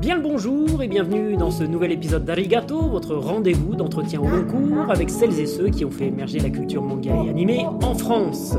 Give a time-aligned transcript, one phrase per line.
[0.00, 4.46] Bien le bonjour et bienvenue dans ce nouvel épisode d'Arigato, votre rendez-vous d'entretien au long
[4.46, 7.94] cours avec celles et ceux qui ont fait émerger la culture manga et animée en
[7.94, 8.56] France.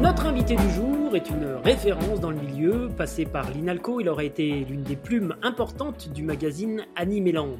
[0.00, 4.24] Notre invité du jour est une référence dans le milieu, passé par l'INALCO, il aurait
[4.24, 7.58] été l'une des plumes importantes du magazine Animeland.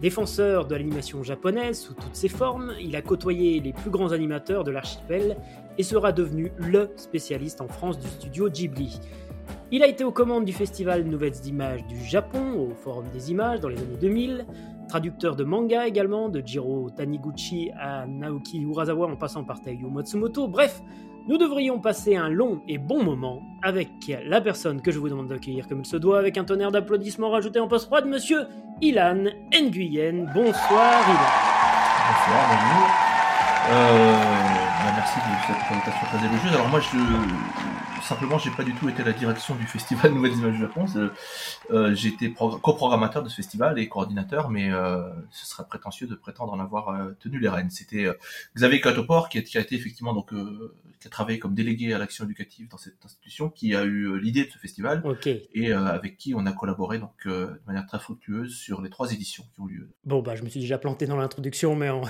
[0.00, 4.64] Défenseur de l'animation japonaise sous toutes ses formes, il a côtoyé les plus grands animateurs
[4.64, 5.36] de l'archipel
[5.76, 9.00] et sera devenu LE spécialiste en France du studio Ghibli.
[9.70, 13.60] Il a été aux commandes du festival Nouvelles Images du Japon, au Forum des Images
[13.60, 14.46] dans les années 2000,
[14.88, 20.48] traducteur de manga également, de Jiro Taniguchi à Naoki Urasawa en passant par Taiyo Matsumoto.
[20.48, 20.82] Bref,
[21.28, 23.90] nous devrions passer un long et bon moment avec
[24.24, 27.30] la personne que je vous demande d'accueillir comme il se doit, avec un tonnerre d'applaudissements
[27.30, 28.46] rajouté en post-prod, monsieur
[28.80, 30.30] Ilan Nguyen.
[30.32, 31.58] Bonsoir Ilan.
[32.08, 32.88] Bonsoir, bonjour.
[33.70, 34.12] Euh,
[34.82, 36.54] bah, merci de cette présentation très élogieuse.
[36.54, 36.96] Alors moi, je,
[38.08, 40.86] simplement, j'ai pas du tout été à la direction du festival Nouvelles Images du Japon.
[41.70, 46.06] Euh, j'ai été progr- coprogrammateur de ce festival et coordinateur, mais euh, ce serait prétentieux
[46.06, 47.70] de prétendre en avoir euh, tenu les rênes.
[47.70, 48.06] C'était
[48.56, 50.30] Xavier Catopor qui a, qui a été effectivement donc
[51.00, 54.44] qui a travaillé comme délégué à l'action éducative dans cette institution, qui a eu l'idée
[54.44, 55.02] de ce festival
[55.54, 59.44] et avec qui on a collaboré donc de manière très fructueuse sur les trois éditions
[59.54, 59.90] qui ont lieu.
[60.04, 62.02] Bon, bah, je me suis déjà planté dans l'introduction, mais on,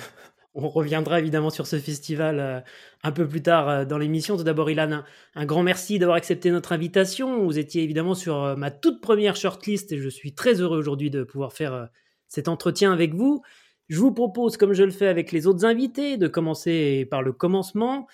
[0.59, 2.61] on reviendra évidemment sur ce festival euh,
[3.05, 4.37] un peu plus tard euh, dans l'émission.
[4.37, 7.45] Tout d'abord, Ilan, un, grand merci d'avoir accepté notre invitation.
[7.45, 11.11] Vous étiez évidemment sur euh, ma toute première shortlist et je suis très heureux aujourd'hui
[11.11, 11.89] de pouvoir faire
[12.27, 13.43] cet entretien avec vous.
[13.89, 17.33] Je vous propose, comme je le fais avec les autres invités, de commencer par le
[17.33, 18.07] commencement.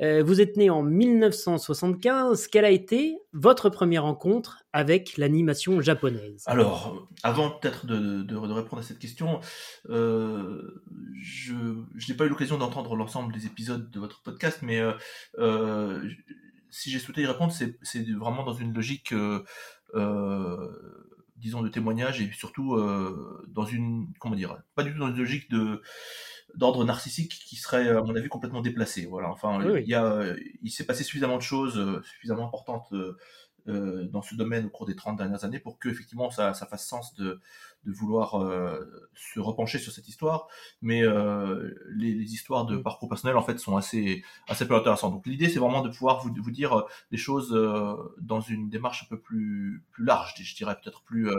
[0.00, 2.46] Euh, vous êtes né en 1975.
[2.48, 6.44] Quelle a été votre première rencontre avec l'animation japonaise?
[6.46, 9.40] Alors, avant peut-être de, répondre à cette question,
[9.90, 10.82] euh,
[11.20, 11.54] je,
[12.08, 14.80] n'ai pas eu l'occasion d'entendre l'ensemble des épisodes de votre podcast, mais
[15.38, 16.08] euh,
[16.70, 19.12] si j'ai souhaité y répondre, c'est vraiment dans une logique,
[21.36, 22.80] disons, de témoignage et surtout
[23.48, 25.82] dans une, comment dire, pas du tout dans une logique de
[26.54, 29.06] d'ordre narcissique qui serait, à mon avis, complètement déplacé.
[29.06, 29.30] Voilà.
[29.30, 29.82] Enfin, Oui, oui.
[29.84, 33.16] il y a, il s'est passé suffisamment de choses euh, suffisamment importantes euh,
[33.68, 36.66] euh, dans ce domaine au cours des 30 dernières années pour que effectivement ça, ça
[36.66, 37.40] fasse sens de,
[37.84, 40.48] de vouloir euh, se repencher sur cette histoire.
[40.82, 42.82] Mais euh, les, les histoires de Mm.
[42.82, 45.12] parcours personnel en fait sont assez assez peu intéressantes.
[45.12, 48.68] Donc l'idée c'est vraiment de pouvoir vous, vous dire euh, des choses euh, dans une
[48.68, 51.34] démarche un peu plus plus large, je dirais peut-être plus euh,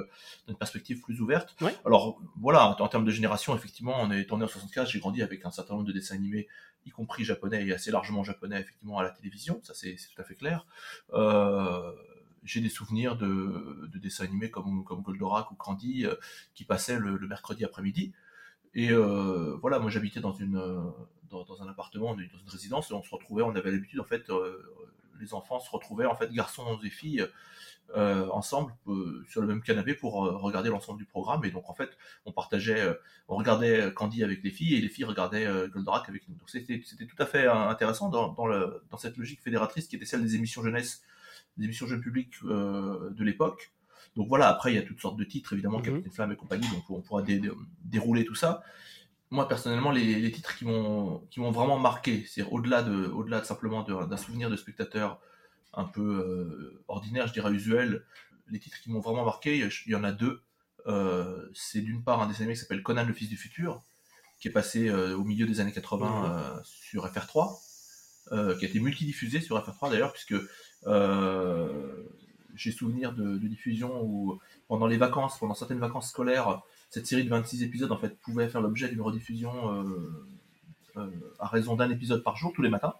[0.47, 1.55] dans une perspective plus ouverte.
[1.61, 1.75] Ouais.
[1.85, 5.21] Alors voilà, en, en termes de génération, effectivement, on est tourné en 75, j'ai grandi
[5.21, 6.47] avec un certain nombre de dessins animés,
[6.85, 10.21] y compris japonais et assez largement japonais effectivement à la télévision, ça c'est c'est tout
[10.21, 10.65] à fait clair.
[11.13, 11.91] Euh,
[12.43, 16.15] j'ai des souvenirs de, de dessins animés comme, comme Goldorak ou Candy euh,
[16.53, 18.13] qui passaient le, mercredi après-midi.
[18.75, 20.81] Et euh, voilà, moi j'habitais dans euh,
[21.29, 24.31] dans, un appartement, dans une résidence, et on se retrouvait, on avait l'habitude en fait,
[25.19, 27.27] les enfants se retrouvaient en fait, garçons et filles,
[27.95, 28.73] ensemble
[29.27, 31.43] sur le même canapé pour regarder l'ensemble du programme.
[31.45, 32.95] Et donc en fait, on partageait,
[33.27, 36.35] on regardait Candy avec les filles et les filles regardaient Goldorak avec nous.
[36.35, 40.05] Donc c'était tout à fait intéressant dans, dans, le, dans cette logique fédératrice qui était
[40.05, 41.03] celle des émissions jeunesse,
[41.59, 43.71] des émissions jeunes publics euh, de l'époque.
[44.15, 45.83] Donc voilà, après il y a toutes sortes de titres, évidemment, Mhm.
[45.85, 47.51] Capitaine Flamme et compagnie, donc on pourra dé- dé-
[47.85, 48.63] dérouler tout ça.
[49.31, 53.39] Moi personnellement, les, les titres qui m'ont qui m'ont vraiment marqué, c'est au-delà de au-delà
[53.41, 55.19] de simplement d'un souvenir de spectateur
[55.73, 58.03] un peu euh, ordinaire, je dirais usuel,
[58.47, 60.41] les titres qui m'ont vraiment marqué, il y en a deux.
[60.87, 63.83] Euh, c'est d'une part un dessin animé qui s'appelle Conan le fils du futur,
[64.39, 66.61] qui est passé euh, au milieu des années 80 Mhm.
[66.63, 67.59] sur FR3,
[68.31, 70.33] euh, qui a été multidiffusé sur FR3 d'ailleurs, puisque
[72.55, 77.23] j'ai souvenir de, de diffusion où pendant les vacances, pendant certaines vacances scolaires, cette série
[77.23, 80.25] de 26 épisodes en fait pouvait faire l'objet d'une rediffusion euh,
[80.97, 81.09] euh,
[81.39, 82.93] à raison d'un épisode par jour tous les matins.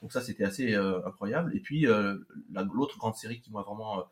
[0.00, 1.54] Donc ça c'était assez euh, incroyable.
[1.56, 2.16] Et puis euh,
[2.52, 4.02] la- l'autre grande série qui m'a vraiment euh,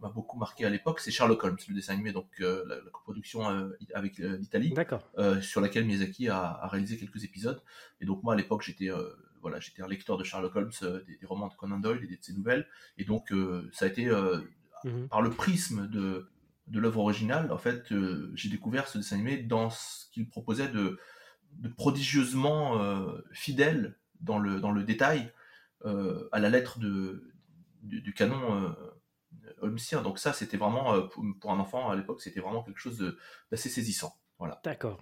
[0.00, 2.90] m'a beaucoup marqué à l'époque, c'est Sherlock Holmes, le dessin animé, donc euh, la, la
[2.90, 5.02] coproduction euh, avec euh, l'Italie D'accord.
[5.18, 7.60] euh, sur laquelle Miyazaki a, a réalisé quelques épisodes.
[8.00, 9.10] Et donc moi à l'époque j'étais euh,
[9.44, 12.16] voilà j'étais un lecteur de Sherlock Holmes, euh, des, des romans de Conan Doyle et
[12.16, 12.66] de ses nouvelles.
[12.98, 14.40] Et donc euh, ça a été euh,
[14.84, 15.08] Mhm.
[15.08, 16.28] par le prisme de
[16.66, 20.68] de l'œuvre originale en fait euh, j'ai découvert ce dessin animé dans ce qu'il proposait
[20.68, 20.98] de,
[21.52, 25.32] de prodigieusement euh, fidèle dans le dans le détail
[25.86, 27.32] euh, à la lettre de
[27.82, 28.74] du, du canon
[29.60, 30.02] holmesien.
[30.02, 33.18] Donc ça c'était vraiment pour, pour un enfant à l'époque c'était vraiment quelque chose de-
[33.50, 34.12] d'assez saisissant.
[34.38, 34.60] Voilà.
[34.64, 34.98] D'accord.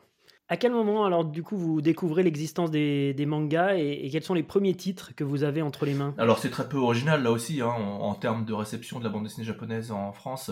[0.48, 4.42] À quel moment, alors, du coup, vous découvrez l'existence des, mangas et, quels sont les
[4.42, 6.14] premiers titres que vous avez entre les mains?
[6.18, 9.24] Alors c'est très peu original là aussi hein, en, termes de réception de la bande
[9.24, 10.50] dessinée japonaise en France.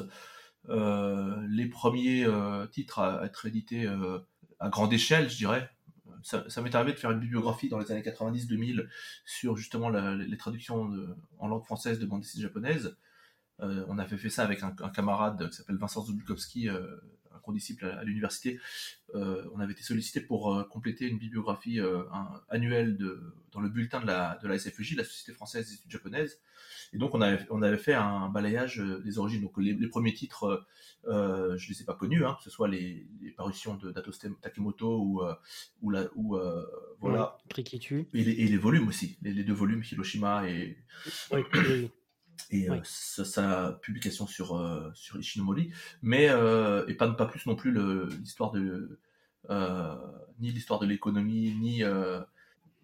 [0.69, 4.19] Euh, les premiers euh, titres à être édités euh,
[4.58, 5.70] à grande échelle, je dirais.
[6.22, 8.86] Ça, m'est arrivé de faire une bibliographie dans les années 90-2000
[9.25, 10.90] sur justement les traductions
[11.38, 12.94] en langue française de bande dessinée japonaise.
[13.58, 16.69] on avait fait ça avec un, camarade qui s'appelle Vincent Zubikowski,
[17.40, 18.60] un condisciple à, l'université.
[19.14, 21.81] on avait été sollicité pour compléter une bibliographie
[22.48, 25.90] annuelle de, dans le bulletin de la, de la SFJ, la Société française des études
[25.90, 26.40] japonaises.
[26.92, 29.42] Et donc on avait, on avait fait un balayage euh, des origines.
[29.42, 30.66] Donc les, premiers titres,
[31.06, 33.06] euh, je ne les ai pas connus, hein, que ce soit les,
[33.37, 34.10] parutions de Dato
[34.40, 35.34] Takemoto ou, euh,
[35.82, 36.38] ou, la, ou
[37.00, 37.38] voilà.
[37.48, 38.06] Krikitu.
[38.12, 40.76] Et les, et les, volumes aussi, les, deux volumes, Hiroshima et,
[42.50, 45.72] et sa, publication sur, sur Ishinomori.
[46.02, 47.72] Mais, et pas, pas plus non plus
[48.20, 48.98] l'histoire de.
[50.40, 51.84] ni l'histoire de l'économie, ni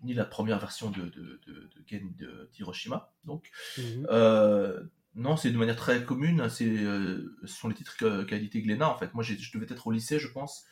[0.02, 2.12] ni la première version de, de, de, Gen
[2.52, 3.12] d'Hiroshima.
[3.24, 4.06] Donc, mhm.
[4.10, 4.80] euh,
[5.14, 6.40] non, c'est de manière très commune.
[6.40, 8.88] Hein, c'est, euh, ce sont les titres qu'a édité Glénat.
[8.88, 10.64] En fait, moi, je devais être au lycée, je pense,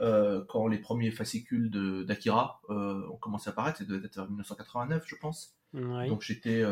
[0.00, 1.70] euh, quand les premiers fascicules
[2.06, 3.78] d'Akira ont commencé à apparaître.
[3.78, 5.56] Ça devait être en 1989, je pense.
[5.74, 6.62] Donc, j'étais,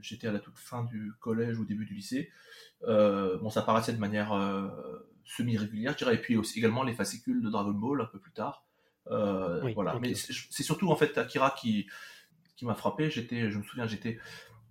[0.00, 2.30] j'étais à la toute fin du collège ou début du lycée.
[2.86, 4.32] bon, ça apparaissait de manière
[5.24, 6.14] semi-régulière, je dirais.
[6.14, 8.64] Et puis aussi également les fascicules de Dragon Ball un peu plus tard.
[9.08, 9.98] Euh, voilà.
[10.00, 11.86] Mais c'est surtout en fait Akira qui,
[12.56, 13.10] qui m'a frappé.
[13.10, 14.18] J'étais, je me souviens, j'étais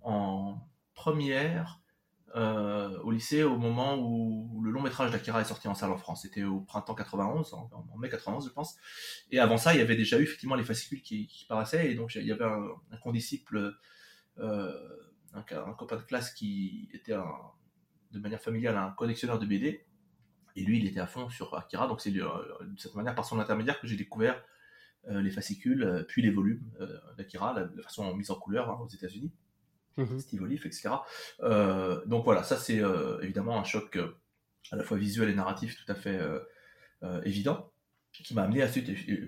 [0.02, 0.58] en
[0.94, 1.79] première
[2.36, 5.96] euh, au lycée au moment où, le long métrage d'Akira est sorti en salle en
[5.96, 6.22] France.
[6.22, 8.76] C'était au printemps 91, en, mai 91 je pense.
[9.30, 11.90] Et avant ça, il y avait déjà eu effectivement les fascicules qui, paraissaient.
[11.90, 13.74] Et donc il y avait un, condisciple,
[14.38, 14.72] euh,
[15.32, 15.42] un,
[15.74, 17.16] copain de classe qui était
[18.12, 19.86] de manière familiale un collectionneur de BD.
[20.56, 22.28] Et lui, il était à fond sur Akira, donc c'est euh,
[22.62, 24.42] de cette manière, par son intermédiaire, que j'ai découvert
[25.08, 26.62] les fascicules, puis les volumes
[27.16, 29.32] d'Akira, la, la, façon mise en couleur hein, aux États-Unis,
[29.96, 30.18] mmh.
[30.18, 30.90] Steve Olive, etc.
[32.06, 32.82] donc voilà, ça c'est
[33.22, 33.98] évidemment un choc
[34.72, 36.20] à la fois visuel et narratif tout à fait
[37.24, 37.70] évident
[38.12, 38.68] qui m'a amené à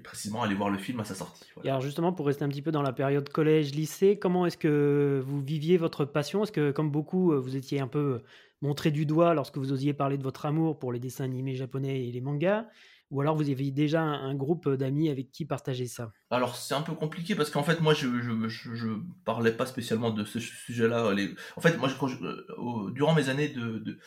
[0.03, 1.45] précisément aller voir le film à sa sortie.
[1.63, 5.23] Et alors justement, pour rester un petit peu dans la période collège-lycée, comment est-ce que
[5.25, 6.43] vous viviez votre passion?
[6.43, 8.23] Est-ce que, comme beaucoup, vous étiez un peu
[8.61, 12.09] montré du doigt lorsque vous osiez parler de votre amour pour les dessins animés japonais
[12.09, 12.67] et les mangas?
[13.13, 16.13] Ou alors vous aviez déjà un, groupe d'amis avec qui partager ça?
[16.31, 18.89] Alors c'est un peu compliqué parce qu'en fait moi je, je, je,
[19.25, 21.15] parlais pas spécialement de ce sujet-là.
[21.57, 23.99] En fait moi euh, durant mes années de,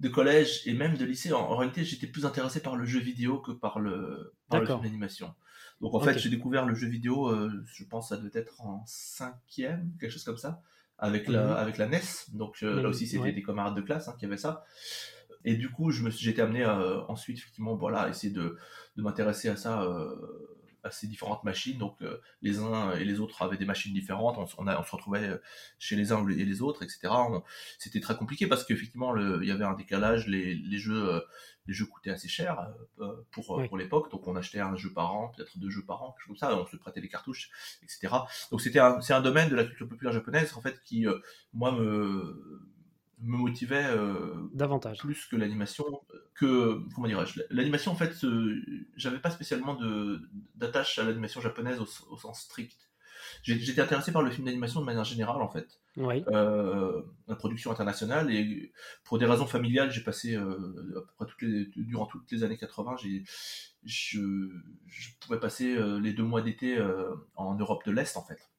[0.00, 3.40] de, collège et même de lycée, en, réalité j'étais plus intéressé par le jeu vidéo
[3.40, 5.34] que par le, par le film d'animation.
[5.80, 8.84] Donc en fait j'ai découvert le jeu vidéo, euh, je pense ça devait être en
[8.86, 10.60] cinquième, quelque chose comme ça
[10.98, 11.52] avec la, mhm.
[11.52, 12.00] avec la NES.
[12.32, 14.64] Donc euh, là aussi, c'était des camarades de classe hein, qui avaient ça.
[15.44, 18.56] Et du coup, je me j'ai été amené euh, ensuite, effectivement, voilà, à essayer de,
[18.96, 20.16] de m'intéresser à ça, euh,
[20.82, 21.78] à ces différentes machines.
[21.78, 21.98] Donc
[22.42, 24.38] les uns et les autres avaient des machines différentes.
[24.38, 25.40] On, on, on, se retrouvait
[25.78, 27.12] chez les uns et les autres, etc.
[27.78, 30.26] C'était très compliqué parce qu'effectivement, il y avait un décalage.
[30.26, 31.22] Les, les jeux
[31.66, 32.68] les jeux coûtaient assez cher
[33.00, 36.02] euh, pour, pour l'époque, donc on achetait un jeu par an, peut-être deux jeux par
[36.02, 37.50] an, quelque chose comme ça, on se prêtait les cartouches,
[37.82, 38.08] etc.
[38.50, 41.18] Donc c'était c'est un domaine de la culture populaire japonaise en fait qui euh,
[41.52, 42.62] moi me
[43.18, 45.84] me motivait euh, davantage plus que l'animation
[46.34, 48.14] que comment dirais-je l'animation en fait
[48.96, 49.78] j'avais pas spécialement
[50.54, 52.90] d'attache à l'animation japonaise au, sens strict
[53.42, 58.30] j'étais intéressé par le film d'animation de manière générale en fait euh, la production internationale.
[58.32, 58.72] Et
[59.04, 62.44] pour des raisons familiales, j'ai passé euh, à peu près toutes les, durant toutes les
[62.44, 63.24] années 80, j'ai,
[63.84, 64.20] je,
[64.86, 66.78] je, pouvais passer euh, les deux mois d'été
[67.34, 68.50] en Europe de l'Est en fait.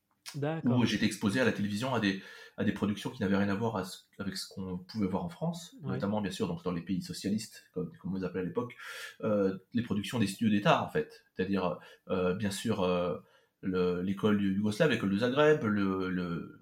[0.65, 2.21] Où j'étais exposé à la télévision à des,
[2.57, 3.83] à des productions qui n'avaient rien à voir
[4.17, 7.65] avec ce qu'on pouvait voir en France, notamment bien sûr donc, dans les pays socialistes,
[7.73, 8.75] comme, comme on les appelait à l'époque,
[9.21, 11.23] les productions des studios d'État en fait.
[11.35, 11.77] C'est-à-dire
[12.09, 12.87] bien sûr
[13.61, 16.59] l'école yougoslave, l'école de Zagreb, le, le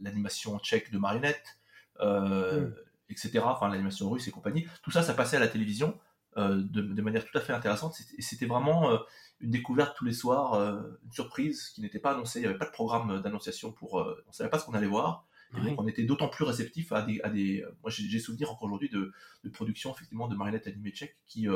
[0.00, 1.58] l'animation tchèque de marionnettes,
[2.00, 2.74] euh, mm.
[3.10, 3.40] etc.
[3.44, 4.66] Enfin, l'animation russe et compagnie.
[4.82, 5.98] Tout ça, ça passait à la télévision
[6.36, 7.96] euh, de, manière tout à fait intéressante.
[8.16, 8.98] Et c'était vraiment euh,
[9.40, 10.54] une découverte tous les soirs,
[11.04, 12.40] une surprise qui n'était pas annoncée.
[12.40, 13.94] Il n'y avait pas de programme d'annonciation pour.
[13.94, 15.25] on ne savait pas ce qu'on allait voir.
[15.54, 17.20] Et donc, on était d'autant plus réceptif à des.
[17.22, 19.12] À des moi, j'ai souvenir encore aujourd'hui de,
[19.44, 21.46] de production effectivement de marionnettes animées tchèques qui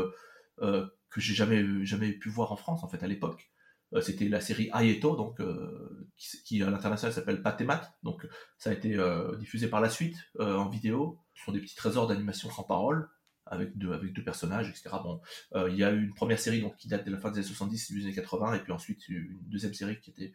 [0.58, 3.50] que j'ai jamais jamais pu voir en France en fait à l'époque.
[3.92, 7.92] Euh, c'était la série Aieto, donc euh, qui, à l'international s'appelle Patemat.
[8.02, 8.26] Donc
[8.58, 11.18] ça a été euh, diffusé par la suite en vidéo.
[11.34, 13.08] Ce sont des petits trésors d'animation sans parole
[13.46, 14.90] avec deux, avec deux personnages, etc.
[15.02, 15.20] Bon,
[15.66, 17.48] il y a eu une première série donc, qui date de la fin des années
[17.48, 20.32] 70 des années 80, et puis ensuite une deuxième série qui était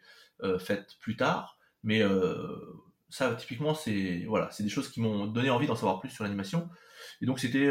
[0.58, 1.58] faite plus tard.
[1.82, 2.02] Mais
[3.08, 6.24] ça, typiquement, c'est voilà, c'est des choses qui m'ont donné envie d'en savoir plus sur
[6.24, 6.68] l'animation.
[7.20, 7.70] Et donc, c'était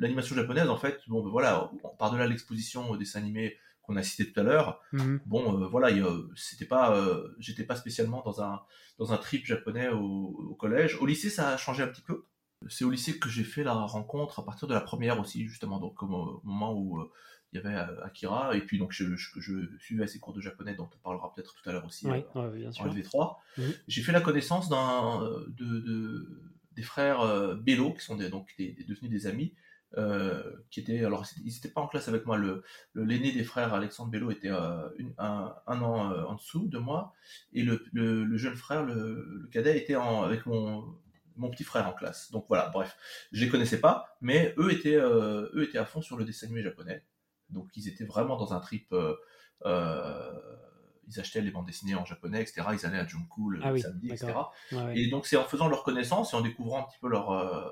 [0.00, 1.00] l'animation japonaise, en fait.
[1.08, 4.80] Bon, ben, voilà, par-delà l'exposition des dessins animés qu'on a cité tout à l'heure.
[4.92, 5.20] Mhm.
[5.26, 5.88] Bon, euh, voilà,
[6.34, 8.60] c'était pas, euh, j'étais pas spécialement dans un
[8.98, 10.96] dans un trip japonais au, collège.
[11.00, 12.26] Au lycée, ça a changé un petit peu.
[12.68, 15.78] C'est au lycée que j'ai fait la rencontre à partir de la première aussi, justement,
[15.78, 17.12] donc au moment où euh,
[17.52, 20.88] il y avait Akira, et puis donc je, je, suivais ces cours de japonais dont
[20.92, 22.24] on parlera peut-être tout à l'heure aussi oui,
[22.54, 22.84] bien sûr.
[22.84, 23.36] en LV3.
[23.58, 23.72] Mhm.
[23.88, 26.28] J'ai fait la connaissance d'un de,
[26.72, 29.54] des frères Bello, qui sont donc devenus des amis,
[30.70, 34.10] qui étaient, alors ils n'étaient pas en classe avec moi, le l'aîné des frères Alexandre
[34.10, 37.14] Bello était un, an en dessous de moi,
[37.52, 40.84] et le, le, jeune frère, le, cadet, était en, avec mon,
[41.36, 42.30] mon petit frère en classe.
[42.32, 42.96] Donc voilà, bref,
[43.32, 46.62] je les connaissais pas, mais eux étaient, eux étaient à fond sur le dessin animé
[46.62, 47.02] japonais.
[47.50, 48.94] Donc ils étaient vraiment dans un trip
[51.08, 52.62] ils achetaient les bandes dessinées en japonais, etc.
[52.72, 54.32] Ils allaient à Junku le ah samedi, etc.
[54.94, 57.68] Et donc c'est en faisant leur connaissance et en découvrant un petit peu leur euh,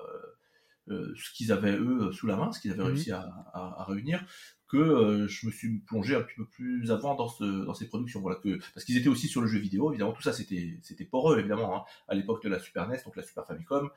[0.89, 2.89] euh, ce qu'ils avaient eux sous la main, ce qu'ils avaient mhm.
[2.89, 4.25] réussi à, réunir,
[4.69, 7.89] que euh, je me suis plongé un petit peu plus avant dans, ce, dans ces
[7.89, 8.21] productions.
[8.21, 11.05] Voilà, que, parce qu'ils étaient aussi sur le jeu vidéo, évidemment, tout ça c'était, c'était
[11.05, 13.91] pour eux, évidemment, hein, à l'époque de la Super NES, donc la Super Famicom,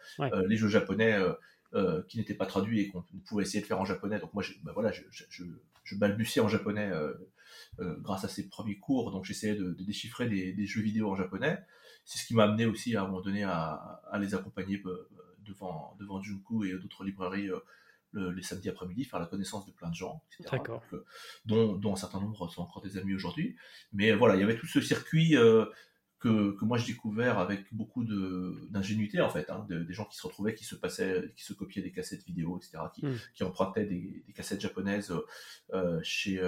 [0.48, 1.18] les jeux japonais
[2.08, 4.20] qui n'étaient pas traduits et qu'on pouvait essayer de faire en japonais.
[4.20, 5.44] Donc moi, bah, voilà, je, je,
[5.84, 6.92] je, balbutiais en japonais
[7.80, 9.12] euh, grâce à ces premiers cours.
[9.12, 11.60] Donc j'essayais de, déchiffrer des, jeux vidéo en japonais.
[12.06, 15.08] C'est ce qui m'a amené aussi à un moment donné à, les accompagner euh,
[15.46, 17.50] devant, devant Junku et d'autres librairies
[18.16, 20.64] euh, les samedis après-midi, faire la connaissance de plein de gens, etc.
[21.46, 23.56] dont, dont, un certain nombre sont encore des amis aujourd'hui.
[23.94, 25.36] Mais voilà, il y avait tout ce circuit
[26.20, 30.26] que, que, moi j'ai découvert avec beaucoup d'ingénuité en fait, hein, des gens qui se
[30.26, 33.18] retrouvaient, qui se passaient, qui se copiaient des cassettes vidéo, etc., qui, hmm.
[33.34, 35.14] qui empruntaient des, cassettes japonaises
[36.04, 36.42] chez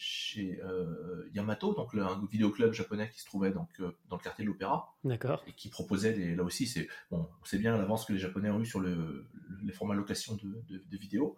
[0.00, 4.22] chez euh, Yamato, donc le, un vidéoclub japonais qui se trouvait donc, euh, dans le
[4.22, 4.94] quartier de l'Opéra.
[5.04, 5.44] D'accord.
[5.46, 8.48] Et qui proposait, des, là aussi, c'est bon, on sait bien l'avance que les Japonais
[8.48, 9.26] ont eu sur le,
[9.62, 11.36] les formats location de, de vidéos.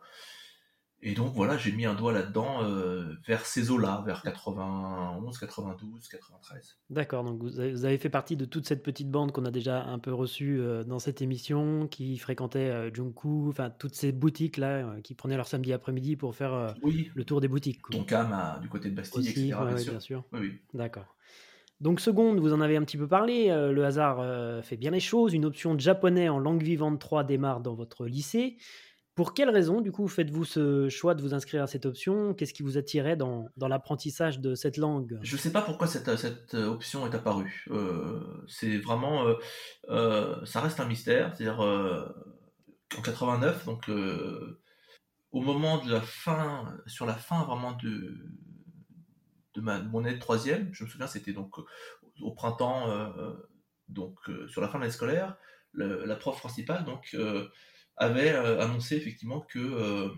[1.05, 6.09] Et donc voilà, j'ai mis un doigt là-dedans euh, vers ces eaux-là, vers 91, 92,
[6.09, 6.79] 93.
[6.91, 9.99] D'accord, donc vous avez, fait partie de toute cette petite bande qu'on a déjà un
[9.99, 15.15] peu reçue euh, dans cette émission, qui fréquentait euh, Junku, enfin toutes ces boutiques-là, qui
[15.15, 17.83] prenaient leur samedi après-midi pour faire le tour des boutiques.
[17.83, 17.97] Quoi.
[17.97, 19.43] Tonkam du côté de Bastille, etc.
[19.49, 19.93] bien, sûr.
[19.93, 20.25] bien sûr.
[20.33, 21.17] Oui, D'accord.
[21.81, 24.23] Donc seconde, vous en avez un petit peu parlé, le hasard
[24.63, 28.07] fait bien les choses, une option de japonais en langue vivante 3 démarre dans votre
[28.07, 28.57] lycée.
[29.15, 32.33] Pour quelle raison, du coup, faites-vous ce choix de vous inscrire à cette option?
[32.33, 35.19] Qu'est-ce qui vous attirait dans, dans l'apprentissage de cette langue?
[35.23, 37.67] Je ne sais pas pourquoi cette, cette, option est apparue.
[37.71, 39.35] Euh, c'est vraiment, euh,
[39.91, 41.37] euh, ça reste un mystère.
[41.37, 43.91] C'est-à-dire en 89, donc
[45.31, 48.17] au moment de la fin, sur la fin vraiment de
[49.55, 51.55] de ma mon année de troisième, je me souviens, c'était donc
[52.23, 52.87] au printemps,
[53.89, 55.37] donc sur la fin de l'année scolaire,
[55.75, 57.15] la prof principale donc
[58.03, 60.09] avait euh, annoncé effectivement que euh,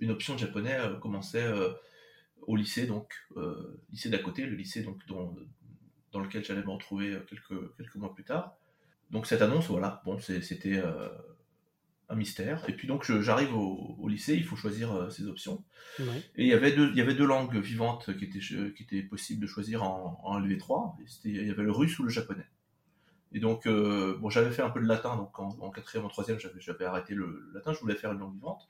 [0.00, 1.46] une option de japonais euh, commençait
[2.42, 3.12] au lycée, donc
[3.90, 5.34] lycée d'à côté, le lycée donc dans,
[6.12, 8.56] dans lequel j'allais me retrouver quelques, quelques mois plus tard.
[9.10, 10.82] Donc cette annonce, voilà, bon, c'était
[12.08, 12.66] un mystère.
[12.68, 15.64] Et puis donc j'arrive au, lycée, il faut choisir ses options.
[15.98, 19.02] Et il y avait deux, il y avait deux langues vivantes qui étaient, qui étaient
[19.02, 20.94] possibles de choisir en, en LV3.
[21.24, 22.46] il y avait le russe ou le japonais.
[23.32, 26.38] Et donc, euh, bon, j'avais fait un peu de latin, donc en, quatrième, en troisième,
[26.58, 28.66] j'avais arrêté le, latin, je voulais faire une langue vivante.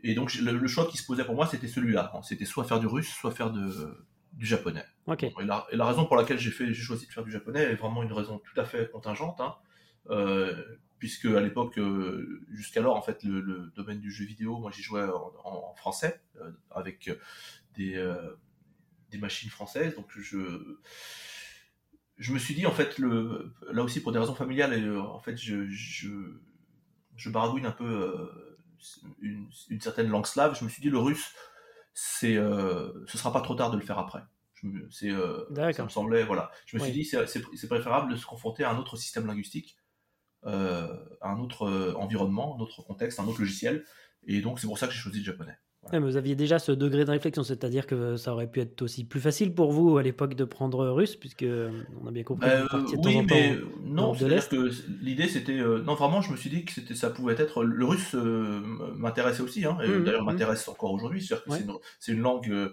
[0.00, 2.12] Et donc, le, choix qui se posait pour moi, c'était celui-là.
[2.22, 4.84] C'était soit faire du russe, soit faire de, du japonais.
[5.18, 8.38] et, la, raison pour laquelle j'ai choisi de faire du japonais est vraiment une raison
[8.38, 9.56] tout à fait contingente, hein.
[10.10, 14.82] euh, puisque à l'époque, euh, jusqu'alors, en fait, le, domaine du jeu vidéo, moi j'y
[14.82, 15.04] jouais
[15.44, 16.22] en, français,
[16.70, 17.10] avec
[17.74, 18.02] des,
[19.10, 20.78] des machines françaises, donc je
[22.18, 25.20] je me suis dit, en fait, le, là aussi pour des raisons familiales, euh, en
[25.20, 26.08] fait, je, je,
[27.14, 28.58] je baragouine un peu euh,
[29.20, 30.56] une, une, certaine langue slave.
[30.58, 31.34] Je me suis dit, le russe,
[31.92, 34.22] c'est, euh, ce sera pas trop tard de le faire après.
[34.90, 35.10] C'est,
[35.74, 36.50] ça me semblait, voilà.
[36.64, 39.76] Je me suis dit, c'est préférable de se confronter à un autre système linguistique,
[40.42, 40.88] à
[41.22, 43.84] un autre environnement, un autre contexte, un autre logiciel.
[44.26, 45.56] Et donc, c'est pour ça que j'ai choisi le japonais
[45.92, 49.20] vous aviez déjà ce degré de réflexion, c'est-à-dire que ça aurait pu être aussi plus
[49.20, 52.76] facile pour vous à l'époque de prendre russe, puisque euh, on a bien compris que
[52.76, 54.70] vous euh, oui, mais non, c'est-à-dire que
[55.02, 57.84] l'idée c'était euh, non vraiment, je me suis dit que c'était ça pouvait être le
[57.84, 60.26] russe m'intéressait aussi, hein, et mmh, d'ailleurs mmh.
[60.26, 62.72] m'intéresse encore aujourd'hui, c'est-à-dire que c'est une, langue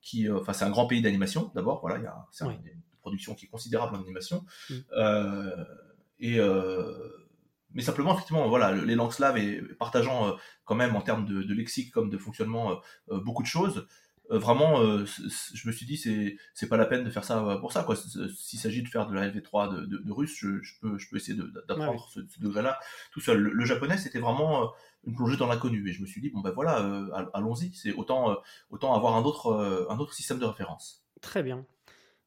[0.00, 2.60] qui, enfin c'est un grand pays d'animation d'abord, voilà, il y a c'est une
[3.00, 4.74] production qui est considérable en animation, mmh.
[6.20, 6.38] et
[7.74, 10.32] mais simplement, effectivement, voilà, les langues slaves et partageant euh,
[10.64, 12.74] quand même en termes de, lexique comme de fonctionnement euh,
[13.10, 13.86] euh, beaucoup de choses,
[14.30, 17.82] vraiment, je me suis dit, c'est, c'est pas la peine de faire ça pour ça,
[17.82, 17.96] quoi.
[17.96, 21.36] S'il s'agit de faire de la LV3 de, de, russe, je, peux, je peux essayer
[21.68, 22.78] d'apprendre ce, degré-là
[23.10, 23.38] tout seul.
[23.38, 24.72] Le, japonais, c'était vraiment
[25.04, 25.86] une plongée dans l'inconnu.
[25.86, 26.76] Et je me suis dit, bon ben voilà,
[27.34, 27.74] allons-y.
[27.74, 28.38] C'est autant,
[28.70, 31.04] autant avoir un autre, un autre système de référence.
[31.20, 31.66] Très bien.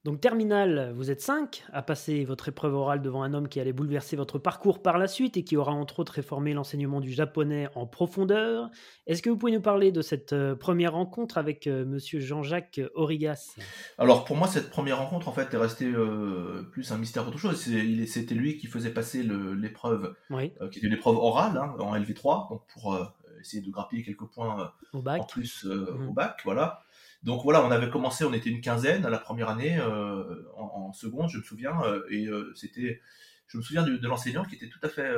[0.06, 3.74] Donc terminal, vous êtes 5 à passer votre épreuve orale devant un homme qui allait
[3.74, 7.70] bouleverser votre parcours par la suite et qui aura entre autres réformé l'enseignement du japonais
[7.74, 8.70] en profondeur.
[9.08, 12.80] Est-ce que vous pouvez nous parler de cette euh, première rencontre avec euh, monsieur Jean-Jacques
[12.94, 13.56] Origas
[13.98, 17.40] Alors pour moi cette première rencontre en fait est restée euh, plus un mystère qu'autre
[17.40, 17.60] chose.
[17.60, 20.14] C'était lui qui faisait passer l'épreuve,
[20.70, 22.96] qui était l'épreuve orale hein, en LV3, donc pour
[23.42, 25.22] essayer de grappiller quelques points au bac.
[25.24, 26.10] en plus mmh.
[26.10, 26.85] au bac, voilà.
[27.26, 30.94] Donc voilà, on avait commencé, on était une quinzaine à la première année, euh, en,
[30.94, 33.02] seconde, je me souviens, euh, et euh, c'était,
[33.48, 35.12] je me souviens de, l'enseignant qui était tout à fait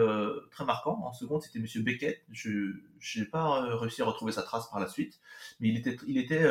[0.49, 0.97] très marquant.
[1.03, 2.23] En seconde, c'était Monsieur Beckett.
[2.31, 2.71] Je
[3.17, 5.19] n'ai pas réussi à retrouver sa trace par la suite,
[5.59, 6.43] mais il était, il était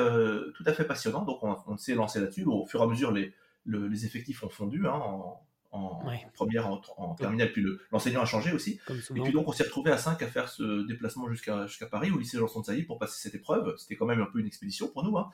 [0.54, 1.24] tout à fait passionnant.
[1.24, 2.44] Donc on, s'est lancé là-dessus.
[2.44, 4.86] Au fur et à mesure, les, effectifs ont fondu.
[4.86, 6.02] Hein, en, en
[6.34, 8.80] première, en, terminale, puis l'enseignant a changé aussi.
[9.14, 12.18] Et puis donc on s'est retrouvé à 5 à faire ce déplacement jusqu'à Paris, au
[12.18, 13.74] lycée Janson de Sailly, pour passer cette épreuve.
[13.78, 15.16] C'était quand même un peu une expédition pour nous.
[15.18, 15.30] Hein.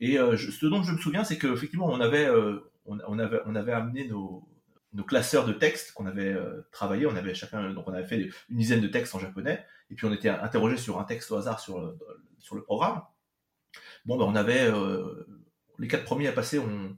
[0.00, 3.54] Et euh, ce dont je me souviens, c'est qu'effectivement, on avait, euh, on, avait, on
[3.54, 4.46] avait amené nos,
[4.92, 7.06] nos classeurs de textes qu'on avait euh, travaillé.
[7.06, 10.06] On avait chacun, donc on avait fait une dizaine de textes en japonais, et puis
[10.06, 11.94] on était interrogé sur un texte au hasard sur,
[12.38, 13.02] sur le programme.
[14.04, 14.70] Bon, ben on avait
[15.78, 16.96] les quatre premiers à passer, on,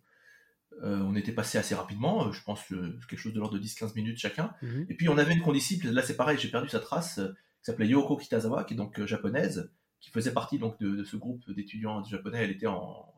[0.83, 2.65] euh, on était passé assez rapidement, euh, je pense
[3.09, 4.53] quelque chose de l'ordre de 10-15 minutes chacun.
[4.63, 4.87] Mhm.
[4.89, 7.67] Et puis on avait une condisciple, là c'est pareil, j'ai perdu sa trace, euh, qui
[7.67, 12.03] s'appelait Yoko Kitazawa, qui est donc japonaise, qui faisait partie donc de, ce groupe d'étudiants
[12.05, 12.45] japonais.
[12.45, 13.13] Elle était en,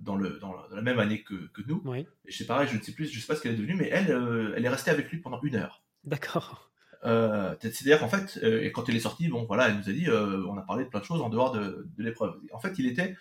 [0.00, 1.82] dans, le, dans, la, même année que, nous.
[1.94, 3.90] Et c'est pareil, je ne sais plus, je sais pas ce qu'elle est devenue, mais
[3.92, 4.10] elle,
[4.56, 5.82] elle est restée avec lui pendant une heure.
[6.04, 6.70] D'accord.
[7.04, 10.08] Euh, C'est-à-dire qu'en fait, euh, quand elle est sortie, bon voilà, elle nous a dit,
[10.08, 12.40] euh, on a parlé de plein de choses en dehors de, de l'épreuve.
[12.52, 13.16] En fait, il était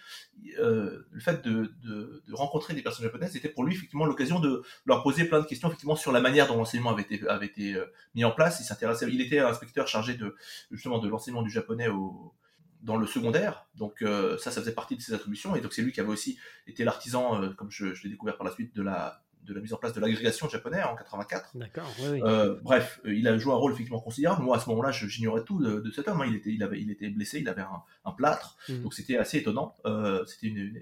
[0.59, 4.39] euh, le fait de, de, de, rencontrer des personnes japonaises, c'était pour lui effectivement l'occasion
[4.39, 7.47] de leur poser plein de questions effectivement sur la manière dont l'enseignement avait été, avait
[7.47, 7.85] été euh,
[8.15, 8.59] mis en place.
[8.61, 10.35] Il s'intéressait, il était inspecteur chargé de
[10.71, 12.33] justement de l'enseignement du japonais au,
[12.81, 13.67] dans le secondaire.
[13.75, 14.03] Donc
[14.39, 15.55] ça, ça faisait partie de ses attributions.
[15.55, 16.37] Et donc c'est lui qui avait aussi
[16.67, 19.73] été l'artisan, comme je, je l'ai découvert par la suite, de la de la mise
[19.73, 21.57] en place de l'agrégation japonais en 84.
[21.57, 21.89] D'accord.
[21.99, 24.43] Euh, bref, euh, il a joué un rôle effectivement considérable.
[24.43, 26.21] Moi, à ce moment-là, j'ignorais tout de, cet homme.
[26.21, 26.27] Hein.
[26.27, 27.63] Il était, il avait, il était blessé, il avait
[28.05, 28.81] un, plâtre, mm.
[28.81, 29.75] donc c'était assez étonnant.
[29.85, 30.81] Euh, c'était une,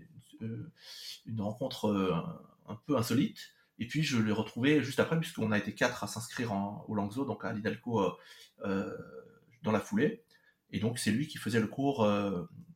[1.25, 2.25] une, rencontre
[2.67, 3.39] un peu insolite.
[3.79, 6.51] Et puis je l'ai retrouvé juste après, puisqu'on a été quatre à s'inscrire
[6.87, 8.15] au Langzo, donc à l'Hidalgo,
[8.63, 10.23] dans la foulée.
[10.71, 12.07] Et donc c'est lui qui faisait le cours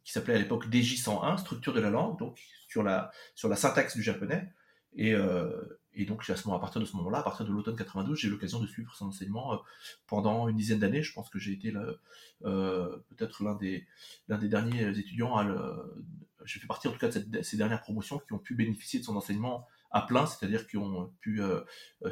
[0.04, 3.96] qui s'appelait à l'époque DJ101, structure de la langue, donc sur la, sur la syntaxe
[3.96, 4.50] du japonais.
[4.96, 8.28] Et, euh, et donc, à, partir de ce moment-là, à partir de l'automne 92, j'ai
[8.28, 9.58] eu l'occasion de suivre son enseignement euh,
[10.08, 11.04] pendant une dizaine d'années.
[11.04, 11.74] Je pense que j'ai été
[12.46, 13.88] euh, peut-être l'un des,
[14.30, 16.06] derniers étudiants à le,
[16.46, 19.06] j'ai fait partie en tout cas de, ces dernières promotions qui ont pu bénéficier de
[19.06, 21.42] son enseignement à plein, c'est-à-dire qui ont pu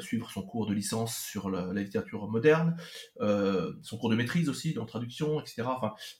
[0.00, 2.76] suivre son cours de licence sur la, littérature moderne,
[3.20, 5.64] son cours de maîtrise aussi, en traduction, etc.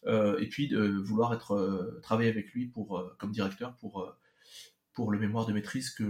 [0.07, 4.15] Et puis de vouloir être travailler avec lui pour comme directeur pour
[4.95, 6.05] pour le mémoire de maîtrise que,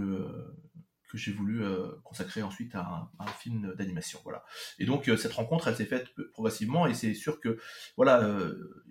[1.09, 4.19] que j'ai voulu euh, consacrer ensuite à un, film d'animation.
[4.23, 4.43] Voilà.
[4.79, 7.57] Et donc euh, cette rencontre, elle s'est faite progressivement et c'est sûr que
[7.97, 8.83] voilà, euh,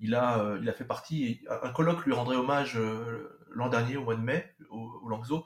[0.00, 1.42] il a il a fait partie.
[1.62, 2.78] Un colloque lui rendrait hommage
[3.50, 5.44] l'an dernier au mois de mai au, au Langso,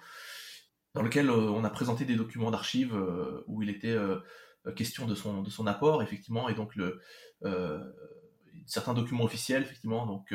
[0.94, 2.94] dans lequel on a présenté des documents d'archives
[3.46, 3.96] où il était
[4.74, 7.00] question de son de son apport effectivement et donc le
[8.66, 10.34] certains documents officiels effectivement donc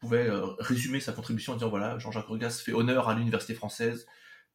[0.00, 4.06] pouvait euh, résumer sa contribution en disant voilà, Jean-Jacques Regas fait honneur à l'université française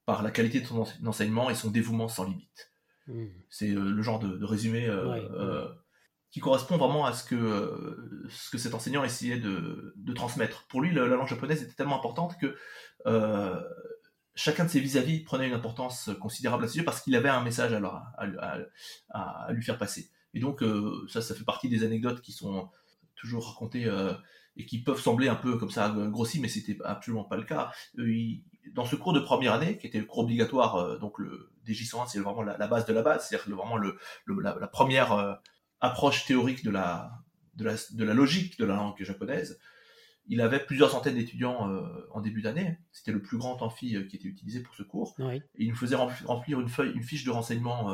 [0.05, 2.73] par la qualité de son enseignement et son dévouement sans limite.
[3.07, 3.27] Hmm.
[3.49, 5.67] C'est euh, le genre de, résumé euh,
[6.31, 10.67] qui correspond vraiment à ce que, ce que cet enseignant essayait de, de transmettre.
[10.67, 12.57] Pour lui, la, langue japonaise était tellement importante que
[14.33, 17.41] chacun de ses vis-à-vis prenait une importance considérable à ses yeux parce qu'il avait un
[17.41, 18.57] message à, à,
[19.11, 20.09] à, lui faire passer.
[20.33, 20.61] Et donc,
[21.07, 22.69] ça, ça fait partie des anecdotes qui sont
[23.15, 23.89] toujours racontées
[24.57, 27.71] et qui peuvent sembler un peu comme ça grossis, mais c'était absolument pas le cas.
[27.97, 28.33] Euh,
[28.73, 32.07] dans ce cours de première année, qui était le cours obligatoire, euh, donc le DJ101,
[32.07, 35.33] c'est vraiment la, base de la base, c'est-à-dire vraiment le, la, première euh,
[35.81, 37.11] approche théorique de la,
[37.55, 39.59] de, la, de la logique de la langue japonaise.
[40.27, 41.69] Il avait plusieurs centaines d'étudiants
[42.09, 42.79] en début d'année.
[42.91, 45.15] C'était le plus grand amphi qui était utilisé pour ce cours.
[45.19, 47.93] Et il nous faisait remplir une feuille, une fiche de renseignement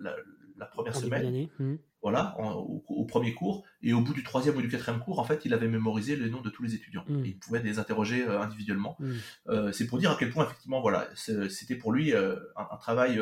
[0.00, 0.16] la,
[0.56, 1.50] la, première semaine.
[1.58, 5.24] Mmh voilà, au, premier cours, et au bout du troisième ou du quatrième cours, en
[5.24, 7.04] fait, il avait mémorisé les noms de tous les étudiants.
[7.06, 7.24] Mm.
[7.26, 8.96] il pouvait les interroger euh, individuellement.
[9.00, 9.12] Mm.
[9.48, 13.20] Euh, c'est pour dire à quel point, effectivement, voilà, c'était pour lui euh, un, travail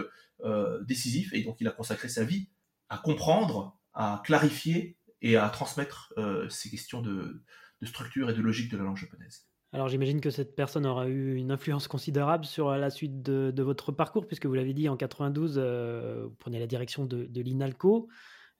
[0.86, 2.48] décisif, et donc il a consacré sa vie
[2.88, 6.14] à comprendre, à clarifier et à transmettre
[6.48, 7.42] ces questions de,
[7.82, 9.46] structure et de logique de la langue japonaise.
[9.72, 13.90] Alors j'imagine que cette personne aura eu une influence considérable sur la suite de, votre
[13.90, 18.08] parcours, puisque vous l'avez dit, en 92, vous prenez la direction de, de l'INALCO.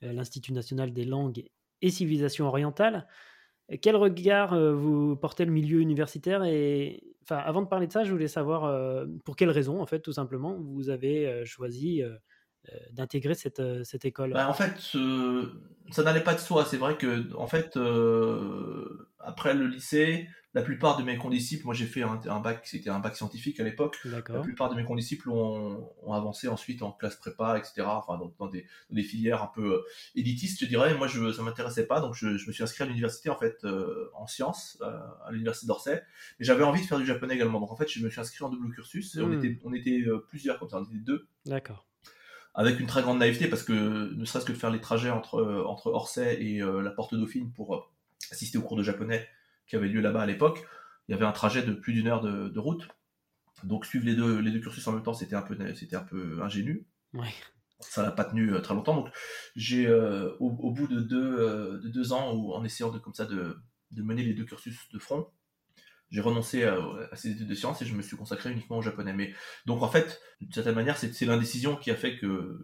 [0.05, 1.45] Euh, l'Institut national des langues
[1.83, 3.07] et civilisations orientales.
[3.83, 8.05] Quel regard euh, vous portez le milieu universitaire et enfin, avant de parler de ça,
[8.05, 12.01] je voulais savoir pour quelle raison, en fait, tout simplement, vous avez choisi
[12.93, 14.33] d'intégrer cette, cette école?
[14.33, 14.73] Bah, en fait,
[15.91, 16.65] ça n'allait pas de soi.
[16.65, 17.79] C'est vrai que, en fait,
[19.19, 20.27] après le lycée,
[20.59, 23.63] la plupart de mes condisciples, moi j'ai fait un, bac, c'était un bac scientifique à
[23.63, 23.97] l'époque.
[24.05, 27.83] La plupart de mes condisciples ont, ont, avancé ensuite en classe prépa, etc.
[27.87, 29.83] Enfin, dans, des, des, filières un peu euh,
[30.17, 30.95] élitistes, je dirais.
[30.95, 33.63] Moi, je, ça m'intéressait pas, donc je, je, me suis inscrit à l'université en fait
[33.63, 36.03] euh, en sciences euh, à l'université d'Orsay.
[36.41, 38.45] Mais j'avais envie de faire du japonais également, donc en fait, je me suis inscrit
[38.45, 39.17] en double cursus.
[39.17, 39.45] On hmm.
[39.45, 41.29] était, on était plusieurs comme ça, on était deux.
[41.47, 41.85] D'accord
[42.55, 45.65] avec une très grande naïveté parce que ne serait-ce que de faire les trajets entre,
[45.69, 47.93] entre Orsay et la Porte Dauphine pour
[48.33, 49.29] assister aux cours de japonais,
[49.69, 50.67] qui avait lieu là-bas à l'époque,
[51.09, 52.89] il y avait un trajet de plus d'une heure de, route.
[53.65, 56.05] Donc suivre les deux, les deux cursus en même temps, c'était un peu, c'était un
[56.05, 56.87] peu ingénu.
[57.81, 58.95] Ça n'a pas tenu euh, très longtemps.
[58.95, 59.09] Donc
[59.57, 63.15] j'ai, euh, au, bout de deux, euh, de deux ans, où, en essayant de, comme
[63.15, 63.57] ça de,
[63.93, 65.29] de, mener les deux cursus de front,
[66.11, 66.77] j'ai renoncé à,
[67.15, 69.13] ces études de sciences et je me suis consacré uniquement au japonais.
[69.13, 69.35] Mais
[69.67, 72.59] donc en fait, d'une certaine manière, c'est, l'indécision qui a fait que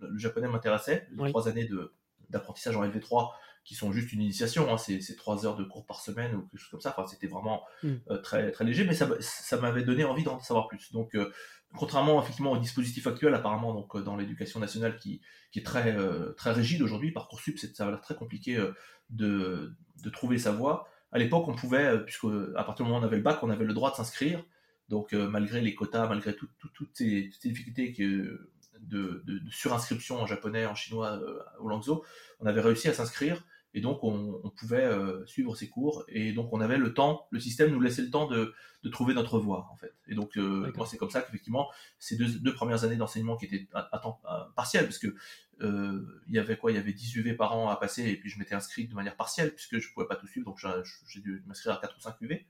[0.00, 1.08] le japonais m'intéressait.
[1.12, 1.94] Les trois années de,
[2.28, 3.32] d'apprentissage en LV3
[3.64, 6.60] qui sont juste une initiation, hein, c'est trois heures de cours par semaine ou quelque
[6.60, 6.94] chose comme ça.
[6.96, 7.92] Enfin, c'était vraiment mm.
[8.10, 10.92] euh, très très léger, mais ça, ça m'avait donné envie d'en savoir plus.
[10.92, 11.32] Donc, euh,
[11.74, 15.96] contrairement effectivement au dispositif actuel, apparemment donc euh, dans l'éducation nationale qui, qui est très
[16.36, 18.62] très rigide aujourd'hui, parcoursup, ça a l'air très compliqué
[19.08, 19.72] de,
[20.02, 20.86] de trouver sa voie.
[21.10, 23.50] À l'époque, on pouvait, puisque à partir du moment où on avait le bac, on
[23.50, 24.44] avait le droit de s'inscrire.
[24.90, 28.50] Donc, malgré les quotas, malgré toutes ces, ces, difficultés que
[28.80, 31.20] de, de, de, surinscription en japonais, en chinois
[31.60, 32.02] au Langzhou,
[32.40, 36.04] on avait réussi à s'inscrire et donc on, pouvait euh, suivre ces cours.
[36.08, 38.54] Et donc on avait le temps, le système nous laissait le temps de,
[38.92, 39.94] trouver notre voie en fait.
[40.06, 43.66] Et donc euh, moi c'est comme ça qu'effectivement ces deux, premières années d'enseignement qui étaient
[43.72, 44.20] à, temps
[44.54, 45.14] partiel parce que
[45.62, 48.16] euh, il y avait quoi, il y avait 10 UV par an à passer et
[48.16, 50.46] puis je m'étais inscrit de manière partielle puisque je pouvais pas tout suivre.
[50.46, 50.64] Donc
[51.08, 52.46] j'ai dû m'inscrire à 4 ou 5 UV.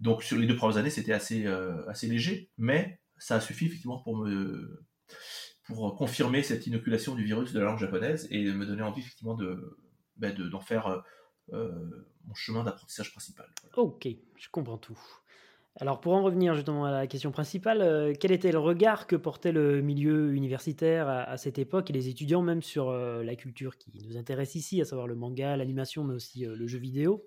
[0.00, 1.46] Donc sur les deux premières années c'était assez
[1.86, 2.50] assez léger.
[2.58, 4.84] Mais ça a suffi effectivement pour me
[5.64, 9.34] pour confirmer cette inoculation du virus de la langue japonaise et me donner envie effectivement
[9.34, 9.78] de
[10.16, 10.98] bah, d'en faire euh,
[11.52, 13.46] euh, mon chemin d'apprentissage principal.
[13.76, 14.98] Ok, je comprends tout.
[15.76, 19.16] Alors pour en revenir justement à la question principale, euh, quel était le regard que
[19.16, 23.90] portait le milieu universitaire à, cette époque et les étudiants même sur la culture qui
[24.06, 27.24] nous intéresse ici, à savoir le manga, l'animation, mais aussi le jeu vidéo?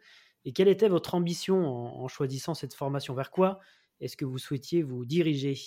[0.47, 3.15] Et quelle était votre ambition en, choisissant cette formation?
[3.15, 3.59] Vers quoi
[3.99, 5.57] est-ce que vous souhaitiez vous diriger?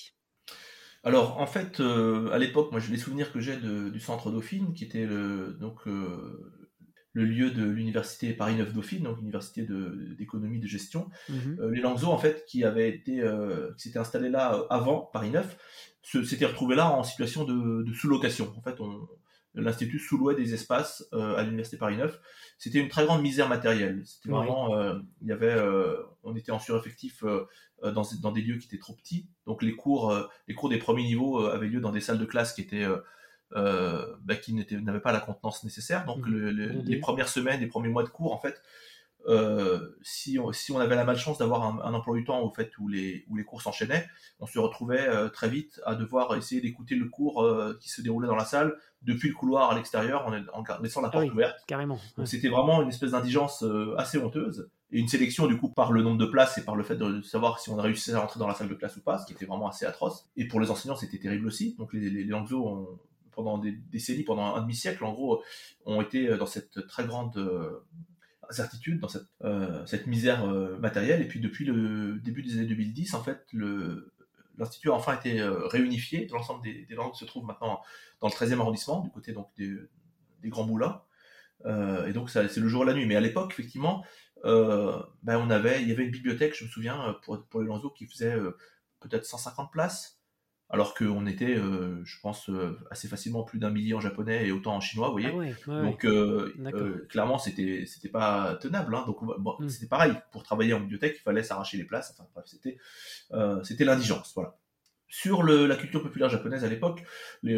[1.02, 4.84] Alors, en fait, à l'époque, moi, j'ai les souvenirs que j'ai du centre Dauphine, qui
[4.84, 5.88] était le, donc
[7.18, 9.66] le lieu de l'université Paris 9 Dauphine, donc l'université
[10.16, 11.10] d'économie de, gestion.
[11.28, 11.58] Mhm.
[11.60, 15.10] Euh, les Langzo, en fait, qui avaient été, euh, qui s'étaient installés là euh, avant
[15.12, 15.56] Paris 9,
[16.24, 18.54] s'étaient retrouvés là en situation de, sous-location.
[18.56, 18.76] En fait,
[19.54, 22.20] l'institut sous-louait des espaces à l'université Paris 9.
[22.56, 24.02] C'était une très grande misère matérielle.
[24.06, 24.78] C'était vraiment,
[25.20, 25.56] il y avait,
[26.22, 27.24] on était en sureffectif
[27.82, 29.28] dans, dans des lieux qui étaient trop petits.
[29.44, 32.54] Donc les cours, les cours des premiers niveaux avaient lieu dans des salles de classe
[32.54, 32.86] qui étaient
[33.56, 36.04] euh, bah, qui n'avaient pas la contenance nécessaire.
[36.04, 36.82] Donc mmh.
[36.84, 38.60] les premières semaines, les premiers mois de cours, en fait,
[39.26, 42.70] euh, si, on, si on avait la malchance d'avoir un, emploi du temps au fait
[42.78, 44.06] où les, où les cours s'enchaînaient,
[44.38, 47.46] on se retrouvait euh, très vite à devoir essayer d'écouter le cours
[47.80, 51.08] qui se déroulait dans la salle depuis le couloir à l'extérieur en, en, laissant la
[51.08, 51.58] porte ouverte.
[51.66, 51.98] Carrément.
[52.16, 53.64] Donc c'était vraiment une espèce d'indigence
[53.96, 56.82] assez honteuse et une sélection du coup par le nombre de places et par le
[56.82, 59.18] fait de savoir si on réussissait à rentrer dans la salle de classe ou pas,
[59.18, 60.28] ce qui était vraiment assez atroce.
[60.36, 61.74] Et pour les enseignants, c'était terrible aussi.
[61.78, 62.98] Donc les, les, les ont,
[63.38, 65.44] pendant des décennies, pendant un demi-siècle, en gros,
[65.86, 67.86] ont été dans cette très grande euh,
[68.50, 71.22] incertitude, dans cette, euh, misère euh, matérielle.
[71.22, 76.26] Et puis depuis le début des années 2010, en fait, l'Institut a enfin été réunifié.
[76.32, 77.80] L'ensemble des, langues se trouve maintenant
[78.20, 79.78] dans le 13e arrondissement, du côté donc, des,
[80.46, 81.00] Grands Moulins.
[81.64, 83.06] et donc c'est le jour et la nuit.
[83.06, 84.04] Mais à l'époque, effectivement,
[84.42, 87.90] ben, on avait, il y avait une bibliothèque, je me souviens, pour, pour les Lanzo
[87.90, 88.34] qui faisait
[88.98, 90.17] peut-être 150 places
[90.70, 94.52] alors qu'on était, euh, je pense, euh, assez facilement plus d'un millier en japonais et
[94.52, 95.54] autant en chinois, vous voyez.
[95.66, 98.94] Ah donc euh, clairement, c'était c'était pas tenable.
[98.94, 99.04] Hein.
[99.06, 99.68] donc hmm.
[99.68, 100.12] c'était pareil.
[100.30, 102.14] Pour travailler en bibliothèque, il fallait s'arracher les places.
[102.14, 102.76] Enfin bref, c'était
[103.64, 104.58] c'était l'indigence, voilà.
[105.10, 107.02] Sur la culture populaire japonaise à l'époque,
[107.42, 107.56] les,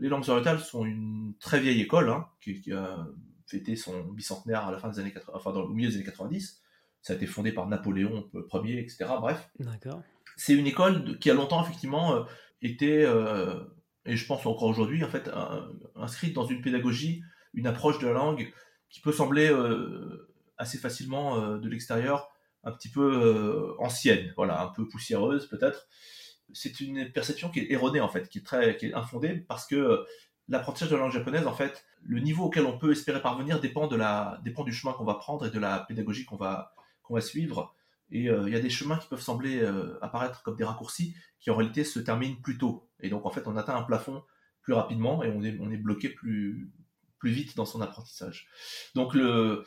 [0.00, 3.06] langues orientales sont une très vieille école hein, qui, a
[3.46, 6.04] fêté son bicentenaire à la fin des années 80, enfin dans, au milieu des années
[6.04, 6.62] 90.
[7.02, 8.30] Ça a été fondé par Napoléon
[8.64, 9.06] Ier, etc.
[9.20, 9.50] Bref.
[9.58, 10.02] D'accord
[10.40, 12.22] c'est une école qui a longtemps effectivement euh,
[12.62, 13.60] été, euh,
[14.06, 15.30] et je pense encore aujourd'hui, en fait,
[15.96, 17.22] inscrite dans une pédagogie,
[17.52, 18.50] une approche de la langue
[18.88, 22.30] qui peut sembler euh, assez facilement de l'extérieur
[22.64, 25.86] un petit peu ancienne, voilà, un peu poussiéreuse peut-être.
[26.54, 29.66] C'est une perception qui est erronée en fait, qui est très, qui est infondée parce
[29.66, 30.06] que
[30.48, 33.88] l'apprentissage de la langue japonaise, en fait, le niveau auquel on peut espérer parvenir dépend
[33.88, 37.12] de la, dépend du chemin qu'on va prendre et de la pédagogie qu'on va, qu'on
[37.12, 37.74] va suivre.
[38.12, 39.64] Et il y a des chemins qui peuvent sembler
[40.02, 42.90] apparaître comme des raccourcis qui en réalité se terminent plus tôt.
[43.00, 44.22] Et donc en fait on atteint un plafond
[44.62, 46.70] plus rapidement et on est, bloqué plus,
[47.22, 48.48] vite dans son apprentissage.
[48.94, 49.64] Donc le,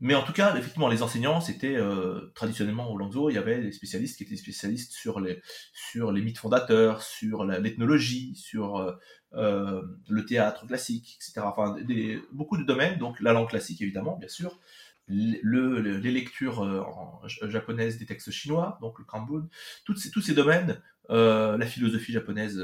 [0.00, 3.60] mais en tout cas, effectivement, les enseignants, c'était euh, traditionnellement au Langzhou, il y avait
[3.60, 8.92] des spécialistes qui étaient spécialistes sur les sur les mythes fondateurs, sur l'ethnologie, sur euh,
[9.32, 11.40] euh, le théâtre classique, etc.
[11.44, 12.98] Enfin, des, beaucoup de domaines.
[12.98, 14.60] Donc la langue classique, évidemment, bien sûr,
[15.08, 19.48] le, les lectures en, japonaises des textes chinois, donc le Kanbun,
[19.84, 22.62] tous ces domaines, la philosophie japonaise,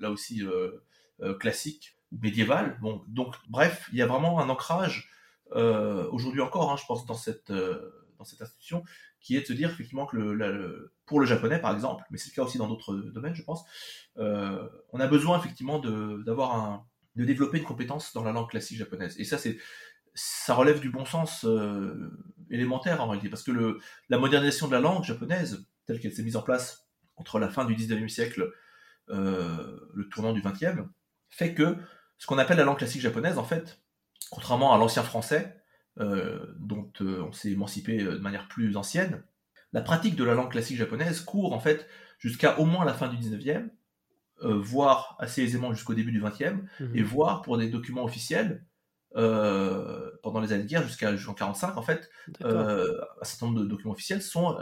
[0.00, 0.42] là aussi
[1.40, 2.78] classique, médiévale.
[2.80, 5.10] Bon, donc bref, il y a vraiment un ancrage
[5.54, 8.84] euh, aujourd'hui encore, hein, je pense, dans cette, euh, dans cette institution,
[9.20, 12.34] qui est de se dire effectivement que pour le japonais, par exemple, mais c'est le
[12.34, 13.64] cas aussi dans d'autres domaines, je pense,
[14.18, 18.78] euh, on a besoin effectivement d'avoir un, de développer une compétence dans la langue classique
[18.78, 19.18] japonaise.
[19.18, 19.58] Et ça, c'est,
[20.14, 21.46] ça relève du bon sens
[22.50, 26.22] élémentaire en réalité, parce que le, la modernisation de la langue japonaise, telle qu'elle s'est
[26.22, 28.52] mise en place entre la fin du 19e siècle,
[29.08, 30.86] le tournant du 20e,
[31.30, 31.76] fait que
[32.18, 33.80] ce qu'on appelle la langue classique japonaise, en fait,
[34.30, 35.62] contrairement à l'ancien français,
[36.00, 39.22] euh, dont euh, on s'est émancipé euh, de manière plus ancienne,
[39.74, 41.86] la pratique de la langue classique japonaise court en fait
[42.18, 43.68] jusqu'à au moins la fin du 19e,
[44.40, 46.96] voire assez aisément jusqu'au début du 20e, mhm.
[46.96, 48.64] et voire pour des documents officiels,
[49.14, 52.10] pendant les années de guerre jusqu'à 1945, en fait,
[52.44, 52.84] un
[53.22, 54.56] certain nombre de documents officiels sont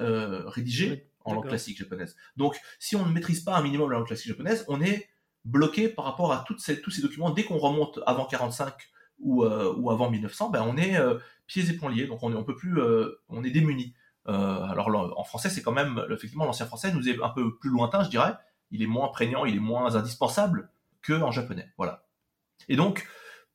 [0.46, 2.16] rédigés en langue classique japonaise.
[2.36, 5.08] Donc, si on ne maîtrise pas un minimum la langue classique japonaise, on est
[5.44, 7.30] bloqué par rapport à toutes ces, tous ces documents.
[7.30, 8.74] Dès qu'on remonte avant 45
[9.20, 12.32] ou, euh, ou avant 1900, ben on est euh, pieds et poings liés, donc on
[12.32, 13.94] est, on peut plus, euh, on est démuni.
[14.26, 18.04] alors en français, c'est quand même, effectivement, l'ancien français nous est un peu plus lointain,
[18.04, 18.34] je dirais.
[18.70, 20.70] Il est moins prégnant, il est moins indispensable
[21.02, 21.72] que en japonais.
[21.76, 22.06] Voilà.
[22.68, 23.08] Et donc,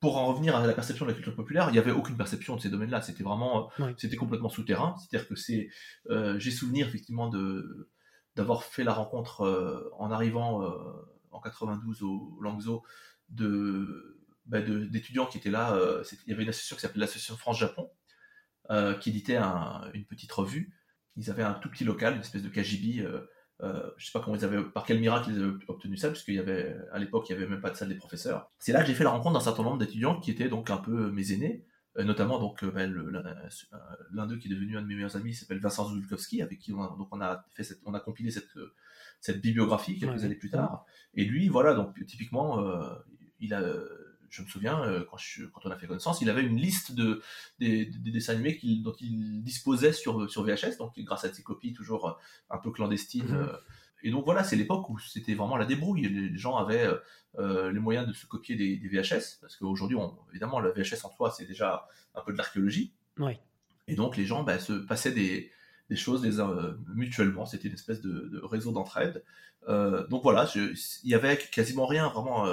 [0.06, 2.56] pour en revenir à la perception de la culture populaire, il n'y avait aucune perception
[2.56, 3.02] de ces domaines-là.
[3.02, 4.96] C'était vraiment, c'était complètement souterrain.
[5.00, 5.70] C'est-à-dire que c'est,
[6.38, 7.90] j'ai souvenir effectivement de
[8.36, 10.62] d'avoir fait la rencontre en arrivant
[11.32, 12.84] en 92 au Langzhou
[13.30, 15.74] de bah, d'étudiants qui étaient là.
[15.74, 17.90] Euh, il y avait une association qui s'appelait l'Association France-Japon,
[18.70, 20.72] euh, qui éditait une petite revue.
[21.16, 23.08] Ils avaient un tout petit local, une espèce de KGB.
[23.62, 26.10] Euh, euh, je sais pas comment ils avaient, par quel miracle ils avaient obtenu ça,
[26.10, 28.52] puisqu'il y avait, à l'époque, il n'y avait même pas de salle des professeurs.
[28.60, 30.78] C'est là que j'ai fait la rencontre d'un certain nombre d'étudiants qui étaient donc un
[30.78, 31.66] peu mes aînés,
[31.98, 32.86] notamment donc bah,
[34.12, 36.74] l'un d'eux qui est devenu un de mes meilleurs amis, s'appelle Vincent Zulkowski, avec qui
[36.74, 38.50] on a, donc on a fait cette, on a compilé cette
[39.22, 40.86] cette bibliographie quelques années plus tard.
[41.14, 42.62] Et lui, voilà, donc typiquement,
[43.40, 43.62] il a
[44.30, 45.18] je me souviens, euh, quand,
[45.54, 47.22] quand, on a fait connaissance, il avait une liste de,
[47.60, 52.10] des, dessins animés dont il disposait sur, sur VHS, donc grâce à ses copies toujours
[52.10, 52.14] euh,
[52.50, 53.28] un peu clandestines.
[53.28, 53.36] Mhm.
[53.36, 53.58] Euh.
[54.04, 56.08] et donc voilà, c'est l'époque où c'était vraiment la débrouille.
[56.08, 56.90] Les gens avaient
[57.38, 59.98] les moyens de se copier des, VHS, parce qu'aujourd'hui,
[60.32, 62.94] évidemment, la VHS en soi, c'est déjà un peu de l'archéologie.
[63.88, 65.52] Et donc les gens bah, se passaient des,
[65.90, 66.26] des choses
[66.88, 67.46] mutuellement.
[67.46, 69.24] C'était une espèce de, réseau d'entraide.
[69.68, 72.46] donc voilà, il y avait quasiment rien vraiment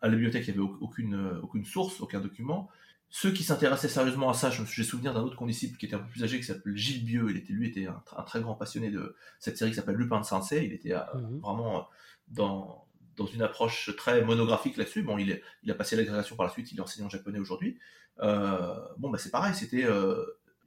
[0.00, 2.68] à la bibliothèque, il n'y avait aucune, euh, aucune source, aucun document.
[3.10, 6.10] Ceux qui s'intéressaient sérieusement à ça, j'ai souvenir d'un autre condisciple qui était un peu
[6.10, 7.30] plus âgé, qui s'appelle Gilles Bieux.
[7.30, 10.24] Il était, lui, était un, très grand passionné de cette série qui s'appelle Lupin de
[10.24, 10.66] Sensei.
[10.66, 11.40] Il était euh, mhm.
[11.40, 11.88] vraiment
[12.28, 12.86] dans,
[13.16, 15.02] dans une approche très monographique là-dessus.
[15.02, 17.78] Bon, il, est, il a passé l'agrégation par la suite, il est enseignant japonais aujourd'hui.
[18.18, 19.86] bon, bah, c'est pareil, c'était,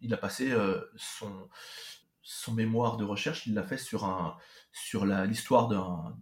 [0.01, 0.51] il a passé
[0.95, 1.47] son,
[2.23, 4.37] son mémoire de recherche, il l'a fait sur un,
[4.71, 5.67] sur l'histoire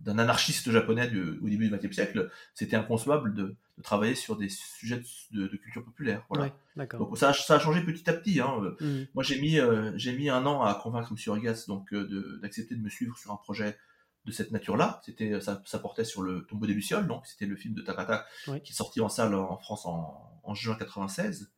[0.02, 1.10] d'un anarchiste japonais
[1.42, 6.26] au début du XXe siècle, c'était inconcevable de, travailler sur des sujets de, culture populaire.
[6.30, 6.52] Voilà.
[6.98, 8.40] donc ça, ça, a changé petit à petit.
[8.42, 8.76] Hein.
[8.80, 9.04] Mmh.
[9.14, 11.34] Moi, j'ai mis, euh, j'ai mis un an à convaincre M.
[11.34, 13.78] Rigas donc euh, d'accepter de, me suivre sur un projet
[14.26, 15.02] de cette nature-là.
[15.06, 18.26] C'était, ça, ça, portait sur le tombeau des lucioles, donc c'était le film de Takata
[18.64, 21.50] qui est sorti en salle en France en, en juin 96.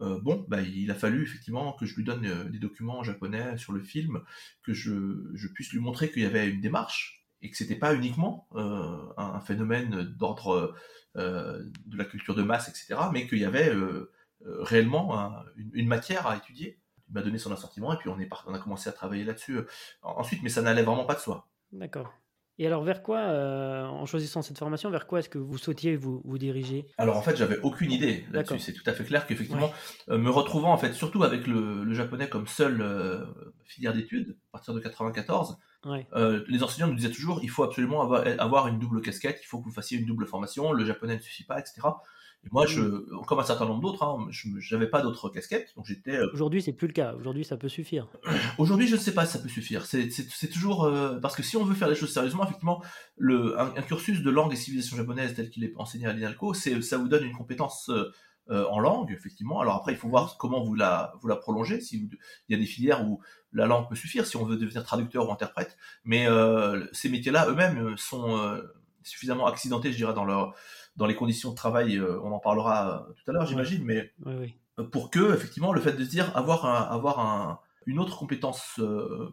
[0.00, 3.56] Euh, bon, bah, il a fallu effectivement que je lui donne euh, des documents japonais
[3.56, 4.20] sur le film,
[4.62, 8.48] que je, puisse lui montrer qu'il y avait une démarche et que c'était pas uniquement
[8.54, 10.74] euh, un, phénomène d'ordre
[11.14, 13.72] de la culture de masse, etc., mais qu'il y avait
[14.44, 16.80] réellement une, matière à étudier.
[17.08, 19.60] Il m'a donné son assortiment et puis on, est on a commencé à travailler là-dessus
[20.02, 21.48] ensuite, mais ça n'allait vraiment pas de soi.
[21.72, 22.12] D'accord.
[22.60, 25.96] Et alors, vers quoi, euh, en choisissant cette formation, vers quoi est-ce que vous souhaitiez
[25.96, 26.86] vous, vous diriger?
[26.98, 28.58] Alors, en fait, j'avais aucune idée là-dessus.
[28.58, 29.72] C'est tout à fait clair qu'effectivement,
[30.08, 33.24] euh, me retrouvant, en fait, surtout avec le, japonais comme seule euh,
[33.64, 38.24] filière d'études, à partir de 94, les enseignants nous disaient toujours il faut absolument avoir,
[38.38, 41.20] avoir, une double casquette, il faut que vous fassiez une double formation, le japonais ne
[41.20, 41.80] suffit pas, etc.
[42.44, 43.24] Et moi, je, mm.
[43.26, 46.16] comme un certain nombre d'autres, hein, je n'avais pas d'autres casquettes, donc j'étais.
[46.16, 47.14] Euh, Aujourd'hui, c'est plus le cas.
[47.14, 48.08] Aujourd'hui, ça peut suffire.
[48.58, 49.86] Aujourd'hui, je ne sais pas si ça peut suffire.
[49.86, 52.82] C'est toujours euh, parce que si on veut faire les choses sérieusement, effectivement,
[53.16, 56.98] le, un, cursus de langue et civilisation japonaise tel qu'il est enseigné à l'INALCO, ça
[56.98, 57.90] vous donne une compétence
[58.50, 59.60] en langue, effectivement.
[59.60, 61.80] Alors après, il faut voir comment vous la, vous la prolongez.
[61.80, 62.08] Si
[62.48, 63.20] il y a des filières où
[63.52, 65.76] la langue peut suffire, si on veut devenir traducteur ou interprète.
[66.04, 66.26] Mais
[66.92, 68.58] ces métiers-là, eux-mêmes, sont
[69.02, 70.54] suffisamment accidentés, je dirais, dans, leur,
[70.98, 71.98] dans les conditions de travail.
[72.00, 73.84] on en parlera tout à l'heure, j'imagine.
[73.84, 74.12] Mais
[74.92, 78.80] pour que, effectivement, le fait de se dire avoir, avoir un, une autre compétence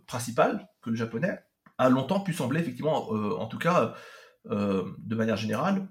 [0.08, 1.40] principale que le japonais
[1.78, 3.96] a longtemps pu sembler, effectivement, en tout cas,
[4.46, 5.88] de manière générale,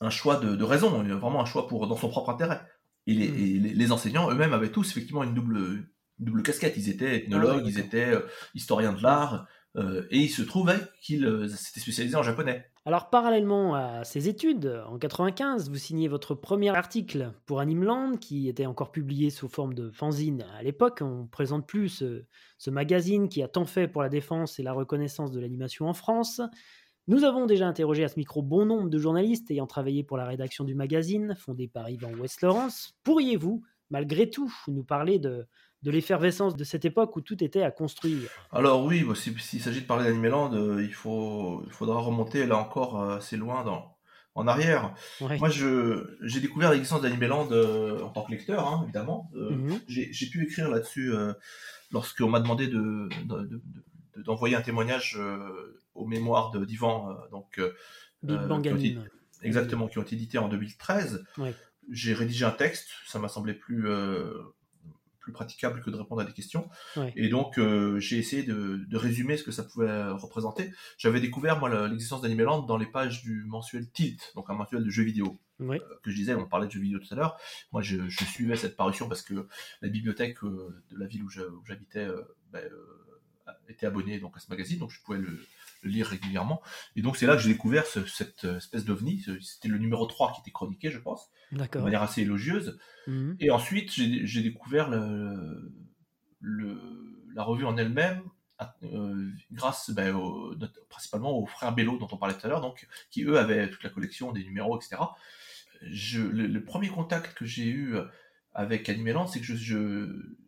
[0.00, 2.60] un choix de, raison, vraiment un choix pour dans son propre intérêt.
[3.06, 3.92] Et les, hmm.
[3.92, 5.88] enseignants eux-mêmes avaient tous effectivement une double,
[6.18, 6.74] double casquette.
[6.76, 8.20] Ils étaient ethnologues, ah ils étaient euh,
[8.54, 9.38] historiens de l'art, euh,
[9.76, 12.64] et il se trouvait qu'ils euh, s'étaient spécialisés en japonais.
[12.84, 18.48] Alors parallèlement à ces études, en 95, vous signez votre premier article pour Animeland, qui
[18.48, 21.00] était encore publié sous forme de fanzine à l'époque.
[21.02, 22.24] On ne présente plus ce,
[22.56, 25.94] ce magazine qui a tant fait pour la défense et la reconnaissance de l'animation en
[25.94, 26.40] France.
[27.06, 30.26] Nous avons déjà interrogé à ce micro bon nombre de journalistes ayant travaillé pour la
[30.26, 32.98] rédaction du magazine, fondé par Yvan West-Laurence.
[33.02, 35.46] Pourriez-vous, malgré tout, nous parler de,
[35.82, 39.82] de l'effervescence de cette époque où tout était à construire Alors oui, bah, s'il s'agit
[39.82, 43.96] de parler d'Animeland, euh, il, faut, il faudra remonter là encore euh, assez loin dans,
[44.34, 44.94] en arrière.
[45.20, 49.30] Moi, j'ai découvert l'existence d'Animeland euh, en tant que lecteur, hein, évidemment.
[49.34, 49.80] Mhm.
[49.86, 51.12] J'ai pu écrire là-dessus
[51.92, 53.08] lorsqu'on m'a demandé de,
[54.24, 55.18] d'envoyer un témoignage
[55.98, 57.74] aux mémoires d'Ivan, euh, donc euh,
[58.28, 59.04] euh,
[59.42, 61.24] exactement, qui ont été édités en 2013.
[61.90, 63.86] J'ai rédigé un texte, ça m'a semblé plus
[65.28, 66.70] plus praticable que de répondre à des questions.
[67.14, 67.60] Et donc,
[67.98, 70.72] j'ai essayé de, résumer ce que ça pouvait représenter.
[70.96, 74.90] J'avais découvert, moi, l'existence d'Animeland dans les pages du mensuel Tilt, donc un mensuel de
[74.90, 75.38] jeux vidéo.
[75.58, 77.36] que je disais, on parlait de jeux vidéo tout à l'heure.
[77.72, 79.46] Moi, je, suivais cette parution parce que
[79.82, 82.08] la bibliothèque de la ville où j'habitais
[82.50, 82.64] ben,
[83.68, 85.38] était abonnée donc, à ce magazine, donc je pouvais le,
[85.82, 86.62] lire régulièrement.
[86.96, 89.24] Et donc c'est là que j'ai découvert cette euh, espèce d'ovni.
[89.40, 92.78] C'était le numéro 3 qui était chroniqué, je pense, de manière assez élogieuse.
[93.06, 93.36] Mhm.
[93.40, 95.72] Et ensuite, j'ai découvert le,
[96.40, 96.80] le,
[97.34, 98.22] la revue en elle-même
[98.82, 100.16] euh, grâce ben,
[100.88, 103.84] principalement aux frères Bello dont on parlait tout à l'heure, donc qui eux avaient toute
[103.84, 105.02] la collection des numéros, etc.
[105.82, 107.94] Je, le, premier contact que j'ai eu
[108.52, 109.54] avec Animeland, c'est que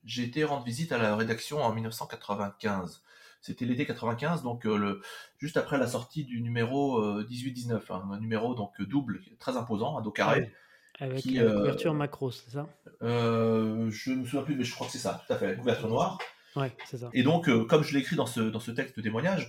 [0.05, 3.05] j'ai été rendre visite à la rédaction en 1995.
[3.41, 5.03] C'était l'été 95, donc euh, le,
[5.39, 9.99] juste après la sortie du numéro 18-19, euh, hein, un numéro donc double, très imposant,
[9.99, 10.53] un dos carré.
[10.99, 12.69] Avec la euh, couverture macro, c'est ça?
[13.01, 15.89] Je ne me souviens plus, mais je crois que c'est ça, tout à fait, couverture
[15.89, 16.19] noire.
[16.55, 17.09] Ouais, c'est ça.
[17.15, 19.49] Et donc, comme je l'ai écrit dans ce, dans ce texte de témoignage,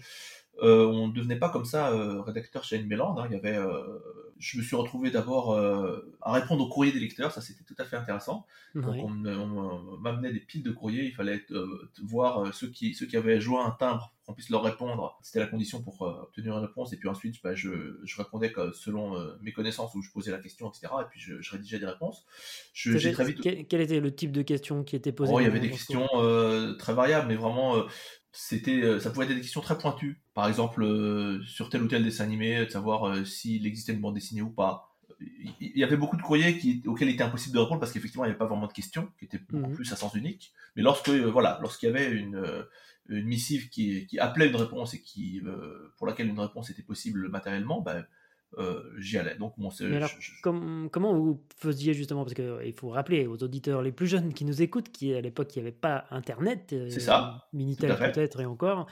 [0.59, 1.89] on ne devenait pas comme ça
[2.23, 3.17] rédacteur chez Animeland.
[3.17, 3.57] Hein, il y avait
[4.41, 7.75] je me suis retrouvé d'abord euh, à répondre aux courriers des lecteurs, ça c'était tout
[7.77, 8.47] à fait intéressant.
[8.73, 13.05] Donc on, m'amenait des piles de courriers, il fallait euh, voir euh, ceux qui, ceux
[13.05, 15.19] qui avaient joint un timbre, qu'on puisse leur répondre.
[15.21, 16.91] C'était la condition pour obtenir une réponse.
[16.91, 20.69] Et puis ensuite, bah, je, je, répondais selon mes connaissances où je posais la question,
[20.69, 20.93] etc.
[21.01, 22.25] Et puis je, je rédigeais des réponses.
[22.73, 23.41] Je, très vite...
[23.41, 26.07] Quel, était le type de questions qui étaient posées oh, Il y avait des questions
[26.79, 27.83] très variables, mais vraiment
[28.31, 30.21] c'était euh, ça pouvait être des questions très pointues.
[30.33, 34.01] Par exemple euh, sur tel ou tel dessin animé de savoir euh, s'il existait une
[34.01, 34.87] bande dessinée ou pas.
[35.59, 38.25] Il y avait beaucoup de courriers qui, auxquels il était impossible de répondre parce qu'effectivement
[38.25, 39.75] il n'y avait pas vraiment de questions qui étaient beaucoup mhm.
[39.75, 40.51] plus à sens unique.
[40.75, 42.43] Mais lorsque voilà lorsqu'il y avait une,
[43.07, 45.41] une missive qui, qui, appelait une réponse et qui
[45.97, 48.01] pour laquelle une réponse était possible matériellement euh,
[48.97, 49.35] j'y allais.
[49.35, 49.69] Donc, bon,
[50.91, 52.23] comment vous faisiez justement?
[52.23, 55.21] Parce qu'il euh, faut rappeler aux auditeurs les plus jeunes qui nous écoutent, qui à
[55.21, 58.87] l'époque, il n'y avait pas Internet, euh, ça, Minitel peut-être et encore.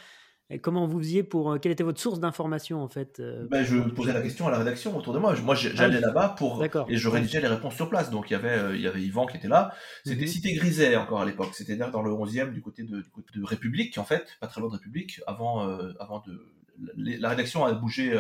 [0.52, 4.13] Et comment vous faisiez pour quelle était votre source d'information en fait ben, je posais
[4.13, 5.36] la question à la rédaction autour de moi.
[5.43, 8.10] Moi, j'allais ah là-bas pour et je rédigeais les réponses sur place.
[8.10, 9.76] Donc il y avait il y avait Yvan qui était là.
[10.04, 10.28] C'était mhm.
[10.28, 11.50] Cité Griset encore à l'époque.
[11.54, 12.98] C'était dans le 11e du côté de,
[13.36, 15.22] de République en fait, pas très loin de République.
[15.28, 15.62] Avant
[16.00, 16.43] avant de
[16.98, 18.17] la rédaction a bougé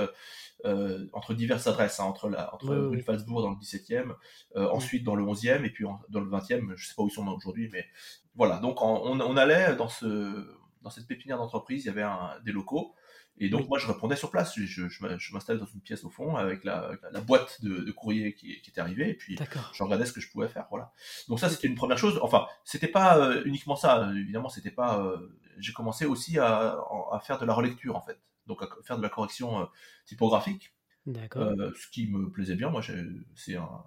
[0.65, 4.13] euh, entre diverses adresses, hein, entre, la, entre rue Falsbourg dans le 17e,
[4.55, 7.11] euh, ensuite dans le 11e, et puis dans le 20e, je sais pas où ils
[7.11, 7.85] sont aujourd'hui, mais
[8.35, 8.57] voilà.
[8.59, 12.51] Donc on, on, allait dans, ce, dans cette pépinière d'entreprise, il y avait un, des
[12.51, 12.93] locaux,
[13.37, 16.09] et donc moi je répondais sur place, je, je, je m'installais dans une pièce au
[16.09, 19.39] fond avec la, la boîte de, de, courrier qui, qui était arrivée et puis
[19.73, 20.67] je regardais ce que je pouvais faire.
[20.69, 20.91] Voilà.
[21.29, 22.19] Donc ça c'était une première chose.
[22.21, 25.09] Enfin c'était pas euh, uniquement ça, évidemment c'était pas.
[25.57, 26.77] J'ai commencé aussi à,
[27.11, 28.19] à, faire de la relecture en fait
[28.49, 29.65] donc à faire de la correction euh,
[30.05, 30.73] typographique.
[31.07, 32.81] Euh, ce qui me plaisait bien, moi,
[33.35, 33.83] c'est un,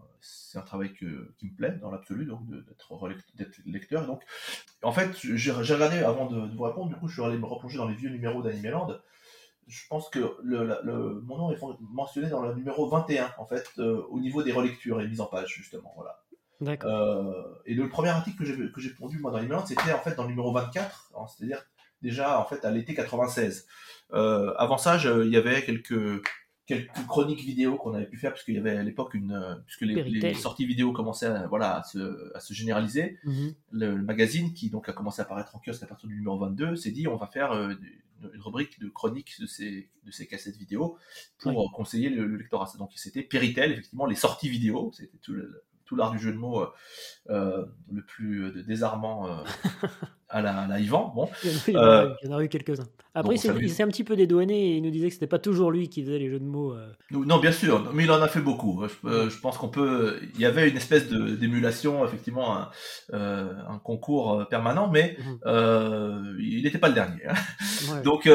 [0.54, 4.06] un, travail qui me plaît dans l'absolu, donc d'être lecteur.
[4.06, 4.22] Donc,
[4.82, 7.76] en fait, j'ai regardé avant de, vous répondre, du coup, je suis allé me replonger
[7.76, 8.88] dans les vieux numéros d'Animeland.
[9.68, 14.02] Je pense que le, mon nom est mentionné dans le numéro 21, en fait, euh,
[14.08, 15.94] au niveau des relectures et mises en page, justement.
[15.94, 16.24] Voilà.
[17.66, 20.30] et le premier article que j'ai pondu moi dans Animeland, c'était en fait dans le
[20.30, 21.62] numéro 24, hein, c'est-à-dire
[22.02, 23.66] déjà en fait à l'été 96.
[24.12, 26.22] Euh, avant ça, il y avait quelques
[26.64, 30.34] quelques chroniques vidéo qu'on avait pu faire, puisqu'il y avait à l'époque une, puisque les,
[30.34, 33.18] sorties vidéo commençaient à, voilà, à, se, à se généraliser.
[33.24, 33.54] Mhm.
[33.72, 36.76] le, magazine, qui donc a commencé à apparaître en kiosque à partir du numéro 22,
[36.76, 37.78] s'est dit on va faire une,
[38.34, 40.96] rubrique de chroniques de ces, de ces cassettes vidéo
[41.38, 42.70] pour conseiller le, le lectorat.
[42.78, 45.64] Donc c'était Péritel, effectivement, les sorties vidéo, c'était tout le,
[45.96, 46.66] l'art du jeu de mots euh,
[47.30, 49.28] euh, le plus euh, désarmant
[50.28, 51.12] à, la, à Yvan.
[51.14, 51.28] Bon.
[51.44, 52.88] Il y en a, eu quelques-uns.
[53.14, 55.70] Après, il s'est un petit peu dédouané et il nous disait que c'était pas toujours
[55.70, 56.74] lui qui faisait les jeux de mots.
[57.10, 58.84] Non, bien sûr, mais il en a fait beaucoup.
[59.04, 60.18] Je, pense qu'on peut.
[60.34, 62.70] Il y avait une espèce d'émulation, effectivement, un,
[63.12, 66.36] un, concours permanent, mais mhm.
[66.40, 67.22] il n'était pas le dernier.
[67.28, 68.00] Hein.
[68.02, 68.28] Donc,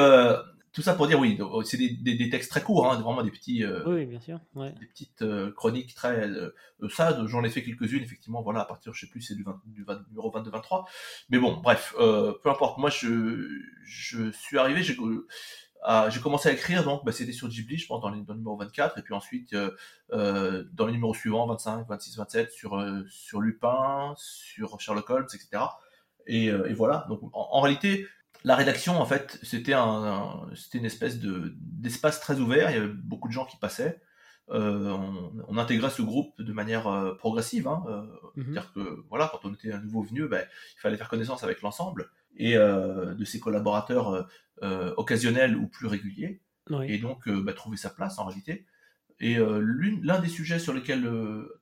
[0.77, 3.81] tout ça pour dire oui, c'est des, textes très courts, hein, vraiment des petits, euh,
[3.87, 6.29] oui, bien sûr, des petites euh, chroniques très.
[6.29, 6.53] Euh,
[6.91, 8.43] ça, j'en ai fait quelques-unes effectivement.
[8.43, 10.85] Voilà, à partir, je sais plus, c'est du, du, numéro 22-23.
[11.31, 12.77] Mais bon, bref, peu importe.
[12.77, 13.49] Moi, je,
[13.85, 14.95] je suis arrivé, j'ai
[16.11, 18.99] j'ai commencé à écrire, donc bah, c'était sur Ghibli, je pense, dans, le numéro 24,
[18.99, 19.55] et puis ensuite
[20.11, 25.63] dans les numéros suivants, 25, 26, 27, sur, sur Lupin, sur Sherlock Holmes, etc.
[26.27, 27.07] Et, voilà.
[27.09, 28.05] Donc en réalité,
[28.43, 32.69] la rédaction, en fait, c'était un, c'était une espèce de d'espace très ouvert.
[32.71, 34.01] Il y avait beaucoup de gens qui passaient.
[34.49, 34.97] Euh,
[35.49, 37.67] on, intégrait ce groupe de manière euh, progressive.
[37.67, 38.01] Hein, euh,
[38.35, 38.43] mhm.
[38.45, 40.45] C'est-à-dire que voilà, quand on était un nouveau venu, ben,
[40.77, 42.09] il fallait faire connaissance avec l'ensemble
[42.39, 44.27] et de ses collaborateurs
[44.61, 46.43] occasionnels ou plus réguliers.
[46.83, 48.67] Et donc ben, trouver sa place en réalité.
[49.19, 51.09] Et l'un des sujets sur lesquels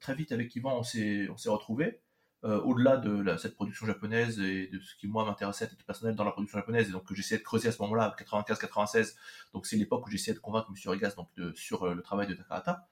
[0.01, 2.01] très vite avec Yvan on s'est on s'est retrouvé,
[2.45, 6.13] euh, au-delà de cette production japonaise et de ce qui moi m'intéressait à titre personnel
[6.13, 6.87] dans la production japonaise.
[6.87, 9.15] Et donc que j'essayais de creuser à ce moment-là 95-96
[9.51, 10.91] donc c'est l'époque où j'essayais de convaincre M.
[10.91, 12.87] Rigas donc sur euh, le travail de Takahata.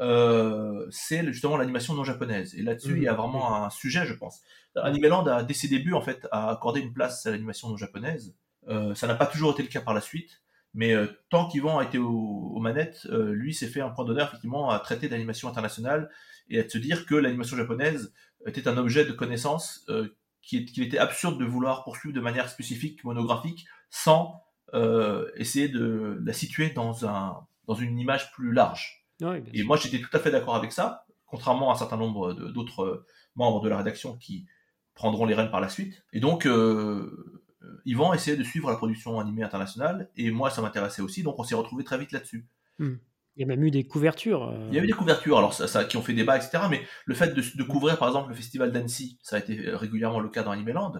[0.00, 2.56] Euh, c'est justement l'animation non japonaise.
[2.56, 4.40] Et là-dessus il y a vraiment un sujet je pense.
[4.74, 8.34] Animeland a dès ses débuts en fait a accordé une place à l'animation non japonaise.
[8.96, 10.42] Ça n'a pas toujours été le cas par la suite.
[10.74, 10.94] Mais
[11.30, 15.08] tant qu'Yvan a été aux, manettes, lui s'est fait un point d'honneur effectivement à traiter
[15.08, 16.10] d'animation internationale
[16.48, 18.12] et à se dire que l'animation japonaise
[18.46, 20.08] était un objet de connaissance euh,
[20.42, 24.42] qu'il était absurde de vouloir poursuivre de manière spécifique, monographique, sans
[24.74, 29.04] euh, essayer de la situer dans, un, dans une image plus large.
[29.52, 33.06] et moi, j'étais tout à fait d'accord avec ça, contrairement à un certain nombre d'autres
[33.34, 34.46] membres de la rédaction qui
[34.94, 36.04] prendront les rênes par la suite.
[36.12, 37.42] Et donc, euh,
[37.84, 41.44] Yvan essayait de suivre la production animée internationale, et moi, ça m'intéressait aussi, donc on
[41.44, 42.46] s'est retrouvé très vite là-dessus.
[42.78, 42.96] Hmm.
[43.36, 44.54] Il y a même eu des couvertures.
[44.70, 46.64] Il y a eu des couvertures, alors ça, qui ont fait débat, etc.
[46.70, 50.30] Mais le fait de, couvrir, par exemple, le festival d'Annecy, ça a été régulièrement le
[50.30, 50.94] cas dans Animeland,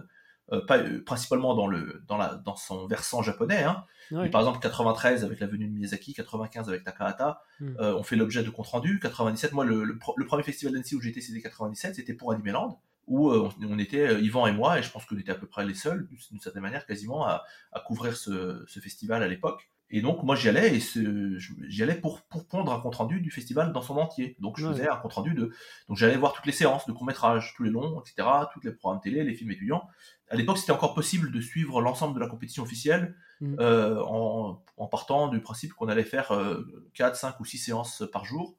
[0.53, 3.63] euh, pas, euh, principalement dans, le, dans, la, dans son versant japonais.
[3.63, 3.83] Hein.
[4.11, 7.75] Mais par exemple, 93 avec la venue de Miyazaki, 95 avec Takahata, hmm.
[7.79, 8.99] euh, ont fait l'objet de compte rendu.
[9.01, 13.79] 97, moi, le, premier festival d'Annecy où j'étais, c'était 97, c'était pour Animeland où on,
[13.79, 16.41] était, Yvan et moi, et je pense qu'on était à peu près les seuls, d'une
[16.41, 17.45] certaine manière, quasiment, à,
[17.85, 19.69] couvrir ce, ce festival à l'époque.
[19.89, 23.71] Et donc, moi, j'y allais, et j'y allais pour, pour pondre un compte-rendu du festival
[23.71, 24.35] dans son entier.
[24.39, 25.53] Donc, je faisais un compte-rendu de...
[25.87, 29.01] Donc, j'allais voir toutes les séances de court-métrage, tous les longs, etc., tous les programmes
[29.01, 29.87] télé, les films étudiants.
[30.29, 33.55] À l'époque, c'était encore possible de suivre l'ensemble de la compétition officielle mm.
[33.61, 36.65] euh, en, en, partant du principe qu'on allait faire euh,
[36.95, 38.57] 4, 5 ou 6 séances par jour.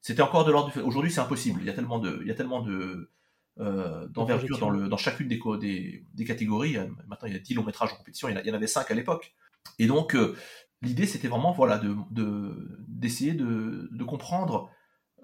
[0.00, 0.80] C'était encore de l'ordre du...
[0.80, 1.60] Aujourd'hui, c'est impossible.
[1.60, 2.20] Il y a tellement de...
[2.22, 3.10] Il y a tellement de
[3.58, 6.78] euh, d'envergure dans, le, dans chacune des, des, des catégories.
[7.06, 8.94] Maintenant, il y a 10 longs métrages en compétition, il y en avait 5 à
[8.94, 9.34] l'époque.
[9.78, 10.36] Et donc, euh,
[10.82, 11.94] l'idée c'était vraiment voilà de
[12.88, 14.70] d'essayer de, de, comprendre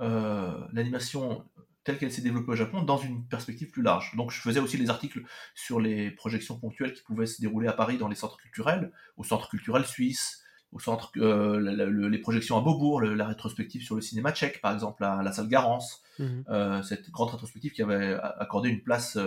[0.00, 1.44] euh, l'animation
[1.84, 4.16] telle qu'elle s'est développée au Japon dans une perspective plus large.
[4.16, 5.22] Donc je faisais aussi des articles
[5.54, 9.24] sur les projections ponctuelles qui pouvaient se dérouler à Paris dans les centres culturels, au
[9.24, 10.42] centre culturel suisse,
[10.72, 15.04] au centre euh, les projections à Beaubourg, la rétrospective sur le cinéma tchèque par exemple,
[15.04, 16.44] à la salle Garance, mhm.
[16.48, 19.18] euh, cette grande rétrospective qui avait accordé une place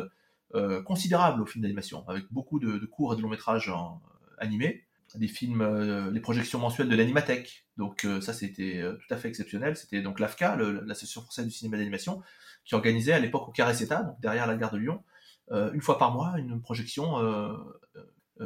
[0.86, 3.72] considérable au film d'animation, avec beaucoup de, de, courts et de longs métrages
[4.40, 7.66] animés des films, euh, les projections mensuelles de l'Animathèque.
[7.78, 9.76] Donc euh, ça, c'était euh, tout à fait exceptionnel.
[9.76, 12.22] C'était donc l'AFCA, l'Association française du cinéma d'animation,
[12.66, 15.04] qui organisait à l'époque au Carré-Ceta, donc derrière la gare de Lyon,
[15.52, 17.18] une fois par mois, une projection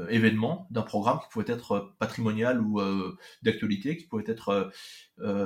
[0.07, 2.82] événement d'un programme qui pouvait être patrimonial ou
[3.41, 4.72] d'actualité, qui pouvait être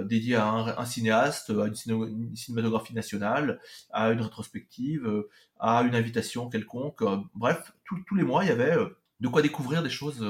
[0.04, 3.60] dédié à un, cinéaste, à une, cinématographie nationale,
[3.90, 5.24] à une rétrospective,
[5.60, 7.04] à une invitation quelconque.
[7.34, 8.78] bref, tous les mois, il y avait
[9.20, 10.24] de quoi découvrir des choses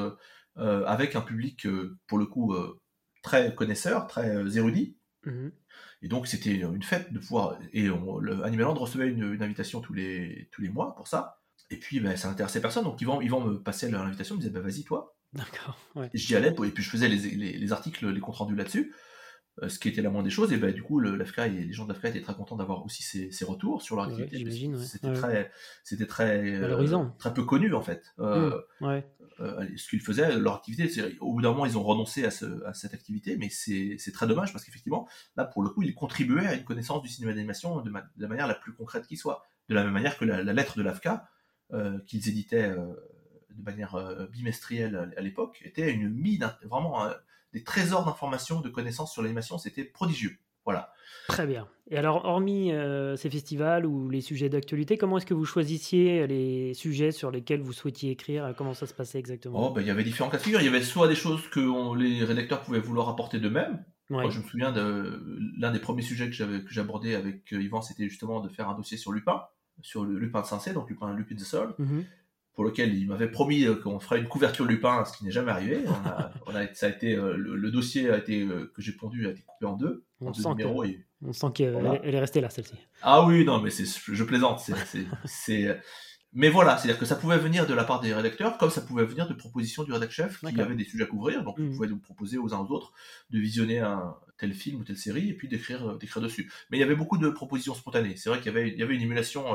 [0.58, 2.80] avec un public, euh, pour le coup, euh,
[3.24, 4.98] très connaisseur, très érudit.
[5.26, 5.52] Mhm.
[6.02, 7.58] Et donc c'était une fête de pouvoir.
[7.74, 11.40] Et on, le Animaland recevait une, invitation tous les, tous les mois pour ça.
[11.70, 14.38] Et puis ben, ça n'intéressait personne, donc ils vont, ils vont me passer l'invitation, ils
[14.38, 15.18] me disaient bah, vas-y toi.
[15.34, 15.78] D'accord.
[16.14, 18.96] J'y allais, et puis je faisais les, les, articles, les comptes rendus là-dessus,
[19.68, 20.54] ce qui était la moindre des choses.
[20.54, 23.04] Et ben, du coup, l'AFCA et les gens de l'AFCA étaient très contents d'avoir aussi
[23.04, 24.38] ces, ces, retours sur leur activité.
[24.38, 24.80] J'imagine.
[24.80, 25.52] C'était très,
[25.84, 26.62] c'était très,
[27.18, 28.14] très peu connu en fait.
[28.18, 28.52] Mmh,
[28.82, 29.06] ouais
[29.40, 31.18] ce qu'ils faisaient, leur activité.
[31.20, 32.32] Au bout d'un moment, ils ont renoncé à,
[32.74, 36.54] cette activité, mais c'est très dommage parce qu'effectivement, là, pour le coup, ils contribuaient à
[36.56, 39.44] une connaissance du cinéma d'animation de, la manière la plus concrète qui soit.
[39.70, 41.30] De la même manière que la, lettre de l'AFCA,
[42.06, 47.10] qu'ils éditaient de manière bimestrielle à, l'époque, était une mine, vraiment
[47.54, 49.58] des trésors d'informations, de connaissances sur l'animation.
[49.58, 50.38] C'était prodigieux.
[50.68, 50.94] Voilà.
[51.30, 51.66] Très bien.
[51.90, 56.28] Et alors, hormis euh, ces festivals ou les sujets d'actualité, comment est-ce que vous choisissiez
[56.28, 58.54] les sujets sur lesquels vous souhaitiez écrire?
[58.58, 59.70] Comment ça se passait exactement?
[59.70, 60.60] Oh, ben, Il y avait différents cas de figure.
[60.60, 63.82] Il y avait soit des choses que les rédacteurs pouvaient vouloir apporter d'eux-mêmes.
[64.10, 65.24] je me souviens de
[65.58, 68.68] l'un des premiers sujets que j'avais que j'abordais avec euh, Yvan, c'était justement de faire
[68.68, 69.44] un dossier sur Lupin,
[69.82, 71.74] sur Lupin de Saint-Cé, donc Lupin, Lupin the Soul.
[71.80, 72.04] Mm-hmm
[72.58, 75.52] pour lequel il m'avait promis euh, qu'on ferait une couverture Lupin, ce qui n'est jamais
[75.52, 75.84] arrivé.
[76.48, 79.30] On a, ça a été, euh, le, dossier a été, euh, que j'ai pondu a
[79.30, 80.84] été coupé en deux, on en sent numéros.
[81.22, 82.74] on sent qu'elle est restée là, celle-ci.
[83.04, 84.60] Ah oui, non, mais je plaisante.
[85.26, 85.80] C'est,
[86.34, 89.06] mais voilà, c'est-à-dire que ça pouvait venir de la part des rédacteurs, comme ça pouvait
[89.06, 91.44] venir de propositions du rédacteur chef qui avait des sujets à couvrir.
[91.44, 91.76] Donc, vous mmh.
[91.76, 92.92] pouvez nous proposer aux uns aux autres
[93.30, 96.52] de visionner un tel film ou telle série et puis d'écrire, d'écrire dessus.
[96.72, 98.16] Mais il y avait beaucoup de propositions spontanées.
[98.18, 99.46] C'est vrai qu'il y avait, il y avait une émulation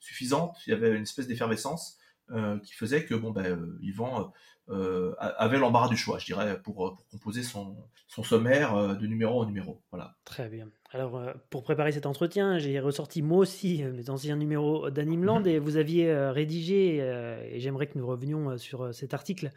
[0.00, 1.99] suffisante, il y avait une espèce d'effervescence.
[2.32, 4.32] Euh, qui faisait que bon ben Yvan
[4.68, 7.76] euh, avait l'embarras du choix, je dirais, pour, pour composer son,
[8.06, 9.82] son sommaire de numéro en numéro.
[9.90, 10.14] Voilà.
[10.24, 10.68] Très bien.
[10.92, 11.20] Alors,
[11.50, 15.48] pour préparer cet entretien, j'ai ressorti moi aussi mes anciens numéros d'Animeland mhm.
[15.48, 19.50] et vous aviez rédigé, et j'aimerais que nous revenions sur cet article,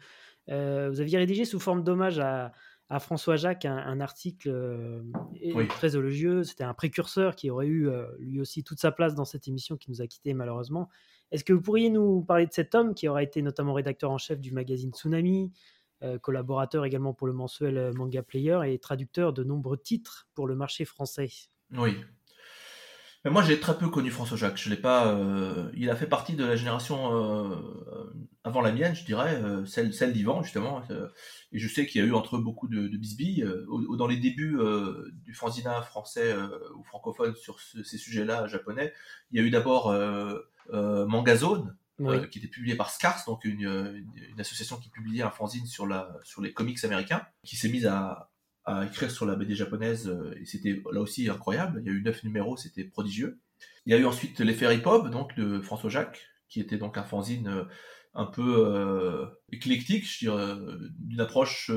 [0.48, 2.52] vous aviez rédigé sous forme d'hommage à,
[2.88, 5.04] à François Jacques un, article
[5.68, 6.42] très élogieux.
[6.42, 9.92] C'était un précurseur qui aurait eu lui aussi toute sa place dans cette émission qui
[9.92, 10.88] nous a quittés malheureusement.
[11.30, 14.18] Est-ce que vous pourriez nous parler de cet homme qui aura été notamment rédacteur en
[14.18, 15.52] chef du magazine Tsunami,
[16.02, 20.46] euh, collaborateur également pour le mensuel euh, Manga Player et traducteur de nombreux titres pour
[20.46, 21.30] le marché français?
[21.72, 21.96] Oui.
[23.24, 24.58] Moi, j'ai très peu connu François Jacques.
[24.58, 25.14] Je l'ai pas.
[25.14, 27.10] Euh, il a fait partie de la génération
[28.42, 30.82] avant la mienne, je dirais, celle, celle d'Ivan justement.
[31.50, 33.48] et je sais qu'il y a eu entre eux beaucoup de, de bisbilles.
[33.96, 34.58] dans les débuts
[35.24, 36.36] du fanzina français
[36.76, 38.92] ou francophone sur ces sujets-là japonais,
[39.30, 39.90] il y a eu d'abord
[40.72, 44.04] Mangazone, euh, qui était publié par Scars, donc une,
[44.36, 48.30] association qui publiait un fanzine sur, la, sur les comics américains, qui s'est mise à,
[48.84, 51.82] écrire sur la BD japonaise, euh, et c'était là aussi incroyable.
[51.84, 53.38] Il y a eu neuf numéros, c'était prodigieux.
[53.86, 56.98] Il y a eu ensuite les Fairy Pop, donc de François Jacques, qui était donc
[56.98, 57.66] un fanzine
[58.14, 60.54] un peu éclectique, je dirais,
[60.98, 61.70] d'une approche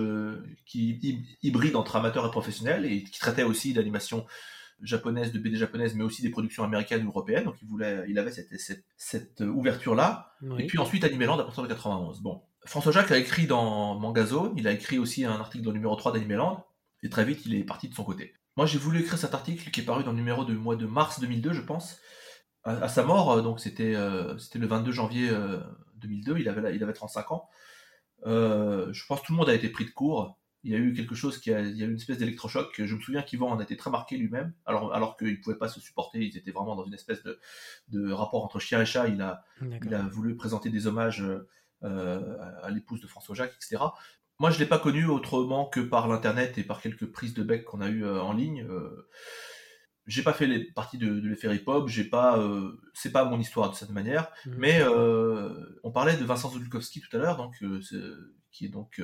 [0.65, 4.25] qui hybride entre amateur et professionnel, et qui traitait aussi d'animation
[4.81, 7.45] japonaise, de BD japonaise, mais aussi des productions américaines ou européennes.
[7.45, 8.49] Donc il voulait, il avait cette,
[8.97, 10.33] cette, ouverture-là.
[10.59, 12.21] Et puis ensuite Animeland à partir de 91.
[12.21, 12.41] Bon.
[12.65, 15.95] François Jacques a écrit dans Mangazone, il a écrit aussi un article dans le numéro
[15.95, 16.65] 3 d'Animeland,
[17.01, 18.33] et très vite il est parti de son côté.
[18.57, 20.85] Moi j'ai voulu écrire cet article qui est paru dans le numéro du mois de
[20.85, 21.99] mars 2002, je pense.
[22.63, 25.29] À, sa mort, euh, donc c'était euh, c'était le 22 janvier
[25.95, 27.49] 2002, euh, il avait, il avait 35 ans.
[28.25, 30.37] je pense que tout le monde a été pris de court
[30.67, 32.73] il y a eu quelque chose qui a, il y a eu une espèce d'électrochoc.
[32.77, 35.69] Je me souviens qu'Yvan en était très marqué lui-même, alors, alors qu'ils ne pouvaient pas
[35.69, 37.39] se supporter, ils étaient vraiment dans une espèce de,
[37.87, 39.07] de rapport entre chien et chat.
[39.07, 41.23] Il a, il a voulu présenter des hommages
[41.83, 43.77] euh, à l'épouse de François Jacques, etc.
[44.39, 47.43] Moi, je ne l'ai pas connu autrement que par l'internet et par quelques prises de
[47.43, 48.67] bec qu'on a eues euh, en ligne.
[48.69, 49.07] Euh,
[50.05, 53.39] j'ai pas fait les parties de, de l'effet hip-hop, j'ai pas, euh, c'est pas mon
[53.39, 54.51] histoire de cette manière, mmh.
[54.57, 54.81] mais
[55.83, 57.55] on parlait de Vincent Zulkowski tout à l'heure, donc
[58.51, 59.01] qui est donc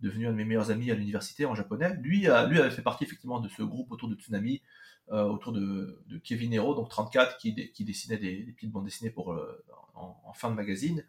[0.00, 1.94] devenu un de mes meilleurs amis à l'université en japonais.
[2.00, 4.62] Lui, avait fait partie effectivement de ce groupe autour de Tsunami,
[5.10, 9.32] euh, autour de, Kevin Hero, donc 34, qui, qui dessinait des, petites bandes dessinées pour,
[9.32, 11.04] euh, en, fin de magazine.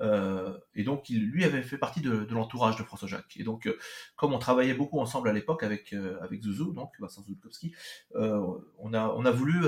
[0.00, 3.36] Euh, et donc, il, lui avait fait partie de, l'entourage de François Jacques.
[3.36, 3.78] Et donc, euh,
[4.16, 7.74] comme on travaillait beaucoup ensemble à l'époque avec euh, avec Zouzou, donc Vincent Zulkowski,
[8.14, 9.64] on a on a voulu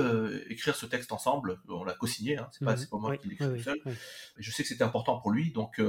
[0.49, 1.59] écrire ce texte ensemble.
[1.69, 2.37] On l'a co-signé.
[2.37, 2.85] Hein, c'est pas mhm.
[2.87, 3.79] pas moi qui l'ai écrit seul.
[3.85, 5.51] Et je sais que c'était important pour lui.
[5.51, 5.79] Donc,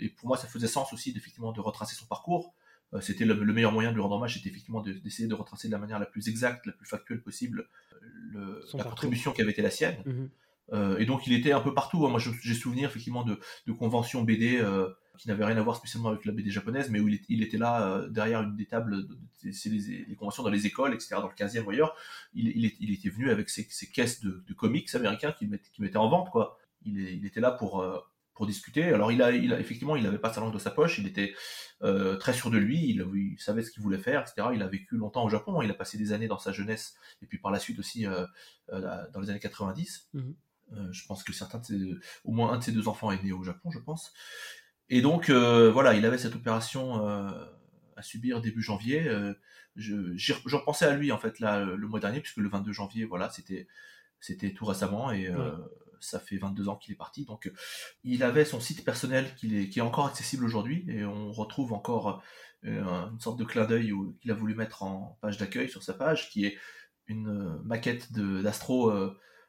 [0.00, 2.54] et pour moi, ça faisait sens aussi d'effectivement de retracer son parcours.
[3.02, 5.78] C'était le, meilleur moyen de lui rendre hommage, c'était effectivement d'essayer de, retracer de la
[5.78, 7.68] manière la plus exacte, la plus factuelle possible,
[8.32, 9.96] le, la contribution qui avait été la sienne.
[10.06, 10.30] Mhm.
[10.72, 12.06] Euh, et donc il était un peu partout.
[12.06, 12.10] Hein.
[12.10, 13.38] Moi j'ai souvenir effectivement de,
[13.72, 17.08] conventions BD euh, qui n'avaient rien à voir spécialement avec la BD japonaise, mais où
[17.08, 19.06] il, était là euh, derrière une des tables,
[19.52, 21.16] c'est les, conventions dans les écoles, etc.
[21.16, 21.96] Dans le 15e ou ailleurs,
[22.34, 26.30] il, était venu avec ses, ses caisses de, comics américains qu'il mettait, en vente.
[26.30, 26.58] quoi.
[26.84, 27.84] Il, était là pour,
[28.46, 28.84] discuter.
[28.84, 31.34] Alors il a, effectivement, il n'avait pas sa langue de sa poche, il était
[32.20, 34.48] très sûr de lui, il, savait ce qu'il voulait faire, etc.
[34.54, 37.26] Il a vécu longtemps au Japon, il a passé des années dans sa jeunesse et
[37.26, 38.06] puis par la suite aussi
[38.68, 40.10] dans les années 90.
[40.72, 41.62] Euh, je pense que certains
[42.24, 44.12] au moins un de ses deux enfants est né au Japon, je pense.
[44.88, 47.30] Et donc, euh, voilà, il avait cette opération euh,
[47.96, 49.10] à subir début janvier.
[49.76, 53.30] je, repensais à lui, en fait, là, le mois dernier, puisque le 22 janvier, voilà,
[53.30, 53.66] c'était,
[54.20, 55.10] c'était tout récemment.
[55.12, 55.30] Et
[56.00, 57.24] ça fait 22 ans qu'il est parti.
[57.24, 57.50] Donc,
[58.04, 61.72] il avait son site personnel qui est, qui est encore accessible aujourd'hui et on retrouve
[61.72, 62.22] encore
[62.62, 66.30] une sorte de clin d'œil qu'il a voulu mettre en page d'accueil sur sa page,
[66.30, 66.56] qui est
[67.08, 68.92] une maquette d'Astro,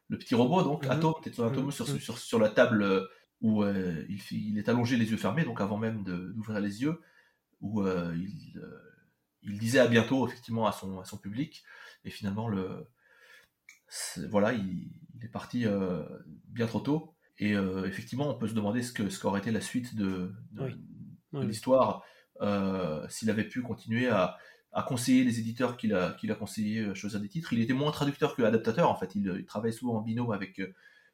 [0.10, 3.08] le petit robot, donc mmh Atom, Atom mmh sur, sur, sur, la table
[3.42, 7.00] où il, il, est allongé les yeux fermés, donc avant même d'ouvrir les yeux,
[7.62, 8.62] où il,
[9.44, 11.64] il disait à bientôt effectivement à son, à son public,
[12.04, 12.88] et finalement le
[14.30, 14.92] voilà, il,
[15.22, 16.04] est parti euh,
[16.48, 17.16] bien trop tôt.
[17.38, 20.34] Et euh, effectivement, on peut se demander ce que ce qu'aurait été la suite de,
[21.34, 22.04] l'histoire
[22.42, 24.38] euh, s'il avait pu continuer à,
[24.88, 27.54] conseiller les éditeurs qu'il a, qu'il a conseillé choisir des titres.
[27.54, 29.16] Il était moins traducteur que adaptateur, en fait.
[29.16, 30.62] Il, il travaillait souvent en binôme avec,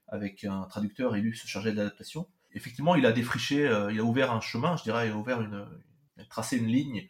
[0.07, 2.27] avec un traducteur et lui se chargeait de l'adaptation.
[2.53, 5.65] Effectivement, il a défriché, il a ouvert un chemin, je dirais, il a ouvert une,
[6.17, 7.09] il a tracé une ligne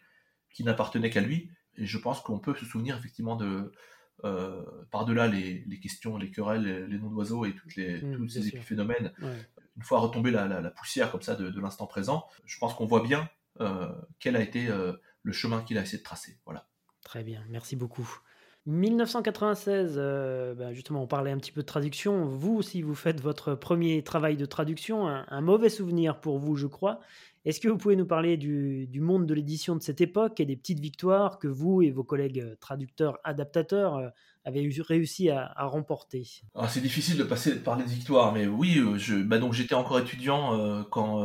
[0.51, 1.49] qui n'appartenait qu'à lui.
[1.77, 3.71] Et je pense qu'on peut se souvenir effectivement de,
[4.23, 8.47] euh, par-delà les, questions, les querelles, les, noms d'oiseaux et toutes les, mmh, tous ces
[8.47, 12.85] épiphénomènes, une fois retombée la, la, poussière comme ça de, l'instant présent, je pense qu'on
[12.85, 13.29] voit bien
[13.59, 14.93] euh, quel a été euh,
[15.25, 16.37] le chemin qu'il a essayé de tracer.
[16.45, 16.67] Voilà.
[17.03, 18.09] Très bien, merci beaucoup.
[18.67, 19.97] 1996,
[20.57, 22.25] bah, justement, on parlait un petit peu de traduction.
[22.25, 26.65] Vous, si vous faites votre premier travail de traduction, un mauvais souvenir pour vous, je
[26.65, 26.99] crois.
[27.45, 30.55] Est-ce que vous pouvez nous parler du, monde de l'édition de cette époque et des
[30.55, 34.09] petites victoires que vous et vos collègues euh, traducteurs, adaptateurs euh,
[34.45, 36.27] avez réussi à, remporter?
[36.55, 39.53] Ah, C'est difficile de passer de parler de victoires, mais oui, euh, je, bah donc
[39.53, 41.23] j'étais encore étudiant quand,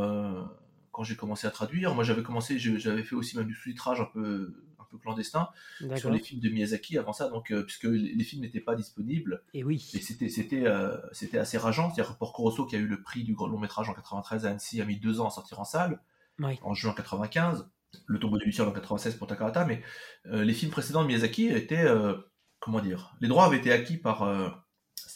[1.00, 1.94] quand j'ai commencé à traduire.
[1.94, 4.54] Moi, j'avais commencé, j'avais fait aussi même du sous-titrage un peu
[4.90, 5.48] peu clandestin
[5.94, 9.44] sur les films de Miyazaki avant ça, donc puisque les films n'étaient pas disponibles.
[9.54, 9.88] Et oui.
[9.94, 10.64] Et c'était c'était
[11.12, 11.94] c'était assez rageant.
[11.94, 14.80] C'est-à-dire pour Corosso qui a eu le prix du long métrage en 93 à Annecy
[14.82, 16.00] a mis deux ans à sortir en salle
[16.62, 17.68] en juin 95,
[18.06, 19.82] le tombeau de Lucien en 96 pour Takahata, mais
[20.26, 22.14] euh, les films précédents de Miyazaki étaient, euh,
[22.60, 24.48] comment dire, les droits avaient été acquis par, euh,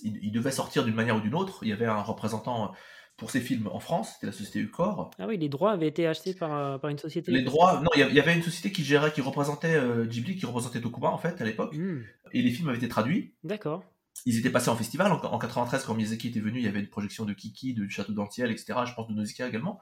[0.02, 1.60] ils, devaient sortir d'une manière ou d'une autre.
[1.62, 2.74] Il y avait un représentant
[3.16, 5.10] pour ces films en France, c'était la société Ucor.
[5.18, 7.30] Ah oui, les droits avaient été achetés par, par une société.
[7.30, 10.80] Les droits, non, il y avait une société qui gérait, qui représentait Ghibli, qui représentait
[10.80, 12.02] Tokuma en fait à l'époque, hmm.
[12.32, 13.34] et les films avaient été traduits.
[13.44, 13.84] D'accord
[14.26, 15.12] ils étaient passés en festival.
[15.12, 17.88] En, en, 93, quand Miyazaki était venu, il y avait une projection de Kiki, de
[17.88, 18.74] Château d'Antiel, etc.
[18.86, 19.80] Je pense de Nausicaa également,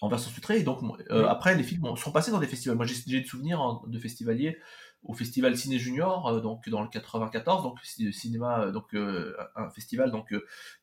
[0.00, 0.58] en version sutrée.
[0.58, 2.76] Et donc, euh, après, les films sont passés dans des festivals.
[2.76, 4.58] Moi, j'ai des souvenirs de festivaliers
[5.04, 10.10] au festival Ciné Junior, euh, donc dans le 94, donc cinéma, euh, donc un festival
[10.10, 10.34] donc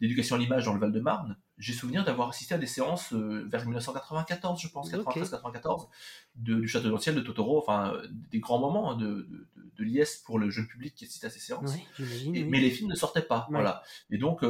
[0.01, 1.37] d'éducation à l'image dans le Val-de-Marne.
[1.57, 5.87] J'ai souvenir d'avoir assisté à des séances vers 1994, je pense, 93-94,
[6.35, 9.47] du Château d'Antiel, de Totoro, enfin des grands moments hein, de, de,
[9.77, 11.75] de, liesse pour le jeune public qui assiste à ces séances.
[11.99, 13.83] Mais les films ne sortaient pas, voilà.
[14.09, 14.43] Et donc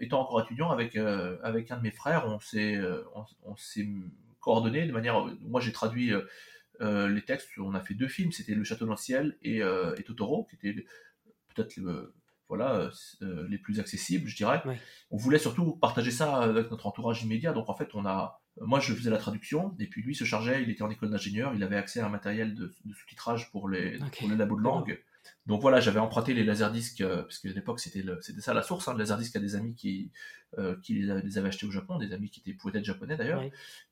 [0.00, 3.04] étant encore étudiant avec euh, avec un de mes frères, on s'est euh,
[3.44, 3.86] on, s'est
[4.40, 5.26] coordonné de manière.
[5.42, 6.12] Moi, j'ai traduit
[6.80, 7.48] euh, les textes.
[7.58, 8.32] On a fait deux films.
[8.32, 10.84] C'était Le Château dans ciel et, et Totoro, qui étaient
[11.54, 11.78] peut-être
[12.48, 14.62] voilà les plus accessibles, je dirais.
[15.10, 17.52] On voulait surtout partager ça avec notre entourage immédiat.
[17.52, 20.62] Donc en fait, on a moi, je faisais la traduction, et puis lui se chargeait,
[20.62, 23.98] il était en école d'ingénieur, il avait accès à un matériel de, sous-titrage pour les,
[24.18, 24.98] pour les labos de langue.
[25.46, 28.88] Donc voilà, j'avais emprunté les laserdiscs, euh, parce qu'à l'époque c'était c'était ça la source,
[28.88, 30.10] hein, le laserdisc à des amis qui,
[30.58, 33.42] euh, qui les, avaient achetés au Japon, des amis qui étaient peut-être japonais d'ailleurs.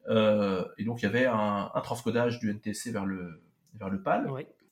[0.08, 3.42] Euh, et donc il y avait un, transcodage du NTSC vers le,
[3.74, 4.28] vers le PAL,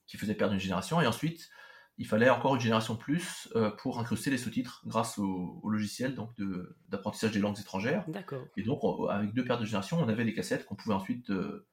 [0.06, 1.50] qui faisait perdre une génération, et ensuite
[1.98, 6.30] il fallait encore une génération plus pour incruster les sous-titres grâce au, logiciel donc
[6.88, 8.04] d'apprentissage des langues étrangères.
[8.56, 11.66] Et donc avec deux paires de générations, on avait des cassettes qu'on pouvait ensuite euh,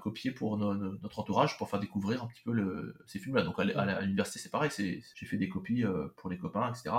[0.00, 3.42] copier pour notre entourage pour faire découvrir un petit peu le, ces films-là.
[3.42, 6.94] Donc à, l'université c'est pareil, j'ai fait des copies euh, pour les copains, etc.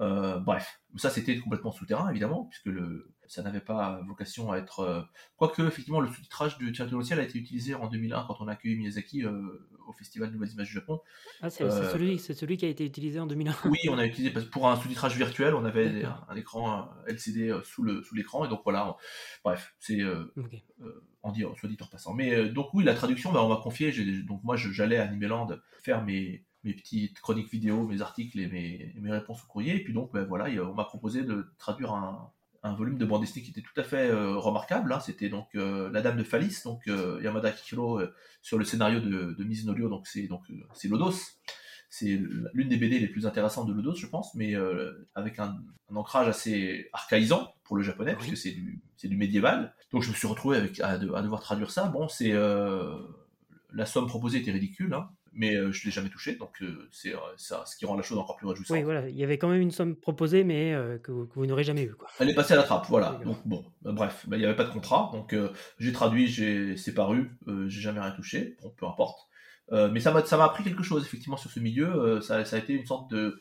[0.00, 5.08] Euh, bref, ça c'était complètement souterrain évidemment, puisque le, ça n'avait pas vocation à être...
[5.36, 8.76] Quoique effectivement le sous-titrage de ciel a été utilisé en 2001 quand on a accueilli
[8.76, 9.24] Miyazaki
[9.86, 11.00] au Festival Nouvelles Images du Japon.
[11.42, 14.68] Ah c'est celui, celui qui a été utilisé en 2001 Oui, on a utilisé, pour
[14.68, 17.84] un sous-titrage virtuel, on avait un, écran LCD sous
[18.14, 18.96] l'écran, et donc voilà,
[19.44, 20.02] bref, c'est
[21.26, 22.14] en dit, soit dit en passant.
[22.14, 25.48] Mais euh, donc oui, la traduction, bah, on m'a confié, donc moi j'allais à Nimeland
[25.82, 29.76] faire mes, mes petites chroniques vidéo, mes articles et mes, mes réponses au courrier.
[29.76, 32.32] Et puis donc, ben, voilà, on m'a proposé de traduire un,
[32.62, 34.92] un, volume de bande dessinée qui était tout à fait euh, remarquable.
[34.92, 35.00] Hein.
[35.00, 38.00] C'était donc euh, La Dame de Phalis, donc Yamada Kikiro
[38.42, 40.42] sur le scénario de, de Mizunolio, donc c'est donc
[40.74, 41.16] c'est Lodos.
[41.88, 42.20] C'est
[42.52, 44.54] l'une des BD les plus intéressantes de Lodos, je pense, mais
[45.14, 45.56] avec un,
[45.90, 49.74] un, ancrage assez archaïsant pour le japonais, puisque c'est du, du médiéval.
[49.92, 51.88] Donc je me suis retrouvé avec, à, devoir traduire ça.
[51.88, 52.98] Bon, c'est euh,
[53.72, 56.88] la somme proposée était ridicule, hein, mais euh, je ne l'ai jamais touché, donc euh,
[56.90, 58.76] c'est ça, ce qui rend la chose encore plus réjouissante.
[58.76, 61.82] Oui, voilà, il y avait quand même une somme proposée, mais que, vous, n'aurez jamais
[61.82, 61.94] eu.
[61.94, 62.08] Quoi.
[62.18, 63.20] Elle est passée à la trappe, voilà.
[63.24, 65.36] Donc bon, bah, bref, bah, il n'y avait pas de contrat, donc
[65.78, 69.28] j'ai traduit, j'ai c'est paru, j'ai jamais rien touché, bon, peu importe.
[69.70, 72.20] mais ça m'a ça m'a appris quelque chose effectivement sur ce milieu.
[72.22, 73.40] Ça, ça, a été une sorte de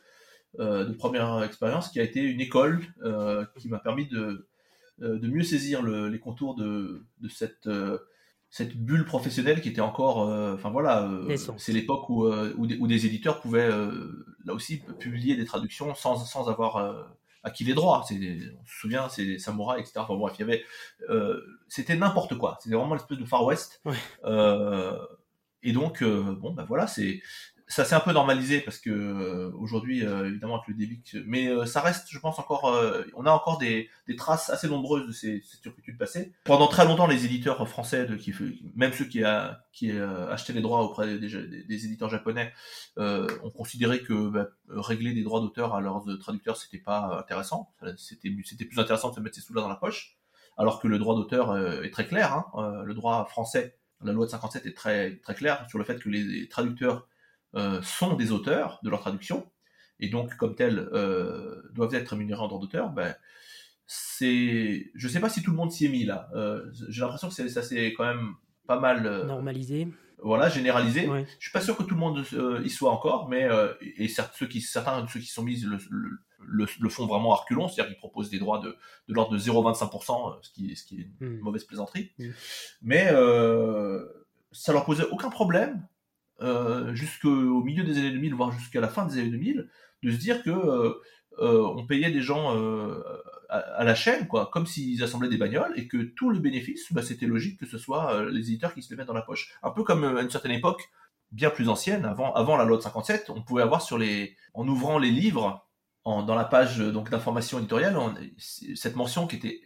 [0.59, 2.81] de première expérience qui a été une école
[3.57, 4.47] qui m'a permis de,
[4.99, 7.67] de mieux saisir les contours de, de cette
[8.55, 10.19] cette bulle professionnelle qui était encore,
[10.53, 11.09] enfin voilà,
[11.57, 17.05] c'est l'époque où, où, des, éditeurs pouvaient là aussi publier des traductions sans, sans avoir
[17.45, 18.03] acquis les droits.
[18.03, 18.15] On se
[18.65, 19.99] souvient, c'est samouraïs, etc.
[19.99, 20.65] Enfin bref, il y avait,
[21.09, 21.39] euh,
[21.69, 22.57] c'était n'importe quoi.
[22.59, 23.81] C'était vraiment l'espèce de Far West.
[24.25, 24.97] Euh,
[25.63, 27.21] et donc, euh, bon, ben voilà, c'est,
[27.68, 31.47] ça s'est un peu normalisé parce que euh, aujourd'hui, euh, évidemment, avec le débit, mais
[31.47, 32.66] euh, ça reste, je pense encore,
[33.16, 36.32] on a encore des, des, traces assez nombreuses de ces, ces turpitudes passées.
[36.43, 38.34] Pendant très longtemps, les éditeurs français, de, qui,
[38.76, 42.53] même ceux qui, a, qui achetaient les droits auprès des, des, éditeurs japonais,
[42.97, 47.72] ont considéré que bah, régler des droits d'auteur à leurs traducteurs, c'était pas intéressant.
[47.97, 50.18] C'était, plus intéressant de se mettre ses sous-là dans la poche.
[50.57, 52.32] Alors que le droit d'auteur est très clair.
[52.34, 55.99] Hein, le droit français, la loi de 57 est très très claire sur le fait
[55.99, 57.11] que les traducteurs euh,
[57.81, 59.49] sont des auteurs de leur traduction,
[59.99, 63.15] et donc comme tels euh, doivent être rémunérés en droit d'auteur, ben,
[63.87, 66.29] c'est, je sais pas si tout le monde s'y est mis là.
[66.35, 68.33] Euh, j'ai l'impression que ça c'est quand même
[68.67, 69.87] pas mal normalisé.
[70.23, 71.05] Voilà, généralisé.
[71.05, 72.25] Je Je suis pas sûr que tout le monde
[72.63, 73.47] y soit encore, mais
[73.81, 75.77] et ceux qui, certains de ceux qui sont mis le,
[76.39, 78.75] le, font vraiment à reculons, c'est-à-dire qu'ils proposent des droits de,
[79.07, 81.39] de l'ordre de 0,25%, ce qui, ce qui est une hmm.
[81.41, 82.11] mauvaise plaisanterie.
[82.17, 82.31] Hmm.
[82.81, 83.11] Mais
[84.51, 85.94] ça leur posait aucun problème euh,
[86.93, 89.69] jusqu'au milieu des années 2000, voire jusqu'à la fin des années 2000,
[90.03, 90.93] de se dire que euh,
[91.39, 92.55] euh, on payait des gens
[93.49, 97.01] à, la chaîne, quoi, comme s'ils assemblaient des bagnoles, et que tout le bénéfice, bah,
[97.01, 99.53] c'était logique que ce soit les éditeurs qui se les mettent dans la poche.
[99.63, 100.89] Un peu comme à une certaine époque,
[101.31, 104.67] bien plus ancienne, avant, avant la loi de 57, on pouvait avoir sur les, en
[104.67, 105.67] ouvrant les livres,
[106.03, 107.97] en, dans la page donc d'information éditoriale,
[108.38, 109.61] cette mention qui était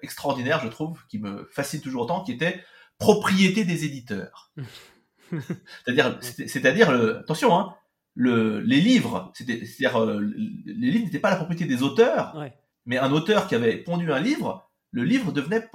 [0.00, 2.62] extraordinaire, je trouve, qui me fascine toujours autant, qui était
[2.98, 4.50] propriété des éditeurs.
[5.84, 7.74] c'est-à-dire, c'est-à-dire, attention, hein,
[8.14, 12.36] le, les livres, c'est-à-dire, euh, les livres n'étaient pas la propriété des auteurs,
[12.84, 15.66] mais un auteur qui avait pondu un livre, le livre devenait,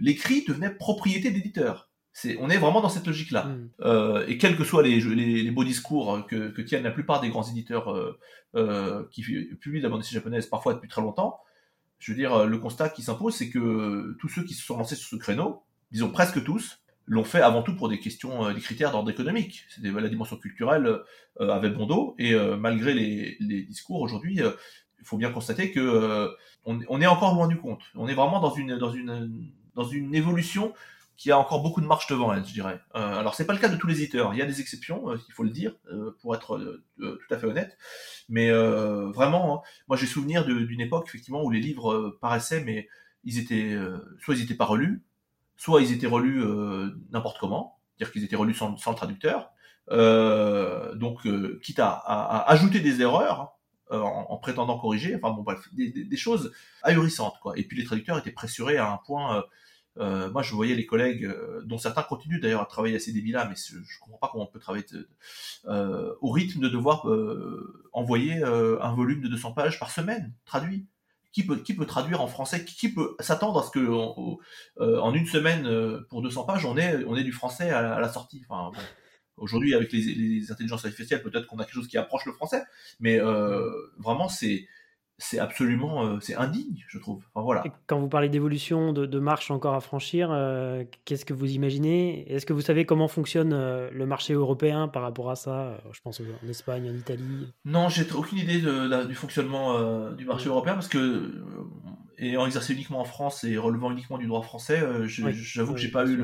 [0.00, 1.90] l'écrit devenait propriété d'éditeur.
[2.12, 3.44] C'est, on est vraiment dans cette logique-là.
[3.44, 3.70] Mm.
[3.80, 7.28] Euh, et quels que soient les, les, beaux discours que, que, tiennent la plupart des
[7.28, 8.16] grands éditeurs euh,
[8.54, 9.22] euh qui
[9.60, 11.40] publient la bande dessinée japonaise, parfois depuis très longtemps,
[11.98, 14.94] je veux dire, le constat qui s'impose, c'est que tous ceux qui se sont lancés
[14.94, 18.60] sur ce créneau, disons presque tous, l'ont fait avant tout pour des questions, euh, des
[18.60, 19.64] critères d'ordre économique.
[19.68, 21.00] C'était la dimension culturelle
[21.40, 25.70] euh, avait bon dos et euh, malgré les, les discours aujourd'hui, il faut bien constater
[25.70, 26.30] que
[26.64, 27.82] on, on, est encore loin du compte.
[27.94, 30.72] On est vraiment dans une dans une dans une évolution
[31.16, 32.80] qui a encore beaucoup de marche devant elle, je dirais.
[32.96, 35.14] Euh, alors c'est pas le cas de tous les éditeurs, il y a des exceptions,
[35.14, 35.76] il faut le dire,
[36.20, 37.76] pour être tout à fait honnête.
[38.28, 42.88] Mais vraiment, hein, moi j'ai souvenir d'une époque effectivement où les livres paraissaient, mais
[43.24, 43.76] ils étaient
[44.20, 45.02] soit ils étaient pas relus,
[45.56, 49.50] soit ils étaient relus euh, n'importe comment, c'est-à-dire qu'ils étaient relus sans, le traducteur,
[49.90, 53.52] euh, donc euh, quitte à, à, ajouter des erreurs
[53.90, 56.52] en, prétendant corriger, enfin bon des, choses
[56.82, 57.56] ahurissantes quoi.
[57.56, 59.44] Et puis les traducteurs étaient pressurés à un point.
[59.96, 61.30] moi, je voyais les collègues,
[61.64, 64.44] dont certains continuent d'ailleurs à travailler à ces débits-là, mais je, je comprends pas comment
[64.44, 64.84] on peut travailler
[65.68, 67.06] au rythme de devoir
[67.92, 70.88] envoyer un volume de 200 pages par semaine, traduit
[71.34, 75.12] qui peut, qui peut traduire en français, qui, peut s'attendre à ce que euh, en
[75.12, 78.42] une semaine euh, pour 200 pages, on ait, on du français à, la sortie.
[78.48, 78.70] Enfin,
[79.36, 82.62] Aujourd'hui, avec les, les, intelligences artificielles, peut-être qu'on a quelque chose qui approche le français,
[83.00, 83.68] mais euh,
[83.98, 84.68] vraiment, c'est
[85.18, 87.22] c'est absolument euh, c'est indigne, je trouve.
[87.32, 87.64] Enfin, voilà.
[87.86, 92.30] quand vous parlez d'évolution, de, marche encore à franchir, euh, qu'est-ce que vous imaginez?
[92.32, 95.80] Est-ce que vous savez comment fonctionne euh, le marché européen par rapport à ça?
[95.92, 97.52] Je pense en Espagne, en Italie.
[97.64, 101.44] Non, j'ai aucune idée de, du fonctionnement du marché européen parce que
[102.18, 106.06] ayant exercé uniquement en France et relevant uniquement du droit français, j'avoue que j'ai pas
[106.06, 106.22] eu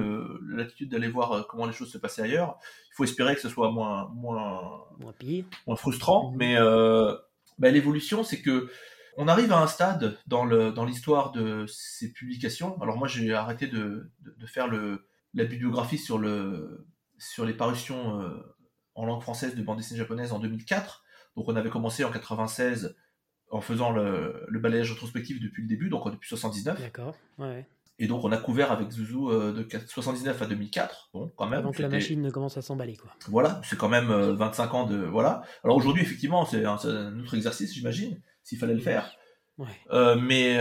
[0.48, 2.58] l'attitude d'aller voir comment les choses se passaient ailleurs.
[2.92, 4.60] Il faut espérer que ce soit moins moins
[4.98, 5.44] moins, pire.
[5.66, 6.36] moins frustrant, mmh.
[6.36, 6.56] mais
[7.60, 8.70] bah, l'évolution, c'est que
[9.16, 12.80] on arrive à un stade dans l'histoire de ces publications.
[12.80, 14.10] Alors moi, j'ai arrêté de,
[14.46, 14.68] faire
[15.34, 18.56] la bibliographie sur les parutions euh,
[18.94, 21.04] en langue française de bande dessinée japonaise en 2004.
[21.36, 22.96] Donc on avait commencé en 96
[23.50, 26.80] en faisant le, le balayage rétrospectif depuis le début, donc depuis 79.
[26.80, 27.16] D'accord.
[27.38, 27.66] Ouais.
[28.02, 31.10] Et donc on a couvert avec Zuzu euh, de 79 à 2004.
[31.12, 31.62] Bon, quand même.
[31.62, 33.10] Donc la machine ne commence à s'emballer, quoi.
[33.28, 35.42] Voilà, c'est quand même 25 euh, ans de voilà.
[35.62, 36.76] Alors aujourd'hui, effectivement, c'est un,
[37.20, 39.12] autre exercice, j'imagine, s'il fallait le faire.
[39.58, 39.68] Ouais.
[39.90, 40.58] Euh, mais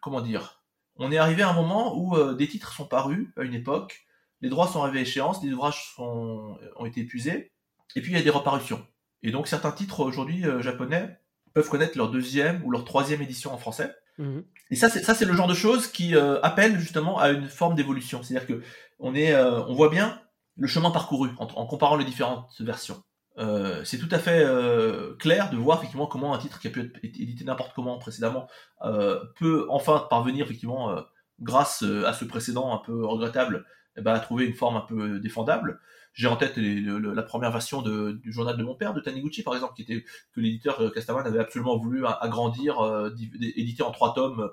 [0.00, 0.62] comment dire?
[0.98, 4.06] On est arrivé à un moment où des titres sont parus à une époque,
[4.40, 7.52] les droits sont arrivés à échéance, les ouvrages sont, ont été épuisés,
[7.96, 8.86] et puis il y a des reparutions.
[9.22, 11.18] Et donc certains titres aujourd'hui japonais
[11.52, 13.92] peuvent connaître leur deuxième ou leur troisième édition en français.
[14.18, 14.44] Mhm.
[14.70, 18.22] Et ça, c'est le genre de choses qui euh, appelle justement à une forme d'évolution.
[18.22, 18.62] C'est-à-dire que
[18.98, 20.20] on est, euh, on voit bien
[20.56, 23.02] le chemin parcouru en, comparant les différentes versions.
[23.38, 26.70] euh, c'est tout à fait euh, clair de voir effectivement comment un titre qui a
[26.70, 28.48] pu être édité n'importe comment précédemment
[28.82, 30.96] euh, peut enfin parvenir effectivement
[31.40, 33.64] grâce à ce précédent un peu regrettable
[33.96, 35.80] eh ben, à trouver une forme un peu défendable.
[36.12, 39.74] J'ai en tête la première version du journal de mon père de Taniguchi par exemple
[39.74, 42.78] qui était que l'éditeur Castaman avait absolument voulu agrandir,
[43.40, 44.50] éditer en trois tomes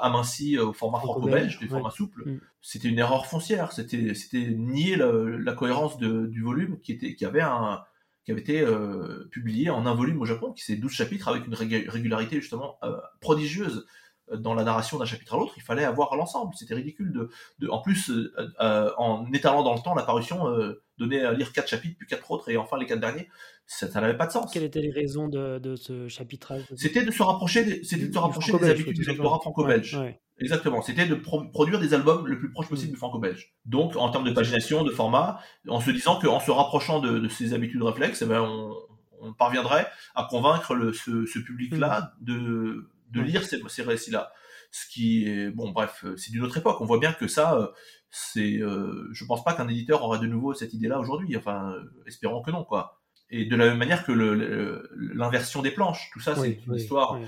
[0.00, 2.28] aminci au format franco-belge, des formats souples.
[2.28, 2.40] Mm.
[2.62, 7.42] C'était une erreur foncière, c'était c'était nier la, cohérence du volume qui était qui avait
[7.42, 7.84] un
[8.24, 11.46] qui avait été euh, publié en un volume au Japon, qui c'est 12 chapitres avec
[11.46, 13.86] une régularité justement euh, prodigieuse euh,
[14.32, 16.54] dans la narration d'un chapitre à l'autre, il fallait avoir l'ensemble.
[16.54, 18.10] C'était ridicule de, de, en plus,
[18.58, 20.46] en étalant dans le temps la parution,
[20.98, 23.28] donner à lire quatre chapitres, puis quatre autres, et enfin les quatre derniers,
[23.66, 24.52] ça, n'avait pas de sens.
[24.52, 28.12] Quelles étaient les raisons de, de ce chapitrage C'était de se rapprocher, des, c'était de
[28.12, 29.98] se rapprocher des habitudes du lectorat franco-belge.
[30.40, 32.94] Exactement, c'était de produire des albums le plus proche possible mm.
[32.94, 33.54] du franco-belge.
[33.66, 37.28] Donc, en termes de pagination, de format, en se disant qu'en se rapprochant de, de,
[37.28, 38.74] ces habitudes réflexes, eh ben, on,
[39.20, 40.28] on, parviendrait à
[40.74, 42.24] le, ce, ce public-là mm.
[42.24, 44.32] de, de lire ces, ces récits-là.
[44.70, 46.80] Ce qui est, bon, bref, c'est d'une autre époque.
[46.80, 47.68] On voit bien que ça, euh,
[48.10, 51.36] c'est, euh, je pense pas qu'un éditeur aurait de nouveau cette idée-là aujourd'hui.
[51.36, 53.00] Enfin, euh, espérons que non, quoi
[53.30, 54.12] et de la même manière que
[55.14, 56.10] l'inversion des planches.
[56.12, 57.18] Tout ça, c'est une histoire.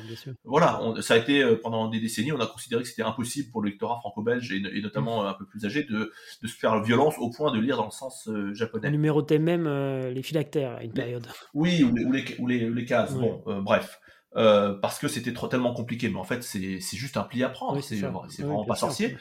[0.45, 3.63] voilà, ça a été euh, pendant des décennies, on a considéré que c'était impossible pour
[3.63, 5.27] le lectorat franco-belge et, notamment mm.
[5.27, 6.13] un peu plus âgé de,
[6.43, 8.89] de, se faire violence au point de lire dans le sens euh, japonais.
[8.89, 11.27] On numérotait même euh, les phylactères à une période.
[11.55, 13.15] Oui, ou les, ou les, ou les, les cases.
[13.15, 14.01] Bon, bref.
[14.37, 16.09] Euh, parce que c'était trop tellement compliqué.
[16.09, 17.81] Mais en fait, c'est juste un pli à prendre.
[17.83, 19.17] c'est vraiment pas sorcier.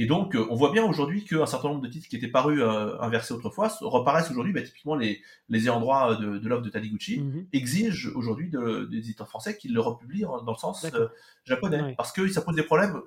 [0.00, 2.62] Et donc, euh, on voit bien aujourd'hui qu'un certain nombre de titres qui étaient parus
[2.62, 4.54] euh, inversés autrefois reparaissent aujourd'hui.
[4.54, 5.20] Bah, typiquement, les,
[5.50, 7.46] les ayants droit de, de l'œuvre de Taniguchi mhm.
[7.52, 10.86] exigent aujourd'hui de, des éditeurs français qu'ils le republient dans le sens
[11.44, 11.94] japonais.
[11.98, 12.98] Parce que ça pose des problèmes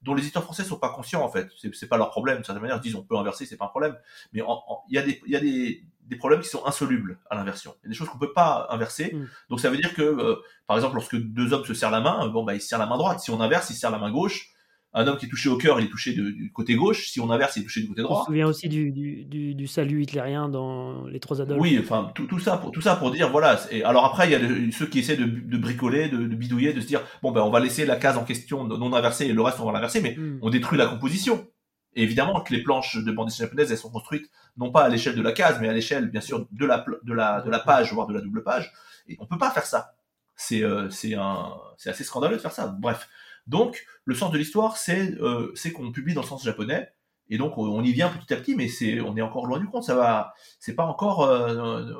[0.00, 1.50] dont les éditeurs français sont pas conscients, en fait.
[1.74, 2.38] C'est pas leur problème.
[2.38, 3.94] De certaine manière, ils disent on peut inverser, c'est pas un problème.
[4.32, 4.40] Mais
[4.88, 7.74] il y a des, y a des, des problèmes qui sont insolubles à l'inversion.
[7.82, 9.12] Il y a des choses qu'on peut pas inverser.
[9.14, 9.28] Mm.
[9.50, 12.26] Donc ça veut dire que, euh, par exemple, lorsque deux hommes se serrent la main,
[12.28, 13.20] bon bah ils se serrent la main droite.
[13.20, 14.51] Si on inverse, ils se serrent la main gauche.
[14.94, 17.08] Un homme qui est touché au cœur, il est touché du côté gauche.
[17.08, 18.18] Si on inverse, il est touché du côté droit.
[18.18, 21.62] On se souvient aussi du, du, du, salut hitlérien dans Les Trois Adolphes.
[21.62, 23.58] Oui, enfin tout, tout, ça pour tout ça pour dire voilà.
[23.70, 26.74] Et alors après, il y a ceux qui essaient de, de bricoler, de, de, bidouiller,
[26.74, 29.32] de se dire bon ben on va laisser la case en question non inversée et
[29.32, 30.40] le reste on va l'inverser, mais mm.
[30.42, 31.48] on détruit la composition.
[31.94, 34.88] Et évidemment que les planches de bande dessinée japonaise, elles sont construites non pas à
[34.88, 37.58] l'échelle de la case, mais à l'échelle, bien sûr, de la, de la, de la
[37.58, 38.72] page, voire de la double page.
[39.08, 39.94] Et on peut pas faire ça.
[40.36, 42.66] C'est euh, c'est assez scandaleux de faire ça.
[42.66, 43.08] Bref.
[43.46, 46.88] Donc, le sens de l'histoire, c'est euh, qu'on publie dans le sens japonais.
[47.28, 49.66] Et donc, on, y vient petit à petit, mais c'est on est encore loin du
[49.66, 49.84] compte.
[49.84, 51.92] Ça va, c'est pas encore euh,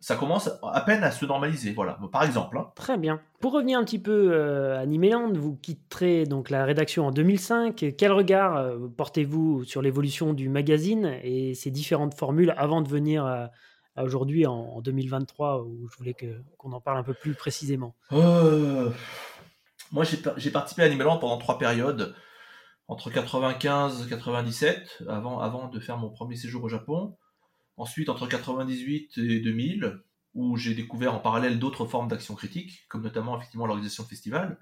[0.00, 1.72] ça commence à peine à se normaliser.
[1.72, 2.56] Voilà, par exemple.
[2.58, 2.70] Hein.
[2.76, 3.20] Très bien.
[3.40, 7.94] Pour revenir un petit peu euh, à Niméland, vous quitterez donc la rédaction en 2005.
[7.96, 13.24] Quel regard euh, portez-vous sur l'évolution du magazine et ses différentes formules avant de venir
[13.26, 13.50] à,
[14.00, 16.14] aujourd'hui en, 2023 où je voulais
[16.56, 17.96] qu'on en parle un peu plus précisément?
[18.12, 18.90] Euh,
[19.92, 20.04] Moi,
[20.36, 22.14] j'ai participé à Niméland pendant trois périodes
[22.88, 27.16] entre 95 et 97 avant, avant de faire mon premier séjour au Japon.
[27.76, 30.00] Ensuite, entre 98 et 2000,
[30.38, 34.56] où j'ai découvert en parallèle d'autres formes d'action critique, comme notamment effectivement l'organisation de festivals.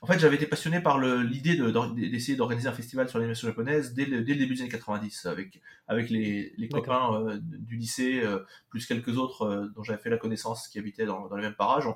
[0.00, 1.56] En fait, j'avais été passionné par l'idée
[2.10, 6.10] d'essayer d'organiser un festival sur l'animation japonaise dès le, début des années 90, avec, avec
[6.10, 10.66] les, copains euh, du lycée, euh, plus quelques autres euh, dont j'avais fait la connaissance
[10.66, 11.86] qui habitaient dans, dans les mêmes parages.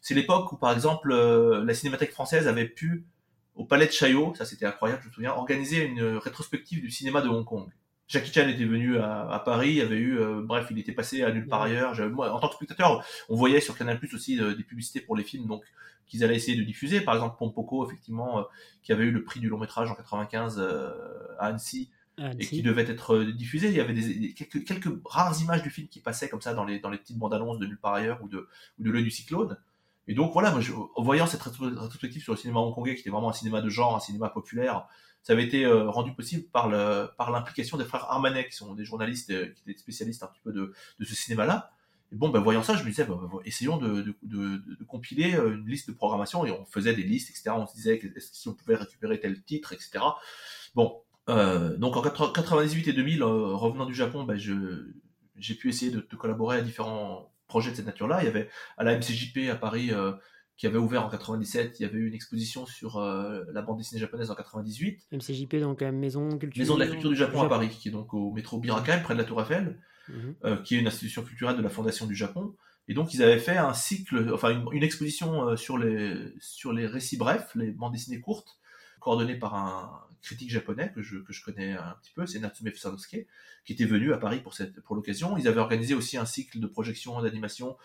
[0.00, 3.06] C'est l'époque où, par exemple, la Cinémathèque française avait pu,
[3.56, 7.22] au Palais de Chaillot, ça c'était incroyable, je me souviens, organiser une rétrospective du cinéma
[7.22, 7.68] de Hong Kong.
[8.08, 11.22] Jackie Chan était venu à, Paris, il y avait eu, euh, bref, il était passé
[11.22, 11.94] à nulle part ailleurs.
[12.10, 15.14] Moi, en tant que spectateur, on voyait sur Canal Plus aussi euh, des publicités pour
[15.14, 15.62] les films, donc
[16.06, 17.02] qu'ils allaient essayer de diffuser.
[17.02, 18.42] Par exemple, Pompoko, effectivement, euh,
[18.82, 20.58] qui avait eu le prix du long métrage en 95
[21.38, 21.90] à Annecy.
[22.40, 23.68] Et qui devait être diffusé.
[23.68, 26.64] Il y avait des, quelques, quelques, rares images du film qui passaient comme ça dans
[26.64, 28.48] les, dans les petites bandes annonces de nulle part ailleurs ou de,
[28.80, 29.56] ou de l'œil du cyclone.
[30.08, 30.60] Et donc voilà, moi,
[30.96, 33.94] en voyant cette rétrospective sur le cinéma hongkongais, qui était vraiment un cinéma de genre,
[33.94, 34.88] un cinéma populaire,
[35.22, 36.70] ça avait été euh, rendu possible par
[37.16, 40.40] par l'implication des frères Armanet, qui sont des journalistes euh, qui étaient spécialistes un petit
[40.42, 41.70] peu de, de ce cinéma-là.
[42.12, 45.54] Et bon, ben, voyant ça, je me disais, ben, ben, essayons de, de, compiler euh,
[45.54, 47.50] une liste de programmation, et on faisait des listes, etc.
[47.50, 49.98] On se disait si on pouvait récupérer tel titre, etc.
[50.74, 56.56] Bon, donc en 98 et 2000, revenant du Japon, ben, j'ai pu essayer de, collaborer
[56.56, 58.22] à différents projets de cette nature-là.
[58.22, 58.48] Il y avait
[58.78, 59.90] à la MCJP à Paris
[60.58, 61.78] qui avait ouvert en 97.
[61.78, 65.06] Il y avait eu une exposition sur euh, la bande dessinée japonaise en 98.
[65.12, 66.60] MCJP, donc la Maison culture...
[66.60, 69.14] Maison de la culture du Japon, à Paris, qui est donc au métro Birakan, près
[69.14, 70.34] de la Tour Eiffel, mhm.
[70.44, 72.56] euh, qui est une institution culturelle de la Fondation du Japon.
[72.88, 76.86] Et donc ils avaient fait un cycle, enfin une, exposition euh, sur les sur les
[76.86, 78.58] récits brefs, les bandes dessinées courtes,
[78.98, 82.72] coordonné par un critique japonais que je, que je connais un petit peu, c'est Natsume
[82.74, 83.26] Sanosuke,
[83.64, 85.36] qui était venu à Paris pour, cette, pour l'occasion.
[85.36, 87.76] Ils avaient organisé aussi un cycle de projection d'animation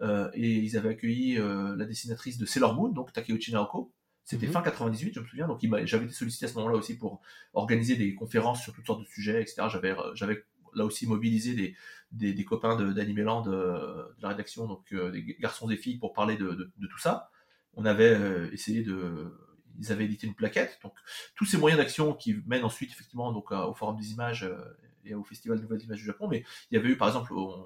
[0.00, 3.92] et ils avaient accueilli euh, la dessinatrice de Sailor Moon, donc Takeuchi Naoko.
[4.24, 4.52] C'était mhm.
[4.52, 7.20] fin 98, je me souviens, donc j'avais été sollicité à ce moment-là aussi pour
[7.54, 9.62] organiser des conférences sur toutes sortes de sujets, etc.
[9.68, 11.76] J'avais, j'avais là aussi mobilisé des,
[12.12, 16.36] des, des copains d'Animeland de, de, la rédaction, donc des garçons et filles, pour parler
[16.36, 17.30] de, de tout ça.
[17.74, 18.16] On avait
[18.52, 19.32] essayé de
[19.78, 20.78] ils avaient édité une plaquette.
[20.82, 20.94] Donc
[21.34, 24.56] tous ces moyens d'action qui mènent ensuite effectivement donc au Forum des images euh,
[25.04, 26.28] et au Festival de nouvelles images du Japon.
[26.28, 27.64] Mais il y avait eu par exemple, on,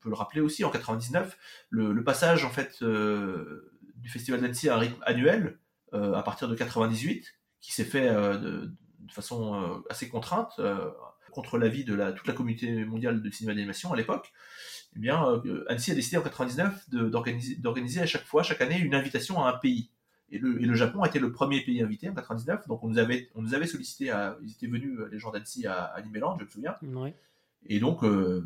[0.00, 1.36] peut le rappeler aussi, en 99,
[1.70, 5.58] le, passage en fait euh, du Festival d'Annecy à un rythme annuel
[5.92, 8.70] euh, à partir de 98, qui s'est fait de,
[9.10, 10.60] façon assez contrainte
[11.30, 14.32] contre l'avis de la, toute la communauté mondiale de cinéma d'animation à l'époque.
[14.96, 19.44] Eh bien, Annecy a décidé en 99 d'organiser à chaque fois, chaque année, une invitation
[19.44, 19.90] à un pays.
[20.30, 23.30] Et le, Japon a été le premier pays invité en 99, donc on nous avait,
[23.34, 26.44] on nous avait sollicité, à, ils étaient venus, euh, les gens d'Annecy, à Animeland, je
[26.44, 26.74] me souviens.
[27.66, 28.44] Et donc, euh, euh,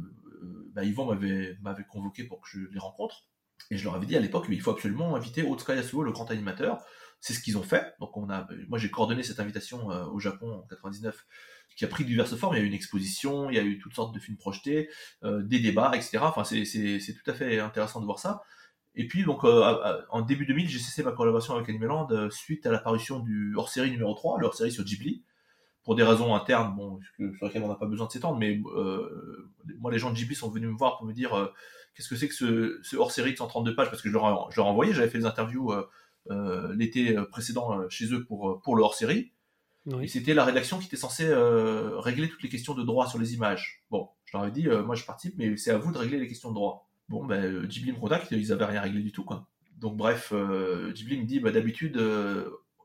[0.72, 3.24] bah, Yvan m'avait, convoqué pour que je les rencontre.
[3.70, 6.30] Et je leur avais dit à l'époque qu'il faut absolument inviter Otsuka Yasuo, le grand
[6.30, 6.78] animateur.
[7.20, 7.94] C'est ce qu'ils ont fait.
[7.98, 11.26] Donc on a, moi j'ai coordonné cette invitation au Japon en 99,
[11.76, 12.54] qui a pris diverses formes.
[12.54, 14.88] Il y a eu une exposition, il y a eu toutes sortes de films projetés,
[15.24, 16.18] des débats, etc.
[16.22, 18.42] Enfin c'est, tout à fait intéressant de voir ça.
[18.98, 22.66] Et puis, donc, euh, en début 2000, j'ai cessé ma collaboration avec Animeland euh, suite
[22.66, 25.22] à l'apparition du hors-série numéro 3, le hors-série sur Ghibli,
[25.84, 27.00] pour des raisons internes, bon,
[27.36, 30.34] sur lesquelles on n'a pas besoin de s'étendre, mais euh, moi, les gens de Ghibli
[30.34, 31.52] sont venus me voir pour me dire
[31.94, 34.56] qu'est-ce que c'est que ce, ce hors-série de 132 pages, parce que je leur, je
[34.56, 35.72] leur envoyé, j'avais fait des interviews
[36.74, 39.32] l'été précédent chez eux pour, pour le hors-série.
[40.02, 43.32] Et c'était la rédaction qui était censée régler toutes les questions de droit sur les
[43.32, 43.82] images.
[43.90, 46.28] Bon, je leur ai dit, moi je participe, mais c'est à vous de régler les
[46.28, 46.88] questions de droit.
[47.08, 49.46] Bon, ben, Ghibli me contacte, ils avaient rien réglé du tout, quoi.
[49.78, 51.96] Donc, bref, euh, Ghibli me dit, bah, d'habitude,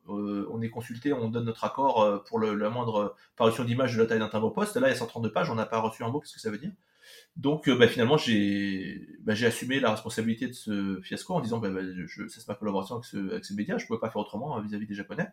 [0.10, 4.01] euh, euh, on est consulté, on donne notre accord pour la moindre parution d'image de
[4.01, 4.76] la taille d'un timbre poste.
[4.76, 6.51] Là, il y a 132 pages, on n'a pas reçu un mot, qu'est-ce que ça
[6.51, 6.72] veut dire?
[7.36, 11.70] Donc, bah, finalement, j'ai bah, assumé la responsabilité de ce fiasco en disant, bah,
[12.06, 14.60] je, cesse ma collaboration avec ce, avec ce média, je ne pouvais pas faire autrement
[14.62, 15.28] vis-à-vis des Japonais.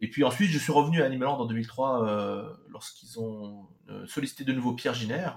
[0.00, 3.68] Et puis ensuite, je suis revenu à Animaland en 2003 lorsqu'ils ont
[4.06, 5.30] sollicité de nouveau Pierre Giner,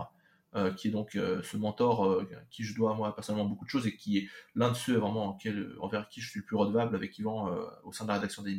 [0.56, 3.70] euh, qui est donc euh, ce mentor euh, qui je dois moi personnellement beaucoup de
[3.70, 5.38] choses et qui est l'un de ceux vraiment
[5.82, 7.54] envers qui je suis le plus redevable avec Yvan
[7.84, 8.58] au sein de la rédaction des.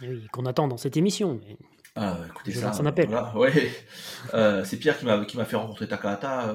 [0.00, 1.38] Oui, qu'on attend dans cette émission.
[1.96, 2.70] Ah, écoutez ça.
[2.70, 3.10] appel.
[3.34, 3.70] ouais.
[4.64, 6.54] c'est Pierre qui m'a qui m'a fait rencontrer Takahata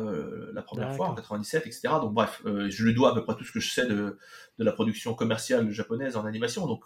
[0.52, 1.82] la première fois en 97, etc.
[2.02, 4.18] Donc bref, je lui dois à peu près tout ce que je sais de,
[4.58, 6.66] de la production commerciale japonaise en animation.
[6.66, 6.84] Donc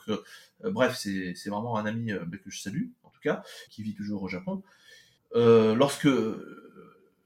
[0.62, 4.28] bref, c'est vraiment un ami que je salue en tout cas, qui vit toujours au
[4.28, 4.62] Japon.
[5.34, 6.61] lorsque euh,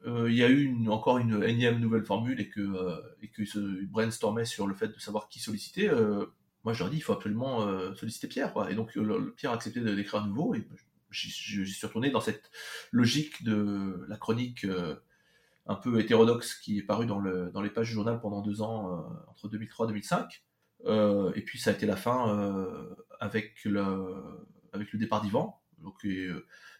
[0.05, 3.01] il y a eu encore une énième nouvelle formule et que euh,
[3.33, 6.25] que se brainstormait sur le fait de savoir qui solliciter, euh,
[6.63, 8.53] moi je leur dis il faut absolument solliciter Pierre.
[8.69, 8.97] Et donc
[9.35, 10.65] Pierre a accepté d'écrire à nouveau et
[11.11, 12.49] j'y suis retourné dans cette
[12.91, 14.65] logique de la chronique
[15.67, 18.61] un peu hétérodoxe qui est parue dans, le, dans les pages du journal pendant deux
[18.61, 20.43] ans, entre 2003 et 2005.
[21.35, 22.67] et puis ça a été la fin
[23.19, 23.83] avec, le,
[24.71, 25.61] avec le départ d'Ivan.
[25.79, 26.05] Donc,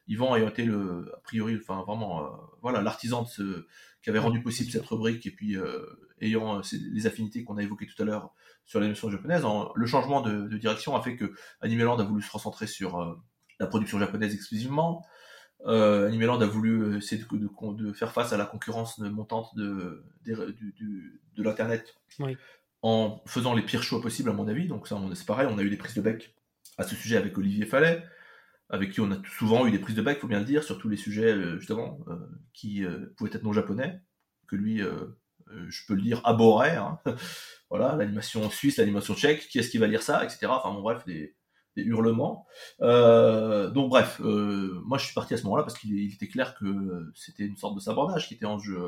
[0.08, 2.30] Yvan ayant été le, a priori, enfin vraiment, euh,
[2.62, 3.66] voilà, l'artisan de ce,
[4.02, 5.84] qui avait rendu possible cette rubrique et puis euh,
[6.22, 6.62] ayant euh,
[6.94, 8.34] les affinités qu'on a évoquées tout à l'heure
[8.66, 9.44] sur la notion japonaise,
[9.76, 13.20] le changement de, direction a fait que Animeland a voulu se recentrer sur
[13.60, 15.06] la production japonaise exclusivement.
[15.66, 21.44] Euh, Animeland a voulu essayer de, de, faire face à la concurrence montante de, de,
[21.44, 21.96] l'internet
[22.82, 24.68] en faisant les pires choix possibles à mon avis.
[24.68, 26.36] Donc ça, c'est pareil, on a eu des prises de bec
[26.78, 28.04] à ce sujet avec Olivier Fallet
[28.70, 30.78] avec qui on a souvent eu des prises de bec, faut bien le dire, sur
[30.78, 32.16] tous les sujets euh, justement euh,
[32.54, 34.02] qui euh, pouvaient être non japonais,
[34.48, 36.76] que lui, je peux le dire, abhorrait.
[36.76, 37.00] Hein.
[37.70, 40.48] voilà, l'animation suisse, l'animation tchèque, qui est-ce qui va lire ça, etc.
[40.50, 41.36] Enfin bon, bref, des,
[41.78, 42.46] hurlements.
[42.80, 47.44] donc bref, moi je suis parti à ce moment-là parce qu'il était clair que c'était
[47.44, 48.80] une sorte de sabordage qui était en jeu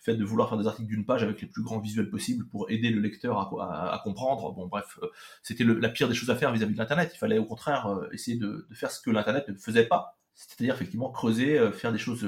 [0.00, 2.70] fait de vouloir faire des articles d'une page avec les plus grands visuels possibles pour
[2.70, 4.52] aider le lecteur à, comprendre.
[4.52, 5.08] Bon, bref, euh,
[5.42, 7.10] c'était la pire des choses à faire vis-à-vis de l'Internet.
[7.14, 10.74] Il fallait au contraire euh, essayer de, faire ce que l'Internet ne faisait pas, c'est-à-dire
[10.74, 12.26] effectivement creuser, euh, faire des choses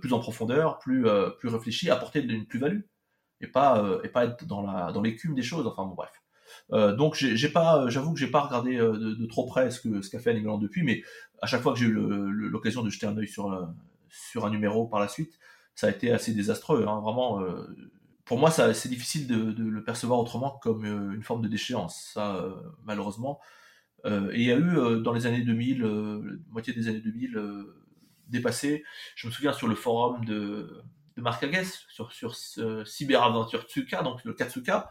[0.00, 1.06] plus en profondeur, plus,
[1.38, 2.80] plus réfléchies, apporter une plus-value,
[3.40, 5.68] et pas, et pas être dans, la, dans l'écume des choses.
[5.68, 6.96] Enfin bon, bref.
[6.96, 10.18] donc j'ai pas, j'avoue que j'ai pas regardé de, trop près ce que ce qu'a
[10.18, 11.04] fait Animeland depuis, mais
[11.42, 13.68] à chaque fois que j'ai eu l'occasion de jeter un œil sur
[14.10, 15.38] sur un numéro par la suite,
[15.78, 16.86] ça a été assez désastreux.
[16.88, 17.68] Hein, vraiment, euh,
[18.24, 22.34] pour moi, c'est difficile de, le percevoir autrement comme euh, une forme de déchéance, ça,
[22.34, 22.52] euh,
[22.82, 23.38] malheureusement.
[24.04, 25.84] et il y a eu dans les années 2000,
[26.48, 27.40] moitié des années 2000,
[28.26, 28.82] dépassé,
[29.14, 30.82] je me souviens sur le forum de,
[31.16, 32.34] de Marc Agues, sur, sur
[32.84, 34.90] Cyberaventure Tsuka, donc le Katsuka,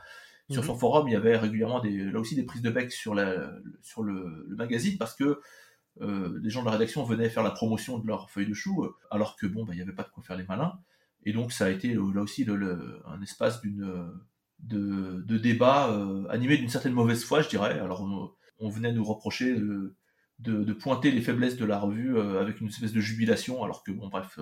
[0.49, 0.67] Sur Mhm.
[0.67, 3.51] son forum, il y avait régulièrement des, là aussi des prises de bec sur, la,
[3.81, 5.41] sur le, le magazine parce que
[6.01, 8.83] euh, les gens de la rédaction venaient faire la promotion de leur feuille de chou,
[8.83, 10.79] euh, alors que bon, bah, il n'y avait pas de quoi faire les malins.
[11.23, 12.45] Et donc ça a été euh, là aussi
[13.05, 14.11] un espace d'une
[14.59, 15.95] de, de débat
[16.29, 17.79] animé d'une certaine mauvaise foi, je dirais.
[17.79, 18.07] Alors
[18.59, 19.95] on, venait nous reprocher de,
[20.39, 24.07] de, pointer les faiblesses de la revue avec une espèce de jubilation, alors que bon
[24.07, 24.39] bref,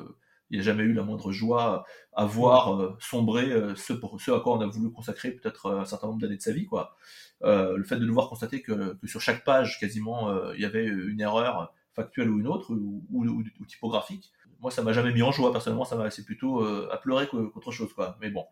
[0.49, 4.19] il n'y a jamais eu la moindre joie à voir euh, sombrer euh, ce, pour,
[4.21, 6.51] ce à quoi on a voulu consacrer peut-être euh, un certain nombre d'années de sa
[6.53, 6.95] vie, quoi.
[7.43, 10.85] Euh, le fait de devoir constater que, que sur chaque page, quasiment, il y avait
[10.85, 14.31] une erreur factuelle ou une autre, ou, ou, ou- ou typographique.
[14.61, 17.71] Moi, ça m'a jamais mis en joie, personnellement, ça m'a, c'est plutôt à pleurer qu'autre
[17.71, 18.17] chose, quoi.
[18.21, 18.45] Mais bon.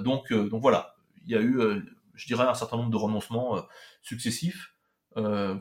[0.00, 0.96] Donc, donc voilà.
[1.26, 1.58] Il y a eu,
[2.14, 3.62] je dirais, un certain nombre de renoncements
[4.02, 4.74] successifs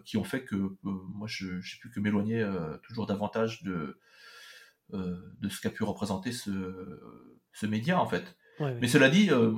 [0.05, 2.45] qui ont fait que moi, je n'ai pu que m'éloigner
[2.83, 3.97] toujours davantage de,
[4.93, 6.51] de ce qu'a pu représenter ce,
[7.53, 8.35] ce média, en fait.
[8.59, 8.77] Ouais.
[8.79, 9.53] Mais cela dit, euh,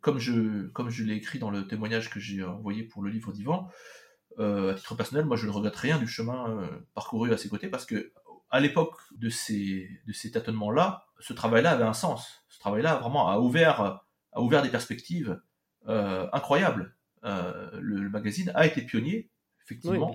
[0.00, 3.32] comme je, comme je l'ai écrit dans le témoignage que j'ai envoyé pour le livre
[3.32, 3.68] d'Ivan,
[4.38, 7.48] euh, à titre personnel, moi je ne regrette rien du chemin euh, parcouru à ses
[7.48, 8.12] côtés parce que
[8.50, 12.44] à l'époque de ces, de ces tâtonnements-là, ce travail-là avait un sens.
[12.48, 13.80] Ce travail-là vraiment a ouvert,
[14.32, 15.40] a ouvert des perspectives
[15.88, 16.96] euh, incroyables.
[17.24, 19.30] Euh, le, le magazine a été pionnier,
[19.64, 20.14] effectivement,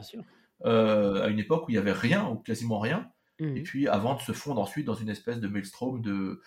[0.66, 3.12] euh, à une époque où il n'y avait rien ou quasiment rien.
[3.40, 6.42] Et puis avant de se fondre ensuite dans une espèce de maelstrom de,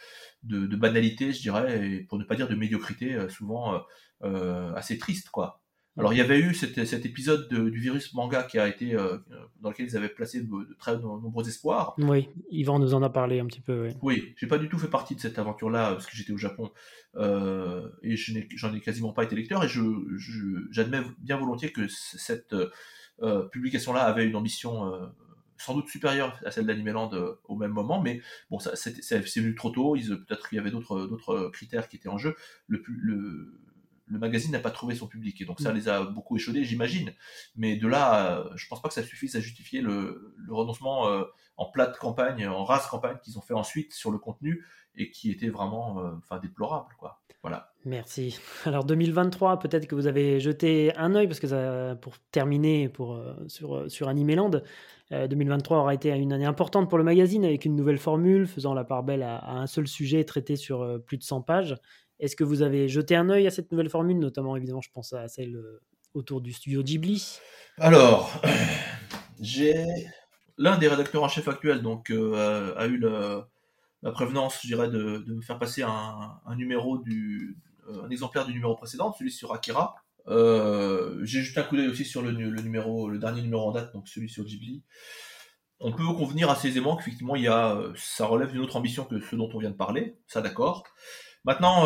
[0.45, 3.79] de, de banalité, je dirais, et pour ne pas dire de médiocrité, euh, souvent euh,
[4.25, 5.61] euh, assez triste, quoi.
[5.99, 8.95] Alors il y avait eu cet, cet épisode de- du virus manga qui a été
[8.95, 9.17] euh,
[9.63, 11.95] dans lequel ils avaient placé de, de très nombreux espoirs.
[11.97, 13.85] Oui, Yvan nous en a parlé un petit peu.
[13.85, 13.95] ouais.
[14.03, 16.71] Oui, j'ai pas du tout fait partie de cette aventure-là parce que j'étais au Japon
[17.17, 19.81] euh, et je j'en ai, quasiment pas été lecteur et je
[20.19, 22.55] je- j'admets bien volontiers que cette
[23.23, 24.93] euh, publication-là avait une ambition
[25.59, 29.27] sans doute supérieure à celle d'Animeland euh, au même moment, mais bon, ça c'était- c'est
[29.27, 29.97] c'est venu trop tôt.
[29.97, 32.37] ils- Peut-être qu'il y avait d'autres d'autres critères qui étaient en jeu.
[32.69, 33.61] Le, le,
[34.09, 35.75] le magazine n'a pas trouvé son public et donc ça Mm.
[35.77, 37.13] les a beaucoup échaudés, j'imagine.
[37.57, 41.09] Mais de là, euh, je pense pas que ça suffise à justifier le, le renoncement
[41.09, 41.25] euh,
[41.57, 45.31] en plate campagne, en race campagne qu'ils ont fait ensuite sur le contenu et qui
[45.31, 47.21] était vraiment euh, enfin déplorable quoi.
[47.47, 47.71] Voilà.
[47.85, 48.41] Merci.
[48.65, 53.15] Alors 2023, peut-être que vous avez jeté un œil, parce que ça, pour terminer pour,
[53.15, 54.51] euh, sur, euh, sur Animeland,
[55.13, 58.75] euh, 2023 aura été une année importante pour le magazine avec une nouvelle formule faisant
[58.75, 61.77] la part belle à, à un seul sujet traité sur euh, plus de 100 pages.
[62.19, 65.13] Est-ce que vous avez jeté un œil à cette nouvelle formule, notamment évidemment je pense
[65.13, 65.81] à celle euh,
[66.15, 67.39] autour du studio Ghibli
[67.79, 68.33] Alors,
[69.41, 69.75] j'ai
[70.59, 73.43] l'un des rédacteurs en chef actuels donc euh, a eu le-
[74.07, 78.53] la prévenance, je dirais, de, me faire passer un, numéro du euh, un exemplaire du
[78.53, 79.97] numéro précédent, celui sur Akira.
[80.29, 83.69] Euh, j'ai jeté un coup d'œil aussi sur le, nu- le numéro, le dernier numéro
[83.69, 84.85] en date, donc celui sur Ghibli.
[85.81, 89.05] On peut convenir assez aisément qu'effectivement, il y a, euh, ça relève d'une autre ambition
[89.05, 90.85] que ce dont on vient de parler, ça d'accord.
[91.45, 91.85] Maintenant,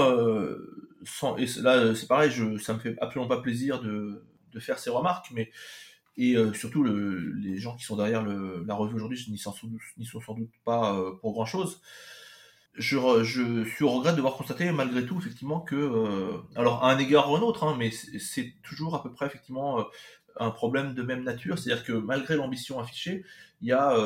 [1.04, 4.78] sans- et là c'est pareil, je, ça me fait absolument pas plaisir de, de faire
[4.78, 5.50] ces remarques, mais
[6.20, 10.34] et euh, surtout le- les gens qui sont derrière la revue aujourd'hui n'y sont, sans
[10.34, 11.80] doute- pas euh, pour grand chose.
[12.74, 16.92] Je, je suis au regret de devoir constater malgré tout effectivement que, euh, alors à
[16.92, 19.86] un égard ou un autre, hein, mais c'est toujours à peu près effectivement
[20.38, 23.24] un problème de même nature, c'est-à-dire que malgré l'ambition affichée,
[23.62, 23.96] il y a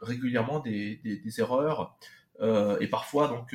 [0.00, 1.00] régulièrement des,
[1.38, 1.96] erreurs
[2.80, 3.54] et parfois donc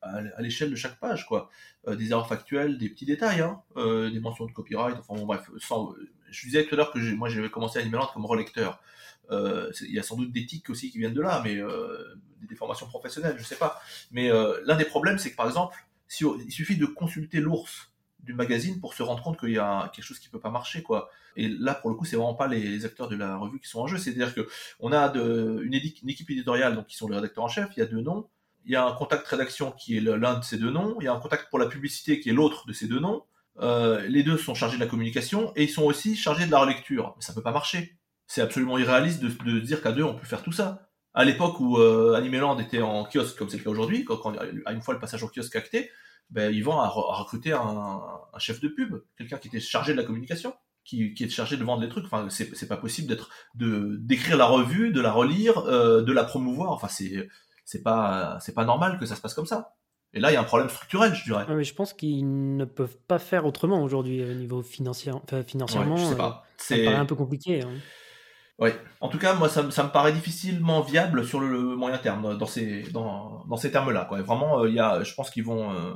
[0.00, 1.50] à, l'échelle de chaque page, quoi.
[1.88, 5.50] Des erreurs factuelles, des petits détails, hein, des mentions de copyright, enfin bon, bref.
[6.32, 8.80] Je disais tout à l'heure que moi j'avais commencé à Animeland comme relecteur.
[9.30, 12.14] Euh, il y a sans doute des tics aussi qui viennent de là, mais euh,
[12.40, 13.80] des déformations professionnelles, je sais pas.
[14.10, 15.76] Mais euh, l'un des problèmes, c'est que par exemple,
[16.20, 20.04] il suffit de consulter l'ours du magazine pour se rendre compte qu'il y a quelque
[20.04, 21.10] chose qui peut pas marcher, quoi.
[21.36, 23.80] Et là, pour le coup, c'est vraiment pas les acteurs de la revue qui sont
[23.80, 23.96] en jeu.
[23.96, 24.46] C'est-à-dire que
[24.80, 27.70] on a une, une équipe éditoriale, donc qui sont les rédacteurs en chef.
[27.76, 28.28] Il y a deux noms.
[28.64, 30.96] Il y a un contact rédaction qui est l'un de ces deux noms.
[31.00, 33.24] Il y a un contact pour la publicité qui est l'autre de ces deux noms.
[33.60, 36.58] Euh, les deux sont chargés de la communication et ils sont aussi chargés de la
[36.60, 37.12] relecture.
[37.16, 37.98] Mais ça peut pas marcher.
[38.26, 40.88] C'est absolument irréaliste de, de dire qu'à deux on peut faire tout ça.
[41.14, 44.34] À l'époque où euh, Animeland était en kiosque, comme c'est le cas aujourd'hui, quand, quand-
[44.64, 45.90] à une fois le passage au kiosque acté,
[46.30, 48.00] ben, Yvan a, a recruté un,
[48.32, 50.54] un chef de pub, quelqu'un qui était chargé de la communication,
[50.84, 52.06] qui, qui est chargé de vendre les trucs.
[52.06, 56.24] Enfin, c'est pas possible d'être de d'écrire la revue, de la relire, euh, de la
[56.24, 56.70] promouvoir.
[56.72, 57.28] Enfin, c'est
[57.66, 59.74] c'est pas c'est pas normal que ça se passe comme ça.
[60.14, 61.46] Et là, il y a un problème structurel, je dirais.
[61.48, 65.94] Mais Je pense qu'ils ne peuvent pas faire autrement aujourd'hui au niveau financier, enfin, financièrement.
[65.94, 66.46] Ouais, je sais euh, pas.
[66.58, 67.62] Ça me paraît un peu compliqué.
[67.62, 67.70] hein.
[68.58, 68.76] Ouais.
[69.00, 72.36] En tout cas, moi, ça, me- ça me paraît difficilement viable sur le, moyen terme
[72.36, 74.08] dans- ces dans, dans ces termes-là.
[74.24, 75.94] Vraiment, euh, y a, je pense qu'ils vont euh,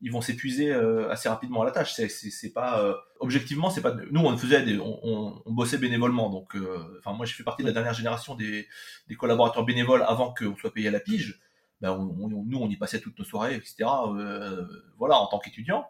[0.00, 1.92] ils vont s'épuiser euh, assez rapidement à la tâche.
[1.92, 6.30] C'est pas euh, objectivement, c'est pas nous on faisait des, on, on, on bossait bénévolement.
[6.30, 8.68] Donc, euh, enfin moi, je fais partie de la dernière génération des
[9.08, 11.40] des collaborateurs bénévoles avant qu'on soit payé à la pige.
[11.80, 13.84] Ben, on, on- nous, on y passait toutes nos soirées, etc.
[14.16, 15.86] euh, voilà, en tant qu'étudiant.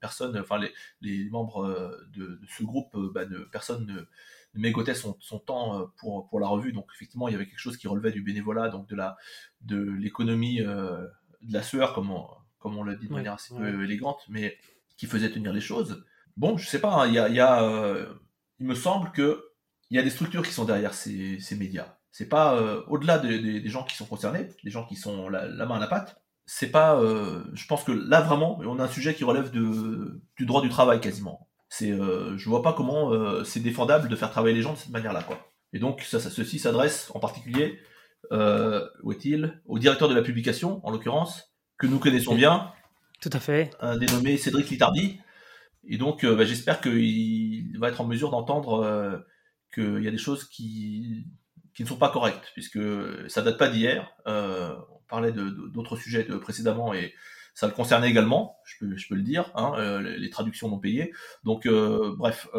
[0.00, 5.90] personne, enfin les, les membres de, ce groupe, bah, personne ne, mégotait son, son, temps
[5.96, 6.72] pour, pour la revue.
[6.72, 9.16] Donc effectivement, il y avait quelque chose qui relevait du bénévolat, donc de la
[9.62, 11.08] de l'économie de
[11.52, 12.26] la sueur, comme on,
[12.58, 14.56] comme on l'a dit de manière assez peu élégante, mais
[14.96, 16.04] qui faisait tenir les choses.
[16.36, 18.06] Bon, je sais pas, hein, il y a, y a
[18.60, 19.44] il me semble que
[19.90, 21.96] il y a des structures qui sont derrière ces, ces médias.
[22.12, 25.76] C'est pas euh, au-delà des gens qui sont concernés, des gens qui sont la, main
[25.76, 26.22] à la pâte.
[26.44, 30.22] C'est pas, euh, je pense que là vraiment, on a un sujet qui relève de,
[30.36, 31.48] du droit du travail quasiment.
[31.70, 33.10] C'est, euh, je vois pas comment
[33.44, 35.40] c'est défendable de faire travailler les gens de cette manière-là, quoi.
[35.72, 37.80] Et donc ça, ça ceci s'adresse en particulier,
[38.30, 42.72] où est-il, au directeur de la publication, en l'occurrence, que nous connaissons bien.
[43.22, 43.70] Tout à fait.
[43.80, 45.18] Un dénommé Cédric Litardi.
[45.88, 49.24] Et donc, bah, j'espère qu'il va être en mesure d'entendre
[49.72, 51.26] qu'il y a des choses qui
[51.74, 52.78] qui ne sont pas correctes, puisque
[53.28, 54.12] ça date pas d'hier.
[54.26, 57.14] Euh, on parlait d'autres sujets précédemment et
[57.54, 60.78] ça le concernait également, je peux, je peux le dire, hein, euh, les, traductions non
[60.78, 61.12] payées.
[61.44, 62.58] Donc, euh, bref, à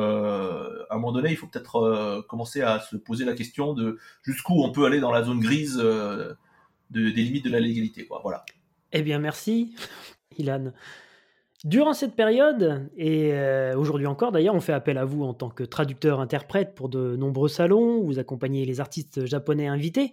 [0.92, 4.72] un moment donné, il faut peut-être commencer à se poser la question de jusqu'où on
[4.72, 6.38] peut aller dans la zone grise de,
[6.92, 8.06] des limites de la légalité.
[8.06, 8.20] Quoi.
[8.22, 8.46] Voilà.
[8.92, 9.76] Eh bien, merci,
[10.38, 10.74] Ilan.
[11.64, 15.50] Durant cette période, et euh, aujourd'hui encore d'ailleurs, on fait appel à vous en tant
[15.50, 20.12] que traducteur-interprète pour de nombreux salons, vous accompagnez les artistes japonais invités.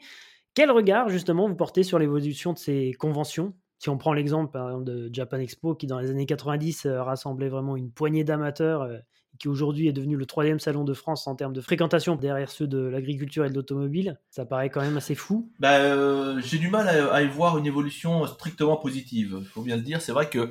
[0.54, 3.52] Quel regard justement vous portez sur l'évolution de ces conventions?
[3.80, 7.76] Si on prend l'exemple de Japan Expo qui dans les années 90 euh, rassemblait vraiment
[7.76, 8.98] une poignée d'amateurs euh,
[9.40, 12.66] qui aujourd'hui est devenu le troisième salon de France en termes de fréquentation derrière ceux
[12.66, 14.20] de l'agriculture et de l'automobile.
[14.28, 15.50] Ça paraît quand même assez fou.
[15.58, 19.38] Bah, euh, j'ai du mal à, y voir une évolution strictement positive.
[19.40, 20.02] Il faut bien le dire.
[20.02, 20.50] C'est vrai que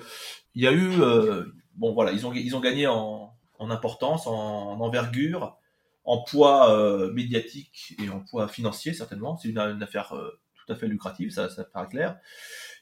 [0.55, 1.45] il y a eu, euh,
[1.75, 5.55] bon voilà, ils ont ils ont gagné en, en importance, en, envergure,
[6.03, 9.37] en poids euh, médiatique et en poids financier certainement.
[9.37, 10.15] C'est une, affaire
[10.55, 12.17] tout à fait lucrative, ça, ça paraît clair.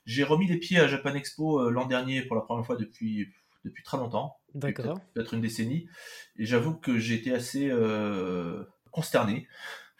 [0.05, 3.27] J'ai remis les pieds à Japan Expo l'an dernier pour la première fois depuis
[3.67, 4.37] depuis très longtemps.
[4.53, 4.99] D'accord.
[5.13, 5.87] Peut-être une décennie.
[6.37, 9.47] Et j'avoue que été assez euh, consterné.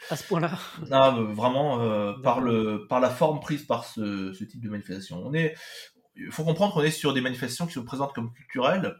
[0.10, 0.57] À ce point-là
[0.89, 5.22] Non, vraiment, euh, par, le, par la forme prise par ce, ce type de manifestation.
[5.26, 5.56] On est,
[6.15, 8.95] il faut comprendre qu'on est sur des manifestations qui se présentent comme culturelles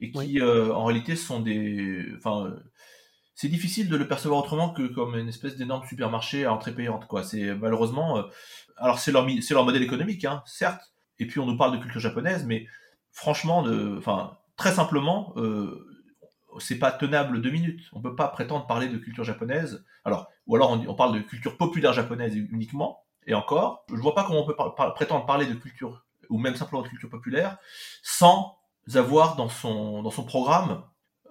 [0.00, 2.04] et qui, euh, en réalité, sont des.
[2.16, 2.54] Enfin,
[3.34, 7.06] c'est difficile de le percevoir autrement que comme une espèce d'énorme supermarché à entrée payante,
[7.06, 7.22] quoi.
[7.24, 8.24] C'est malheureusement.
[8.76, 10.92] alors, c'est leur, c'est leur modèle économique, hein, certes.
[11.20, 12.66] Et puis, on nous parle de culture japonaise, mais
[13.18, 13.64] franchement,
[13.98, 15.84] enfin, très simplement, euh,
[16.60, 17.82] c'est pas tenable deux minutes.
[17.92, 19.84] On peut pas prétendre parler de culture japonaise.
[20.04, 23.04] Alors, ou alors on, parle de culture populaire japonaise uniquement.
[23.26, 24.56] Et encore, je vois pas comment on peut
[24.94, 27.58] prétendre parler de culture ou même simplement de culture populaire
[28.02, 28.56] sans
[28.94, 30.82] avoir dans son dans son programme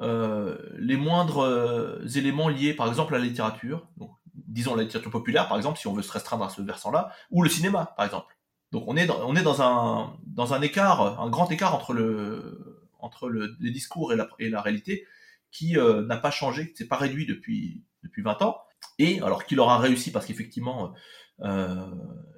[0.01, 3.88] euh, les moindres euh, éléments liés, par exemple, à la littérature.
[4.34, 7.43] Disons la littérature populaire, par exemple, si on veut se restreindre à ce versant-là, ou
[7.43, 8.36] le cinéma, par exemple.
[8.72, 14.11] Donc on est dans, un écart, un grand écart entre le entre le, les discours
[14.11, 15.06] et la, réalité
[15.52, 18.61] qui euh, n'a pas changé, qui s'est pas réduit depuis depuis 20 ans.
[18.99, 20.94] Et alors qu'il aura réussi parce qu'effectivement
[21.41, 21.91] euh,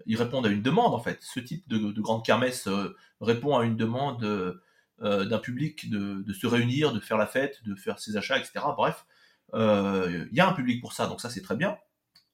[0.05, 1.19] ils répondent à une demande en fait.
[1.21, 6.33] Ce type de, de grande kermesse euh, répond à une demande euh, d'un public de,
[6.33, 8.59] se réunir, de faire la fête, de faire ses achats, etc.
[8.75, 9.05] Bref,
[9.53, 11.77] il y a un public pour ça, donc ça c'est très bien.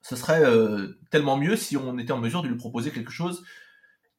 [0.02, 0.44] Ce serait
[1.10, 3.44] tellement mieux si on était en mesure de lui proposer quelque chose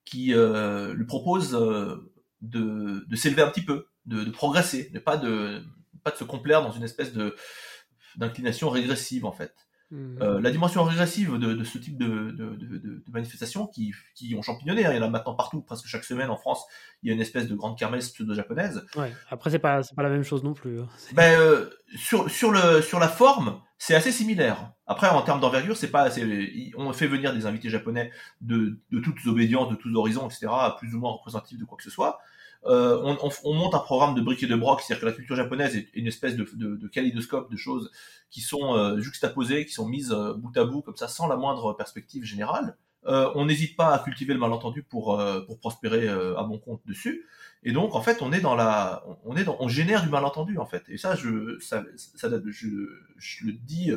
[0.07, 2.11] qui euh, lui propose euh,
[2.41, 5.63] de, de s'élever un petit peu, de, de, progresser, ne pas de,
[6.03, 7.37] pas de se complaire dans une espèce de
[8.17, 9.66] d'inclination régressive en fait.
[9.93, 10.21] Mmh.
[10.21, 14.43] Euh, la dimension régressive de, de ce type de, de, de, manifestations qui, qui ont
[14.43, 16.65] champignon, hein, il y en a maintenant partout, presque chaque semaine en France,
[17.03, 18.85] il y a une espèce de grande kermesse pseudo-japonaise.
[18.97, 19.13] Ouais.
[19.31, 20.81] Après, c'est pas, pas la même chose non plus.
[20.81, 20.89] Hein.
[21.13, 24.73] Ben, euh, sur, sur, le, sur la forme, c'est assez similaire.
[24.89, 26.09] Après, en termes d'envergure, c'est pas,
[26.77, 28.11] on fait venir des invités japonais
[28.41, 30.49] de, de toutes obédiences, de tous horizons, etc.,
[30.79, 32.19] plus ou moins représentatifs de quoi que ce soit.
[32.65, 35.13] Euh, on, on, on, monte un programme de briques et de broc, c'est-à-dire que la
[35.13, 37.91] culture japonaise est une espèce de, de, de de choses
[38.31, 41.37] qui sont euh, juxtaposées, qui sont mises euh, bout à bout comme ça, sans la
[41.37, 42.77] moindre perspective générale.
[43.07, 47.25] Euh, on n'hésite pas à cultiver le malentendu pour pour prospérer à bon compte dessus.
[47.63, 50.59] Et donc en fait, on est dans la, on est dans, on génère du malentendu
[50.59, 50.83] en fait.
[50.89, 52.69] Et ça, je, ça, ça je,
[53.17, 53.93] je le dis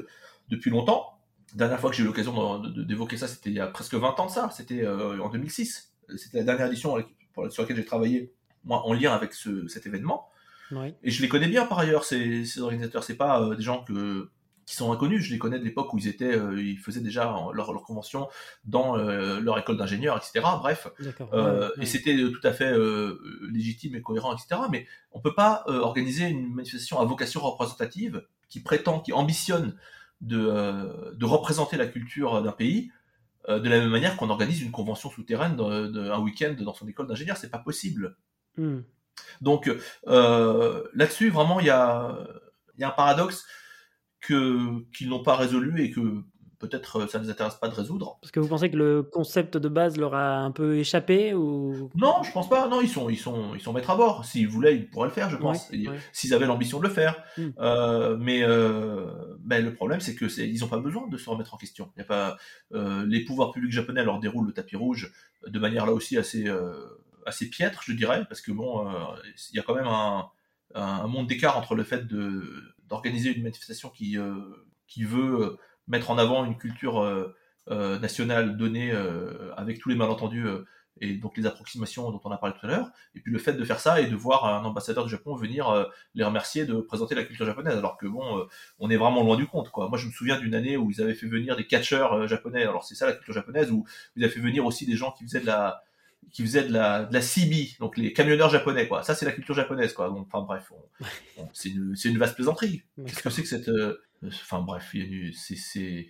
[0.50, 1.18] depuis longtemps.
[1.54, 4.20] La dernière fois que j'ai eu l'occasion d'évoquer ça, c'était il y a presque 20
[4.20, 4.52] ans de ça.
[4.52, 5.92] C'était en 2006.
[6.16, 6.96] C'était la dernière édition
[7.50, 8.32] sur laquelle j'ai travaillé
[8.64, 10.30] moi, en lien avec ce, cet événement.
[11.04, 13.04] Et je les connais bien par ailleurs, ces, ces organisateurs.
[13.04, 14.30] C'est pas euh, des gens que,
[14.66, 15.24] qui sont inconnus.
[15.24, 17.24] Je les connais de l'époque où ils étaient, euh, ils faisaient déjà
[17.54, 18.28] leur, leur convention
[18.66, 20.46] dans euh, leur école d'ingénieur, etc.
[20.60, 20.88] Bref,
[21.82, 22.74] et c'était tout à fait
[23.52, 24.62] légitime et cohérent, etc.
[24.72, 29.76] Mais on peut pas organiser une manifestation à vocation représentative qui prétend, qui ambitionne
[30.22, 32.92] de, de représenter la culture d'un pays
[33.48, 37.38] de la même manière qu'on organise une convention souterraine d'un week-end dans son école d'ingénieur.
[37.38, 38.16] C'est pas possible.
[38.60, 38.82] Hmm.
[39.42, 39.70] Donc
[40.06, 42.18] là-dessus, vraiment, il y a,
[42.78, 43.46] y a un paradoxe
[44.22, 46.24] que qu'ils n'ont pas résolu et que
[46.60, 48.18] peut-être euh, ça ne les intéresse pas de résoudre.
[48.22, 51.90] Parce que vous pensez que le concept de base leur a un peu échappé ou?
[51.96, 52.68] Non, je pense pas.
[52.68, 54.26] Non, ils sont, ils sont, ils sont maîtres à bord.
[54.26, 55.72] S'ils voulaient, ils pourraient le faire, je pense.
[56.12, 57.24] S'ils avaient l'ambition de le faire.
[57.38, 57.50] Hmm.
[57.60, 59.08] Euh, mais euh,
[59.40, 61.92] ben, le problème, c'est que ils n'ont pas besoin de se remettre en question.
[61.96, 62.38] Il y a pas
[62.72, 65.12] les pouvoirs publics japonais leur déroulent le tapis rouge
[65.48, 66.46] de manière là aussi assez,
[67.30, 68.88] assez piètre, je dirais, parce que bon,
[69.52, 70.30] il y a quand même un,
[70.76, 74.18] un monde d'écart entre le fait d'organiser une manifestation qui
[74.88, 75.58] qui veut
[75.90, 77.36] mettre en avant une culture euh,
[77.70, 80.46] euh, nationale donnée euh, avec tous les malentendus
[81.02, 83.54] et donc les approximations dont on a parlé tout à l'heure, et puis le fait
[83.54, 87.16] de faire ça et de voir un ambassadeur du Japon venir les remercier de présenter
[87.16, 88.46] la culture japonaise, alors que bon,
[88.80, 89.88] on est vraiment loin du compte, quoi.
[89.88, 92.84] Moi, je me souviens d'une année où ils avaient fait venir des catcheurs japonais, alors
[92.84, 93.86] c'est ça la culture japonaise, où
[94.18, 95.84] ils avaient fait venir aussi des gens qui faisaient de la,
[96.32, 99.04] qui faisaient de la, de la CB, donc les camionneurs japonais, quoi.
[99.04, 100.12] Ça, c'est la culture japonaise, quoi.
[100.12, 100.72] Enfin, bref,
[101.54, 102.84] c'est une, une, vaste plaisanterie.
[103.06, 103.70] Qu'est-ce que c'est que cette,
[104.28, 104.94] Enfin bref,
[105.34, 106.08] c'est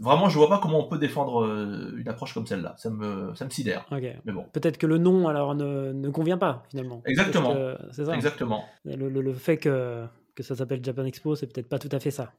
[0.00, 2.74] vraiment, je vois pas comment on peut défendre euh, une approche comme celle-là.
[2.78, 3.86] Ça me, ça me sidère.
[3.90, 4.44] Mais bon.
[4.52, 7.02] Peut-être que le nom alors ne, ne convient pas finalement.
[7.04, 7.54] Exactement.
[7.92, 8.14] C'est ça.
[8.14, 8.64] Exactement.
[8.84, 12.00] Le, le, le fait que, que ça s'appelle Japan Expo, c'est peut-être pas tout à
[12.00, 12.32] fait ça.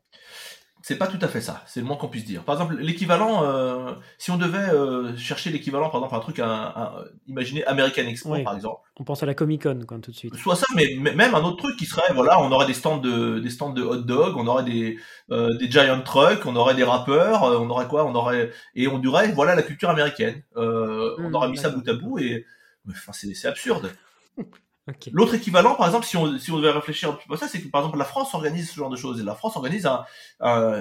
[0.87, 2.45] C'est pas tout à fait ça, c'est le moins qu'on puisse dire.
[2.45, 6.93] Par exemple, l'équivalent, euh, si on devait euh, chercher l'équivalent, par exemple, un truc, un,
[7.27, 8.79] imaginez American Expo, par exemple.
[8.95, 10.33] On pense à la Comic Con, quand tout de suite.
[10.37, 13.39] Soit ça, mais, même un autre truc qui serait, voilà, on aurait des stands de,
[13.39, 14.97] des stands de hot dog, on aurait des,
[15.29, 18.97] euh, des giant trucks, on aurait des rappeurs, on aurait quoi, on aurait, et on
[18.97, 20.41] dirait, voilà, la culture américaine.
[20.55, 20.61] on
[21.17, 22.45] hmm, aurait mis ça bout à bout et,
[22.89, 23.91] enfin, c'est absurde.
[25.11, 27.61] L'autre équivalent, par exemple, si on, si on devait réfléchir un peu à ça, c'est
[27.61, 29.19] que par exemple la France organise ce genre de choses.
[29.19, 30.05] Et la France organise un,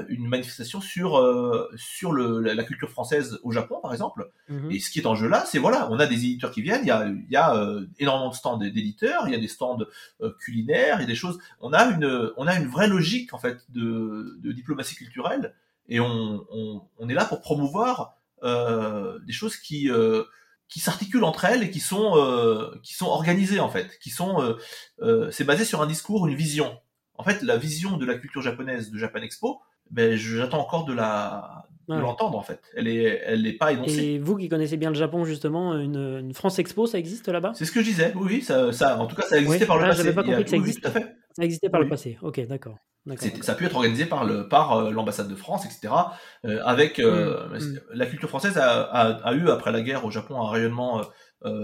[0.09, 4.31] une manifestation sur euh, sur le, la, culture française au Japon, par exemple.
[4.49, 4.71] Mhm.
[4.71, 6.83] Et ce qui est en jeu là, c'est voilà, on a des éditeurs qui viennent,
[6.83, 9.49] il y a, il y a euh, énormément de stands d'éditeurs, il y a des
[9.49, 9.79] stands
[10.21, 11.39] euh, culinaires, il y a des choses.
[11.61, 15.55] On a une on a une vraie logique en fait de, de diplomatie culturelle
[15.89, 19.91] et on, on, on est là pour promouvoir des choses qui
[20.69, 24.43] qui s'articulent entre elles et qui sont euh, qui sont organisées en fait, qui sont
[24.43, 24.57] euh,
[25.01, 26.79] euh, c'est basé sur un discours, une vision.
[27.15, 29.61] En fait, la vision de la culture japonaise de Japan Expo,
[29.91, 32.61] ben j'attends encore de la de l'entendre en fait.
[32.77, 34.03] Elle est elle n'est pas énoncée.
[34.03, 37.53] Et vous qui connaissez bien le Japon justement, une, une France Expo, ça existe là-bas?
[37.55, 38.13] C'est ce que je disais.
[38.17, 40.13] Oui, ça, ça en tout cas ça existait par le ah, passé.
[40.13, 40.91] Pas compris que ça existait.
[40.95, 41.03] Oui,
[41.37, 42.19] Ça existait par le passé.
[42.23, 42.79] Ok, d'accord.
[43.45, 45.95] Ça a pu être organisé par le par euh, l'ambassade de France, etc.
[46.45, 47.81] Euh, avec euh, mm, mm.
[47.95, 51.03] la culture française a, a, a, eu après la guerre au Japon un rayonnement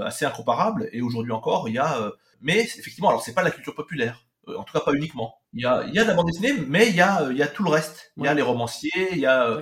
[0.05, 3.74] assez incomparable et aujourd'hui encore il y a mais effectivement alors c'est pas la culture
[3.74, 5.35] populaire en tout cas pas uniquement.
[5.55, 7.36] Il y a, il y a de la bande dessinée, mais il y a, il
[7.36, 8.12] y a tout le reste.
[8.16, 9.61] Il y a les romanciers, il y a,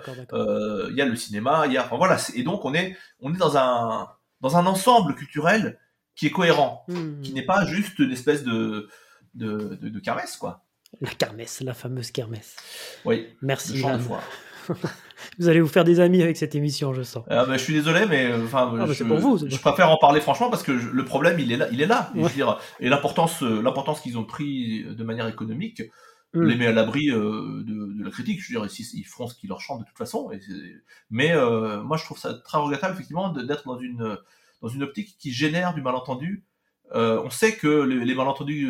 [0.91, 2.19] il y a le cinéma, il y a, enfin voilà.
[2.35, 4.09] Et donc on est, on est dans un,
[4.43, 5.79] dans un ensemble culturel
[6.17, 7.23] qui est cohérent, mm.
[7.23, 8.89] qui n'est pas juste une espèce de,
[9.35, 10.65] de, de, de caresse, quoi.
[11.01, 12.57] La kermesse, la fameuse kermesse.
[13.05, 13.29] Oui.
[13.43, 13.83] Merci.
[15.39, 17.25] Vous allez vous faire des amis avec cette émission, je sens.
[17.29, 20.21] Ah bah, je suis désolé, mais euh, ah, je, pour vous, je préfère en parler
[20.21, 22.11] franchement parce que le problème, il est là, il est là.
[22.15, 25.83] Je veux dire, et l'importance, euh, l'importance qu'ils ont pris de manière économique,
[26.35, 26.43] mm.
[26.43, 28.41] les met à l'abri euh, de, de, la critique.
[28.41, 30.31] Je veux dire, ils, ils feront ce qui leur chante de toute façon.
[30.33, 30.41] Et
[31.11, 34.17] mais euh, moi, je trouve ça très regrettable effectivement d'être dans une
[34.63, 36.45] dans une optique qui génère du malentendu.
[36.93, 38.69] Euh, on sait que les, les malentendus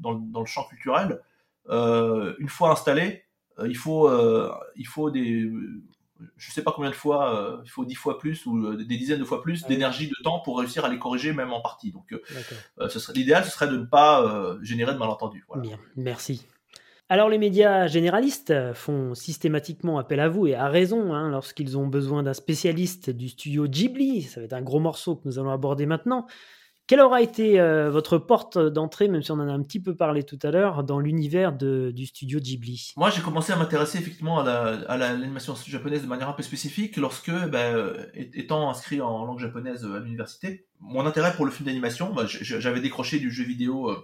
[0.00, 1.20] dans, dans, le champ culturel
[1.68, 3.24] euh, une fois installé,
[3.58, 5.48] euh, il faut, euh, il faut des,
[6.36, 9.24] je sais pas combien de fois, il faut dix fois plus ou des dizaines de
[9.24, 11.92] fois plus ah d'énergie, de temps pour réussir à les corriger même en partie.
[11.92, 12.14] Donc,
[13.14, 15.44] l'idéal, ce serait de ne pas générer de malentendus.
[15.56, 16.46] Bien, merci.
[17.08, 21.86] Alors les médias généralistes font systématiquement appel à vous et à raison hein, lorsqu'ils ont
[21.86, 24.22] besoin d'un spécialiste du studio Ghibli.
[24.22, 26.26] Ça va être un gros morceau que nous allons aborder maintenant.
[26.86, 29.94] Quelle aura été euh, votre porte d'entrée, même si on en a un petit peu
[29.94, 32.92] parlé tout à l'heure, dans l'univers du studio Ghibli?
[32.96, 37.30] Moi, j'ai commencé à m'intéresser effectivement à l'animation japonaise de manière un peu spécifique lorsque,
[37.30, 42.26] ben, étant inscrit en langue japonaise à l'université, mon intérêt pour le film d'animation, ben,
[42.26, 43.90] j'avais décroché du jeu vidéo.
[43.90, 43.96] Euh,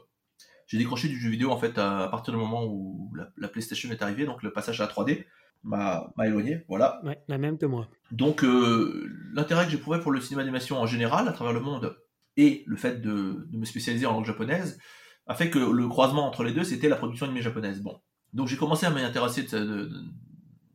[0.67, 4.03] j'ai décroché du jeu vidéo en fait à, partir du moment où la, PlayStation est
[4.03, 5.25] arrivée, donc le passage à la 3D
[5.65, 7.01] m'a éloigné, voilà.
[7.05, 7.89] Ouais, la même que moi.
[8.13, 11.97] Donc euh, l'intérêt que j'éprouvais pour le cinéma d'animation en général à travers le monde
[12.39, 14.79] et le fait de, me spécialiser en langue japonaise
[15.27, 17.83] a fait que le croisement entre les deux, c'était la production animée japonaise.
[17.83, 18.01] Bon,
[18.33, 19.45] donc j'ai commencé à m'y intéresser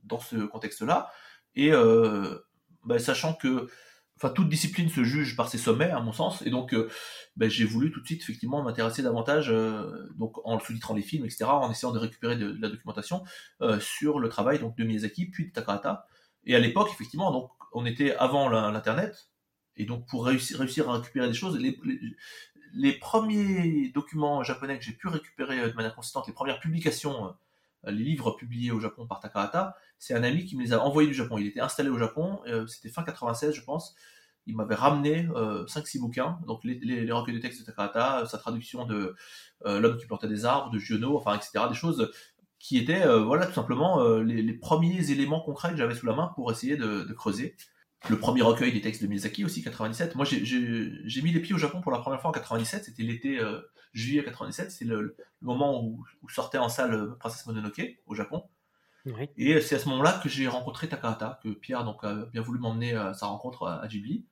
[0.03, 1.09] dans ce contexte-là,
[1.55, 2.37] et euh,
[2.83, 3.69] bah, sachant que
[4.35, 6.41] toute discipline se juge par ses sommets à mon sens.
[6.43, 6.89] Et donc euh,
[7.35, 11.25] bah, j'ai voulu tout de suite effectivement m'intéresser davantage euh, donc en sous-titrant les films
[11.25, 13.23] etc en essayant de récupérer de, la documentation
[13.81, 16.07] sur le travail donc de Miyazaki puis de Takahata.
[16.45, 19.32] Et à l'époque effectivement donc on était avant l'internet
[19.77, 21.59] et donc pour réussir, à récupérer des choses,
[22.73, 27.35] les premiers documents japonais que j'ai pu récupérer de manière consistante, les premières publications,
[27.85, 31.07] les livres publiés au Japon par Takahata, c'est un ami qui me les a envoyés
[31.07, 31.37] du Japon.
[31.37, 33.95] Il était installé au Japon, c'était fin 96 je pense,
[34.45, 39.15] il m'avait ramené 5-6 bouquins, donc les, recueils de textes de Takahata, sa traduction de
[39.65, 41.65] L'homme qui plantait des arbres, de Giono, enfin etc.
[41.69, 42.11] Des choses
[42.59, 46.51] qui étaient voilà tout simplement les, premiers éléments concrets que j'avais sous la main pour
[46.51, 47.55] essayer de creuser
[48.09, 50.15] le premier recueil des textes de Miyazaki aussi, 97.
[50.15, 52.85] Moi, j'ai mis les pieds au Japon pour la première fois en 97.
[52.85, 53.61] C'était l'été euh,
[53.93, 54.71] juillet 97.
[54.71, 58.43] C'est le, moment où, sortait en salle euh, Princesse Mononoke au Japon.
[59.37, 62.59] Et c'est à ce moment-là que j'ai rencontré Takahata, que Pierre donc, a bien voulu
[62.59, 64.25] m'emmener à sa rencontre à, Ghibli.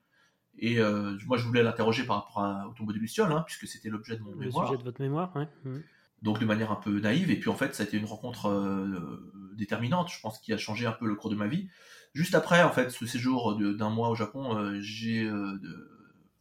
[0.58, 3.90] Et euh, moi, je voulais l'interroger par rapport au tombeau de Luciole, hein, puisque c'était
[3.90, 4.64] l'objet de mon mémoire.
[4.64, 5.44] Le sujet de votre mémoire, oui.
[5.66, 5.80] Mmh.
[6.22, 7.32] Donc de manière un peu naïve.
[7.32, 9.20] Et puis en fait, ça a été une rencontre
[9.56, 11.68] déterminante, je pense, qui a changé un peu le cours de ma vie.
[12.14, 15.58] Juste après, en fait, ce séjour d'un mois au Japon, euh, j'ai euh,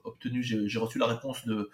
[0.03, 1.71] obtenu, j'ai reçu la réponse de,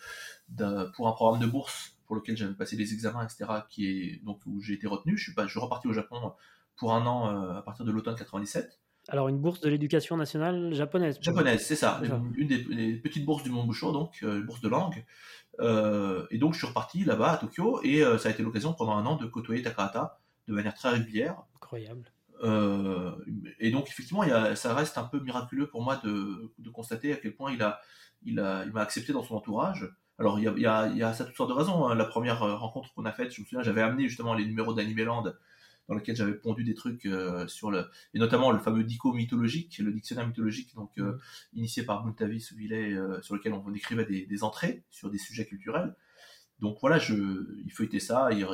[0.94, 4.40] pour un programme de bourse pour lequel j'avais passé des examens, etc., qui est donc
[4.46, 5.16] où j'ai été retenu.
[5.16, 6.32] Je suis pas, je suis reparti au Japon
[6.76, 8.78] pour un an euh, à partir de l'automne 97.
[9.08, 11.16] Alors une bourse de l'éducation nationale japonaise.
[11.20, 12.00] Japonaise, c'est ça.
[12.36, 15.04] Une, des, petites bourses du Mont Bouchot, donc une bourse de langue.
[15.60, 19.06] et donc je suis reparti là-bas à Tokyo et ça a été l'occasion pendant un
[19.06, 21.36] an de côtoyer Takahata de manière très régulière.
[21.54, 22.10] Incroyable.
[22.42, 23.12] Euh,
[23.58, 26.70] et donc effectivement, il y a, ça reste un peu miraculeux pour moi de, de,
[26.70, 27.80] constater à quel point il a,
[28.22, 29.88] il a, il m'a accepté dans son entourage.
[30.18, 31.86] Alors il y a, il y a, il y a ça toutes sortes de raisons.
[31.86, 31.94] Hein.
[31.94, 34.74] La première euh, rencontre qu'on a faite, je me souviens, j'avais amené justement les numéros
[34.74, 35.24] d'Animeland
[35.88, 39.78] dans lesquels j'avais pondu des trucs euh, sur le et notamment le fameux dico mythologique,
[39.78, 41.18] le dictionnaire mythologique donc euh,
[41.54, 45.94] initié par Muntavi Souvillet sur lequel on, écrivait des, des, entrées sur des sujets culturels.
[46.58, 47.14] Donc voilà, je
[47.64, 48.46] il feuilletait ça il,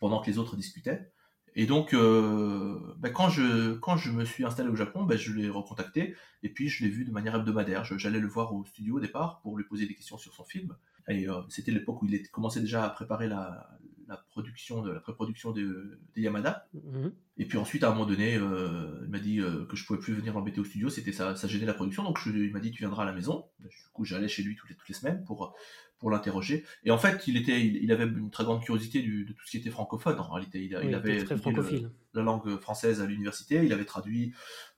[0.00, 1.10] pendant que les autres discutaient.
[1.58, 5.32] Et donc, euh, bah, quand, je, quand je me suis installé au Japon, bah, je
[5.32, 6.14] l'ai recontacté
[6.44, 7.82] et puis je l'ai vu de manière hebdomadaire.
[7.82, 10.76] J'allais le voir au studio au départ pour lui poser des questions sur son film.
[11.08, 13.76] Et euh, c'était l'époque où il commençait déjà à préparer la,
[14.06, 16.68] la production de la pré-production de, Yamada.
[16.74, 17.12] Mhm.
[17.38, 20.14] Et puis ensuite, à un moment donné, euh, il m'a dit que je pouvais plus
[20.14, 22.04] venir l'embêter au studio, c'était ça, ça gênait la production.
[22.04, 23.46] Donc il m'a dit tu viendras à la maison.
[23.58, 25.56] Du coup, j'allais chez lui toutes les, toutes les semaines pour
[25.98, 26.64] pour l'interroger.
[26.84, 29.56] Et en fait, il était, il, avait une très grande curiosité de tout ce qui
[29.56, 30.18] était francophone.
[30.18, 31.90] En réalité, il, avait très francophile.
[32.14, 33.64] la langue française à l'université.
[33.64, 34.32] Il avait traduit,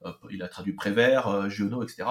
[0.04, 2.08] euh, il a traduit Prévert, euh, Giono, etc.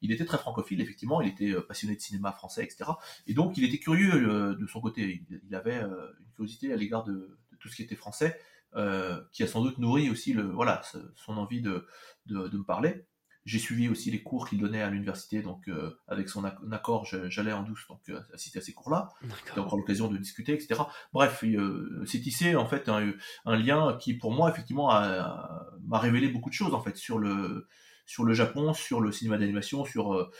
[0.00, 1.20] Il était très francophile, effectivement.
[1.20, 2.90] Il était passionné de cinéma français, etc.
[3.26, 5.24] Et donc, il était curieux de son côté.
[5.48, 8.38] Il, avait une curiosité à l'égard de, de, tout ce qui était français.
[8.74, 10.80] Euh, qui a sans doute nourri aussi le, voilà,
[11.14, 11.86] son envie de,
[12.24, 13.04] de, de me parler.
[13.44, 17.52] J'ai suivi aussi les cours qu'il donnait à l'université, donc euh, avec son accord, j'allais
[17.52, 19.08] en douce donc euh, assister à ces cours-là.
[19.44, 20.82] C'était encore l'occasion de discuter, etc.
[21.12, 23.12] Bref, euh, c'est tissé en fait un,
[23.44, 27.66] un, lien qui, pour moi, effectivement, m'a révélé beaucoup de choses en fait sur le
[28.06, 30.30] sur le Japon, sur le cinéma d'animation, sur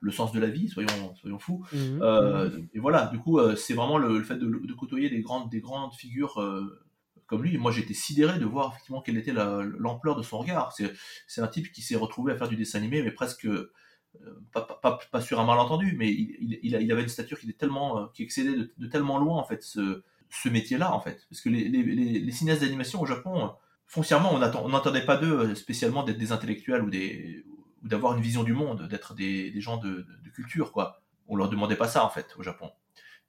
[0.00, 1.64] le sens de la vie, soyons, soyons fous.
[1.72, 5.22] Mmh mmh et voilà, du coup, c'est vraiment le, le fait de, de, côtoyer des
[5.22, 6.38] grandes, des grandes figures
[7.26, 7.58] comme lui.
[7.58, 10.72] Moi, j'étais sidéré de voir effectivement quelle était l'ampleur de son regard.
[11.26, 13.46] C'est un type qui s'est retrouvé à faire du dessin animé, mais presque
[14.20, 18.22] euh, pas, sur un malentendu, mais il, avait une stature qui était tellement, euh, qui
[18.22, 20.02] excédait de, tellement loin en fait ce,
[20.48, 21.26] métier-là en fait.
[21.30, 23.52] Parce que les, cinéastes d'animation au Japon,
[23.86, 26.90] foncièrement, on n'entendait pas d'eux euh, spécialement d'être des intellectuels ou
[27.82, 31.00] d'avoir une vision du monde, d'être des, des, gens de, de, culture quoi.
[31.28, 32.70] On leur demandait pas ça en fait au Japon.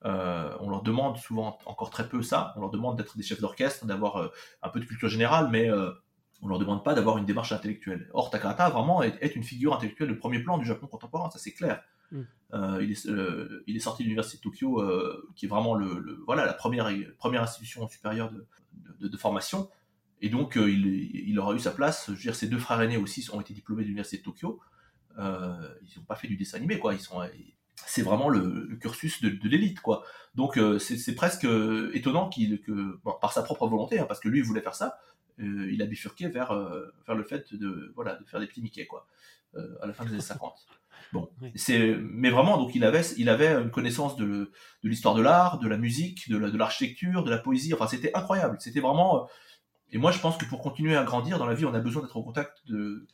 [0.05, 2.53] Euh, on leur demande souvent encore très peu ça.
[2.57, 4.27] On leur demande d'être des chefs d'orchestre, d'avoir euh,
[4.61, 5.91] un peu de culture générale, mais euh,
[6.41, 8.09] on leur demande pas d'avoir une démarche intellectuelle.
[8.13, 11.53] Or, Takahata vraiment est, une figure intellectuelle de premier plan du Japon contemporain, ça c'est
[11.53, 11.81] clair.
[12.11, 12.21] Mm.
[12.81, 13.07] il, est,
[13.65, 14.83] il est sorti de l'université de Tokyo,
[15.35, 18.29] qui est vraiment le, voilà la première première institution supérieure
[18.99, 19.69] de, de, formation,
[20.21, 22.07] et donc il, il, aura eu sa place.
[22.07, 24.59] Je veux dire, ses deux frères aînés aussi ont été diplômés de l'université de Tokyo.
[25.17, 26.93] ils n'ont pas fait du dessin animé, quoi.
[26.93, 27.21] Ils sont
[27.85, 30.03] c'est vraiment le, cursus de, l'élite, quoi.
[30.35, 34.29] Donc euh, c'est presque euh, étonnant qu'il, que, par sa propre volonté, hein, parce que
[34.29, 34.97] lui il voulait faire ça,
[35.39, 36.53] euh, il a bifurqué vers,
[37.05, 39.07] vers le fait de, voilà, de faire des petits Mickey, quoi,
[39.81, 40.53] à la fin des années 50.
[41.11, 44.25] Bon, c'est, mais vraiment, donc il avait, il avait une connaissance de,
[44.83, 47.73] de l'histoire de l'art, de la musique, de, de l'architecture, de la poésie.
[47.73, 48.57] Enfin, c'était incroyable.
[48.59, 49.29] C'était vraiment.
[49.91, 52.01] Et moi, je pense que pour continuer à grandir dans la vie, on a besoin
[52.01, 53.05] d'être au contact de,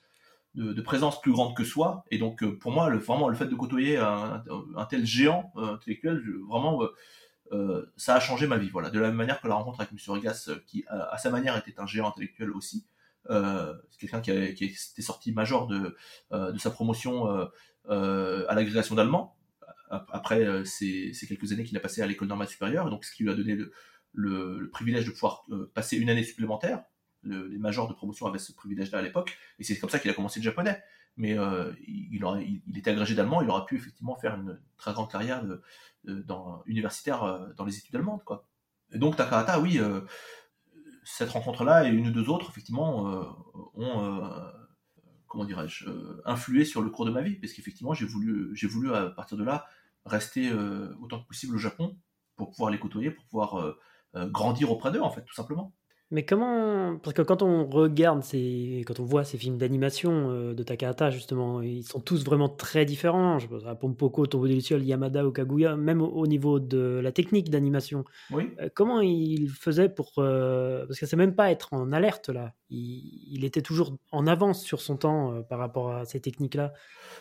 [0.55, 2.03] de, présence plus grande que soi.
[2.11, 4.43] Et donc, euh, pour moi, le, vraiment, le fait de côtoyer un,
[4.89, 6.81] tel géant euh, intellectuel, vraiment,
[7.51, 8.69] euh, ça a changé ma vie.
[8.69, 8.89] Voilà.
[8.89, 9.99] De la même manière que la rencontre avec M.
[10.07, 12.85] Regas, qui à, sa manière était un géant intellectuel aussi.
[13.29, 15.95] c'est quelqu'un qui, était sorti major de,
[16.31, 17.27] de sa promotion
[17.87, 19.35] à l'agrégation d'allemand.
[19.89, 23.31] Après ces, quelques années qu'il a passé à l'école normale supérieure, donc ce qui lui
[23.31, 23.71] a donné le,
[24.13, 26.83] le privilège de pouvoir passer une année supplémentaire
[27.23, 30.13] les majors de promotion avaient ce privilège-là à l'époque, et c'est comme ça qu'il a
[30.13, 30.81] commencé le japonais.
[31.17, 32.23] Mais euh, il,
[32.77, 35.43] était agrégé d'allemand, il aurait pu effectivement faire une très grande carrière
[36.65, 38.23] universitaire dans les études allemandes.
[38.23, 38.47] Quoi.
[38.93, 39.79] Et donc Takahata, oui,
[41.03, 43.03] cette rencontre-là et une ou deux autres, effectivement,
[43.73, 44.21] ont
[45.27, 45.85] comment dirais-je,
[46.25, 49.37] influé sur le cours de ma vie, parce qu'effectivement, j'ai voulu, j'ai voulu à partir
[49.37, 49.67] de là
[50.05, 50.51] rester
[51.01, 51.97] autant que possible au Japon
[52.37, 53.75] pour pouvoir les côtoyer, pour pouvoir
[54.15, 55.73] grandir auprès d'eux, en fait, tout simplement.
[56.11, 60.53] Mais comment parce que quand on regarde ces quand on voit ces films d'animation, euh,
[60.55, 63.37] de Takahata justement, ils sont tous vraiment très différents.
[63.37, 67.11] Je pense à Pompoko, Tombeau des lucioles, Yamada ou Kaguya, même au niveau de la
[67.11, 68.05] technique d'animation.
[68.31, 68.49] Oui.
[68.59, 72.53] Euh, comment il faisait pour, euh, parce que c'est même pas être en alerte là.
[72.71, 76.73] Il était toujours en avance sur son temps, par rapport à ces techniques-là.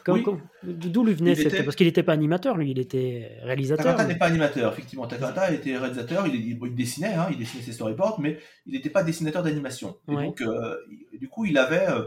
[0.07, 0.25] Oui.
[0.63, 4.19] d'où lui venait cette parce qu'il n'était pas animateur lui, il était réalisateur, Takahata n'est
[4.19, 5.07] pas animateur, effectivement.
[5.07, 9.03] Takahata était réalisateur, il il dessinait, hein, il dessinait ses storyboards, mais il n'était pas
[9.03, 9.97] dessinateur d'animation.
[10.07, 10.77] Donc, euh,
[11.13, 12.05] du coup, il avait, euh,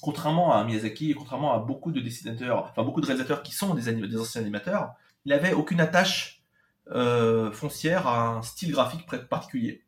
[0.00, 3.74] contrairement à Miyazaki et contrairement à beaucoup de dessinateurs, enfin beaucoup de réalisateurs qui sont
[3.74, 4.94] des, des anciens animateurs,
[5.24, 6.44] il n'avait aucune attache
[6.92, 9.82] euh, foncière à un style graphique particulier.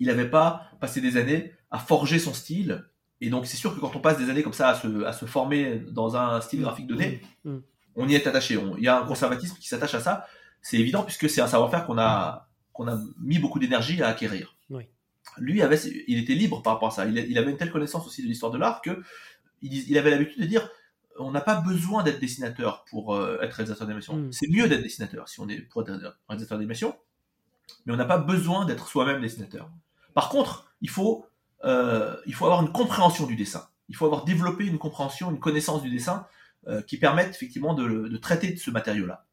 [0.00, 2.84] Il n'avait pas passé des années à forger son style.
[3.20, 5.12] Et donc, c'est sûr que quand on passe des années comme ça à se, à
[5.12, 6.62] se former dans un style mm.
[6.62, 7.52] graphique donné, mm.
[7.52, 7.62] Mm.
[7.96, 8.58] on y est attaché.
[8.76, 10.26] il y a un conservatisme qui s'attache à ça.
[10.60, 14.54] C'est évident puisque c'est un savoir-faire qu'on a, qu'on a mis beaucoup d'énergie à acquérir
[15.38, 17.06] lui avait, il était libre par rapport à ça.
[17.06, 19.02] Il, avait une telle connaissance aussi de l'histoire de l'art que
[19.62, 20.68] il, avait l'habitude de dire
[21.18, 24.16] on n'a pas besoin d'être dessinateur pour euh, être réalisateur d'animation.
[24.16, 24.32] Hmm.
[24.32, 26.96] C'est mieux d'être dessinateur si on est pour être réalisateur d'animation,
[27.86, 29.70] mais on n'a pas besoin d'être soi-même dessinateur.
[30.12, 31.26] Par contre, il faut,
[31.64, 33.68] euh, il faut avoir une compréhension du dessin.
[33.88, 36.26] Il faut avoir développé une compréhension, une connaissance du dessin
[36.66, 39.26] euh, qui permettent effectivement de, de traiter de ce matériau-là.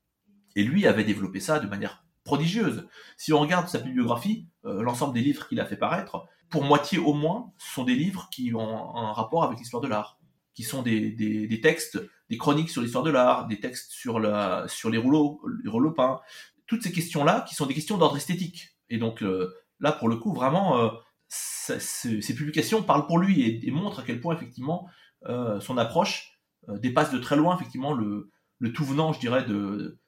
[0.56, 2.88] Et lui avait développé ça de manière prodigieuse.
[3.18, 6.98] Si on regarde sa bibliographie, euh, l'ensemble des livres qu'il a fait paraître, pour moitié
[6.98, 10.20] au moins, sont des livres qui ont un rapport avec l'histoire de l'art,
[10.54, 12.00] qui sont des, des, textes,
[12.30, 15.92] des chroniques sur l'histoire de l'art, des textes sur, la, sur les rouleaux, les rouleaux
[15.92, 16.20] peints,
[16.68, 18.76] toutes ces questions-là qui sont des questions d'ordre esthétique.
[18.90, 20.90] Et donc euh, là, pour le coup, vraiment, euh,
[21.30, 24.90] ces publications parlent pour lui et, montrent à quel point effectivement
[25.24, 30.00] son approche dépasse de très loin effectivement le, le tout venant, je dirais, de,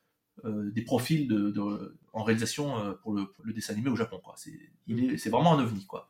[0.43, 4.19] des profils de, en réalisation euh, pour le, dessin animé au Japon.
[4.23, 4.35] Quoi.
[4.37, 4.51] C'est,
[4.87, 5.85] il c'est vraiment un ovni.
[5.85, 6.09] Quoi.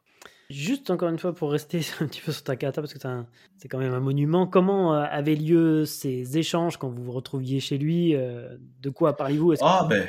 [0.50, 3.00] Juste encore une fois pour rester un petit peu sur Takahata, parce que
[3.58, 7.60] c'est quand même un monument, comment euh, avaient lieu ces échanges quand vous vous retrouviez
[7.60, 10.06] chez lui euh, De quoi parlez-vous Ah ben,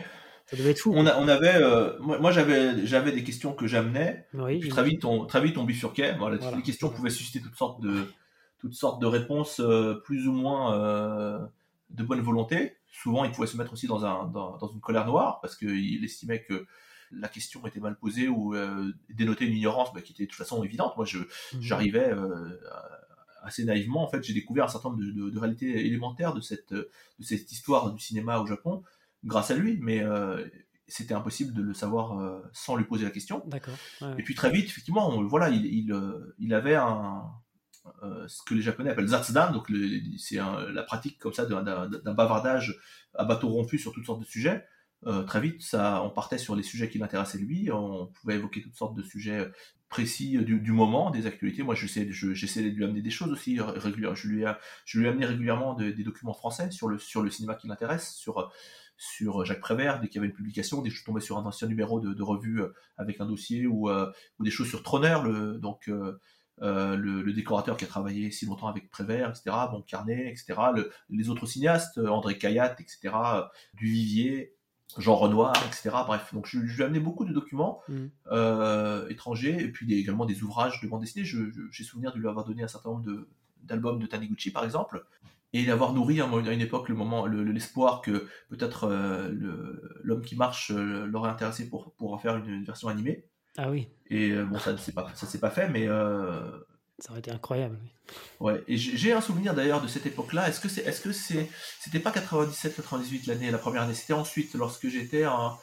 [0.47, 0.93] ça devait être fou.
[0.95, 1.61] On, on avait,
[2.01, 4.27] moi, j'avais, j'avais des questions que j'amenais.
[4.69, 6.17] très vite, on, très vite on bifurquait.
[6.57, 8.13] Les questions pouvaient susciter toutes sortes de,
[8.59, 9.63] toutes sortes de réponses
[10.05, 11.49] plus ou moins
[11.91, 12.75] de bonne volonté.
[12.95, 16.45] Souvent, il pouvait se mettre aussi dans, un, dans, une colère noire parce qu'il estimait
[16.45, 16.65] que
[17.11, 20.39] la question était mal posée ou euh, dénotait une ignorance bah, qui était de toute
[20.39, 20.97] façon évidente.
[20.97, 21.27] Moi, mhm.
[21.61, 22.57] j'arrivais euh,
[23.43, 24.05] assez naïvement.
[24.05, 26.89] En fait, j'ai découvert un certain nombre de, réalités élémentaires de cette, de
[27.21, 28.85] cette histoire du cinéma au Japon
[29.25, 30.47] grâce à lui, mais euh,
[30.87, 33.43] c'était impossible de le savoir sans lui poser la question.
[33.47, 33.75] D'accord.
[34.19, 35.93] Et puis très vite, effectivement, voilà, il, il,
[36.39, 37.25] il avait un,
[38.27, 39.71] ce que les Japonais appellent zatsudan, donc
[40.19, 42.79] c'est la pratique comme ça d'un bavardage
[43.15, 44.65] à bateau rompu sur toutes sortes de sujets.
[45.07, 48.77] Euh, très vite, on partait sur les sujets qui l'intéressaient lui, on pouvait évoquer toutes
[48.77, 49.51] sortes de sujets
[49.91, 51.63] précis du, moment, des actualités.
[51.63, 54.15] Moi, j'essaie de lui amener des choses aussi régulièrement.
[54.15, 54.53] Je lui ai,
[54.85, 58.15] je lui ai amené régulièrement des documents français sur le, sur le cinéma qui l'intéresse,
[58.15, 58.51] sur,
[58.97, 61.45] sur Jacques Prévert, dès qu'il y avait une publication, dès que je tombais sur un
[61.45, 62.63] ancien numéro de, revue
[62.97, 63.91] avec un dossier, ou,
[64.41, 65.19] des choses sur Troner,
[65.61, 66.19] donc euh,
[66.61, 70.55] le, décorateur qui a travaillé si longtemps avec Prévert, etc., Bon Carnet, etc.,
[71.11, 73.43] les autres cinéastes, euh, André Cayatte, etc., euh,
[73.75, 74.55] Duvivier,
[74.99, 75.91] Jean Renoir, etc.
[76.07, 79.11] Bref, donc je, lui ai amené beaucoup de documents mm.
[79.11, 81.25] étrangers et puis également des ouvrages de bande dessinée.
[81.25, 83.27] J'ai souvenir de lui avoir donné un certain nombre
[83.63, 85.05] d'albums de, Taniguchi, par exemple,
[85.53, 88.87] et d'avoir nourri à une époque le moment, l'espoir que peut-être
[90.05, 93.25] l'homme qui marche l'aurait intéressé pour, pour en faire une version animée.
[93.57, 93.89] Ah oui.
[94.11, 95.87] Et euh, bon, ça ne s'est pas, ça pas fait, mais.
[95.89, 96.51] Euh,
[96.99, 97.79] ça aurait été incroyable.
[98.39, 98.63] Ouais.
[98.69, 100.49] Et j'ai un souvenir d'ailleurs de cette époque-là.
[100.49, 101.51] Est-ce que c'est, est-ce que c'est,
[101.81, 103.95] c'était pas 97, 98 l'année, la première année?
[103.95, 105.59] C'était ensuite lorsque j'étais en,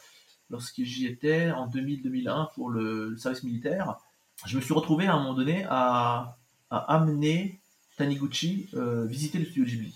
[0.49, 3.97] lorsque j'y étais en 2000-2001 pour le, service militaire.
[4.45, 6.37] Je me suis retrouvé à un moment donné à,
[6.69, 7.61] à amener
[7.97, 9.95] Taniguchi euh, visiter le studio Ghibli.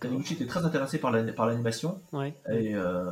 [0.00, 2.00] Taniguchi était très intéressé par l'animation.
[2.12, 2.34] Ouais.
[2.50, 3.10] Et euh,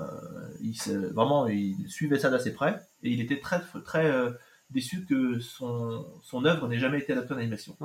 [0.60, 0.76] il,
[1.14, 2.80] vraiment, il suivait ça d'assez près.
[3.02, 4.30] Et il était très, très euh,
[4.68, 7.76] déçu que son, son œuvre n'ait jamais été adaptée en animation.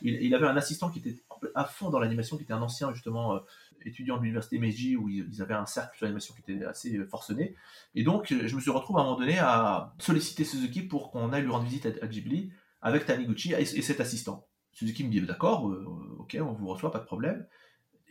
[0.00, 1.22] Il, avait un assistant qui était
[1.54, 3.38] à fond dans l'animation, qui était un ancien, justement, euh,
[3.84, 7.54] étudiant de l'université Meiji, où ils, avaient un cercle sur l'animation qui était assez forcené.
[7.94, 11.32] Et donc, je me suis retrouvé à un moment donné à solliciter Suzuki pour qu'on
[11.32, 12.50] aille lui rendre visite à, Ghibli
[12.80, 14.46] avec Taniguchi et, et, cet assistant.
[14.72, 15.70] Suzuki me dit d'accord,
[16.18, 17.46] ok, on vous reçoit, pas de problème.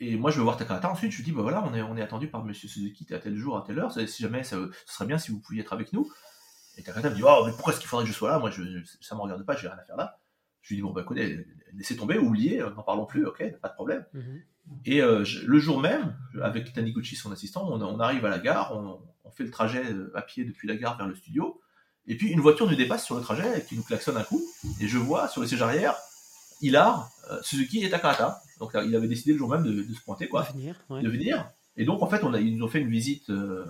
[0.04, 0.90] Et moi, je veux voir Takahata.
[0.90, 3.20] Ensuite, je lui dis, bah voilà, on est, on est attendu par Monsieur Suzuki à
[3.20, 3.92] tel jour, à telle heure.
[3.92, 4.58] Si jamais, ça,
[4.88, 6.12] ce serait bien si vous pouviez être avec nous.
[6.78, 8.40] Et Takahata me dit, oh, mais pourquoi est-ce qu'il faudrait que je sois là?
[8.40, 8.64] Moi, je,
[9.00, 10.18] ça me regarde pas, j'ai rien à faire là.
[10.64, 13.74] Je lui dis, bon, bah écoutez, laissez tomber, oubliez, n'en parlons plus, ok, pas de
[13.76, 14.04] problème.
[14.14, 14.42] Mhm.
[14.86, 18.76] Et euh, le jour même, avec Taniguchi, son assistant, on, on arrive à la gare,
[18.76, 21.62] on, on, fait le trajet euh, à pied depuis la gare vers le studio.
[22.08, 24.42] Et puis, une voiture nous dépasse sur le trajet et qui nous klaxonne un coup.
[24.80, 25.96] Et je vois sur le siège arrière,
[26.62, 28.42] Hilar, euh, Suzuki et Takahata.
[28.62, 30.44] Donc il avait décidé le jour même de, se pointer, quoi.
[30.44, 33.66] De venir, Et donc en fait, on a, ils nous ont fait une visite euh,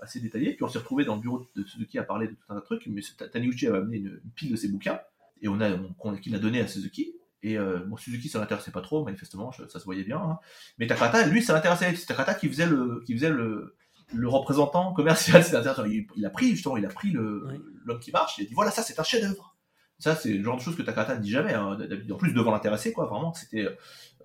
[0.00, 0.54] assez détaillée.
[0.54, 2.60] Puis on s'est retrouvé dans le bureau de Suzuki à parler de tout un tas
[2.60, 2.88] de trucs.
[2.88, 3.00] Mais
[3.32, 4.98] Taniguchi avait amené une, pile de ses bouquins.
[5.40, 5.70] Et on a,
[6.16, 7.14] qu'il a donné à Suzuki.
[7.44, 10.18] Et euh, bon, Suzuki, ça l'intéressait pas trop, manifestement, ça se voyait bien.
[10.18, 10.38] Hein.
[10.78, 11.94] Mais Takahata, lui, ça l'intéressait.
[11.94, 13.76] C'est Takahata qui faisait le, qui faisait le,
[14.12, 15.42] le représentant commercial.
[15.54, 15.84] Intéressant.
[15.84, 18.36] Il, a pris, justement, il a pris l'homme qui marche.
[18.38, 19.54] Il a dit voilà, ça, c'est un chef-d'œuvre.
[19.98, 21.54] Ça, c'est le genre de choses que Takata ne dit jamais.
[21.54, 21.76] Hein.
[22.10, 23.06] En plus, devant l'intéresser, quoi.
[23.06, 23.66] Vraiment, c'était.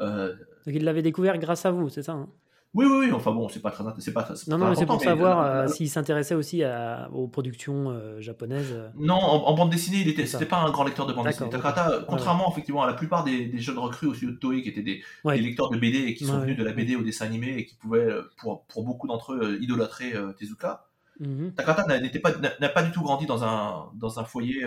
[0.01, 0.33] Euh...
[0.65, 2.29] Donc, il l'avait découvert grâce à vous, c'est ça hein?
[2.73, 3.11] Oui, oui, oui.
[3.11, 4.27] Enfin bon, c'est pas très, c'est pas.
[4.47, 8.19] Non, non, mais c'est pour savoir euh, euh, s'il s'intéressait aussi à, aux productions euh,
[8.19, 8.75] japonaises.
[8.97, 11.49] Non, en, bande dessinée, il était, c'était pas un grand lecteur de bande dessinée.
[11.51, 14.69] Takata, contrairement effectivement à la plupart des, des jeunes recrues au studio de Toei qui
[14.69, 17.25] étaient des, des, lecteurs de BD et qui sont venus de la BD au dessin
[17.25, 20.87] animé et qui pouvaient, pour, pour beaucoup d'entre eux, idolâtrer Tezuka.
[21.19, 21.53] Mhm.
[21.53, 24.65] Takata n'était pas, n'a pas du tout grandi dans un, dans un foyer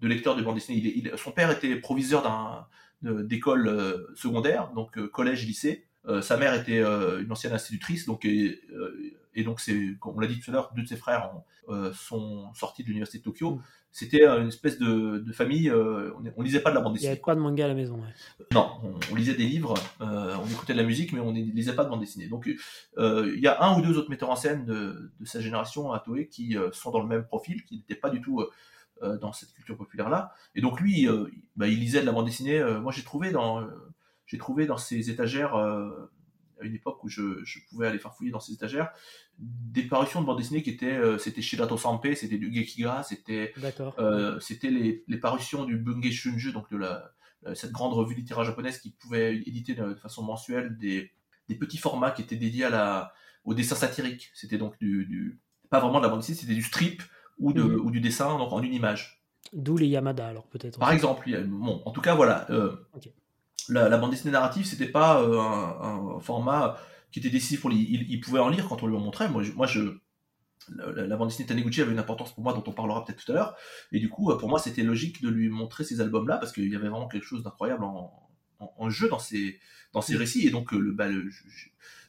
[0.00, 0.78] de lecteur de bande dessinée.
[0.78, 2.66] Il, son père était proviseur d'un,
[3.02, 5.84] d'école euh, secondaire, donc euh, collège, lycée.
[6.06, 8.60] Euh, sa mère était une ancienne institutrice, donc et,
[9.44, 11.30] donc c'est, comme on l'a dit tout à l'heure, deux de ses frères
[11.92, 13.56] sont sortis de l'université de Tokyo.
[13.56, 13.62] Mm.
[13.90, 15.70] C'était une espèce de, famille.
[15.72, 17.08] on, on, lisait pas de la bande dessinée.
[17.08, 18.00] Il n'y avait pas de manga à la maison.
[18.52, 18.70] Non,
[19.10, 21.90] on, lisait des livres, on écoutait de la musique, mais on ne lisait pas de
[21.90, 22.28] bande dessinée.
[22.28, 25.92] Donc il y a un ou deux autres metteurs en scène de, de sa génération
[25.92, 28.46] à Toei qui sont dans le même profil, qui n'étaient pas du tout
[29.02, 30.32] euh, dans cette culture populaire là.
[30.54, 32.58] Et donc lui, euh, bah, il lisait de la bande dessinée.
[32.58, 33.62] Euh, moi, j'ai trouvé dans
[34.24, 36.08] j'ai trouvé dans ses étagères à
[36.62, 38.90] une époque où je, je, pouvais aller farfouiller dans ses étagères
[39.38, 43.52] des parutions de bande dessinée qui étaient c'était Shirato Sanpei, c'était du Gekiga, c'était
[44.40, 47.12] c'était les, les, parutions du Bunge Shunju, donc de la
[47.54, 51.12] cette grande revue littéraire japonaise qui pouvait éditer de, façon mensuelle des,
[51.48, 53.12] des, petits formats qui étaient dédiés à la
[53.44, 54.30] au dessin satirique.
[54.34, 57.02] C'était donc du, du, pas vraiment de la bande dessinée, c'était du strip
[57.38, 57.86] ou, de, mhm.
[57.86, 59.22] ou du dessin donc en une image.
[59.52, 60.78] D'où les Yamada, alors peut-être.
[60.78, 62.50] Par exemple, bon, en tout cas, voilà.
[62.50, 62.76] Euh,
[63.68, 66.78] la, bande dessinée narrative, c'était pas euh, un, format
[67.12, 68.06] qui était décisif pour lui.
[68.08, 69.28] Il, pouvait en lire quand on lui en montrait.
[69.28, 69.98] Moi, je, moi, je
[70.68, 73.34] la, bande dessinée Taniguchi avait une importance pour moi dont on parlera peut-être tout à
[73.34, 73.56] l'heure.
[73.92, 76.76] Et du coup, pour moi, c'était logique de lui montrer ces albums-là parce qu'il y
[76.76, 78.25] avait vraiment quelque chose d'incroyable en,
[78.58, 79.58] en, jeu dans ces,
[79.92, 80.46] dans ces récits.
[80.46, 81.30] Et donc, euh, le, bah, le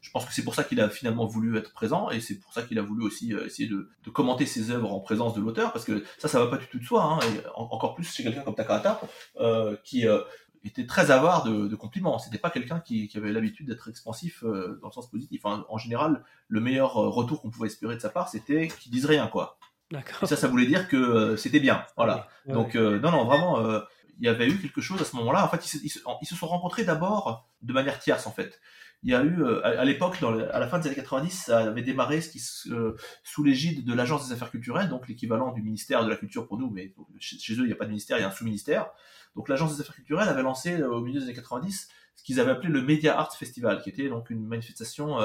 [0.07, 2.53] je pense que c'est pour ça qu'il a finalement voulu être présent et c'est pour
[2.53, 5.73] ça qu'il a voulu aussi euh, essayer de, commenter ses œuvres en présence de l'auteur
[5.73, 7.03] parce que ça, ça va pas du tout de soi.
[7.03, 9.01] Hein, et encore plus chez quelqu'un comme Takahata
[9.41, 10.21] euh, qui euh,
[10.63, 12.19] était très avare de, de compliments.
[12.19, 15.41] C'était pas quelqu'un qui, avait l'habitude d'être expansif dans le sens positif.
[15.45, 19.27] En général, le meilleur retour qu'on pouvait espérer de sa part, c'était qu'il dise rien,
[19.27, 19.59] quoi.
[19.93, 21.85] Et ça, ça voulait dire que c'était bien.
[21.95, 22.27] Voilà.
[22.47, 23.81] Donc, non, non, vraiment,
[24.19, 25.45] il y avait eu quelque chose à ce moment-là.
[25.45, 28.59] En fait, ils se sont rencontrés d'abord de manière tierce, en fait
[29.03, 31.83] il y a eu, euh, à, l'époque, à la fin des années 90, ça avait
[31.83, 32.41] démarré ce qui,
[32.71, 36.47] euh, sous l'égide de l'Agence des affaires culturelles, donc l'équivalent du ministère de la Culture
[36.47, 38.31] pour nous, mais chez, eux, il n'y a pas de ministère, il y a un
[38.31, 38.89] sous-ministère.
[39.35, 42.39] Donc l'Agence des affaires culturelles avait lancé euh, au milieu des années 90 ce qu'ils
[42.39, 45.19] avaient appelé le Media Arts Festival, qui était donc une manifestation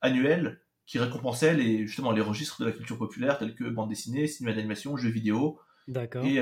[0.00, 1.56] annuelle qui récompensait
[1.86, 5.60] justement les registres de la culture populaire tels que bande dessinée, cinéma d'animation, jeux vidéo
[6.24, 6.40] et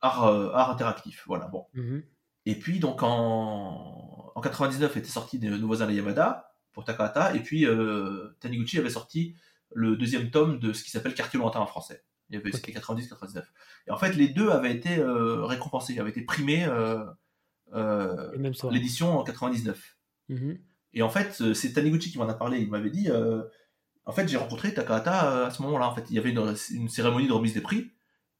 [0.00, 1.24] art, art, interactif.
[1.26, 1.66] Voilà, bon.
[1.74, 2.02] Mm-hmm.
[2.46, 7.34] Et puis donc en en 99 était sorti de Nos voisins les Yamada pour Takahata,
[7.34, 9.34] et puis euh, Taniguchi avait sorti
[9.72, 12.04] le deuxième tome de ce qui s'appelle Quartier lointain en français.
[12.28, 13.44] Il y avait c'était 90-99.
[13.86, 17.02] Et en fait, les deux avaient été euh, récompensés, avaient été primés euh,
[17.72, 18.30] euh
[18.70, 19.96] l'édition en 99.
[20.28, 20.60] Mm-hmm.
[20.92, 22.58] Et en fait, c'est Taniguchi qui m'en a parlé.
[22.58, 23.08] Il m'avait dit,
[24.04, 25.88] en fait, j'ai rencontré Takahata à ce moment-là.
[25.88, 27.90] En fait, il y avait une, une, cérémonie de remise des prix,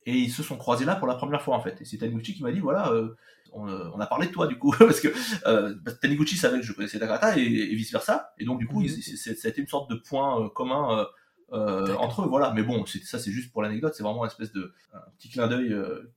[0.07, 1.81] et ils se sont croisés là pour la première fois en fait.
[1.81, 3.15] Et c'est Taniguchi qui m'a dit, voilà euh,
[3.53, 4.73] on, a parlé de toi du coup.
[4.79, 5.09] Parce que
[5.47, 8.83] euh, Taniguchi savait que je connaissais Takata et, et vice versa et donc du coup
[8.83, 8.89] mhm.
[8.89, 11.07] ça a été une sorte de point euh, commun
[11.53, 12.53] euh, entre eux voilà.
[12.55, 13.95] Mais bon ça c'est juste pour l'anecdote.
[13.95, 15.75] C'est vraiment une espèce de un petit clin d'œil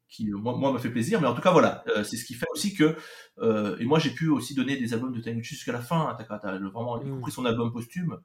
[0.07, 1.21] qui moi, moi me fait plaisir.
[1.21, 1.83] Mais en tout cas voilà.
[2.03, 2.95] C'est ce qui fait aussi que
[3.79, 6.57] et moi j'ai pu aussi donner des albums de Taniguchi jusqu'à la fin à Takata
[6.57, 7.15] vraiment y mhm.
[7.15, 8.19] compris son album posthume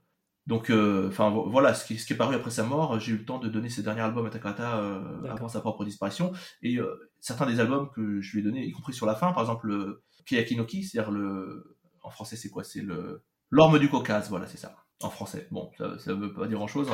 [0.47, 3.17] donc, euh, enfin voilà, ce qui, ce qui, est paru après sa mort, j'ai eu
[3.17, 6.33] le temps de donner ses derniers albums à Takata euh, avant sa propre disparition.
[6.61, 9.33] Et euh, certains des albums que je lui ai donnés, y compris sur la fin,
[9.33, 12.63] par exemple le Kiyakinoki, c'est-à-dire le, en français c'est quoi?
[12.63, 14.77] C'est le l'orme du Caucase, voilà, c'est ça.
[15.03, 16.91] En français, bon, ça, ça veut pas dire grand-chose.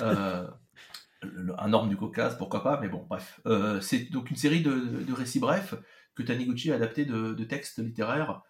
[0.00, 0.48] Euh,
[1.58, 3.40] un orme du Caucase, pourquoi pas, mais bon, bref.
[3.80, 5.74] c'est donc une série de, de récits brefs
[6.16, 8.42] que Taniguchi a adapté de, de textes littéraires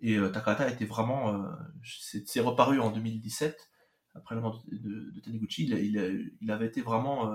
[0.00, 1.42] Et Takahata était vraiment,
[1.82, 3.69] c'est reparu en 2017
[4.14, 5.66] après la mort de, de, Taniguchi.
[5.66, 7.30] Il, il, avait été vraiment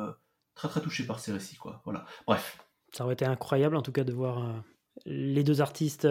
[0.56, 1.82] très très touché par ces récits, quoi.
[1.86, 2.06] Voilà.
[2.28, 2.60] Bref.
[2.94, 4.64] Ça aurait été incroyable en tout cas de voir
[5.06, 6.08] les deux artistes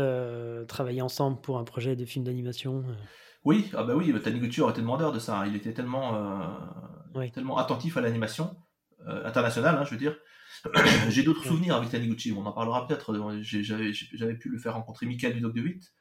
[0.68, 2.84] travailler ensemble pour un projet de film d'animation.
[3.44, 5.40] Oui, ah bah oui, Taniguchi aurait été demandeur de ça.
[5.40, 5.46] Hein.
[5.46, 6.14] Il était tellement,
[7.14, 8.56] euh, tellement attentif à l'animation
[9.06, 10.16] euh, internationale, hein, je veux dire.
[11.10, 12.32] J'ai d'autres souvenirs avec Taniguchi.
[12.32, 13.14] On en parlera peut-être.
[13.42, 15.94] J'avais pu le faire rencontrer Michael Dudoc de 8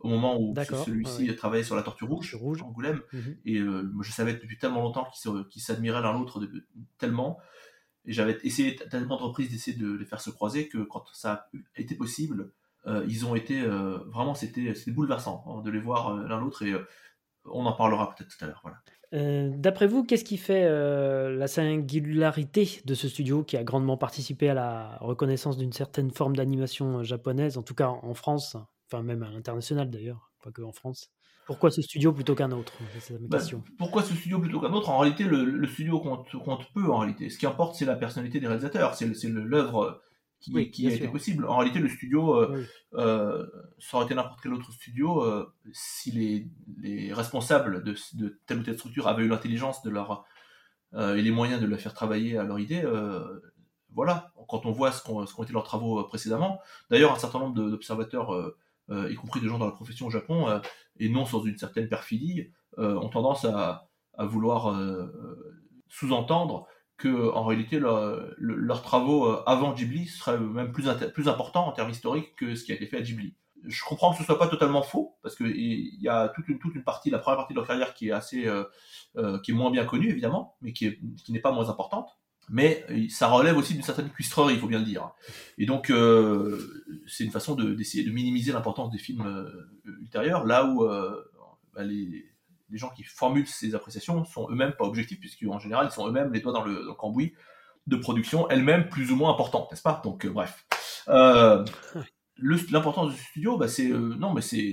[0.00, 0.54] au moment où
[0.84, 2.62] celui-ci travaillait sur la Tortue Rouge, rouge.
[2.62, 3.00] Angoulême.
[3.12, 3.36] Mhm.
[3.44, 5.08] Et euh, je savais depuis tellement longtemps
[5.50, 6.40] qu'ils s'admiraient l'un l'autre
[6.98, 7.38] tellement.
[8.04, 11.48] Et j'avais essayé tellement de reprises d'essayer de les faire se croiser que quand ça
[11.76, 12.52] a été possible,
[12.86, 16.62] euh, ils ont été euh, vraiment, c'était bouleversant hein, de les voir euh, l'un l'autre
[16.62, 16.72] et
[17.44, 18.62] on en parlera peut-être tout à l'heure.
[18.62, 18.78] Voilà.
[19.56, 24.54] D'après vous, qu'est-ce qui fait la singularité de ce studio qui a grandement participé à
[24.54, 28.58] la reconnaissance d'une certaine forme d'animation japonaise, en tout cas en France,
[28.90, 31.10] enfin même à l'international d'ailleurs, pas que en France
[31.48, 32.74] pourquoi ce studio plutôt qu'un autre?
[33.20, 33.38] Bah,
[33.78, 34.90] Pourquoi ce studio plutôt qu'un autre?
[34.90, 36.92] En réalité, le, studio compte, compte, peu.
[36.92, 39.98] En réalité, ce qui importe, c'est la personnalité des réalisateurs, c'est l'œuvre
[40.40, 41.46] qui, a été possible.
[41.46, 42.66] En réalité, le studio, euh,
[42.96, 43.46] euh,
[43.78, 46.46] ça aurait été n'importe quel autre studio euh, si les,
[46.82, 50.26] les responsables de, de, telle ou telle structure avaient eu l'intelligence de leur
[50.94, 52.82] et les moyens de la faire travailler à leur idée.
[53.94, 56.60] voilà, quand on voit ce qu'ont été leurs travaux précédemment.
[56.90, 58.54] D'ailleurs, un certain nombre d'observateurs,
[58.90, 60.60] y compris des gens dans la profession au Japon,
[60.98, 64.74] et non sans une certaine perfidie, ont tendance à, à vouloir
[65.88, 66.66] sous-entendre
[66.98, 71.90] que en réalité leurs travaux euh, avant Ghibli seraient même plus, plus importants en termes
[71.90, 73.34] historiques que ce qui a été fait à Ghibli.
[73.64, 76.74] Je comprends que ce soit pas totalement faux parce qu'il y a toute une, toute
[76.74, 78.64] une partie, la première partie de leur carrière qui est assez, euh,
[79.16, 82.17] euh, qui est moins bien connue évidemment, mais qui est, qui n'est pas moins importante.
[82.50, 85.10] Mais ça relève aussi d'une certaine cuistrerie, il faut bien le dire.
[85.58, 85.92] Et donc,
[87.06, 89.50] c'est une façon d'essayer de, minimiser l'importance des films
[89.84, 90.86] ultérieurs, là où
[91.74, 92.28] bah, les,
[92.70, 96.32] les gens qui formulent ces appréciations sont eux-mêmes pas objectifs, puisqu'en général, ils sont eux-mêmes
[96.32, 97.34] les doigts dans le, cambouis
[97.86, 100.00] de production, elle-même plus ou moins importante, n'est-ce pas?
[100.04, 100.66] Donc, euh, bref.
[101.08, 101.64] Euh,
[102.70, 104.72] l'importance du studio, bah, c'est euh, non, mais c'est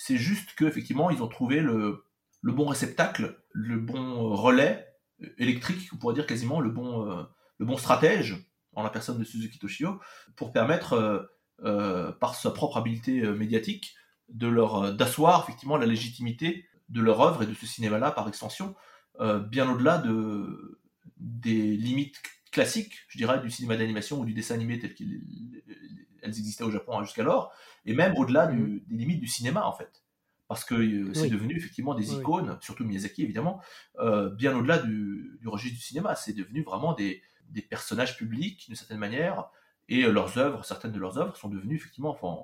[0.00, 2.04] c'est juste qu'effectivement, ils ont trouvé le,
[2.40, 4.87] le bon réceptacle, le bon relais
[5.38, 7.04] électrique, on pourrait dire quasiment le bon,
[7.58, 8.36] le bon stratège,
[8.74, 10.00] en la personne de Suzuki Toshio,
[10.36, 11.30] pour permettre,
[12.20, 13.94] par sa propre habileté médiatique,
[14.28, 18.74] de leur d'asseoir effectivement la légitimité de leur œuvre et de ce cinéma-là par extension,
[19.20, 20.80] euh, bien au-delà de,
[21.18, 22.20] des limites
[22.50, 25.20] classiques, je dirais, du cinéma d'animation ou du dessin animé tel qu'elles
[26.22, 27.52] existaient au Japon jusqu'alors,
[27.84, 28.80] et même au-delà mm.
[28.86, 30.02] des limites du cinéma en fait.
[30.48, 33.60] Parce que euh, c'est devenu effectivement des icônes, surtout Miyazaki évidemment,
[33.98, 36.14] euh, bien au-delà du, registre du cinéma.
[36.14, 37.22] C'est devenu vraiment des,
[37.68, 39.50] personnages publics d'une certaine manière,
[39.88, 42.36] et leurs œuvres, certaines de leurs œuvres sont devenues effectivement, enfin,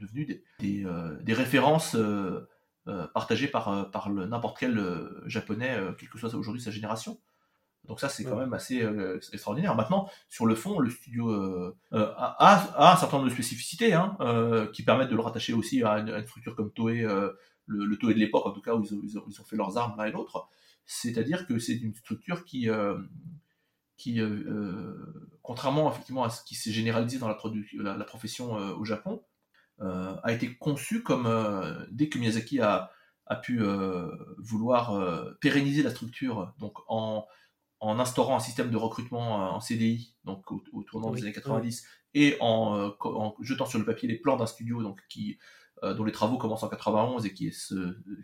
[0.00, 0.86] devenues des,
[1.22, 1.96] des, références
[2.88, 7.20] euh, partagé par, euh, par n'importe quel euh, japonais, quelle que soit aujourd'hui sa génération.
[7.84, 8.86] Donc ça, c'est quand même assez
[9.32, 9.74] extraordinaire.
[9.74, 11.30] Maintenant, sur le fond, le studio
[11.90, 14.16] a, un certain nombre de spécificités hein,
[14.72, 18.20] qui permettent de le rattacher aussi à une, structure comme Toei, le, le, Toei de
[18.20, 20.48] l'époque, en tout cas, où ils ont, ils ont, fait leurs armes l'un et l'autre.
[20.86, 22.68] C'est-à-dire que c'est une structure qui,
[23.96, 24.20] qui
[25.42, 27.36] contrairement effectivement à ce qui s'est généralisé dans la,
[27.74, 29.24] la, la profession au Japon,
[29.82, 32.90] euh, a été conçu comme, euh, dès que Miyazaki a,
[33.26, 34.06] a pu euh,
[34.38, 37.26] vouloir pérenniser la structure, donc en,
[37.82, 41.84] en instaurant un système de recrutement en CDI, donc au, tournant des années 90,
[42.14, 45.36] et en, en, jetant sur le papier les plans d'un studio donc, qui,
[45.82, 47.74] dont les travaux commencent en 91 et qui est,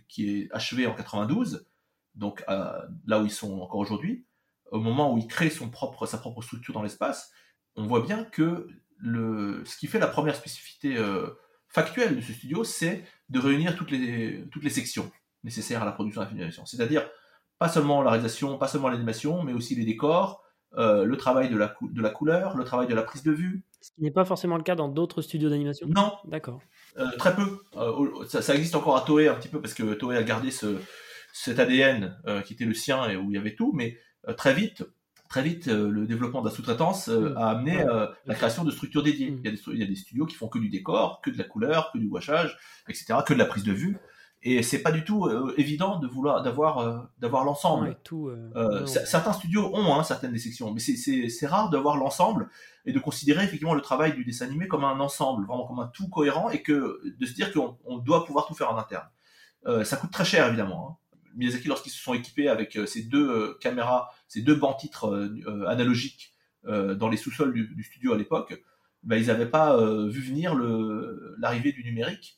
[0.07, 1.67] qui est achevé en 92,
[2.15, 4.25] donc là où ils sont encore aujourd'hui,
[4.71, 7.33] au moment où il crée son propre, sa propre structure dans l'espace,
[7.75, 10.97] on voit bien que le, ce qui fait la première spécificité
[11.67, 15.11] factuel de ce studio, c'est de réunir toutes les, toutes les sections
[15.43, 16.65] nécessaires à la production d'animation.
[16.65, 17.11] C'est-à-dire
[17.59, 20.43] pas seulement la réalisation, pas seulement l'animation, mais aussi les décors,
[20.77, 23.63] euh, le travail de la, de la couleur, le travail de la prise de vue.
[23.81, 26.13] Ce qui n'est pas forcément le cas dans d'autres studios d'animation Non.
[26.25, 26.61] D'accord.
[26.99, 27.61] Euh, très peu.
[27.77, 30.77] Euh, ça, existe encore à Toei un petit peu parce que Toei a gardé ce,
[31.33, 33.99] cet ADN qui était le sien et où il y avait tout, mais
[34.37, 34.85] très vite,
[35.29, 37.37] très vite, le développement de la sous-traitance mm.
[37.37, 37.85] a amené
[38.27, 39.31] la création de structures dédiées.
[39.31, 39.39] Mm.
[39.39, 41.31] Il, y a des, il, y a des, studios qui font que du décor, que
[41.31, 42.59] de la couleur, que du washage,
[42.89, 43.99] etc., que de la prise de vue.
[44.43, 47.97] Et c'est pas du tout évident de vouloir d'avoir d'avoir l'ensemble.
[48.87, 52.49] certains studios ont hein, certaines des sections, mais c'est rare d'avoir l'ensemble
[52.87, 55.89] et de considérer effectivement le travail du dessin animé comme un ensemble, vraiment comme un
[55.89, 59.09] tout cohérent, et que de se dire qu'on on doit pouvoir tout faire en interne.
[59.85, 60.89] ça coûte très cher évidemment.
[60.89, 61.09] Hein.
[61.39, 65.09] Miyazaki, lorsqu'ils se sont équipés avec euh, ces deux euh, caméras, ces deux bancs titres
[65.09, 66.35] euh, analogiques
[66.65, 68.63] dans les sous-sols du, studio à l'époque,
[69.03, 70.55] bah, ils n'avaient pas vu venir
[71.39, 72.38] l'arrivée du numérique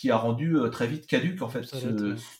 [0.00, 1.60] qui a rendu très vite caduque en fait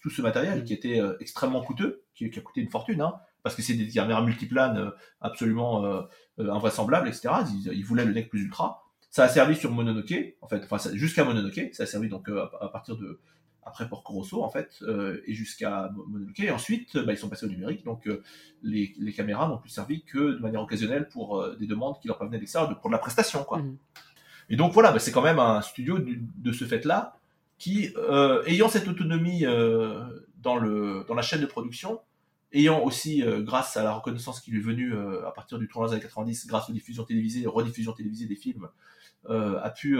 [0.02, 0.64] tout ce matériel mm.
[0.64, 4.22] qui était extrêmement coûteux, qui, a coûté une fortune, hein, parce que c'est des caméras
[4.22, 6.06] multiplanes absolument
[6.38, 7.28] invraisemblables, etc.
[7.70, 8.84] Ils, voulaient le NEC plus ultra.
[9.10, 11.70] Ça a servi sur Mononoke, en fait, enfin jusqu'à Mononoke.
[11.72, 13.20] Ça a servi donc à partir de
[13.64, 16.40] après Porco Rosso en fait, euh, et jusqu'à Mononoke.
[16.40, 18.22] Et ensuite, bah, ils sont passés au numérique, donc euh,
[18.62, 22.18] les, caméras n'ont plus servi que de manière occasionnelle pour euh, des demandes qui leur
[22.18, 23.58] parvenaient de l'extérieur, pour de la prestation, quoi.
[23.58, 23.76] Mhm.
[24.48, 27.19] Et donc voilà, bah, c'est quand même un studio de ce fait-là
[27.60, 27.94] qui,
[28.46, 29.44] ayant cette autonomie
[30.38, 32.00] dans, le, dans la chaîne de production,
[32.52, 35.94] ayant aussi, grâce à la reconnaissance qui lui est venue à partir du tournoi des
[35.94, 38.68] années 90, grâce aux diffusions télévisées, rediffusions télévisées des films,
[39.28, 39.96] a pu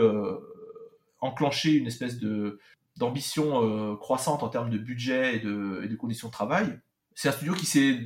[1.20, 2.58] enclencher une espèce de,
[2.96, 6.78] d'ambition euh, croissante en termes de budget et de, et de conditions de travail.
[7.20, 7.98] C'est un studio qui s'est,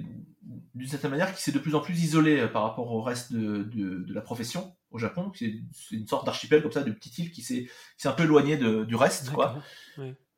[0.74, 3.32] d'une certaine manière, qui s'est de plus en plus isolé euh, par rapport au reste
[3.32, 5.30] de, de, la profession au Japon.
[5.36, 5.54] C'est
[5.92, 7.68] une sorte d'archipel comme ça, de petite île qui s'est
[8.04, 9.62] un peu éloigné du reste, quoi.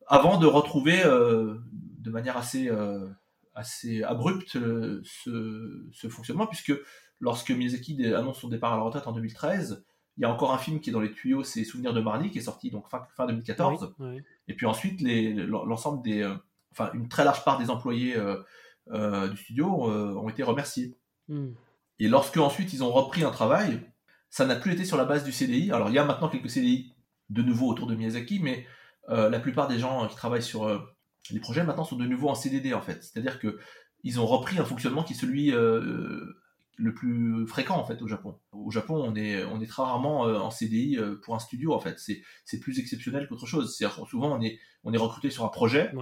[0.06, 2.70] Avant de retrouver euh, de manière assez,
[3.54, 5.02] assez abrupte ce,
[5.90, 6.74] ce, fonctionnement, puisque
[7.18, 9.86] lorsque Miyazaki annonce son départ à la retraite en 2013,
[10.18, 12.30] il y a encore un film qui est dans les tuyaux, c'est Souvenirs de Marnie,
[12.30, 13.94] qui est sorti donc fin, fin 2014.
[14.48, 16.34] Et puis ensuite, l'ensemble des, euh,
[16.72, 18.42] enfin une très large part des employés euh, euh,
[18.90, 20.96] du studio ont été remerciés.
[21.28, 21.52] Hmm.
[21.98, 23.80] Et lorsque ensuite ils ont repris un travail,
[24.30, 25.72] ça n'a plus été sur la base du CDI.
[25.72, 26.94] Alors il y a maintenant quelques CDI
[27.30, 28.66] de nouveau autour de Miyazaki, mais
[29.08, 30.68] la plupart des gens qui travaillent sur
[31.30, 33.02] les projets maintenant sont de nouveau en CDD en fait.
[33.02, 33.58] C'est-à-dire que
[34.04, 35.52] ils ont repris un fonctionnement qui est celui
[36.76, 38.38] le plus fréquent en fait au Japon.
[38.52, 41.72] Au Japon, on est on est très rarement euh, en CDI euh, pour un studio
[41.72, 41.98] en fait.
[42.44, 43.76] C'est plus exceptionnel qu'autre chose.
[44.08, 45.92] Souvent on est on est recruté sur un projet,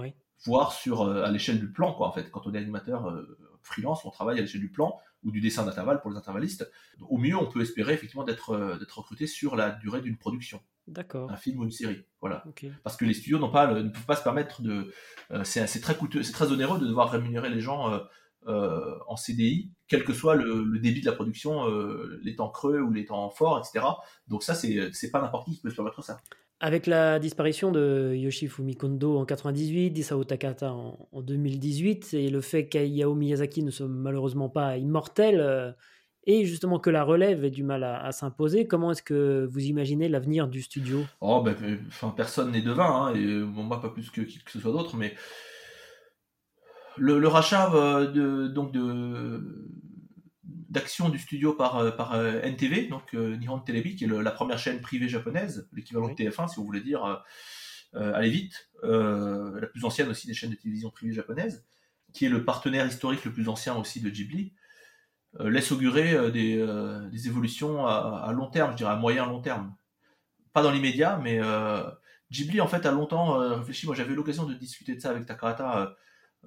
[0.45, 2.31] voire sur euh, à l'échelle du plan quoi en fait.
[2.31, 3.13] Quand on est animateur
[3.61, 6.69] freelance, on travaille à l'échelle du plan ou du dessin d'intervalle pour les intervallistes.
[7.01, 10.61] Au mieux, on peut espérer effectivement d'être d'être recruté sur la durée d'une production.
[10.87, 11.31] D'accord.
[11.31, 12.43] Un film ou une série, voilà.
[12.83, 14.93] Parce que les studios n'ont pas ne peuvent pas se permettre de.
[15.43, 17.99] c'est très coûteux, c'est très onéreux de devoir rémunérer les gens
[18.47, 22.79] euh, en CDI, quel que soit le, débit de la production, euh, les temps creux
[22.79, 23.83] ou les temps forts, etc.
[24.27, 26.19] Donc ça, c'est pas n'importe qui qui peut se permettre ça.
[26.61, 32.67] Avec la disparition de Yoshifumi Kondo en 98, d'Isao Takata en, 2018, et le fait
[32.67, 35.71] qu'Ayao Miyazaki ne soit malheureusement pas immortel, euh,
[36.25, 40.07] et justement que la relève ait du mal à, s'imposer, comment est-ce que vous imaginez
[40.07, 41.01] l'avenir du studio?
[41.19, 41.55] Oh, ben,
[41.87, 44.71] enfin, personne n'est devin, hein, et bon, moi pas plus que qui que ce soit
[44.71, 45.13] d'autre, mais
[46.97, 49.69] le, rachat euh, de, donc de
[50.75, 54.59] d'action du studio par, euh, par euh, NTV, donc Nihon Telebi, qui est la première
[54.59, 57.23] chaîne privée japonaise, l'équivalent de TF1 si vous voulez dire,
[57.93, 61.65] allez vite, la plus ancienne aussi des chaînes de télévision privées japonaises,
[62.13, 64.53] qui est le partenaire historique le plus ancien aussi de Ghibli,
[65.39, 66.65] laisse augurer des,
[67.11, 69.73] des, évolutions à, long terme, je dirais à moyen long terme.
[70.53, 71.39] Pas dans l'immédiat, mais
[72.31, 75.95] Ghibli en fait a longtemps réfléchi, moi j'avais l'occasion de discuter de ça avec Takahata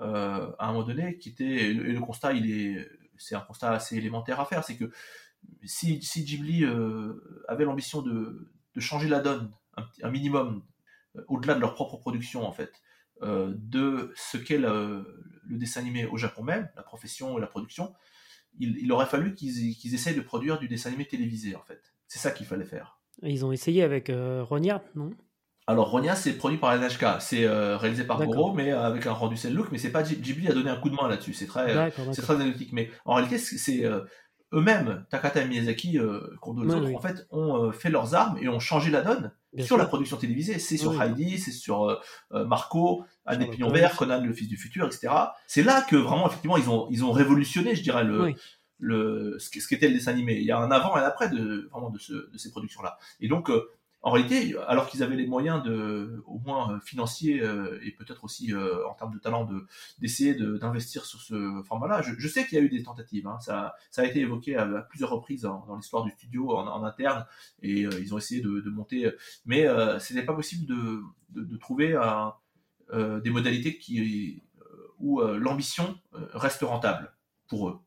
[0.00, 2.88] euh, à un moment donné, qui était, et le, constat, il est,
[3.18, 4.90] c'est un constat assez élémentaire à faire, c'est que
[5.64, 9.50] si, si Ghibli euh, avait l'ambition de, changer la donne,
[10.02, 10.62] un, minimum,
[11.16, 12.72] euh, au-delà de leur propre production en fait,
[13.20, 15.04] de ce qu'est le,
[15.50, 17.92] dessin animé au Japon même, la profession et la production,
[18.60, 21.82] il, aurait fallu qu'ils, essayent de produire du dessin animé télévisé en fait.
[22.06, 23.00] C'est ça qu'il fallait faire.
[23.22, 25.10] Ils ont essayé avec Ronia, non?
[25.68, 29.12] Alors Ronia, c'est produit par NHK, c'est euh, réalisé par Goro, mais euh, avec un
[29.12, 31.34] rendu cell look, mais c'est pas Ghibli a donné un coup de main là-dessus.
[31.34, 32.72] C'est très, c'est très anecdotique.
[32.72, 34.00] Mais en réalité, c'est euh,
[34.54, 35.98] eux-mêmes, Takata et Miyazaki,
[36.40, 40.16] Kondo en fait, ont fait leurs armes et ont changé la donne sur la production
[40.16, 40.58] télévisée.
[40.58, 42.00] C'est sur Heidi, c'est sur
[42.30, 45.08] Marco, Anne Pignon Vert, Conan le fils du futur, etc.
[45.46, 48.32] C'est là que vraiment, effectivement, ils ont, ils ont révolutionné, je dirais, le,
[48.78, 50.38] le, ce qu'était le dessin animé.
[50.38, 52.96] Il y a un avant et un après de, vraiment de, ce, de ces productions-là.
[53.20, 53.50] Et donc,
[54.00, 58.22] en réalité, alors qu'ils avaient les moyens de, au moins euh, financiers euh, et peut-être
[58.22, 59.66] aussi euh, en termes de talent, de
[59.98, 62.02] d'essayer d'investir sur ce format-là.
[62.02, 63.26] Je, sais qu'il y a eu des tentatives.
[63.26, 63.40] Hein.
[63.40, 67.26] ça, ça a été évoqué à, plusieurs reprises dans l'histoire du studio en, interne
[67.62, 69.10] et ils ont essayé de, monter,
[69.46, 71.98] mais ce n'était pas possible de, de, trouver
[72.92, 74.42] des modalités qui
[74.98, 77.12] où l'ambition reste rentable
[77.48, 77.80] pour eux.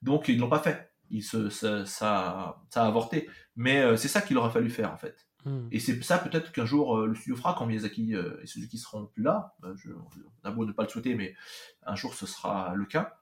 [0.00, 0.90] Donc ils l'ont pas fait.
[1.10, 3.28] Ils se, ça, ça, ça a avorté.
[3.56, 5.27] Mais c'est ça qu'il aurait fallu faire en fait.
[5.44, 5.68] Hmm.
[5.70, 8.78] Et c'est ça peut-être qu'un jour euh, le studio fera quand Miyazaki euh, et Suzuki
[8.78, 9.54] seront plus là.
[9.64, 11.34] Euh, je, on a beau ne pas le souhaiter, mais
[11.84, 13.18] un jour ce sera le cas.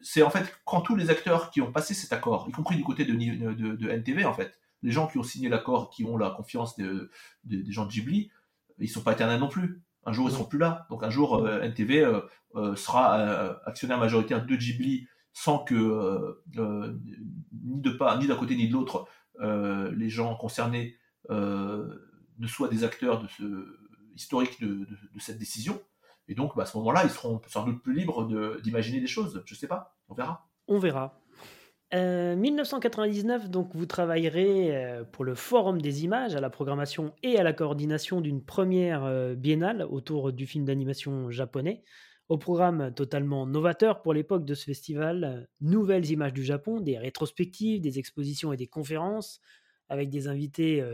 [0.00, 2.84] C'est en fait quand tous les acteurs qui ont passé cet accord, y compris du
[2.84, 6.30] côté de, de, NTV en fait, les gens qui ont signé l'accord, qui ont la
[6.30, 8.30] confiance des gens de Ghibli,
[8.78, 9.82] ils sont pas éternels non plus.
[10.06, 10.86] Un jour ils seront plus là.
[10.88, 12.06] Donc un jour NTV
[12.76, 16.40] sera actionnaire majoritaire de Ghibli sans que
[17.52, 19.06] ni de pas ni d'un côté ni de l'autre
[19.42, 23.78] les gens concernés euh, ne soient des acteurs de ce
[24.18, 24.86] historique de,
[25.18, 25.80] cette décision.
[26.26, 28.28] Et donc, bah, à ce moment-là, ils seront sans doute plus libres
[28.62, 29.42] d'imaginer des choses.
[29.46, 30.50] Je ne sais pas, on verra.
[30.66, 31.20] On verra.
[31.94, 37.38] 1999, euh, donc vous travaillerez euh, pour le Forum des images, à la programmation et
[37.38, 41.82] à la coordination d'une première euh, biennale autour du film d'animation japonais.
[42.28, 47.80] Au programme totalement novateur pour l'époque de ce festival, nouvelles images du Japon, des rétrospectives,
[47.80, 49.40] des expositions et des conférences,
[49.88, 50.84] avec des invités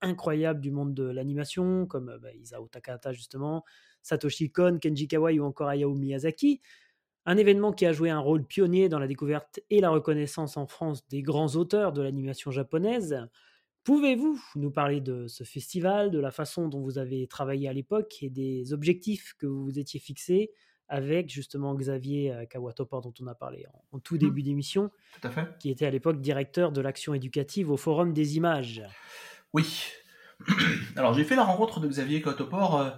[0.00, 3.64] incroyables du monde de l'animation, comme bah, Isao Takahata justement,
[4.02, 6.60] Satoshi Kon, Kenji Kawai ou encore Hayao Miyazaki.
[7.24, 10.68] Un événement qui a joué un rôle pionnier dans la découverte et la reconnaissance en
[10.68, 13.26] France des grands auteurs de l'animation japonaise.
[13.82, 18.22] Pouvez-vous nous parler de ce festival, de la façon dont vous avez travaillé à l'époque
[18.22, 20.52] et des objectifs que vous vous étiez fixés
[20.88, 24.18] avec justement Xavier euh, Kawatopor dont on a parlé en, tout mmh.
[24.18, 24.90] début d'émission,
[25.58, 28.82] qui était à l'époque directeur de l'action éducative au Forum des images.
[29.52, 29.92] Oui.
[30.96, 32.90] Alors j'ai fait la rencontre de Xavier Kawatopor euh,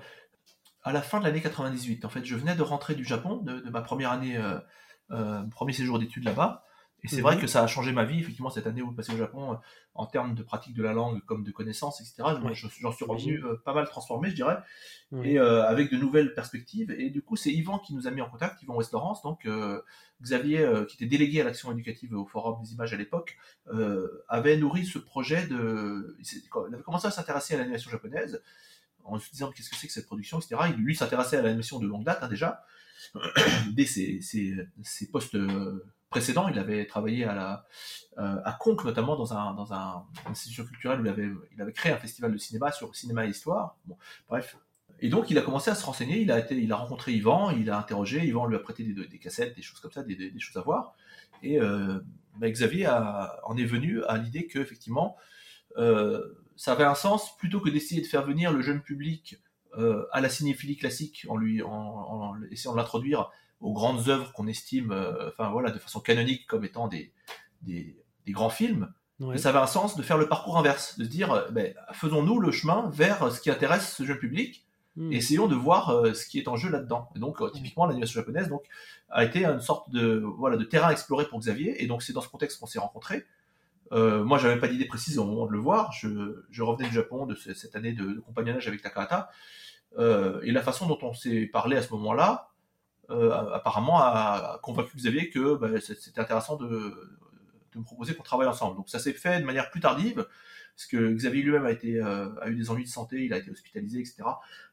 [0.82, 2.05] à la fin de l'année 98.
[2.05, 4.59] En fait, je venais de rentrer du Japon, de, ma première année, euh,
[5.10, 6.65] euh, premier séjour d'études là-bas.
[7.05, 7.43] Et c'est vrai mhm.
[7.43, 9.57] que ça a changé ma vie, effectivement, cette année où je passais au Japon, euh,
[9.95, 12.37] en termes de pratique de la langue comme de connaissances, etc.
[12.81, 14.59] J'en suis revenu pas mal transformé, je dirais,
[15.25, 16.91] et avec de nouvelles perspectives.
[16.91, 19.49] Et du coup, c'est Yvan qui nous a mis en contact, Yvan West-Laurence, donc
[20.23, 23.37] Xavier, qui était délégué à l'action éducative au Forum des images à l'époque,
[24.29, 26.16] avait nourri ce projet de...
[26.20, 28.41] Il avait commencé à s'intéresser à l'animation japonaise,
[29.05, 30.61] en se disant qu'est-ce que c'est que cette production, etc.
[30.77, 32.65] Il lui s'intéressait à l'animation de longue date hein, déjà.
[33.73, 34.20] Dès ses,
[35.11, 35.37] postes
[36.11, 37.67] précédents, il avait travaillé à, la,
[38.19, 41.05] euh, Conques notamment dans, un, institution culturelle où
[41.53, 43.77] il avait, créé un festival de cinéma sur cinéma et histoire.
[44.29, 44.57] Bref.
[45.01, 48.25] Et donc il a commencé à se renseigner, il a, rencontré Yvan, il a interrogé,
[48.27, 50.95] Yvan lui a prêté des, cassettes, des choses comme ça, des, choses à voir.
[51.43, 52.01] Et euh,
[52.39, 55.17] bah, Xavier en est venu à l'idée qu'effectivement,
[55.77, 56.21] euh,
[56.57, 59.39] ça avait un sens plutôt que d'essayer de faire venir le jeune public
[59.77, 63.31] euh, à la cinéphilie classique en lui en, essayant de l'introduire
[63.61, 67.13] aux grandes œuvres qu'on estime, euh, enfin voilà, de façon canonique comme étant des,
[67.63, 67.97] des,
[68.29, 68.93] grands films.
[69.37, 72.41] ça avait un sens de faire le parcours inverse, de se dire, euh, ben, faisons-nous
[72.41, 74.67] le chemin vers ce qui intéresse ce jeune public,
[74.97, 75.13] hmm.
[75.13, 77.09] et essayons de voir ce qui est en jeu là-dedans.
[77.17, 78.65] Et donc, typiquement, l'animation japonaise donc,
[79.11, 82.21] a été une sorte de, voilà, de terrain exploré pour Xavier, et donc c'est dans
[82.21, 83.25] ce contexte qu'on s'est rencontrés.
[83.93, 85.93] Euh, moi, j'avais pas d'idée précise au moment de le voir.
[85.93, 89.31] Je, revenais du Japon de cette année de, compagnonnage avec Takahata.
[89.99, 92.58] Euh, et la façon dont on s'est parlé à ce moment-là, euh,
[93.09, 97.17] apparemment, a convaincu Xavier que bah, c'était intéressant de,
[97.75, 98.77] me proposer qu'on travaille ensemble.
[98.77, 100.27] Donc ça s'est fait de manière plus tardive,
[100.75, 103.51] parce que Xavier lui-même a, été, a eu des ennuis de santé, il a été
[103.51, 104.25] hospitalisé, etc.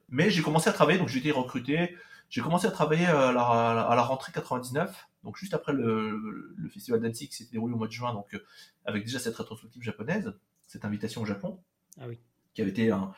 [0.09, 1.95] Mais j'ai commencé à travailler, donc j'ai été recruté.
[2.29, 7.01] J'ai commencé à travailler à la, à la rentrée 99 donc juste après le, festival
[7.01, 8.45] d'Annecy qui s'est déroulé au mois de juin, donc euh,
[8.85, 10.33] avec déjà cette rétrospective japonaise,
[10.67, 11.59] cette invitation au Japon,
[11.99, 12.05] ah
[12.53, 13.11] qui avait été un,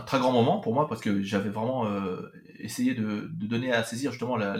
[0.00, 4.10] très grand moment pour moi parce que j'avais vraiment euh, essayé de, donner à saisir
[4.10, 4.56] justement la,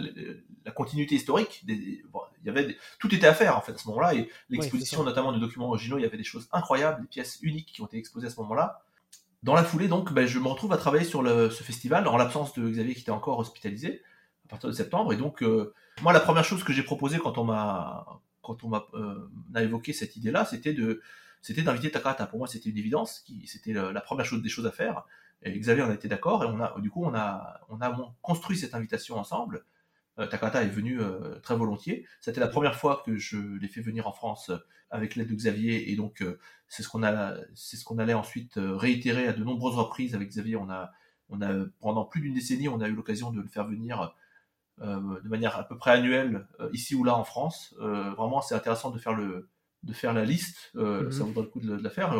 [0.75, 1.63] continuité historique.
[1.67, 2.03] il
[2.45, 5.39] y avait tout était à faire en fait à ce moment-là et l'exposition notamment de
[5.39, 8.27] documents originaux, il y avait des choses incroyables, des pièces uniques qui ont été exposées
[8.27, 8.81] à ce moment-là.
[9.41, 12.53] Dans la foulée, donc, ben, je me retrouve à travailler sur ce festival en l'absence
[12.53, 14.01] de Xavier qui était encore hospitalisé
[14.45, 17.37] à partir de septembre et donc euh, moi, la première chose que j'ai proposée quand
[17.37, 18.05] on m'a
[18.41, 21.01] quand on m'a euh, évoqué cette idée-là, c'était de
[21.41, 22.25] c'était d'inviter Takahata.
[22.25, 25.05] Pour moi, c'était une évidence, c'était la, première chose des choses à faire.
[25.43, 28.13] Et Xavier en a été d'accord et on a du coup on a on a
[28.21, 29.65] construit cette invitation ensemble.
[30.19, 32.05] Euh, Takahata est venu euh, très volontiers.
[32.21, 34.51] C'était la première fois que je l'ai fait venir en France
[34.89, 36.23] avec l'aide de Xavier et donc
[36.67, 40.29] c'est ce qu'on a c'est ce qu'on allait ensuite réitérer à de nombreuses reprises avec
[40.29, 40.55] Xavier.
[40.55, 40.91] On a
[41.29, 44.13] on a pendant plus d'une décennie on a eu l'occasion de le faire venir
[44.81, 47.75] euh, de manière à peu près annuelle, euh, ici ou là en France.
[47.79, 49.47] Euh, vraiment, c'est intéressant de faire le,
[49.83, 51.11] de faire la liste, mhm.
[51.11, 52.13] ça vaudra le coup de, la faire.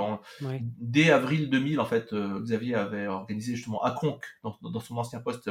[0.80, 5.50] Dès avril 2000, en fait, Xavier avait organisé justement à Conques, dans, son ancien poste,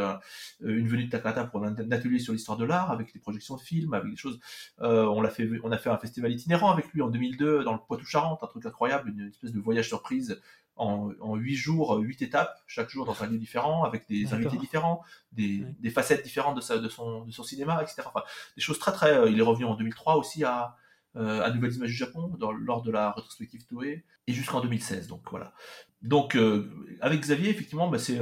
[0.61, 3.61] une venue de Takata pour un, atelier sur l'histoire de l'art, avec des projections de
[3.61, 4.39] films, avec des choses.
[4.79, 7.81] on, a fait, on a fait un festival itinérant avec lui en 2002 dans le
[7.87, 10.41] Poitou-Charentes, un truc incroyable, une espèce de voyage surprise
[10.77, 15.03] en, huit jours, huit étapes, chaque jour dans un lieu différent, avec des invités différents,
[15.33, 18.03] des, facettes différentes de, sa, de, son, de son cinéma, etc.
[18.07, 18.23] Enfin,
[18.57, 19.13] des choses très très.
[19.13, 20.69] Euh, il est revenu en 2003 aussi à, euh,
[21.15, 25.09] à Nouvelles Images du Japon, lors de la rétrospective Toei, et jusqu'en 2016.
[25.09, 25.53] Donc voilà.
[26.01, 26.71] Donc euh,
[27.01, 28.19] avec Xavier, effectivement, bah, c'est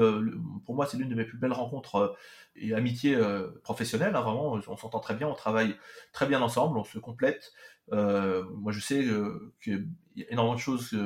[0.65, 2.17] pour moi c'est l'une de mes plus belles rencontres
[2.57, 3.19] et amitiés
[3.63, 4.15] professionnelles.
[4.17, 5.77] Hein, vraiment, on s'entend très bien, on travaille
[6.13, 7.53] très bien ensemble, on se complète.
[7.91, 9.07] moi, je sais
[9.63, 10.97] qu'il y a énormément de choses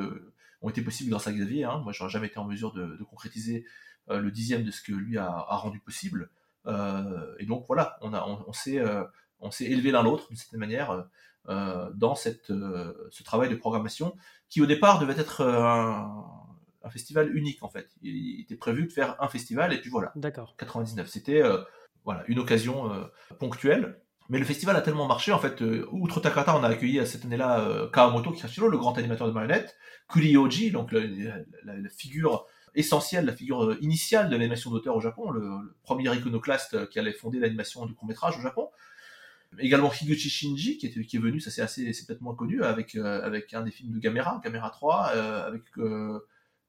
[0.65, 1.65] ont été possibles grâce à Xavier.
[1.65, 1.81] Hein.
[1.85, 3.67] Moi, j'aurais jamais été en mesure de, concrétiser
[4.11, 6.31] euh, le dixième de ce que lui a, rendu possible.
[6.67, 9.05] Euh, et donc voilà, on, a, on, s'est, euh,
[9.41, 11.07] on s'est élevé l'un l'autre d'une certaine manière
[11.47, 14.17] dans cette, ce travail de programmation
[14.49, 17.91] qui au départ devait être un festival unique en fait.
[18.03, 20.13] Il, était prévu de faire un festival et puis voilà.
[20.17, 20.55] D'accord.
[20.59, 21.09] 99.
[21.09, 21.43] C'était
[22.05, 22.91] voilà une occasion
[23.39, 24.01] ponctuelle.
[24.31, 25.63] Mais le festival a tellement marché, en fait,
[25.93, 29.77] outre Takata, on a accueilli à cette année-là Kawamoto Kirishiro, le grand animateur de marionnettes,
[30.09, 35.77] Kurioji, donc la, figure essentielle, la figure initiale de l'animation d'auteur au Japon, le, le,
[35.83, 38.71] premier iconoclaste qui allait fonder l'animation du court-métrage au Japon,
[39.59, 43.23] Également Higuchi Shinji, qui est, venu, ça c'est assez, c'est peut-être moins connu, avec, euh,
[43.23, 46.19] avec un des films de Gamera, Gamera 3, euh, avec euh,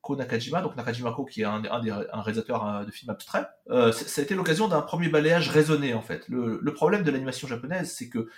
[0.01, 3.47] Ko Nakajima, donc Nakajima Ko, qui est un, un, des, un réalisateur de films abstraits.
[3.67, 6.27] ça a été l'occasion d'un premier balayage raisonné, en fait.
[6.29, 8.29] Le, le problème de l'animation japonaise, c'est que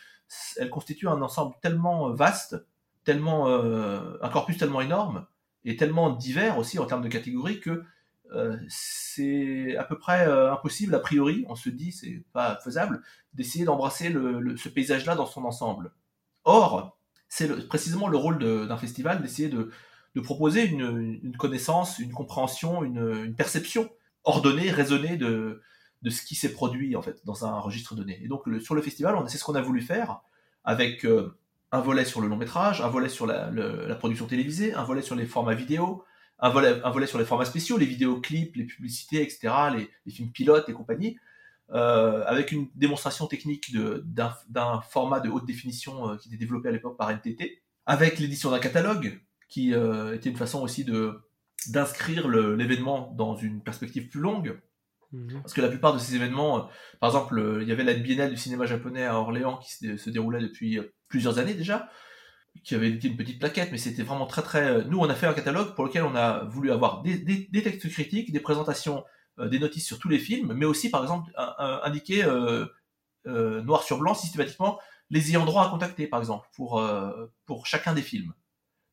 [0.57, 2.57] elle constitue un ensemble tellement vaste,
[3.03, 5.25] tellement, un corpus tellement énorme,
[5.63, 7.83] et tellement divers aussi en termes de catégories que
[8.33, 13.01] euh, c'est à peu près euh, impossible a priori, on se dit c'est pas faisable,
[13.33, 15.91] d'essayer d'embrasser ce paysage-là dans son ensemble.
[16.43, 16.97] Or,
[17.29, 19.71] c'est précisément le rôle d'un festival d'essayer de,
[20.23, 23.89] proposer une, connaissance, une compréhension, une, perception
[24.23, 25.61] ordonnée, raisonnée de,
[26.01, 28.19] de ce qui s'est produit en fait dans un registre donné.
[28.23, 30.21] Et donc sur le festival, c'est ce qu'on a voulu faire
[30.63, 31.37] avec euh,
[31.71, 33.49] un volet sur le long métrage, un volet sur la,
[33.95, 36.03] production télévisée, un volet sur les formats vidéo,
[36.39, 40.11] un volet, un volet sur les formats spéciaux, les vidéoclips, les publicités, etc., les, les
[40.11, 41.17] films pilotes et compagnie,
[41.73, 46.71] euh, avec une démonstration technique d'un format de haute définition euh, qui était développé à
[46.71, 49.19] l'époque par NTT, avec l'édition d'un catalogue,
[49.49, 51.21] qui euh, était une façon aussi de
[51.69, 54.61] d'inscrire l'événement dans une perspective plus longue.
[55.11, 55.41] Mhm.
[55.41, 56.69] Parce que la plupart de ces événements,
[57.01, 60.09] par exemple, il y avait la biennale du cinéma japonais à Orléans qui se, se
[60.09, 61.89] déroulait depuis plusieurs années déjà,
[62.63, 64.65] qui avait été une petite plaquette, mais c'était vraiment très très.
[64.65, 67.89] Euh, nous, on a fait un catalogue pour lequel on a voulu avoir des, textes
[67.89, 69.03] critiques, des présentations,
[69.39, 71.31] euh, des notices sur tous les films, mais aussi, par exemple,
[71.83, 72.65] indiquer euh,
[73.25, 74.79] noir sur blanc systématiquement
[75.09, 76.83] les ayants droit à contacter, par exemple, pour
[77.45, 78.33] pour chacun des films,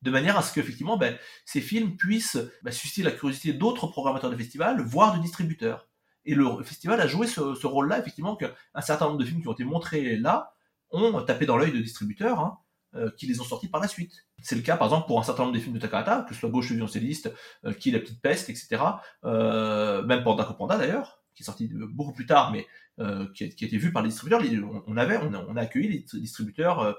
[0.01, 4.29] de manière à ce qu'effectivement, ben, ces films puissent ben, susciter la curiosité d'autres programmateurs
[4.29, 5.87] de festivals, voire de distributeurs.
[6.25, 9.47] Et le festival a joué ce, ce rôle-là, effectivement, qu'un certain nombre de films qui
[9.47, 10.55] ont été montrés là
[10.91, 12.39] ont tapé dans l'œil de distributeurs.
[12.39, 12.57] Hein,
[12.95, 14.13] euh, qui les ont sortis par la suite.
[14.41, 16.39] C'est le cas, par exemple, pour un certain nombre des films de Takahata, que ce
[16.39, 17.31] soit Gauche le violoncelliste,
[17.65, 18.81] euh, qui la petite peste, etc.
[19.23, 22.65] Euh, même Panda Panda d'ailleurs, qui est sorti beaucoup plus tard, mais
[22.99, 24.41] euh, qui, a, qui, a, été vu par les distributeurs.
[24.87, 26.93] On, avait, on a, on a, accueilli les distributeurs, euh,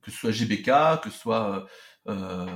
[0.00, 1.66] que ce soit GBK, que ce soit
[2.06, 2.46] euh,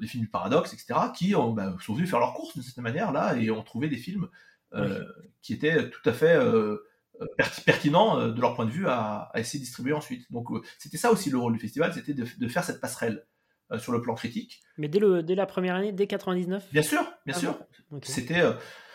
[0.00, 2.78] les films du Paradoxe, etc., qui ont, bah, sont venus faire leur course de cette
[2.78, 4.28] manière-là et ont trouvé des films
[5.42, 6.40] qui étaient tout à fait
[7.64, 10.30] pertinent euh, de leur point de vue à, essayer de distribuer ensuite.
[10.30, 13.24] Donc euh, c'était ça aussi le rôle du festival, c'était de, faire cette passerelle
[13.70, 14.62] euh, sur le plan critique.
[14.78, 17.58] Mais dès, le, dès la première année, dès 99 Bien sûr, bien ah sûr.
[18.02, 18.42] C'était,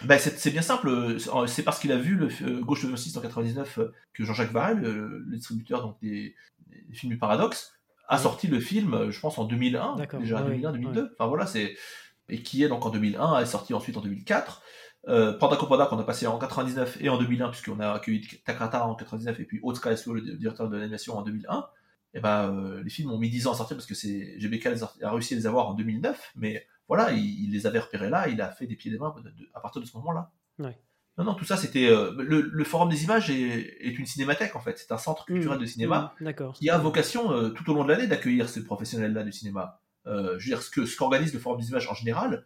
[0.04, 1.18] bah, c'est bien simple.
[1.48, 3.80] C'est parce qu'il a vu le Gauche de 26 en 99
[4.14, 6.36] que Jean-Jacques Varel, le, distributeur donc des,
[6.94, 7.74] films du Paradoxe,
[8.08, 11.12] a sorti le film, je pense en 2001, déjà 2001, 2002.
[11.14, 11.76] Enfin voilà, c'est
[12.30, 14.62] et qui est donc en 2001, est sorti ensuite en 2004.
[15.08, 18.96] Euh, Panda qu'on a passé en 99 et en 2001, puisqu'on a accueilli Takata en
[18.96, 21.66] 99 et puis Otsuka Esuo, le directeur de l'animation, en 2001.
[22.14, 24.68] Et ben, euh, les films ont mis 10 ans à sortir parce que c'est GBK
[25.02, 28.42] a réussi à les avoir en 2009, mais voilà, il, les avait repérés là, il
[28.42, 29.14] a fait des pieds et des mains
[29.54, 30.32] à partir de ce moment-là.
[31.18, 34.78] Non, non, tout ça, c'était euh, le, Forum des images est, une cinémathèque en fait.
[34.78, 35.62] C'est un centre culturel mmh.
[35.62, 39.24] de cinéma mmh, qui a vocation euh, tout au long de l'année d'accueillir ces professionnels-là
[39.24, 39.82] du cinéma.
[40.06, 42.46] je veux dire, ce que ce qu'organise le Forum des images en général,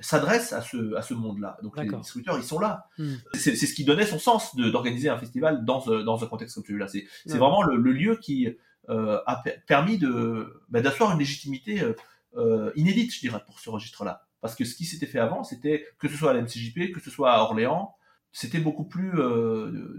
[0.00, 1.58] s'adresse à ce, à ce monde-là.
[1.62, 2.86] Donc les distributeurs, ils sont là.
[2.98, 3.14] Hmm.
[3.34, 6.88] C'est ce qui donnait son sens d'organiser un festival dans, dans un contexte comme celui-là.
[6.88, 8.48] C'est vraiment le, lieu qui
[8.88, 11.94] euh, a permis de bah, d'asseoir une légitimité euh,
[12.36, 14.26] euh, inédite, je dirais, pour ce registre-là.
[14.40, 17.00] Parce que ce qui s'était fait avant, c'était que ce soit à la MCJP, que
[17.00, 17.96] ce soit à Orléans,
[18.30, 19.12] c'était beaucoup plus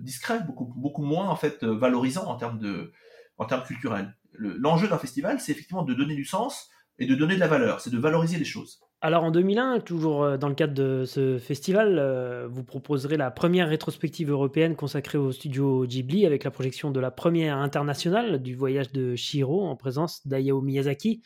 [0.01, 2.93] discret, beaucoup, beaucoup moins en fait valorisant en termes de
[3.37, 4.15] en termes culturels.
[4.33, 6.69] L'enjeu d'un festival, c'est effectivement de donner du sens
[6.99, 8.79] et de donner de la valeur, c'est de valoriser les choses.
[9.01, 13.31] Alors en 2001, toujours euh, dans le cadre de ce festival, euh, vous proposerez la
[13.31, 18.55] première rétrospective européenne consacrée au studio Ghibli avec la projection de la première internationale du
[18.55, 21.21] voyage de Shiro en présence d'Ayao Miyazaki.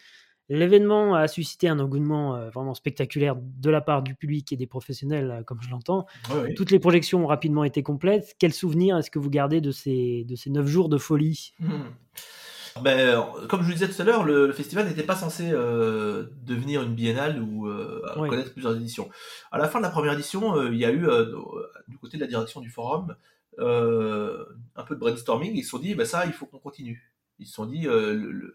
[0.50, 4.68] L'événement a suscité un engouement euh, vraiment spectaculaire de la part du public et des
[4.68, 6.06] professionnels, comme je l'entends.
[6.56, 8.36] Toutes les projections ont rapidement été complètes.
[8.38, 11.54] Quel souvenir est-ce que vous gardez de ces, de ces neuf jours de folie?
[11.60, 11.90] Hmm.
[12.82, 16.82] Ben, comme je vous disais tout à l'heure, le, festival n'était pas censé euh, devenir
[16.82, 19.10] une biennale ou euh, connaître plusieurs éditions.
[19.52, 21.26] À la fin de la première édition, euh, il y a eu, euh,
[21.88, 23.16] du côté de la direction du forum,
[23.60, 25.56] un peu de brainstorming.
[25.56, 27.14] Ils se sont dit, ben ça, il faut qu'on continue.
[27.40, 27.88] Ils se sont dit,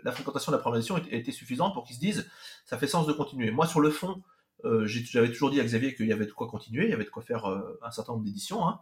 [0.02, 2.28] la fréquentation de la première édition était, suffisante pour qu'ils se disent,
[2.64, 3.50] ça fait sens de continuer.
[3.50, 4.22] Moi, sur le fond,
[4.64, 7.10] j'avais toujours dit à Xavier qu'il y avait de quoi continuer, il y avait de
[7.10, 7.46] quoi faire
[7.82, 8.66] un certain nombre d'éditions.
[8.66, 8.80] Hein.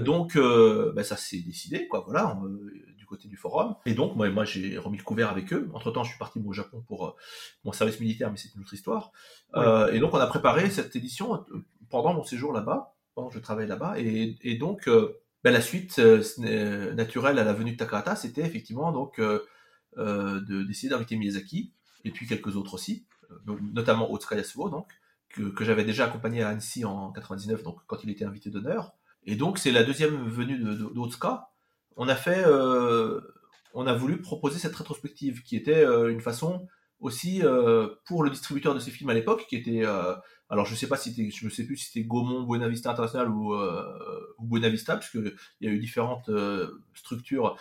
[0.00, 2.04] donc, ben, ça s'est décidé, quoi.
[2.06, 2.38] Voilà.
[3.06, 3.76] Du côté du forum.
[3.86, 5.70] Et donc, moi, moi j'ai remis le couvert avec eux.
[5.72, 7.16] Entre-temps, je suis parti au Japon pour
[7.64, 9.12] mon service militaire, mais c'est une autre histoire.
[9.54, 11.44] et donc, on a préparé cette édition
[11.88, 13.94] pendant mon séjour là-bas, pendant que je travaille là-bas.
[13.98, 14.88] Et, donc,
[15.44, 19.20] ben, la suite naturelle à la venue de Takahata, c'était effectivement donc
[19.96, 21.72] d'essayer d'inviter Miyazaki,
[22.04, 23.06] et puis quelques autres aussi,
[23.72, 24.88] notamment Otsuka Yasuo, donc,
[25.54, 28.92] que, j'avais déjà accompagné à Annecy en 99, donc quand il était invité d'honneur.
[29.24, 31.50] Et donc c'est la deuxième venue d'Otsuka.
[31.96, 33.20] On a fait, euh,
[33.74, 36.66] on a voulu proposer cette rétrospective qui était euh, une façon
[37.00, 39.84] aussi euh, pour le distributeur de ces films à l'époque, qui était,
[40.48, 43.28] alors je sais pas si je ne sais plus si c'était Gaumont, Buena Vista International
[43.28, 45.16] ou, ou Buena Vista, puisque
[45.60, 46.30] il y a eu différentes
[46.94, 47.56] structures.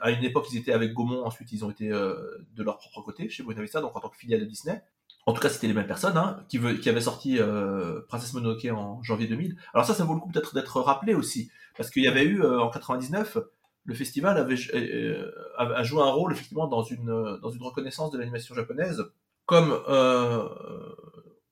[0.00, 3.28] À une époque ils étaient avec Gaumont, ensuite ils ont été de leur propre côté
[3.28, 4.82] chez Buena Vista, donc en tant que filiale de Disney
[5.26, 8.64] en tout cas c'était les mêmes personnes, hein, qui, qui avaient sorti euh, Princess Mononoke
[8.66, 9.56] en janvier 2000.
[9.72, 12.42] Alors ça, ça vaut le coup peut-être d'être rappelé aussi, parce qu'il y avait eu
[12.42, 13.38] euh, en 99,
[13.84, 18.18] le festival avait, euh, a joué un rôle effectivement dans une, dans une reconnaissance de
[18.18, 19.04] l'animation japonaise,
[19.46, 20.48] comme euh,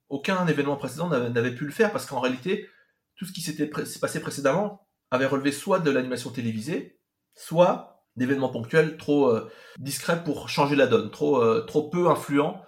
[0.08, 2.68] aucun événement précédent n'avait pu le faire, parce qu'en réalité,
[3.16, 7.00] tout ce qui s'était passé précédemment avait relevé soit de l'animation télévisée,
[7.34, 9.32] soit d'événements ponctuels trop
[9.78, 12.62] discrets pour changer la donne, trop, trop peu influents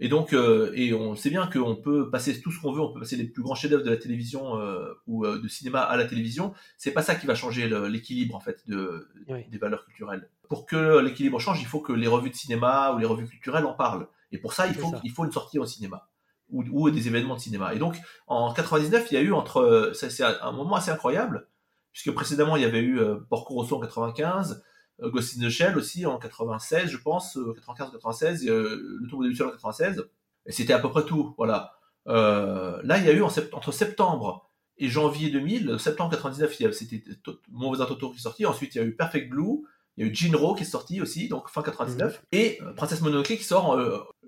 [0.00, 2.92] et donc, euh, et on sait bien qu'on peut passer tout ce qu'on veut, on
[2.92, 5.96] peut passer les plus grands chefs-d'œuvre de la télévision euh, ou euh, de cinéma à
[5.96, 6.52] la télévision.
[6.76, 10.28] C'est pas ça qui va changer l'équilibre en fait de, des valeurs culturelles.
[10.48, 13.66] Pour que l'équilibre change, il faut que les revues de cinéma ou les revues culturelles
[13.66, 14.08] en parlent.
[14.32, 16.08] Et pour ça, il faut, il faut une sortie au cinéma
[16.50, 17.72] ou, ou, des événements de cinéma.
[17.72, 17.96] Et donc,
[18.26, 21.46] en 99, il y a eu entre, c'est un moment assez incroyable
[21.92, 23.00] puisque précédemment il y avait eu
[23.30, 24.64] Porco Rosso en 95.
[25.02, 29.22] Euh, Ghost in the Shell aussi en 96, je pense, 95-96, euh, euh, le Tour
[29.22, 30.04] du en 96,
[30.46, 31.74] et c'était à peu près tout, voilà.
[32.06, 37.02] là, il y a eu entre septembre et janvier 2000, septembre 99, c'était
[37.50, 39.64] Mon voisin Totoro qui est sorti, ensuite il y a eu Perfect Blue,
[39.96, 42.18] il y a eu Jinro qui est sorti aussi, donc fin 99, mhm.
[42.32, 43.78] et Princess Mononoke qui sort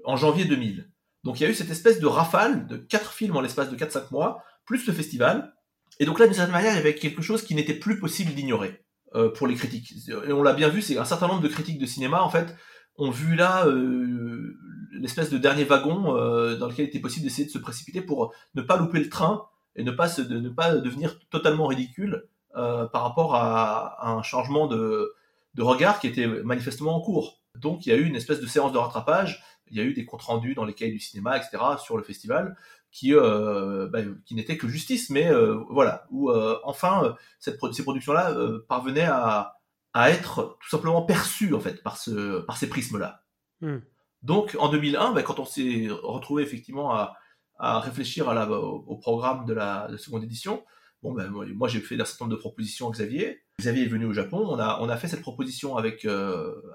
[0.05, 0.89] en janvier 2000.
[1.25, 3.77] Donc il y a eu cette espèce de rafale de quatre films en l'espace de
[3.77, 5.53] 4-5 mois, plus le festival.
[5.99, 8.33] Et donc là, d'une certaine manière, il y avait quelque chose qui n'était plus possible
[8.33, 8.86] d'ignorer.
[9.15, 9.95] Euh, pour les critiques.
[10.09, 12.57] Et on l'a bien vu, c'est un certain nombre de critiques de cinéma, en fait,
[12.99, 14.59] ont vu là euh,
[14.91, 18.35] l'espèce de dernier wagon euh, dans lequel il était possible d'essayer de se précipiter pour
[18.57, 19.47] ne pas louper le train
[19.77, 24.67] et ne pas, se, de, ne pas devenir totalement ridicule par rapport à, un changement
[24.67, 25.15] de,
[25.55, 27.43] de, regard qui était manifestement en cours.
[27.55, 29.93] Donc il y a eu une espèce de séance de rattrapage, il y a eu
[29.93, 32.57] des comptes rendus dans les cahiers du cinéma, etc., sur le festival,
[32.97, 37.83] qui, euh, bah, qui n'était que justice, mais euh, voilà, où euh, enfin cette, ces
[37.83, 38.35] productions-là
[38.71, 39.59] parvenaient à,
[39.93, 43.23] à, être tout simplement perçues en fait par, ce, par ces prismes-là.
[43.61, 43.81] Hmm.
[44.23, 47.19] Donc en 2001, bah, quand on s'est retrouvé effectivement à,
[47.59, 50.65] à réfléchir à la, au, programme de la, seconde édition,
[51.03, 53.43] bon ben moi j'ai fait un certain nombre de propositions à Xavier.
[53.61, 56.07] Xavier est venu au Japon, on a, on a fait cette proposition avec,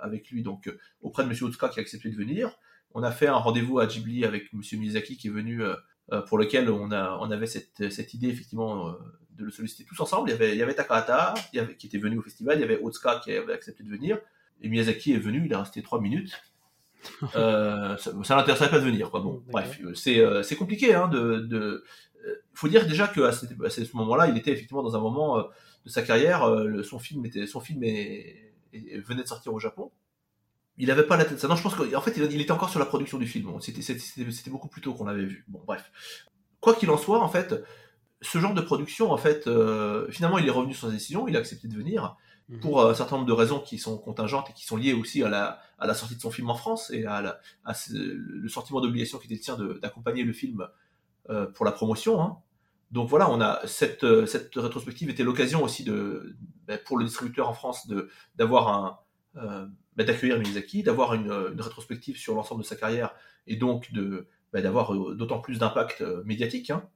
[0.01, 0.71] avec lui donc
[1.01, 2.59] auprès de Monsieur Otsuka qui a accepté de venir.
[2.93, 5.75] On a fait un rendez-vous à Ghibli avec Monsieur Miyazaki qui est venu euh,
[6.27, 8.91] pour lequel on, a, on avait cette, cette idée effectivement euh,
[9.37, 10.29] de le solliciter tous ensemble.
[10.29, 12.57] Il y avait, il y avait Takahata il y avait, qui était venu au festival,
[12.57, 14.19] il y avait Otsuka qui avait accepté de venir,
[14.61, 16.31] et Miyazaki est venu, il est resté trois minutes.
[17.35, 19.09] euh, ça, ça l'intéressait pas de venir.
[19.09, 19.21] Quoi.
[19.21, 20.93] Bon, bref, c'est, euh, compliqué.
[20.93, 21.83] Hein, de, de...
[22.53, 25.37] faut dire déjà qu'à à ce moment-là, il était effectivement dans un moment
[25.85, 26.43] de sa carrière.
[26.83, 29.91] son film était, son film est, venait de sortir au Japon
[30.81, 31.47] il avait pas la tête ça.
[31.47, 33.51] Non, je pense qu'en fait, il, était encore sur la production du film.
[33.61, 35.45] C'était beaucoup plus tôt qu'on l'avait vu.
[35.47, 35.91] Bon, bref.
[36.59, 37.53] Quoi qu'il en soit, en fait,
[38.19, 41.37] ce genre de production, en fait, euh, finalement, il est revenu sur sa décision, il
[41.37, 42.17] a accepté de venir
[42.49, 42.61] mhm.
[42.61, 45.29] pour un certain nombre de raisons qui sont contingentes et qui sont liées aussi à
[45.29, 48.81] la, à la sortie de son film en France et à, la, à le sentiment
[48.81, 50.67] d'obligation qui était le sien d'accompagner le film
[51.29, 52.19] euh, pour la promotion.
[52.23, 52.37] Hein.
[52.89, 56.35] Donc voilà, on a cette, cette rétrospective était l'occasion aussi de,
[56.65, 57.87] ben, pour le distributeur en France
[58.35, 58.99] d'avoir un,
[59.37, 63.13] euh, bah, d'accueillir Miyazaki, d'avoir une, rétrospective sur l'ensemble de sa carrière
[63.47, 66.69] et donc de bah, d'avoir euh, d'autant plus d'impact euh, médiatique.
[66.69, 66.87] Hein.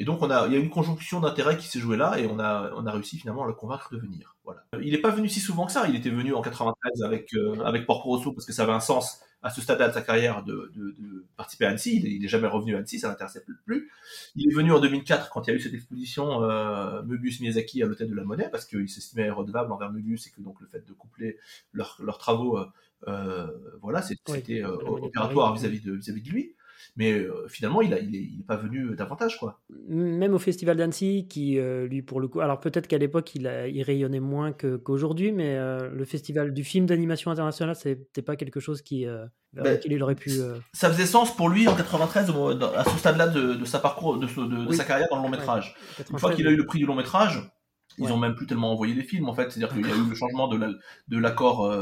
[0.00, 2.26] Et donc on a, il y a une conjonction d'intérêts qui s'est jouée là et
[2.26, 4.34] on a, on a réussi finalement à le convaincre de venir.
[4.44, 4.64] Voilà.
[4.82, 5.86] Il n'est pas venu si souvent que ça.
[5.88, 7.30] Il était venu en 93 avec
[7.62, 10.44] avec Porco Rosso parce que ça avait un sens à ce stade de sa carrière
[10.44, 12.00] de, de, participer à Annecy.
[12.04, 13.90] Il n'est jamais revenu à Annecy, ça l'intéressait plus.
[14.36, 17.82] Il est venu en 2004 quand il y a eu cette exposition euh, Möbius Miyazaki
[17.82, 20.66] à l'hôtel de la Monnaie parce qu'il s'estimait redevable envers Möbius et que donc le
[20.66, 21.38] fait de coupler
[21.72, 22.66] leurs travaux, euh,
[23.08, 23.46] euh
[23.80, 26.54] voilà, c'était euh, opératoire vis-à-vis de, vis -vis de lui.
[26.96, 29.38] Mais euh, finalement, il n'est il est, pas venu davantage.
[29.38, 29.60] quoi.
[29.88, 32.40] Même au Festival d'Annecy, qui, euh, lui, pour le coup.
[32.40, 36.86] Alors peut-être qu'à l'époque, il, il, rayonnait moins qu'aujourd'hui, mais euh, le Festival du film
[36.86, 39.06] d'animation internationale, c'était pas quelque chose qui,
[39.52, 40.30] ben, il aurait pu.
[40.72, 42.32] Ça faisait sens pour lui en 93,
[42.76, 45.76] à ce stade-là de, sa parcours, de, sa carrière dans le long métrage.
[46.10, 47.50] Une fois qu'il a eu le prix du long métrage,
[47.98, 49.50] Ils ont même plus tellement envoyé les films en fait.
[49.50, 51.72] C'est-à-dire qu'il y a eu le changement de l'accord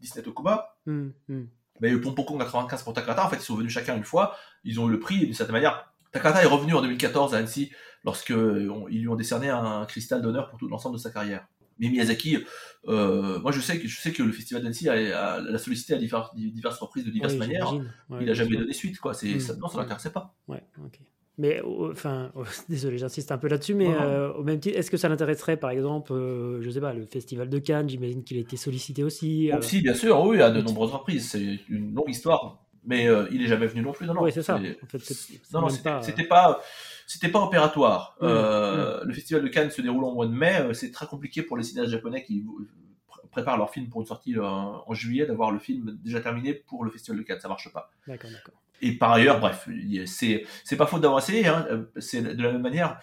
[0.00, 0.76] Disney Tokuba.
[0.86, 1.44] Mmh, mmh.
[1.80, 4.80] Mais eu Pompoko 95 pour Takata, en fait, ils sont venus chacun une fois, ils
[4.80, 7.72] ont eu le prix, et d'une certaine manière, Takata est revenu en 2014 à Annecy
[8.04, 11.46] lorsqu'ils lui ont décerné un cristal d'honneur pour tout l'ensemble de sa carrière.
[11.78, 12.38] Mais Miyazaki,
[12.86, 16.78] euh, moi je sais que je sais que le festival d'Annecy l'a sollicité à diverses,
[16.78, 17.72] reprises de diverses manières.
[18.20, 19.14] il a jamais donné suite, quoi.
[19.14, 20.34] C'est, ça, non, ça l'intéressait pas.
[20.46, 21.00] Ouais, ok.
[21.36, 22.30] Mais enfin,
[22.68, 25.70] désolé, j'insiste un peu là-dessus, mais euh, au même titre, est-ce que ça l'intéresserait, par
[25.70, 29.50] exemple, euh, je sais pas, le festival de Cannes J'imagine qu'il a été sollicité aussi.
[29.56, 31.30] Aussi, bien sûr, oui, à de nombreuses reprises.
[31.30, 34.06] C'est une longue histoire, mais il est jamais venu non plus.
[34.06, 34.22] Non, non.
[34.22, 34.58] Oui, c'est ça.
[35.52, 35.68] non, non,
[36.00, 36.60] c'était pas
[37.06, 38.16] c'était pas opératoire.
[38.20, 39.06] Mmh, euh, mmh.
[39.06, 40.60] Le festival de Cannes se déroule en mois de mai.
[40.60, 42.44] Euh, c'est très compliqué pour les cinéastes japonais qui
[43.30, 46.84] préparent leur film pour une sortie euh, en juillet d'avoir le film déjà terminé pour
[46.84, 47.40] le festival de Cannes.
[47.40, 47.90] Ça marche pas.
[48.06, 48.54] D'accord, d'accord.
[48.80, 49.68] Et par ailleurs, bref,
[50.04, 51.46] c'est pas faute d'avoir essayé.
[51.46, 51.86] Hein.
[51.98, 52.98] C'est de la même manière.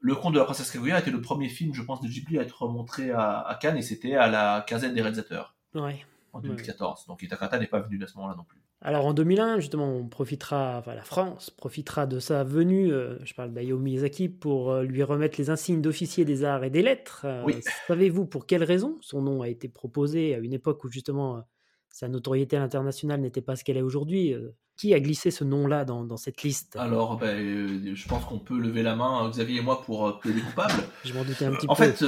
[0.00, 2.42] Le Conte de la princesse Kaguya était le premier film, je pense, de Ghibli à
[2.42, 5.54] être montré à, Cannes et c'était à la quinzaine des réalisateurs.
[5.74, 6.04] Ouais.
[6.32, 7.06] En 2014.
[7.06, 8.60] Donc Itakata n'est pas venu à ce moment-là non plus.
[8.82, 13.32] Alors en 2001, justement, on profitera, enfin la France profitera de sa venue, euh, je
[13.32, 17.22] parle d'Ayao Miyazaki, pour euh, lui remettre les insignes d'officier des arts et des lettres.
[17.24, 17.54] Euh, oui.
[17.86, 21.42] Savez-vous pour quelle raison son nom a été proposé à une époque où justement
[21.88, 24.34] sa notoriété internationale n'était pas ce qu'elle est aujourd'hui
[24.76, 26.76] qui a glissé ce nom-là dans, cette liste?
[26.76, 30.06] Alors, ben, euh, je pense qu'on peut lever la main, euh, Xavier et moi, pour
[30.06, 30.84] euh, plaider coupable.
[31.04, 31.72] je m'en doutais un petit peu.
[31.72, 32.04] En fait,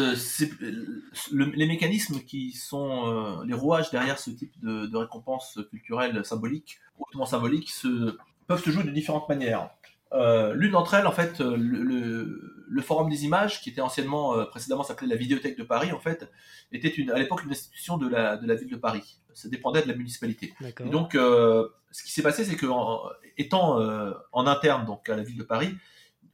[1.32, 7.26] les mécanismes qui sont les rouages derrière ce type de, de récompense culturelle symbolique, hautement
[7.26, 8.16] symbolique, se,
[8.46, 9.70] peuvent se jouer de différentes manières.
[10.12, 14.44] Euh, l'une d'entre elles, en fait, euh, le, Forum des images, qui était anciennement, euh,
[14.44, 16.30] précédemment s'appelait la Vidéothèque de Paris, en fait,
[16.72, 19.18] était une, à l'époque une institution de la, de la ville de Paris.
[19.38, 20.54] Ça dépendait de la municipalité.
[20.80, 22.66] Et donc, ce qui s'est passé, c'est que,
[23.36, 23.78] étant
[24.32, 25.74] en interne donc à la ville de Paris,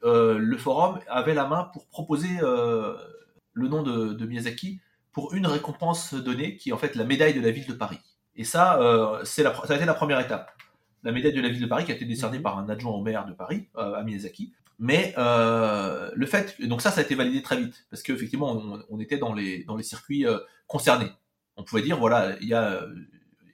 [0.02, 4.80] le Forum avait la main pour proposer le nom de, de, Miyazaki
[5.12, 8.00] pour une récompense donnée, qui est en fait la médaille de la ville de Paris.
[8.36, 8.80] Et ça,
[9.24, 10.50] c'est ça a été la première étape
[11.04, 12.42] la médaille de la ville de Paris qui a été décernée mhm.
[12.42, 14.52] par un adjoint au maire de Paris, euh, à Miyazaki.
[14.80, 18.82] Mais euh, le fait, donc ça, ça a été validé très vite parce qu'effectivement, on,
[18.90, 21.12] on, était dans les dans les circuits euh, concernés.
[21.56, 22.84] On pouvait dire voilà, il y a,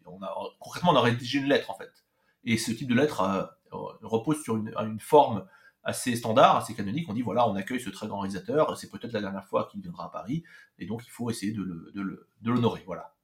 [0.07, 1.91] on a concrètement on a rédigé une lettre en fait,
[2.45, 5.47] et ce type de lettre repose sur une, forme
[5.83, 7.09] assez standard, assez canonique.
[7.09, 9.81] On dit voilà, on accueille ce très grand réalisateur, c'est peut-être la dernière fois qu'il
[9.81, 10.45] viendra à Paris,
[10.79, 12.83] et donc il faut essayer de l'honorer.
[12.87, 13.15] Voilà.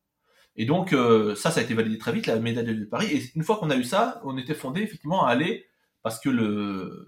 [0.57, 3.09] Et donc euh, ça, ça a été validé très vite, la médaille de Paris.
[3.13, 5.67] Et une fois qu'on a eu ça, on était fondé effectivement à aller,
[6.03, 7.07] parce que le,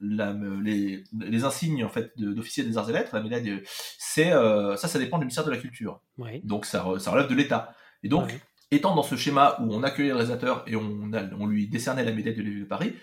[0.00, 3.62] la, les, les, insignes en fait d'officier des arts et lettres, la médaille,
[3.98, 6.00] c'est euh, ça, ça dépend du ministère de la Culture.
[6.44, 7.74] Donc ça, ça relève de l'État.
[8.02, 8.40] Et donc,
[8.70, 12.12] étant dans ce schéma où on accueillait le réalisateur et on, on lui décernait la
[12.12, 12.94] médaille de ville de Paris,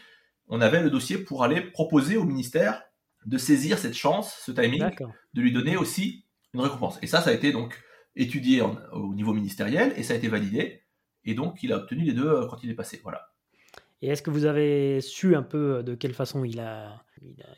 [0.47, 2.83] on avait le dossier pour aller proposer au ministère
[3.25, 4.83] de saisir cette chance, ce timing,
[5.33, 6.97] de lui donner aussi une récompense.
[7.01, 7.77] Et ça, ça a été donc
[8.15, 10.83] étudié au niveau ministériel et ça a été validé.
[11.25, 13.01] Et donc, il a obtenu les deux euh, quand il est passé.
[13.03, 13.27] Voilà.
[14.03, 17.03] Et est-ce que vous avez su un peu de quelle façon il a,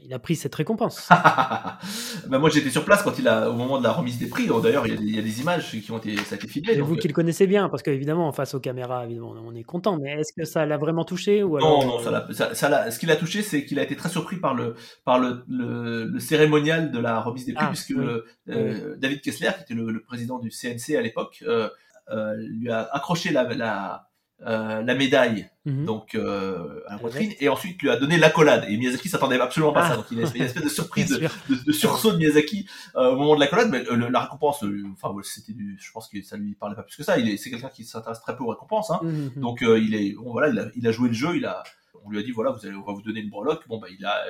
[0.05, 1.09] il a, pris cette récompense?
[2.29, 4.47] Ben Moi, j'étais sur place quand il a, au moment de la remise des prix.
[4.63, 6.71] D'ailleurs, il, y a des images qui ont été, ça a été filmé.
[6.71, 9.97] Et vous qui le connaissez bien, parce qu'évidemment, face aux caméras, évidemment, on est content.
[9.97, 11.85] Mais est-ce que ça l'a vraiment touché ou alors...
[11.85, 14.53] Non, non, ça, ça, ce qui l'a touché, c'est qu'il a été très surpris par
[14.53, 19.49] le, par le, le, cérémonial de la remise des prix, ah, puisque euh, David Kessler,
[19.57, 21.69] qui était le, président du CNC à l'époque, euh,
[22.11, 24.08] euh, lui a accroché la, la
[24.47, 25.83] euh, la médaille mhm.
[25.83, 29.73] donc euh, à la poitrine et ensuite lui a donné l'accolade et Miyazaki s'attendait absolument
[29.73, 29.97] pas à ça ah.
[29.97, 33.41] donc il a une espèce de surprise de, sursaut de Miyazaki euh, au moment de
[33.41, 34.63] l'accolade mais la récompense
[34.93, 37.35] enfin c'était du je pense que ça lui parlait pas plus que ça il est
[37.35, 39.01] c'est quelqu'un qui s'intéresse très peu aux récompenses hein.
[39.03, 39.31] Mhm.
[39.41, 41.61] donc il est bon voilà il a, il a joué le jeu il a
[42.03, 43.67] on lui a dit voilà, vous allez, on va vous donner une breloque.
[43.67, 44.23] Bon, bah, il a,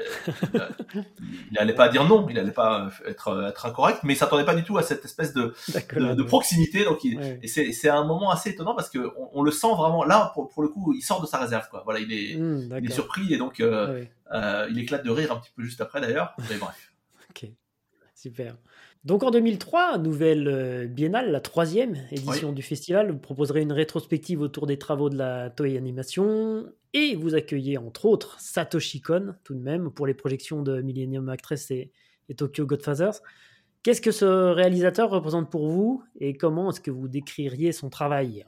[1.52, 4.56] il, allait pas dire non, il allait pas être, être incorrect, mais il s'attendait pas
[4.56, 5.54] du tout à cette espèce de,
[6.16, 6.84] de, proximité.
[6.84, 10.50] Donc, et c'est un moment assez étonnant parce que on, le sent vraiment là, pour,
[10.50, 11.82] pour, le coup, il sort de sa réserve, quoi.
[11.86, 14.04] Voilà, il est, mmh, il est surpris et donc, euh,
[14.34, 16.34] euh, il éclate de rire un petit peu juste après d'ailleurs.
[16.50, 16.94] Mais bref.
[17.30, 17.50] ok,
[18.16, 18.56] super.
[19.06, 24.42] Donc en 2003, nouvelle euh, biennale, la troisième édition du festival, vous proposerez une rétrospective
[24.42, 29.54] autour des travaux de la Toei Animation et vous accueillez entre autres Satoshi Kon tout
[29.54, 31.92] de même pour les projections de Millennium Actress et,
[32.36, 33.22] Tokyo Godfathers.
[33.82, 38.46] Qu'est-ce que ce réalisateur représente pour vous et comment est-ce que vous décririez son travail?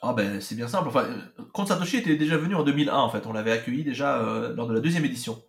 [0.00, 0.88] Ah ben c'est bien simple.
[0.88, 1.06] Enfin,
[1.52, 3.26] Kon Satoshi était déjà venu en 2001 en fait.
[3.26, 5.40] On l'avait accueilli déjà euh, lors de la deuxième édition.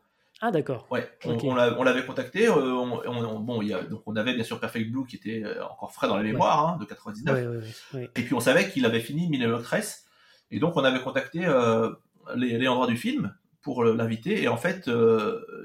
[0.48, 0.86] Ah d'accord.
[0.92, 2.48] Ouais, on, l'avait contacté.
[2.48, 5.42] Euh, on, bon, il y a, donc on avait bien sûr Perfect Blue qui était
[5.44, 7.64] euh, encore frais dans la mémoire hein, de 99.
[7.96, 10.06] et puis on savait qu'il avait fini Millennium Actress.
[10.52, 11.90] Et donc on avait contacté euh,
[12.36, 14.44] les, les endroits du film pour l'inviter.
[14.44, 14.88] Et en fait,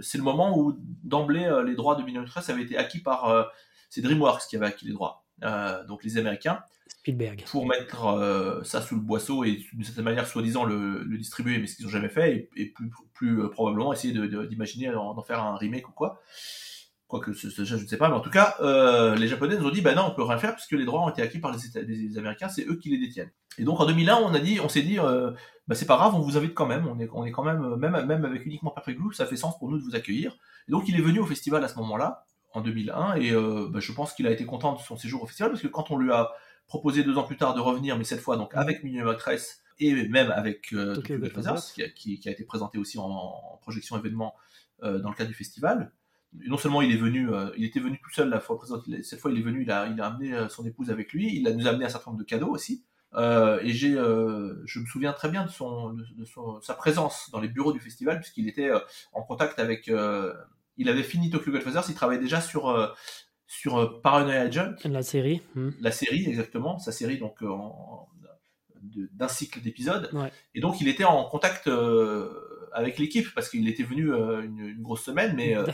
[0.01, 3.51] c'est le moment où d'emblée les droits de Millennium Actress avaient été acquis par
[3.91, 5.27] c'est DreamWorks qui avait acquis les droits.
[5.89, 6.63] donc les Américains.
[7.51, 11.77] Pour mettre ça sous le boisseau et d'une certaine manière, soi-disant, le, distribuer, mais ce
[11.77, 14.13] qu'ils n'ont jamais fait, et, plus, plus probablement essayer
[14.47, 16.21] d'imaginer d'en faire un remake ou quoi.
[17.11, 19.81] Quoique, je ne sais pas, mais en tout cas, euh, les Japonais nous ont dit,
[19.81, 22.49] bah non, on peut rien faire puisque les droits ont été acquis par les, Américains,
[22.49, 23.33] c'est eux qui les détiennent.
[23.59, 24.33] Et donc en 2001, on
[24.65, 25.33] on s'est dit, euh,
[25.67, 27.75] bah c'est pas grave, on vous invite quand même, on est, on est quand même,
[27.75, 30.37] même, même avec uniquement Perfect Blue, ça fait sens pour nous de vous accueillir.
[30.69, 33.81] Et donc il est venu au festival à ce moment-là, en 2001, et euh, bah,
[33.81, 35.99] je pense qu'il a été content de son séjour au festival parce que quand on
[35.99, 36.31] lui a
[36.71, 40.09] proposé deux ans plus tard de revenir, mais cette fois donc avec Minimum Actress et
[40.09, 41.19] même avec Tokyo
[41.95, 44.35] qui, qui, a été présenté aussi en, en projection événement
[44.83, 45.93] dans le cadre du festival
[46.33, 49.21] non seulement il est venu, euh, il était venu tout seul la fois présente, cette
[49.21, 51.47] fois il est venu, il a, il a amené euh, son épouse avec lui, il
[51.49, 52.85] a nous a amené un certain nombre de cadeaux aussi.
[53.15, 57.41] Euh, et j'ai, je me souviens très bien de son, de, son, sa présence dans
[57.41, 58.71] les bureaux du festival puisqu'il était
[59.13, 59.91] en contact avec,
[60.77, 62.95] il avait fini Tokyo Godfathers, il travaillait déjà sur
[63.51, 64.75] sur Paranoia Agent.
[64.85, 65.43] La série.
[65.55, 65.71] Hmm.
[65.81, 67.45] La série exactement, sa série donc
[68.83, 70.11] d'un cycle d'épisodes.
[70.55, 71.69] Et donc il était en contact
[72.73, 75.65] avec l'équipe parce qu'il était venu euh, une, grosse semaine, mais euh,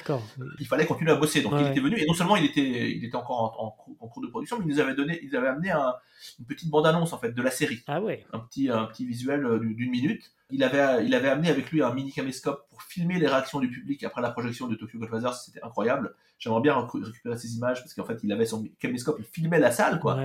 [0.58, 1.42] il fallait continuer à bosser.
[1.42, 3.56] Donc il était venu et non seulement il était, il était encore
[4.00, 6.86] en, cours de production, mais il nous avait donné, ils avaient amené une petite bande
[6.86, 7.82] annonce en fait de la série.
[7.86, 8.24] Ah ouais.
[8.32, 10.32] Un petit, un petit visuel euh, d'une minute.
[10.50, 13.68] Il avait, il avait amené avec lui un mini caméscope pour filmer les réactions du
[13.68, 15.34] public après la projection de Tokyo Godfathers.
[15.34, 16.14] C'était incroyable.
[16.38, 19.70] J'aimerais bien récupérer ces images parce qu'en fait, il avait son caméscope, il filmait la
[19.70, 20.18] salle, quoi.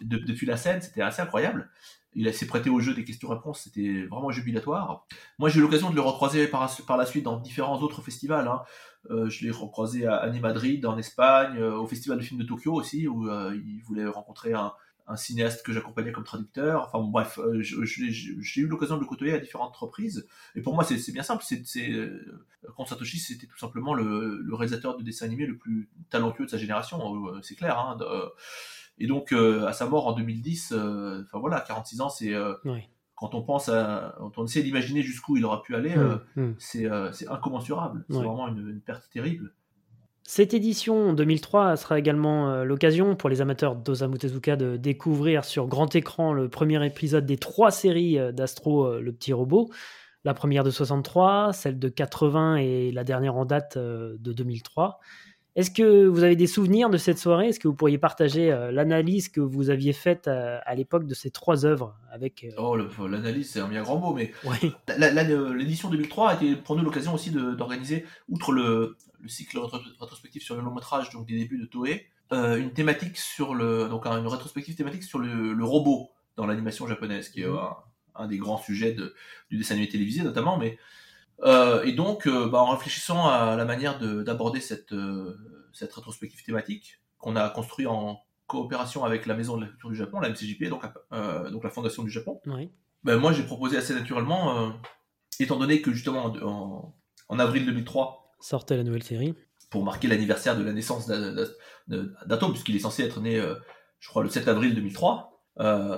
[0.00, 1.68] depuis la scène, c'était assez incroyable
[2.14, 5.06] il s'est prêté au jeu des questions-réponses, c'était vraiment jubilatoire.
[5.38, 8.48] Moi, j'ai eu l'occasion de le recroiser par, par, la suite dans différents autres festivals.
[8.48, 8.62] Hein.
[9.10, 12.46] Euh, je l'ai recroisé à Annie Madrid, en Espagne, euh, au Festival de films de
[12.46, 14.72] Tokyo aussi, où euh, il voulait rencontrer un,
[15.16, 16.90] cinéaste que j'accompagnais comme traducteur.
[16.92, 20.26] Enfin bref, j'ai eu l'occasion de le côtoyer à différentes reprises.
[20.54, 21.44] Et pour moi, c'est bien simple.
[21.44, 22.00] C'est
[22.76, 26.58] Kon Satoshi, c'était tout simplement le, réalisateur de dessins animés le plus talentueux de sa
[26.58, 27.00] génération.
[27.42, 27.78] c'est clair.
[27.78, 27.96] Hein,
[28.98, 32.34] et donc, euh, à sa mort en 2010, euh, enfin voilà, 46 ans, c'est.
[32.34, 32.54] Euh,
[33.14, 34.14] quand on pense à.
[34.18, 36.54] Quand on essaie d'imaginer jusqu'où il aura pu aller, mmh, mmh.
[36.58, 38.04] c'est incommensurable.
[38.08, 39.54] C'est vraiment une, perte terrible.
[40.24, 45.94] Cette édition 2003 sera également l'occasion pour les amateurs d'Osamu Tezuka de découvrir sur grand
[45.96, 49.68] écran le premier épisode des trois séries d'Astro, le petit robot.
[50.24, 55.00] La première de 63, celle de 80 et la dernière en date de 2003.
[55.54, 57.48] Est-ce que vous avez des souvenirs de cette soirée?
[57.48, 61.12] Est-ce que vous pourriez partager euh, l'analyse que vous aviez faite euh, à l'époque de
[61.12, 62.74] ces trois œuvres avec, euh, Oh,
[63.06, 64.32] l'analyse, c'est un bien grand mot, mais
[65.58, 68.96] l'édition 2003 a été pour nous l'occasion aussi d'organiser, outre le,
[69.26, 69.60] cycle
[70.00, 74.06] rétrospectif sur le long métrage, donc des débuts de Toei, une thématique sur le, donc
[74.06, 77.58] une rétrospective thématique sur le, robot dans l'animation japonaise, qui est mmh.
[78.14, 78.96] un, des grands sujets
[79.50, 80.78] du dessin animé télévisé notamment, mais
[81.44, 85.36] euh, et donc, euh, bah, en réfléchissant à la manière d'aborder cette, euh,
[85.72, 89.96] cette rétrospective thématique qu'on a construit en coopération avec la Maison de la Culture du
[89.96, 90.82] Japon, la MCJP, donc,
[91.50, 92.40] donc la Fondation du Japon,
[93.04, 94.74] ben, moi j'ai proposé assez naturellement,
[95.40, 96.94] étant donné que justement en,
[97.28, 99.34] en, avril 2003 sortait la nouvelle série,
[99.70, 103.40] pour marquer l'anniversaire de la naissance d'Atom, puisqu'il est censé être né,
[104.00, 105.42] je crois, le 7 avril 2003.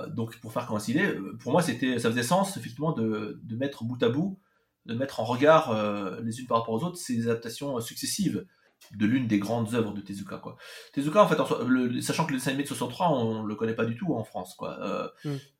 [0.09, 4.01] donc pour faire coïncider, pour moi c'était, ça faisait sens effectivement de, de mettre bout
[4.01, 4.39] à bout
[4.85, 8.45] de mettre en regard euh, les unes par rapport aux autres ces adaptations euh, successives
[8.93, 10.57] de l'une des grandes œuvres de Tezuka quoi.
[10.93, 13.95] Tezuka en fait sachant que le dessin animé de 63 on le connaît pas du
[13.95, 14.77] tout en France quoi.
[14.81, 15.07] Euh,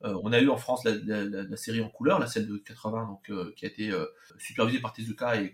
[0.04, 0.20] mm.
[0.24, 3.66] on a eu en France la, série en couleur, la celle de 80 donc qui
[3.66, 3.92] a été
[4.38, 5.54] supervisée par Tezuka et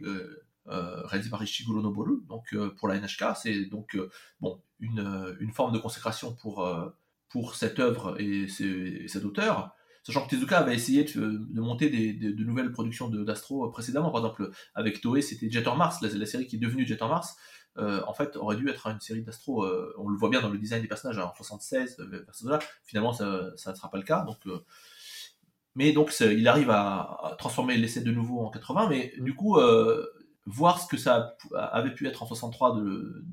[0.66, 3.98] réalisée par Ishiguro Noboru donc pour la NHK, c'est donc
[4.42, 6.68] bon une, une forme de consécration pour
[7.30, 12.14] pour cette œuvre et, et cet auteur Sachant que Tezuka avait essayé de, monter des,
[12.14, 14.10] de nouvelles productions d'Astro précédemment.
[14.10, 17.10] Par exemple, avec Toei, c'était Jet en Mars, la, série qui est devenue Jet en
[17.10, 17.36] Mars.
[17.78, 19.64] Euh, en fait, aurait dû être une série d'Astro.
[19.64, 22.60] Euh, on le voit bien dans le design des personnages hein, en 76, euh, là.
[22.84, 24.24] Finalement, ça, ne sera pas le cas.
[24.24, 24.40] Donc,
[25.76, 28.90] mais donc, il arrive à, transformer l'essai de nouveau en 80.
[28.90, 29.58] Mais du coup,
[30.46, 33.24] voir ce que ça avait pu être en 63 de,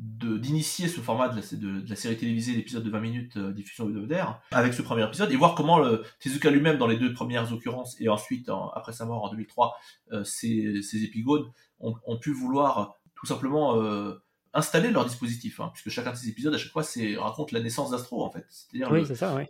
[0.00, 3.86] d'initier ce format de la, de, la, série télévisée d'épisodes de 20 minutes euh, diffusion
[3.86, 7.52] hebdomadaire avec ce premier épisode et voir comment le, Tezuka lui-même dans les deux premières
[7.52, 9.76] occurrences et ensuite après sa mort en 2003
[10.12, 11.44] euh, ces, épigones
[11.80, 14.22] ont, pu vouloir tout simplement euh,
[14.54, 16.82] installer leur dispositif hein, puisque chacun de ces épisodes à chaque fois
[17.18, 18.46] raconte la naissance d'Astro en fait.
[18.48, 18.90] C'est-à-dire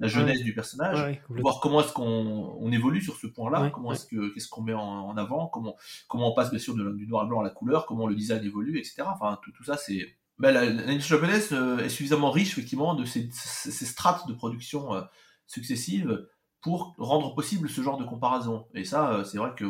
[0.00, 4.06] la jeunesse du personnage voir comment est-ce qu'on on évolue sur ce point-là comment est-ce
[4.06, 5.76] que qu'est-ce qu'on met en, avant comment
[6.08, 8.44] comment on passe bien sûr du noir à blanc à la couleur comment le design
[8.44, 12.94] évolue etc enfin tout, tout ça c'est bah, l'industrie japonaise euh, est suffisamment riche effectivement
[12.94, 15.02] de ces, strates de production euh,
[15.46, 16.26] successives
[16.62, 18.66] pour rendre possible ce genre de comparaison.
[18.74, 19.64] Et ça, euh, c'est vrai que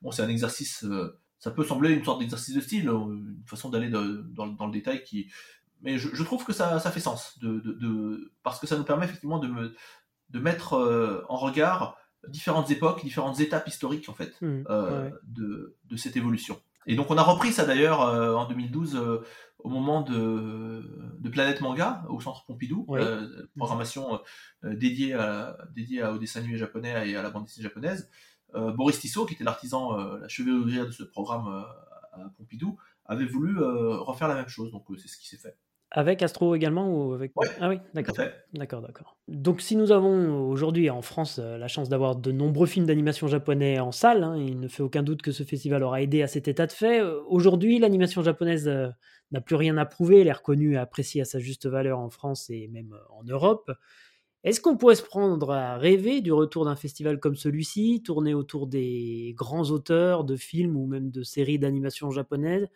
[0.00, 0.86] bon, c'est un exercice,
[1.38, 5.30] ça peut sembler une sorte d'exercice de style, une façon d'aller dans, le détail qui,
[5.82, 9.06] mais je, trouve que ça, ça fait sens, de, de, parce que ça nous permet
[9.06, 9.74] effectivement de, me,
[10.30, 11.96] de mettre en regard
[12.28, 16.60] différentes époques, différentes étapes historiques en fait mmh, euh, de, de, cette évolution.
[16.86, 19.24] Et donc on a repris ça d'ailleurs euh, en 2012
[19.58, 22.86] au moment de, de, Planète Manga au Centre Pompidou,
[23.56, 24.20] programmation
[24.64, 28.10] dédiée, à, dédiée au dessin animé japonais et à la bande dessinée japonaise.
[28.52, 31.64] Boris Tissot, qui était l'artisan, la chevalier de ce programme
[32.12, 32.76] à Pompidou,
[33.06, 34.72] avait voulu refaire la même chose.
[34.72, 35.56] Donc c'est ce qui s'est fait.
[35.94, 37.32] Avec Astro également ou avec...
[37.60, 38.16] Ah oui, d'accord.
[38.54, 39.18] D'accord, d'accord.
[39.28, 43.26] Donc si nous avons aujourd'hui en France euh, la chance d'avoir de nombreux films d'animation
[43.26, 46.28] japonais en salle, hein, il ne fait aucun doute que ce festival aura aidé à
[46.28, 47.02] cet état de fait.
[47.02, 48.88] Euh, aujourd'hui, l'animation japonaise euh,
[49.32, 52.08] n'a plus rien à prouver, elle est reconnue et appréciée à sa juste valeur en
[52.08, 53.70] France et même en Europe.
[54.44, 58.66] Est-ce qu'on pourrait se prendre à rêver du retour d'un festival comme celui-ci, tourné autour
[58.66, 62.66] des grands auteurs de films ou même de séries d'animation japonaises?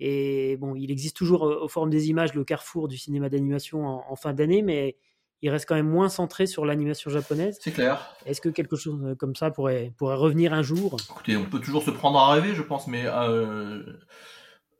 [0.00, 4.16] Et bon, il existe toujours aux formes des images le carrefour du cinéma d'animation en,
[4.16, 4.96] fin d'année, mais
[5.42, 7.58] il reste quand même moins centré sur l'animation japonaise.
[7.60, 8.14] C'est clair.
[8.24, 10.96] Est-ce que quelque chose comme ça pourrait, pourrait revenir un jour?
[11.10, 13.82] Écoutez, on peut toujours se prendre à rêver, je pense, mais euh,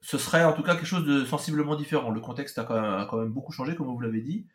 [0.01, 2.11] ce serait en tout cas quelque chose de sensiblement différent.
[2.11, 4.47] Le contexte a quand même, beaucoup changé, comme vous l'avez dit.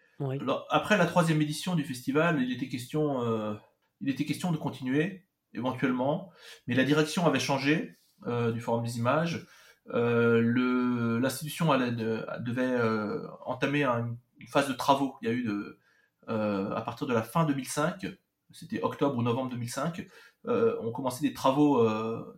[0.72, 3.54] après la troisième édition du festival, il était question, euh,
[4.02, 6.32] il était question de continuer éventuellement,
[6.66, 9.46] mais la direction avait changé euh, du forum des images.
[9.94, 15.16] Euh, l'institution devait euh, entamer une phase de travaux.
[15.22, 15.80] Il y a eu de,
[16.30, 18.06] euh, à partir de la fin 2005,
[18.52, 20.08] c'était octobre ou novembre 2005,
[20.46, 21.88] on commençait des travaux,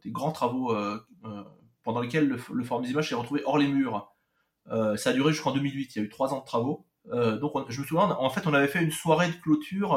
[0.01, 0.75] des grands travaux
[1.83, 4.13] pendant lesquels le, le Forum des images s'est retrouvé hors les murs.
[4.67, 6.85] ça a duré jusqu'en 2008, il y a eu trois ans de travaux.
[7.05, 9.95] donc je me souviens, en fait, on avait fait une soirée de clôture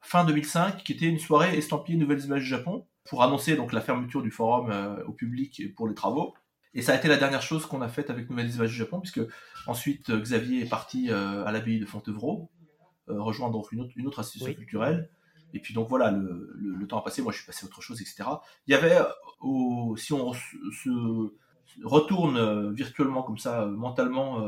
[0.00, 3.80] fin 2005 qui était une soirée estampillée Nouvelles Images du Japon pour annoncer donc la
[3.80, 6.34] fermeture du forum euh, au public pour les travaux.
[6.74, 9.00] Et ça a été la dernière chose qu'on a faite avec Nouvelles Images du Japon,
[9.00, 9.20] puisque
[9.66, 12.50] ensuite euh, Xavier est parti euh, à l'abbaye de Fontevraud,
[13.08, 15.08] rejoindre donc une autre, une autre institution culturelle.
[15.54, 17.80] Et puis donc voilà, le, le, temps a passé, moi je suis passé à autre
[17.80, 18.24] chose, etc.
[18.66, 18.98] Il y avait,
[19.40, 20.96] au, si on se
[21.84, 24.44] retourne virtuellement comme ça, mentalement,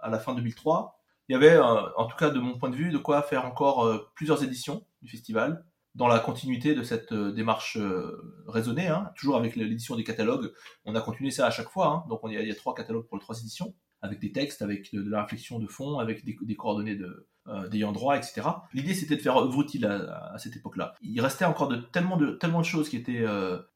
[0.00, 0.96] à la fin 2003,
[1.28, 4.12] il y avait, en tout cas de mon point de vue, de quoi faire encore
[4.14, 9.36] plusieurs éditions du festival dans la continuité de cette euh, démarche euh, raisonnée, hein, toujours
[9.36, 10.52] avec l'édition des catalogues.
[10.84, 12.04] On a continué ça à chaque fois, hein.
[12.08, 14.94] donc on, il, y a, trois catalogues pour les trois éditions, avec des textes, avec
[14.94, 18.42] de, la réflexion de fond, avec des, coordonnées de, euh, d'ayant droit, etc.
[18.72, 20.94] L'idée c'était de faire œuvre utile à, cette époque-là.
[21.02, 23.24] Il restait encore de, tellement, de, tellement de choses qui étaient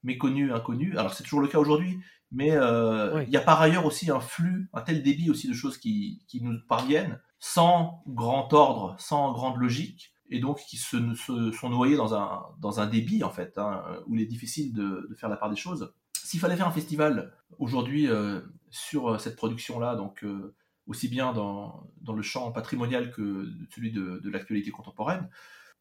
[0.04, 0.96] méconnues, inconnues.
[0.96, 1.98] Alors c'est toujours le cas aujourd'hui,
[2.30, 5.76] mais il y a par ailleurs aussi un flux, un tel débit aussi de choses
[5.76, 11.68] qui, qui nous parviennent, sans grand ordre, sans grande logique, et donc qui se, sont
[11.68, 15.28] noyés dans un, dans un débit en fait, hein, où il est difficile de, faire
[15.28, 15.92] la part des choses.
[16.14, 18.40] S'il fallait faire un festival aujourd'hui euh,
[18.70, 20.54] sur euh, cette production-là, donc euh,
[20.86, 25.28] aussi bien dans, dans, le champ patrimonial que celui de, de l'actualité contemporaine,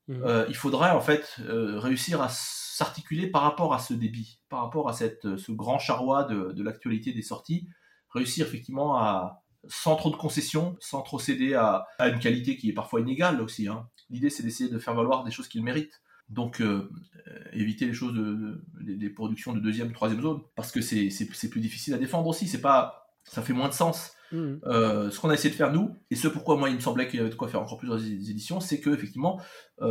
[0.09, 0.45] mmh.
[0.49, 4.93] il faudrait en fait réussir à s'articuler par rapport à ce débit, par rapport à
[4.93, 7.67] cette, ce grand charroi de, de l'actualité des sorties,
[8.09, 12.69] réussir effectivement à, sans trop de concessions, sans trop céder à, à, une qualité qui
[12.69, 13.67] est parfois inégale aussi.
[13.67, 13.87] Hein.
[14.11, 16.01] L'idée, c'est d'essayer de faire valoir des choses qu'ils méritent.
[16.31, 16.89] Donc, euh,
[17.27, 21.59] euh, éviter les choses, de, les, productions de deuxième, troisième zone, parce que c'est plus
[21.59, 22.47] difficile à défendre aussi.
[22.47, 24.13] C'est pas, ça fait moins de sens.
[24.31, 24.59] Mmh.
[24.65, 27.09] Euh, ce qu'on a essayé de faire nous, et ce pourquoi moi il me semblait
[27.09, 29.41] qu'il y avait de quoi faire encore plusieurs éditions, c'est que effectivement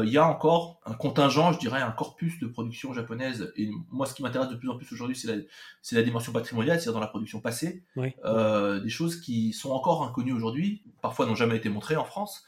[0.03, 3.53] il y a encore un contingent, je dirais, un corpus de production japonaise.
[3.57, 5.43] Et moi, ce qui m'intéresse de plus en plus aujourd'hui, c'est la,
[5.93, 10.85] la, dimension patrimoniale, c'est-à-dire dans la production passée, des choses qui sont encore inconnues aujourd'hui,
[11.03, 12.45] parfois n'ont jamais été montrées en France,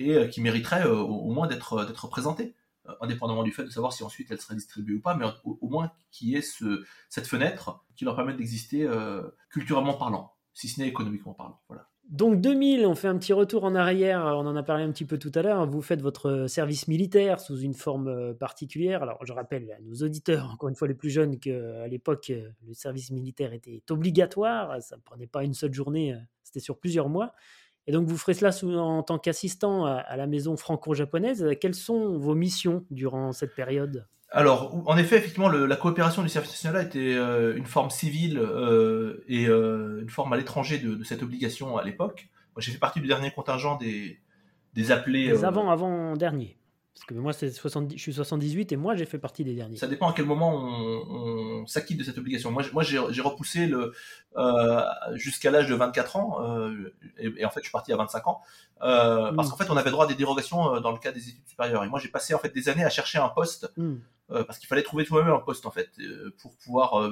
[0.00, 2.54] et euh, qui mériterait euh, au, moins d'être euh, d'être présentée
[3.00, 5.92] indépendamment du fait de savoir si ensuite elle serait distribuée ou pas, mais au, moins
[6.10, 8.88] qu'il y ait ce, cette fenêtre qui leur permette d'exister
[9.48, 11.60] culturellement parlant, si ce n'est économiquement parlant.
[11.68, 11.86] Voilà.
[12.08, 15.04] Donc 2000, on fait un petit retour en arrière, on en a parlé un petit
[15.04, 19.04] peu tout à l'heure, vous faites votre service militaire sous une forme particulière.
[19.04, 22.32] Alors je rappelle à nos auditeurs, encore une fois les plus jeunes, qu'à l'époque
[22.66, 27.08] le service militaire était obligatoire, ça ne prenait pas une seule journée, c'était sur plusieurs
[27.08, 27.34] mois.
[27.86, 28.50] Et donc, vous ferez cela
[28.80, 31.46] en tant qu'assistant à, la maison franco-japonaise.
[31.60, 34.06] Quelles sont vos missions durant cette période?
[34.32, 39.24] Alors, en effet, effectivement, la coopération du service national était euh, une forme civile euh,
[39.26, 42.28] et euh, une forme à l'étranger de, cette obligation à l'époque.
[42.58, 44.20] J'ai fait partie du dernier contingent des,
[44.74, 45.28] des appelés.
[45.28, 46.59] Les avant-avant-derniers.
[46.94, 49.76] Parce que moi, c'est 70, je suis 78 et moi, j'ai fait partie des derniers.
[49.76, 52.50] Ça dépend à quel moment on, s'acquitte de cette obligation.
[52.50, 53.92] Moi, moi j'ai repoussé le
[54.36, 54.82] euh,
[55.14, 58.42] jusqu'à l'âge de 24 ans euh, et, en fait, je suis parti à 25 ans
[58.82, 59.50] euh, parce mm.
[59.50, 61.84] qu'en fait, on avait droit à des dérogations dans le cas des études supérieures.
[61.84, 63.96] Et moi, j'ai passé en fait des années à chercher un poste mm.
[64.28, 65.90] parce qu'il fallait trouver toi-même un poste en fait
[66.38, 67.08] pour pouvoir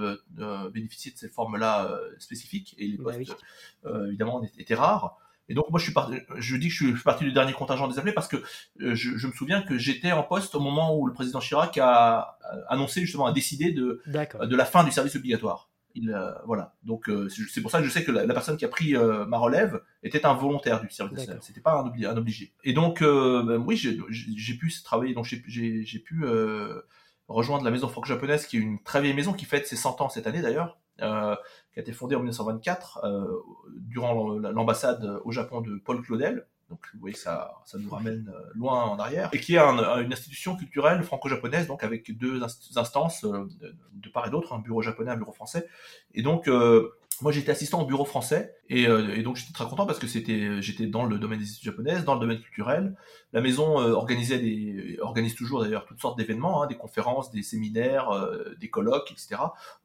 [0.72, 1.88] bénéficier de ces formes-là
[2.18, 3.36] spécifiques et les Bah postes
[3.84, 3.90] oui.
[4.08, 5.18] évidemment étaient rares.
[5.48, 7.88] Et donc moi je suis parti, je dis que je suis parti du dernier contingent
[7.88, 10.94] des appelés parce que euh, je, je me souviens que j'étais en poste au moment
[10.96, 12.38] où le président Chirac a
[12.68, 14.02] annoncé justement a décidé de
[14.46, 15.70] de la fin du service obligatoire.
[15.94, 16.74] Il, euh, voilà.
[16.84, 18.94] Donc euh, c'est pour ça que je sais que la, la personne qui a pris
[18.94, 21.38] euh, ma relève était un volontaire du service national.
[21.42, 22.52] C'était pas un, obli- un obligé.
[22.62, 25.14] Et donc euh, ben, oui, j'ai pu travailler.
[25.14, 26.82] Donc j'ai j'ai- j'ai pu euh,
[27.26, 30.08] rejoindre la maison franco-japonaise, qui est une très vieille maison qui fête ses 100 ans
[30.10, 31.34] cette année d'ailleurs, euh,
[31.72, 33.26] qui a été fondée en 1924 euh,
[33.68, 36.46] durant l'ambassade au Japon de Paul Claudel.
[36.70, 39.30] Donc vous voyez, ça, ça nous ramène euh, loin en arrière.
[39.32, 43.48] Et qui est un- une institution culturelle franco-japonaise, donc avec deux inst- instances euh,
[43.92, 45.66] de part et d'autre, un bureau japonais, un bureau français.
[46.12, 46.90] Et donc, euh,
[47.22, 50.06] moi j'étais assistant au bureau français, et, euh, et donc j'étais très content parce que
[50.06, 52.94] c'était, j'étais dans le domaine des études japonaises, dans le domaine culturel.
[53.32, 57.42] La maison euh, organisait des, organise toujours d'ailleurs toutes sortes d'événements, hein, des conférences, des
[57.42, 59.36] séminaires, euh, des colloques, etc.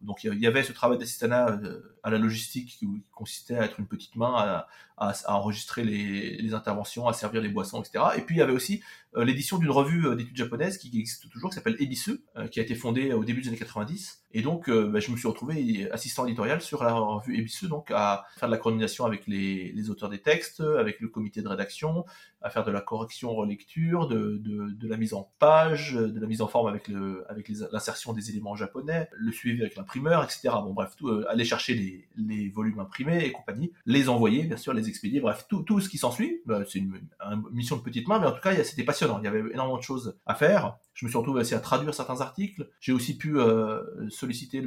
[0.02, 3.80] Donc il y avait ce travail d'assistanat euh, à la logistique qui consistait à être
[3.80, 8.04] une petite main, à, à, enregistrer les, interventions, à servir les boissons, etc.
[8.18, 8.82] Et puis il y avait aussi
[9.16, 12.60] euh, l'édition d'une revue euh, d'études japonaises qui existe toujours, qui s'appelle Ebisu, euh, qui
[12.60, 14.24] a été fondée au début des années 90.
[14.36, 18.26] Et donc bah, je me suis retrouvé assistant éditorial sur la revue Ebisu, donc à
[18.38, 22.06] faire de la coordination avec les, les auteurs des textes, avec le comité de rédaction,
[22.44, 26.28] à faire de la correction relecture, de, de, de la mise en page, de la
[26.28, 30.50] mise en forme avec le avec l'insertion des éléments japonais, le suivi avec l'imprimeur, etc.
[30.64, 34.58] Bon bref, tout, euh, aller chercher les, les volumes imprimés et compagnie, les envoyer, bien
[34.58, 36.42] sûr, les expédier, bref, tout, tout ce qui s'ensuit.
[36.46, 37.00] Bah, c'est une,
[37.52, 39.20] mission de petite main, mais en tout cas, c'était passionnant.
[39.20, 40.78] Il y avait énormément de choses à faire.
[40.94, 42.70] Je me suis retrouvé aussi à traduire certains articles.
[42.80, 44.62] J'ai aussi pu euh, solliciter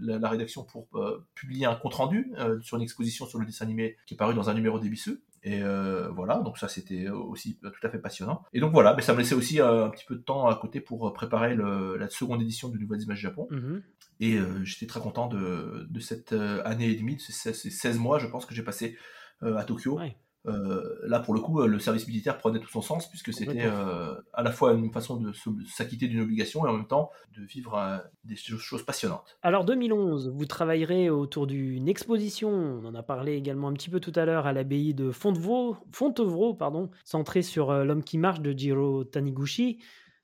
[0.00, 3.96] la, rédaction pour euh, publier un compte rendu sur une exposition sur le dessin animé
[4.06, 5.20] qui est paru dans un numéro d'Ebisu.
[5.44, 8.44] Et euh, voilà, donc ça c'était aussi tout à fait passionnant.
[8.52, 10.54] Et donc voilà, mais ça me laissait aussi euh, un petit peu de temps à
[10.54, 13.48] côté pour préparer le, la seconde édition de Nouvelles Images Japon.
[13.50, 13.82] Mhm.
[14.20, 17.70] Et euh, j'étais très content de, de cette euh, année et demie, de ces, ces
[17.70, 18.96] 16 mois, je pense, que j'ai passé
[19.42, 19.98] euh, à Tokyo.
[19.98, 20.16] Ouais.
[20.46, 23.64] Euh, là, pour le coup, euh, le service militaire prenait tout son sens, puisque c'était
[23.64, 25.32] euh, à la fois une façon de
[25.66, 29.36] s'acquitter d'une obligation et en même temps de vivre euh, des choses passionnantes.
[29.42, 34.00] Alors 2011, vous travaillerez autour d'une exposition, on en a parlé également un petit peu
[34.00, 38.52] tout à l'heure, à l'abbaye de Fontevraud, Fontevraud pardon, centrée sur L'homme qui marche de
[38.52, 39.78] Jiro Taniguchi.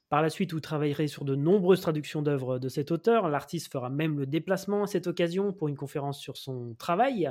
[0.08, 3.28] Par la suite, vous travaillerez sur de nombreuses traductions d'œuvres de cet auteur.
[3.28, 7.30] L'artiste fera même le déplacement à cette occasion pour une conférence sur son travail.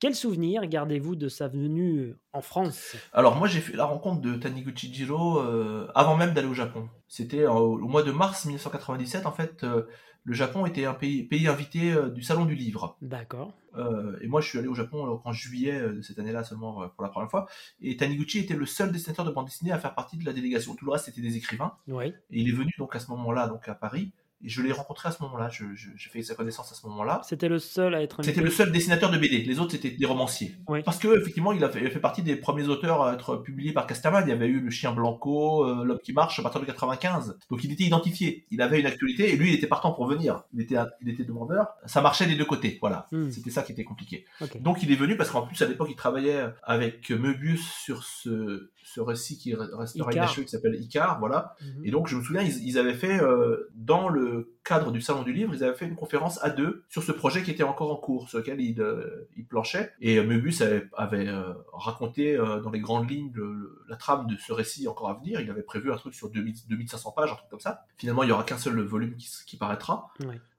[0.00, 2.96] Quel souvenir gardez-vous de sa venue en France?
[3.12, 6.88] Alors moi j'ai fait la rencontre de Taniguchi Jiro euh, avant même d'aller au Japon.
[7.06, 9.62] C'était euh, au mois de mars 1997 en fait.
[9.62, 9.82] euh,
[10.24, 12.96] le Japon était un pays, pays invité euh, du Salon du Livre.
[13.00, 13.52] D'accord.
[13.76, 16.44] Euh, et moi je suis allé au Japon euh, en juillet euh, de cette année-là
[16.44, 17.46] seulement euh, pour la première fois.
[17.82, 20.74] Et Taniguchi était le seul dessinateur de bande dessinée à faire partie de la délégation.
[20.74, 21.72] Tout le reste c'était des écrivains.
[21.88, 22.06] Oui.
[22.30, 24.12] Et il est venu donc à ce moment-là donc à Paris.
[24.42, 25.50] Et je l'ai rencontré à ce moment-là.
[25.50, 27.20] J'ai fait sa connaissance à ce moment-là.
[27.24, 28.22] C'était le seul à être.
[28.22, 29.38] C'était le seul dessinateur de BD.
[29.42, 30.56] Les autres, c'était des romanciers.
[30.68, 30.82] Oui.
[30.82, 33.36] Parce que effectivement, il a, fait, il a fait partie des premiers auteurs à être
[33.36, 34.24] publiés par Casterman.
[34.26, 37.38] Il y avait eu Le Chien Blanco, euh, L'Homme qui marche à partir de 95.
[37.50, 38.46] Donc il était identifié.
[38.50, 40.44] Il avait une actualité et lui, il était partant pour venir.
[40.54, 41.68] Il était, il était demandeur.
[41.86, 42.78] Ça marchait des deux côtés.
[42.80, 43.06] Voilà.
[43.12, 43.30] Hmm.
[43.30, 44.24] C'était ça qui était compliqué.
[44.60, 48.70] Donc il est venu parce qu'en plus à l'époque il travaillait avec Möbius sur ce,
[48.94, 51.54] ce récit qui restera inachevé qui s'appelle Icar, voilà.
[51.60, 51.84] Mhm.
[51.84, 55.22] Et donc, je me souviens, ils, ils avaient fait, euh, dans le cadre du Salon
[55.22, 57.90] du Livre, ils avaient fait une conférence à deux sur ce projet qui était encore
[57.92, 59.92] en cours, sur lequel ils, euh, ils planchaient.
[60.00, 64.26] Et euh, Möbius avait, avait, euh, raconté dans les grandes lignes le- le- la trame
[64.26, 65.40] de ce récit encore à venir.
[65.40, 67.82] Il avait prévu un truc sur 2000 2500 pages, un truc comme ça.
[67.96, 70.08] Finalement, il y aura qu'un seul volume qui, paraîtra.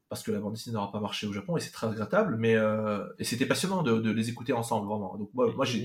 [0.09, 2.55] Parce que la bande dessinée n'aura pas marché au Japon et c'est très regrettable, mais
[2.55, 5.15] euh, et c'était passionnant de, de les écouter ensemble vraiment.
[5.17, 5.79] Donc moi, j'ai-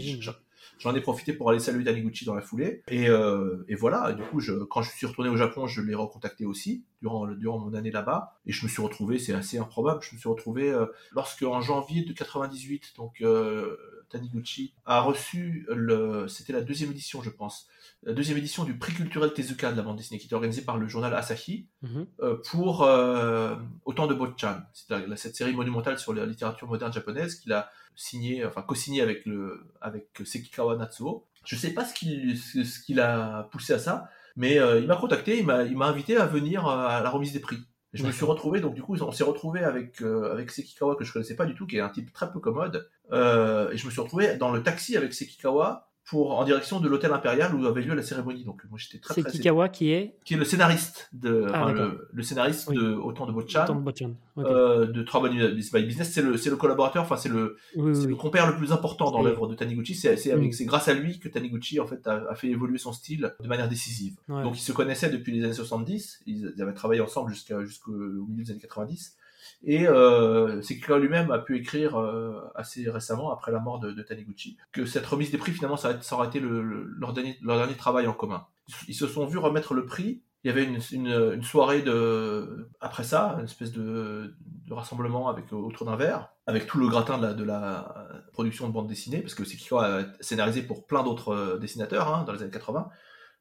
[0.79, 2.83] J'en ai profité pour aller saluer Taniguchi dans la foulée.
[2.89, 5.81] Et, euh, et voilà, et du coup, je, quand je suis retourné au Japon, je
[5.81, 8.35] l'ai recontacté aussi durant, durant mon année là-bas.
[8.47, 11.61] Et je me suis retrouvé, c'est assez improbable, je me suis retrouvé euh, lorsque en
[11.61, 13.77] janvier de 98, donc euh,
[14.11, 17.69] Taniguchi a reçu, le, c'était la deuxième édition, je pense,
[18.03, 20.77] la deuxième édition du prix culturel Tezuka de la bande dessinée qui était organisée par
[20.77, 22.07] le journal Asahi Mhm.
[22.21, 24.57] euh, pour euh, Autant de Botchan.
[24.73, 29.27] C'est cette série monumentale sur la littérature moderne japonaise qu'il a signé, enfin co-signé avec
[29.27, 31.27] le avec Sekikawa Natsuo.
[31.45, 34.87] Je sais pas ce qui ce, ce qui l'a poussé à ça, mais euh, il
[34.87, 37.59] m'a contacté, il m'a il m'a invité à venir euh, à la remise des prix.
[37.95, 40.97] Et je me suis retrouvé, donc du coup, on s'est retrouvé avec euh, avec Sekikawa
[40.97, 42.89] que je connaissais pas du tout, qui est un type très peu commode.
[43.13, 46.89] Euh, et je me suis retrouvé dans le taxi avec Sekikawa pour, en direction de
[46.89, 48.45] l'hôtel impérial où avait lieu la cérémonie.
[48.45, 51.65] Donc moi j'étais très C'est très Kikawa qui est qui est le scénariste de Ah,
[51.65, 52.77] enfin, le, le scénariste Oui.
[52.77, 54.15] de autant de Bochan Tom Botchan.
[54.37, 54.45] Ok.
[54.47, 57.97] euh, de Trouble by Business c'est le c'est le collaborateur enfin c'est le oui, oui,
[57.97, 60.53] c'est le compère le plus important dans l'œuvre de Taniguchi c'est c'est avec- Mm.
[60.53, 63.49] c'est grâce à lui que Taniguchi en fait a, a fait évoluer son style de
[63.49, 64.43] manière décisive Ouais.
[64.45, 68.45] donc ils se connaissaient depuis les années 70 ils avaient travaillé ensemble jusqu'à jusqu'au milieu
[68.45, 69.17] des années 90
[69.65, 74.03] et euh, que lui-même a pu écrire euh, assez récemment, après la mort de, de
[74.03, 77.39] Taniguchi, que cette remise des prix, finalement, ça, ça aurait été le- le- leur, dernier,
[77.43, 78.47] leur dernier travail en commun.
[78.89, 80.23] Ils se sont vus remettre le prix.
[80.45, 84.35] Il y avait une, une- une soirée de, après ça, une espèce de,
[84.67, 88.69] de rassemblement avec, autour d'un verre, avec tout le gratin de la, de la production
[88.69, 92.33] de bande dessinée, parce que qui a scénarisé pour plein d'autres euh, dessinateurs hein, dans
[92.33, 92.89] les années 80,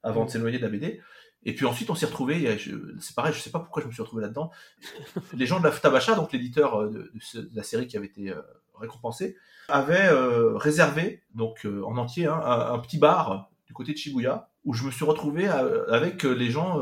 [0.01, 1.01] avant de s'éloigner de la BD.
[1.45, 2.57] Et puis ensuite, on s'est retrouvés,
[2.99, 4.51] c'est pareil, je sais pas pourquoi je me suis retrouvé là-dedans.
[5.33, 8.41] Les gens de la Tabacha, donc l'éditeur euh, de, la série qui avait été euh,
[8.73, 14.49] récompensé, avaient euh, réservé, donc en entier, hein, un, petit bar du côté de Shibuya,
[14.63, 16.79] où je me suis retrouvé avec les gens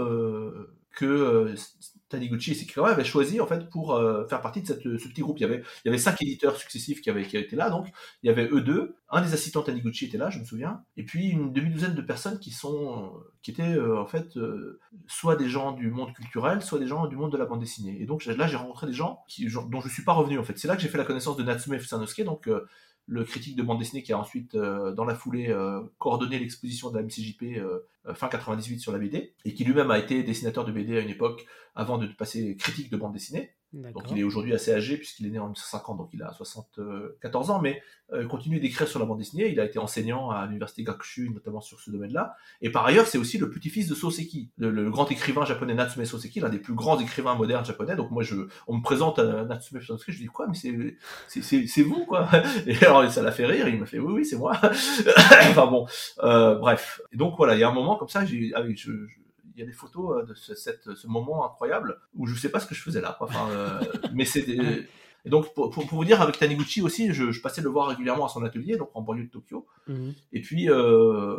[0.91, 1.53] que
[2.13, 4.73] Taniguchi et Sekikawa avaient choisi en fait pour euh, faire partie de ce
[5.07, 5.37] petit groupe.
[5.39, 7.69] Il y avait, il y avait cinq éditeurs successifs qui avaient, qui avaient été là,
[7.69, 7.87] donc
[8.21, 11.03] il y avait eux deux, un des assistants Taniguchi était là, je me souviens, et
[11.03, 13.11] puis une demi-douzaine de personnes qui sont,
[13.41, 17.07] qui étaient euh, en fait euh, soit des gens du monde culturel, soit des gens
[17.07, 18.01] du monde de la bande dessinée.
[18.01, 20.57] Et donc là j'ai rencontré des gens qui, dont je suis pas revenu en fait.
[20.57, 22.65] C'est là que j'ai fait la connaissance de Natsume Fusanosuke, donc euh,
[23.05, 26.89] le critique de bande dessinée qui a ensuite, euh, dans la foulée, euh, coordonné l'exposition
[26.89, 27.79] de la MCJP euh,
[28.13, 31.09] fin 98 sur la BD, et qui lui-même a été dessinateur de BD à une
[31.09, 33.51] époque avant de passer critique de bande dessinée.
[33.93, 37.49] Donc il est aujourd'hui assez âgé puisqu'il est né en 1950, donc il a 74
[37.49, 39.49] ans, mais euh, continue d'écrire sur la bande dessinée.
[39.49, 42.35] Il a été enseignant à l'université Gakushu, notamment sur ce domaine-là.
[42.61, 46.05] Et par ailleurs, c'est aussi le petit-fils de Soseki, le, le grand écrivain japonais Natsume
[46.05, 47.95] Soseki, l'un des plus grands écrivains modernes japonais.
[47.95, 48.35] Donc moi, je,
[48.67, 52.29] on me présente à Natsume Soseki, je dis quoi, mais c'est- vous, quoi.
[52.67, 54.53] Et alors ça l'a fait rire, il m'a fait oui, oui, c'est moi.
[54.61, 55.87] enfin bon,
[56.23, 57.01] euh, bref.
[57.11, 59.22] Et donc voilà, il y a un moment comme ça, j'ai, je, je-
[59.55, 62.49] il y a des photos euh, de ce, cette- ce moment incroyable où je sais
[62.49, 63.15] pas ce que je faisais là.
[63.17, 63.27] quoi.
[63.27, 63.79] Enfin, euh,
[64.13, 64.87] mais c'est des-
[65.25, 67.87] et donc pour, pour- pour vous dire, avec Taniguchi aussi, je, je passais le voir
[67.87, 69.65] régulièrement à son atelier, donc en banlieue de Tokyo.
[69.87, 70.13] Mhm.
[70.33, 71.37] Et puis euh,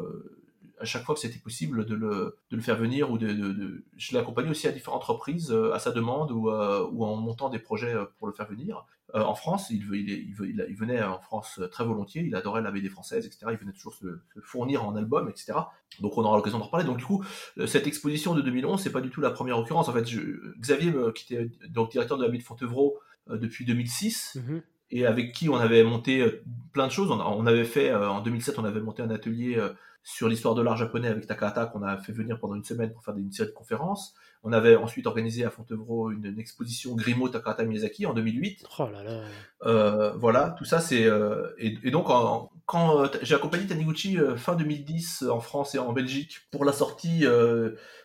[0.80, 3.52] à chaque fois que c'était possible de le, de le faire venir ou de, de-
[3.52, 7.04] de- je l'ai accompagné aussi à différentes reprises euh, à sa demande ou, euh, ou
[7.04, 8.84] en montant des projets euh, pour le faire venir.
[9.14, 10.34] Euh, en France, il, il,
[10.68, 13.46] il venait en France très volontiers, il adorait la BD française, etc.
[13.52, 15.52] Il venait toujours se, se fournir en album, etc.
[16.00, 16.84] Donc on aura l'occasion d'en reparler.
[16.84, 17.24] Donc du coup,
[17.66, 19.88] cette exposition de 2011, c'est pas du tout la première occurrence.
[19.88, 22.98] En fait, je- Xavier, qui était donc directeur de la BD de Fontevraud
[23.30, 24.62] depuis 2006, Mhm.
[24.90, 27.10] et avec qui on avait monté plein de choses.
[27.10, 29.58] On, avait fait, en 2007, on avait monté un atelier
[30.05, 33.02] sur l'histoire de l'art japonais avec Takahata qu'on a fait venir pendant une semaine pour
[33.02, 34.15] faire une série de conférences.
[34.42, 38.66] On avait ensuite organisé à Fontevraud une, une exposition Grimaud Takahata Miyazaki en 2008.
[38.78, 39.23] Oh là là.
[39.65, 44.18] Euh, voilà, tout ça c'est euh, et, et donc en- quand euh, j'ai accompagné Taniguchi
[44.36, 47.24] fin 2010 euh, en France et en Belgique pour la sortie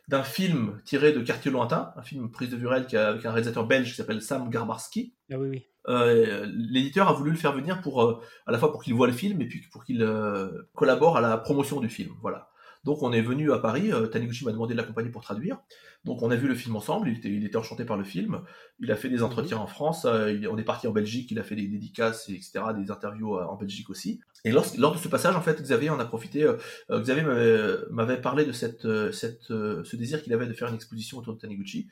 [0.08, 3.90] d'un film tiré de Quartier lointain, un film prise de Vurel avec un réalisateur belge
[3.90, 5.14] qui s'appelle Sam Garbarski.
[5.32, 5.66] Ah oui, oui.
[5.90, 9.08] Euh, l'éditeur a voulu le faire venir pour euh, à la fois pour qu'il voit
[9.08, 12.12] le film et puis pour qu'il euh, collabore à la promotion du film.
[12.22, 12.50] Voilà.
[12.86, 13.92] Donc on est venu à Paris.
[14.12, 15.58] Taniguchi m'a demandé de l'accompagner pour traduire.
[16.06, 17.10] Donc on a vu le film ensemble.
[17.10, 18.42] Il était, il était enchanté par le film.
[18.80, 20.08] Il a fait des entretiens en France.
[20.30, 21.30] il- on est parti en Belgique.
[21.32, 22.62] Il a fait des dédicaces, et etc.
[22.78, 24.22] Des interviews en Belgique aussi.
[24.46, 26.44] Et lors, lors de ce passage, en fait, Xavier en a profité.
[26.44, 26.56] euh,
[27.02, 27.24] Xavier
[27.92, 31.34] m'avait- parlé de cette, cette, euh, ce désir qu'il avait de faire une exposition autour
[31.34, 31.90] de Taniguchi.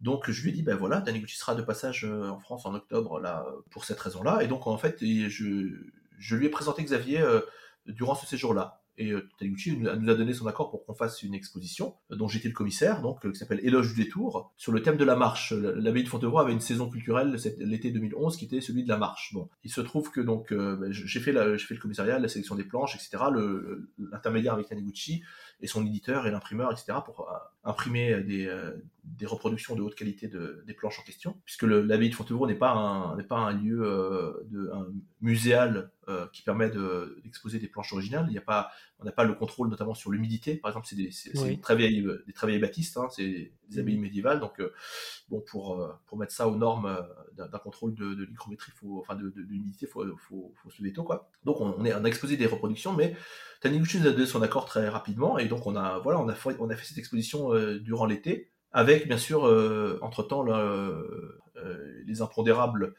[0.00, 2.74] Donc je lui ai dit, ben voilà, Taniguchi sera de passage euh, en France en
[2.74, 4.42] octobre là pour cette raison-là.
[4.42, 7.40] Et donc en fait, je, lui ai présenté Xavier euh,
[7.86, 8.82] durant ce séjour-là.
[8.98, 12.28] Et euh, Taniguchi nous a donné son accord pour qu'on fasse une exposition euh, dont
[12.28, 15.16] j'étais le commissaire, donc euh, qui s'appelle Éloge du détour, sur le thème de la
[15.16, 15.52] marche.
[15.52, 19.32] L'abbaye de Fontevraud avait une saison culturelle l'été 2011 qui était celui de la marche.
[19.34, 22.54] Bon, il se trouve que donc euh, ben, j'ai fait, fait le commissariat, la sélection
[22.54, 23.24] des planches, etc.
[23.98, 25.22] L'intermédiaire avec Taniguchi
[25.60, 26.98] et son éditeur et l'imprimeur, etc.
[27.04, 31.34] pour euh, imprimer des, euh, des reproductions de haute qualité de- des planches en question,
[31.44, 34.86] puisque l'abbaye de Fontevraud n'est pas un, n'est pas un lieu euh, de, un
[35.22, 38.26] muséal euh, qui permet de- d'exposer des planches originales.
[38.28, 40.56] Il n'y a pas, on n'a pas le contrôle notamment sur l'humidité.
[40.56, 41.10] Par exemple, c'est des,
[41.40, 41.56] Oui.
[41.56, 44.40] des très vieilles, des très vieilles baptistes, hein, c'est des abbayes médiévales.
[44.40, 44.72] Donc, euh,
[45.28, 49.14] bon, pour, euh, pour mettre ça aux normes euh, d'un contrôle de, de l'hygrométrie, enfin
[49.14, 51.30] de, l'humidité, il faut, faut, faut se lever tôt, quoi.
[51.44, 53.16] Donc, on, est, on a exposé des reproductions, mais
[53.60, 56.34] Taniguchi nous a donné son accord très rapidement, et donc on a, voilà, on a,
[56.34, 59.44] fait, on a fait cette exposition durant l'été, avec bien sûr,
[60.02, 60.44] entre-temps,
[62.06, 62.94] les impondérables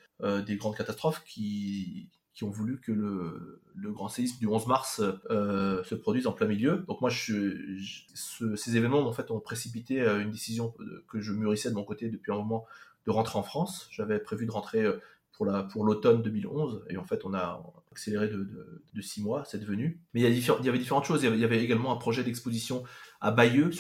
[0.46, 5.02] des grandes catastrophes qui, qui ont voulu que le, grand séisme du 11 mars
[5.32, 6.86] euh, se produise en plein milieu.
[6.88, 10.72] Donc moi, ces événements ont précipité euh, une décision
[11.10, 12.68] que je mûrissais de mon côté depuis un moment
[13.08, 13.88] de rentrer en France.
[13.90, 15.02] J'avais prévu de rentrer euh,
[15.32, 19.64] pour la pour l'automne 2011 et en fait on a accéléré de, six mois cette
[19.64, 20.00] venue.
[20.14, 21.24] Mais il y avait différentes choses.
[21.24, 22.84] Il y avait, également un projet d'exposition
[23.22, 23.72] à Bayeux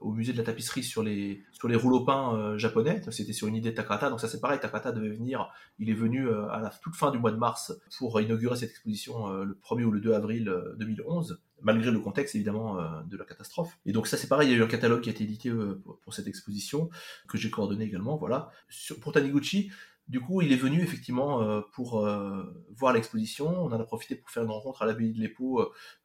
[0.00, 3.00] au musée de la tapisserie sur les sur les rouleaux peints euh, japonais.
[3.10, 4.10] C'était sur une idée de Takata.
[4.10, 4.58] Donc ça c'est pareil.
[4.60, 5.50] Takata devait venir.
[5.78, 8.70] Il est venu euh, à la toute fin du mois de mars pour inaugurer cette
[8.70, 13.24] exposition euh, le 1er ou le 2 avril 2011 malgré le contexte évidemment de la
[13.24, 13.78] catastrophe.
[13.86, 15.50] Et donc ça c'est pareil, il y a eu un catalogue qui a été édité
[16.02, 16.90] pour, cette exposition,
[17.26, 18.50] que j'ai coordonné également, voilà.
[19.00, 19.70] Pour Taniguchi,
[20.08, 22.44] du coup, il est venu effectivement euh, pour euh,
[22.76, 23.48] voir l'exposition.
[23.48, 25.62] On en a profité pour faire une rencontre à l'abbaye de l'Épau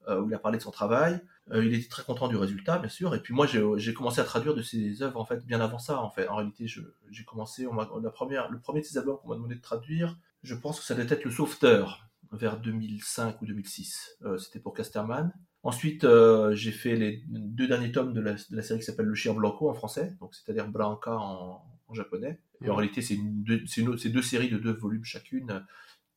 [0.08, 1.20] euh, où il a parlé de son travail.
[1.54, 3.14] il était très content du résultat, bien sûr.
[3.14, 6.02] Et puis moi, j'ai commencé à traduire de ses œuvres en fait bien avant ça.
[6.02, 7.68] En fait, en réalité, j'ai commencé.
[8.02, 10.86] La première, le premier de ses albums qu'on m'a demandé de traduire, je pense que
[10.86, 14.18] ça devait être Le Sauveteur vers 2005 ou 2006.
[14.38, 15.34] C'était pour Casterman.
[15.64, 16.08] Ensuite,
[16.52, 19.74] j'ai fait les deux derniers tomes de la, série qui s'appelle Le Chien Blanco en
[19.74, 22.40] français, donc c'est-à-dire Blanca en japonais.
[22.64, 23.64] Et en réalité, c'est deux,
[24.06, 25.60] deux, séries de deux volumes chacune euh,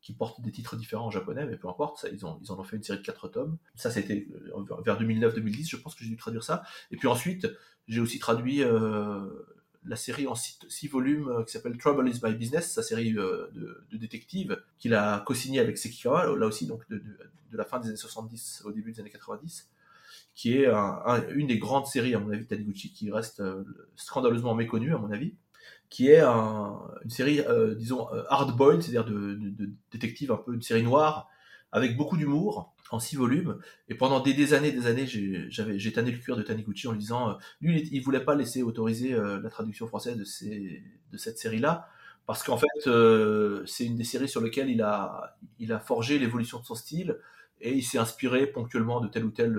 [0.01, 2.59] qui portent des titres différents en japonais, mais peu importe, ça, ils, ont, ils en
[2.59, 3.59] ont fait une série de quatre tomes.
[3.77, 6.65] Ça, c'était euh, vers 2009-2010, je pense que j'ai dû traduire ça.
[6.91, 7.49] Et puis ensuite,
[7.87, 9.21] j'ai aussi traduit euh,
[9.85, 13.51] la série en six, volumes qui s'appelle Trouble is my Business, sa série de,
[13.91, 17.89] de détectives, qu'il a co-signé avec Sekikawa, là aussi, donc de, de, la fin des
[17.89, 19.69] années 70 au début des années 90
[20.35, 20.67] qui est
[21.35, 23.43] une des grandes séries, à mon avis, de Taniguchi, qui reste
[23.97, 25.35] scandaleusement méconnue, à mon avis
[25.93, 29.39] qui est une série, euh, disons, euh, hard-boiled, c'est-à-dire de,
[29.91, 31.29] détective, un peu une série noire,
[31.71, 33.59] avec beaucoup d'humour, en six volumes.
[33.91, 37.29] Et pendant des, années, des années, j'ai tanné le cuir de Taniguchi en lui disant,
[37.29, 41.87] euh, lui, il, voulait pas laisser autoriser la traduction française de, cette série-là,
[42.25, 42.91] parce qu'en fait,
[43.67, 47.19] c'est une des séries sur lesquelles il a, il forgé l'évolution de son style,
[47.61, 49.59] et il s'est inspiré ponctuellement de telle ou telle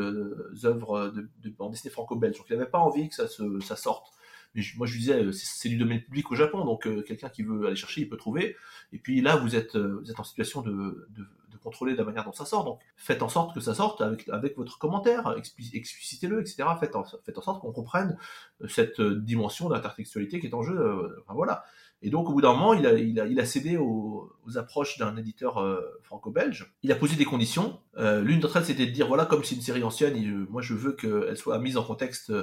[0.66, 2.38] œuvre de, de bande dessinée franco-belge.
[2.38, 4.14] Donc il n'avait pas envie que ça sorte
[4.56, 7.66] mais moi, je disais, c'est du domaine public au Japon, donc euh, quelqu'un qui veut
[7.66, 8.56] aller chercher, il peut trouver.
[8.92, 12.04] Et puis là, vous êtes, euh, vous êtes en situation de, de, de, contrôler la
[12.04, 12.66] manière dont ça sort.
[12.66, 16.66] Donc, faites en sorte que ça sorte avec, votre commentaire, explicitez-le, etc.
[16.80, 18.18] Faites en, sorte qu'on comprenne
[18.62, 21.24] euh, cette dimension d'intertextualité qui est en jeu.
[21.30, 21.64] voilà.
[22.02, 25.66] Et donc, au bout d'un moment, il a, cédé aux approches d'un éditeur
[26.02, 26.76] franco-belge.
[26.84, 27.80] Il a posé des conditions.
[27.98, 30.92] L'une d'entre elles, c'était de dire, voilà, comme c'est une série ancienne, moi, je veux
[30.92, 32.34] qu'elle soit mise en contexte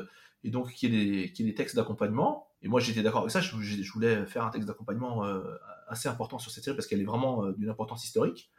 [0.44, 2.48] et donc qu'il y, ait des, des textes d'accompagnement.
[2.62, 5.42] Et moi j'étais d'accord avec ça, je, voulais faire un texte d'accompagnement euh,
[5.88, 8.50] assez important sur cette série parce qu'elle est vraiment euh, d'une importance historique.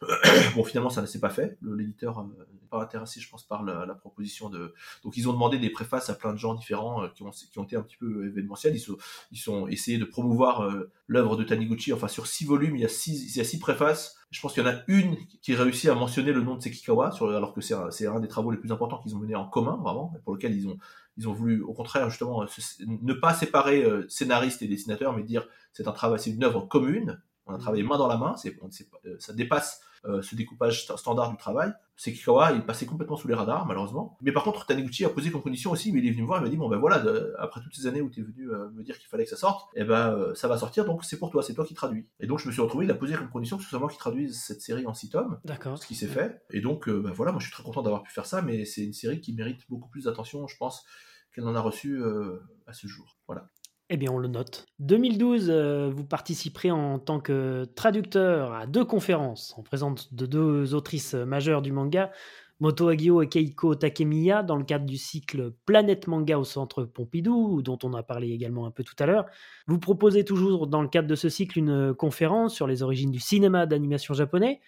[0.56, 1.56] bon, finalement, ça ne s'est pas fait.
[1.62, 4.74] L'éditeur n'est pas intéressé, je pense, par la, proposition de.
[5.04, 7.58] Donc, ils ont demandé des préfaces à plein de gens différents euh, qui, ont, qui
[7.58, 8.74] ont été un petit peu événementiels.
[8.74, 8.96] Ils, sont,
[9.30, 10.68] ils sont essayé de promouvoir
[11.06, 11.92] l'œuvre de Taniguchi.
[11.92, 14.16] Enfin, sur six volumes, il y a six, il y a six préfaces.
[14.32, 17.12] Je pense qu'il y en a une qui réussit à mentionner le nom de Sekikawa,
[17.12, 19.48] sur, alors que c'est un, un, des travaux les plus importants qu'ils ont menés en
[19.48, 20.78] commun, vraiment, pour lequel ils ont,
[21.20, 22.46] ils ont voulu, au contraire, justement,
[22.86, 26.62] ne pas séparer euh, scénariste et dessinateur, mais dire c'est un travail, c'est une œuvre
[26.62, 27.20] commune.
[27.44, 28.36] On a travaillé main dans la main.
[28.36, 28.56] C'est,
[29.04, 31.72] euh, ça dépasse euh, ce découpage standard du travail.
[31.96, 34.16] C'est Kikawa, il passait complètement sous les radars, malheureusement.
[34.22, 36.40] Mais par contre, Taniguchi a posé comme condition aussi, mais il est venu me voir,
[36.40, 37.04] il m'a dit, bon ben voilà,
[37.38, 39.68] après toutes ces années où tu es venu me dire qu'il fallait que ça sorte,
[39.76, 42.06] eh ben ça va sortir, donc c'est pour toi, c'est toi qui traduis.
[42.18, 43.90] Et donc je me suis retrouvé, il a posé comme condition que ce soit moi
[43.90, 45.76] qui traduise cette série en six tomes, D'accord.
[45.76, 46.40] ce qui s'est fait.
[46.48, 48.82] Et donc, ben voilà, moi je suis très content d'avoir pu faire ça, mais c'est
[48.82, 50.86] une série qui mérite beaucoup plus d'attention, je pense,
[51.34, 53.18] qu'elle en a reçu euh, à ce jour.
[53.26, 53.48] Voilà.
[53.88, 54.66] Eh bien, on le note.
[54.78, 60.74] 2012, euh, vous participerez en tant que traducteur à deux conférences en présence de deux
[60.74, 62.12] autrices majeures du manga,
[62.60, 67.62] Moto Agio et Keiko Takemiya, dans le cadre du cycle Planète Manga au Centre Pompidou,
[67.62, 69.26] dont on a parlé également un peu tout à l'heure.
[69.66, 73.18] Vous proposez toujours, dans le cadre de ce cycle, une conférence sur les origines du
[73.18, 74.60] cinéma d'animation japonais.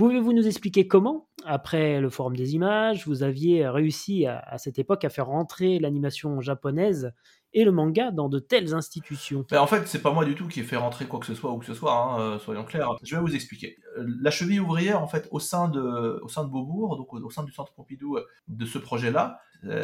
[0.00, 5.04] Pouvez-vous nous expliquer comment, après le Forum des images, vous aviez réussi à, cette époque
[5.04, 7.12] à faire rentrer l'animation japonaise
[7.52, 9.44] et le manga dans de telles institutions?
[9.52, 11.52] En fait, c'est pas moi du tout qui ai fait rentrer quoi que ce soit
[11.52, 12.96] ou que ce soit, hein, euh, soyons clairs.
[13.02, 13.76] Je vais vous expliquer.
[13.98, 17.30] Euh, la cheville ouvrière, en fait, au sein de, au sein de Beaubourg, donc au,
[17.30, 19.42] sein du Centre Pompidou euh, de ce projet-là,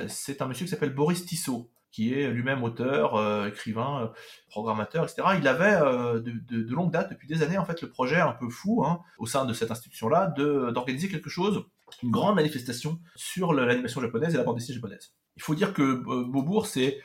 [0.09, 4.07] c'est un monsieur qui s'appelle Boris Tissot qui est lui-même auteur, euh, écrivain, euh,
[4.51, 5.29] programmateur, etc.
[5.41, 8.51] Il avait euh, de, longue date, depuis des années, en fait, le projet un peu
[8.51, 11.65] fou, hein, au sein de cette institution-là, d'organiser quelque chose,
[12.03, 15.15] une grande manifestation sur l'animation japonaise et la bande dessinée japonaise.
[15.37, 15.95] Il faut dire que
[16.25, 17.01] Beaubourg, c'est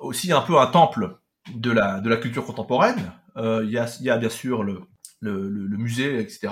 [0.00, 1.20] aussi un peu un temple
[1.54, 3.12] de la, de la culture contemporaine.
[3.36, 4.80] Il y, a, bien sûr le,
[5.20, 6.48] le, musée, etc.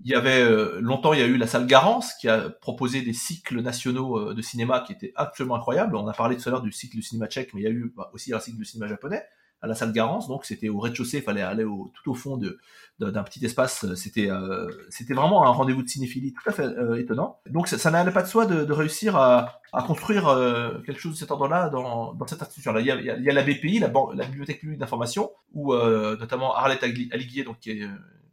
[0.00, 3.02] Il y avait euh, longtemps, il y a eu la salle Garance qui a proposé
[3.02, 5.96] des cycles nationaux euh, de cinéma qui étaient absolument incroyables.
[5.96, 7.70] On a parlé tout à l'heure du cycle du cinéma tchèque, mais il y a
[7.70, 9.24] eu bah, aussi un cycle de cinéma japonais
[9.64, 12.36] à la salle Garance, donc c'était au rez-de-chaussée, il fallait aller au, tout au fond
[12.36, 12.58] de,
[12.98, 13.94] d'un petit espace.
[13.94, 17.40] C'était, euh, c'était vraiment un rendez-vous de cinéphilie tout à fait euh, étonnant.
[17.48, 21.12] Donc ça, n'allait pas de soi de, de réussir à, à construire euh, quelque chose
[21.14, 22.80] de cet ordre-là dans, dans cette institution-là.
[22.80, 26.54] Il y a, il y a la BPI, la, la Bibliothèque publique d'information, où notamment
[26.54, 27.88] Arlette Aliguier, donc qui est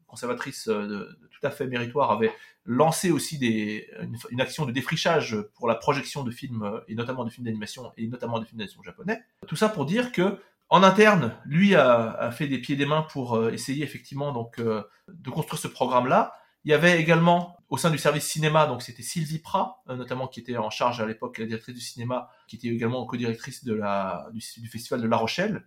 [0.08, 2.32] conservatrice de, tout à fait méritoire, avait
[2.66, 3.90] lancé aussi des,
[4.30, 8.08] une, action de défrichage pour la projection de films, et notamment de films d'animation, et
[8.08, 9.22] notamment de films d'animation japonais.
[9.48, 10.38] Tout ça pour dire que
[10.72, 14.84] en interne, lui a, fait des pieds des mains pour euh, essayer effectivement donc euh,
[15.10, 16.34] de construire ce programme-là.
[16.64, 20.30] Il y avait également au sein du service cinéma, donc c'était Sylvie Prat, euh, notamment
[20.30, 23.74] qui était en charge à l'époque, la directrice du cinéma, qui était également co-directrice de
[23.74, 24.40] la, du,
[24.70, 25.66] festival de La Rochelle,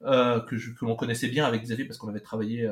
[0.00, 2.68] que, je, que l'on connaissait bien avec Xavier parce qu'on avait travaillé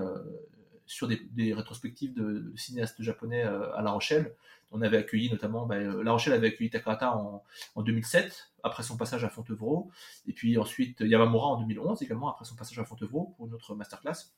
[0.86, 4.34] sur des, rétrospectives de, cinéastes japonais à La Rochelle.
[4.70, 7.44] On avait accueilli notamment, ben, La Rochelle avait accueilli Takahata en,
[7.76, 9.90] en 2007, après son passage à Fontevraud,
[10.26, 13.74] et puis ensuite Yamamura en 2011 également, après son passage à Fontevraud pour une autre
[13.74, 14.32] masterclass.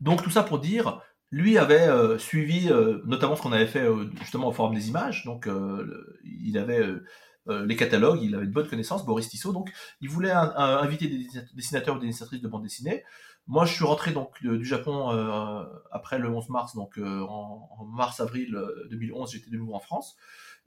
[0.00, 1.00] Donc tout ça pour dire,
[1.30, 4.88] lui avait euh, suivi euh, notamment ce qu'on avait fait euh, justement en forme des
[4.88, 5.48] images, donc
[6.24, 6.84] il avait
[7.48, 11.96] les catalogues, il avait de bonnes connaissances, Boris Tissot, donc il voulait inviter des dessinateurs
[11.96, 13.04] ou des dessinatrices de bande dessinée.
[13.46, 15.08] Moi, je suis rentré donc du Japon
[15.92, 18.58] après le 11 mars, donc en, en mars-avril
[18.90, 20.16] 2011, j'étais de nouveau en France.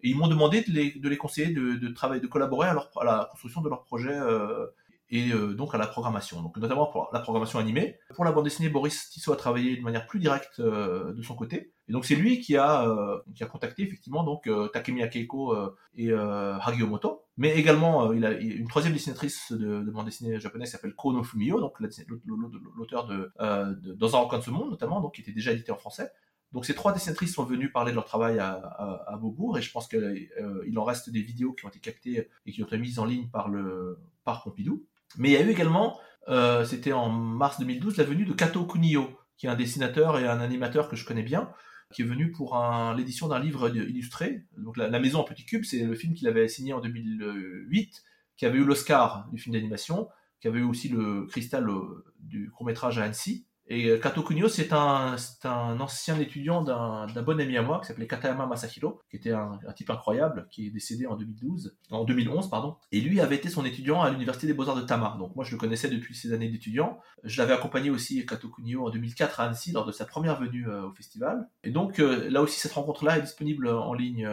[0.02, 2.74] Et ils m'ont demandé de les, de les conseiller de, de, travailler, de collaborer à,
[2.74, 4.66] leur, à, la construction de leur projet euh,
[5.10, 6.42] et euh, donc à la programmation.
[6.42, 7.98] Donc notamment pour la programmation animée.
[8.16, 11.36] Pour la bande dessinée, Boris Tissot a travaillé de manière plus directe euh, de son
[11.36, 11.74] côté.
[11.88, 15.56] Et donc c'est lui qui a euh, qui a contacté effectivement donc euh, Takemi Akeiko
[15.96, 20.70] et Hagi Omoto, mais également il a une troisième dessinatrice de, de bande dessinée japonaise
[20.70, 25.02] qui s'appelle Kono Fumio, donc l'auteur de, de Dans un recoin de ce monde notamment,
[25.02, 26.12] donc qui était déjà édité en français.
[26.52, 29.62] Donc ces trois dessinatrices sont venues parler de leur travail à, à, à Beaubourg et
[29.62, 30.00] je pense qu'il
[30.42, 33.06] euh, en reste des vidéos qui ont été captées et qui ont été mises en
[33.06, 34.86] ligne par le par Pompidou.
[35.18, 38.66] Mais il y a eu également, euh, c'était en mars 2012, la venue de Kato
[38.66, 41.52] Kunio, qui est un dessinateur et un animateur que je connais bien,
[41.94, 42.56] qui est venu pour
[42.96, 44.46] l'édition d'un livre illustré.
[44.58, 48.04] Donc la, la, Maison en petit cube, c'est le film qu'il avait signé en 2008,
[48.38, 50.08] qui avait eu l'Oscar du film d'animation,
[50.40, 53.46] qui avait eu aussi le cristal euh, du court métrage à Annecy.
[53.72, 57.86] Et euh, Kato Kunio, c'est un, un, ancien étudiant d'un bon ami à moi qui
[57.86, 62.04] s'appelait Katayama Masahiro, qui était un, un, type incroyable, qui est décédé en 2012, en
[62.04, 62.78] 2011, pardon.
[62.92, 65.16] Et lui avait été son étudiant à l'université des Beaux-Arts de Tama.
[65.20, 67.00] Donc moi, je le connaissais depuis ses années d'étudiant.
[67.24, 70.68] Je l'avais accompagné aussi, Kato Kunio, en 2004 à Annecy, lors de sa première venue
[70.68, 71.48] euh, au festival.
[71.64, 74.28] Et donc euh, là aussi, cette rencontre-là est disponible en ligne.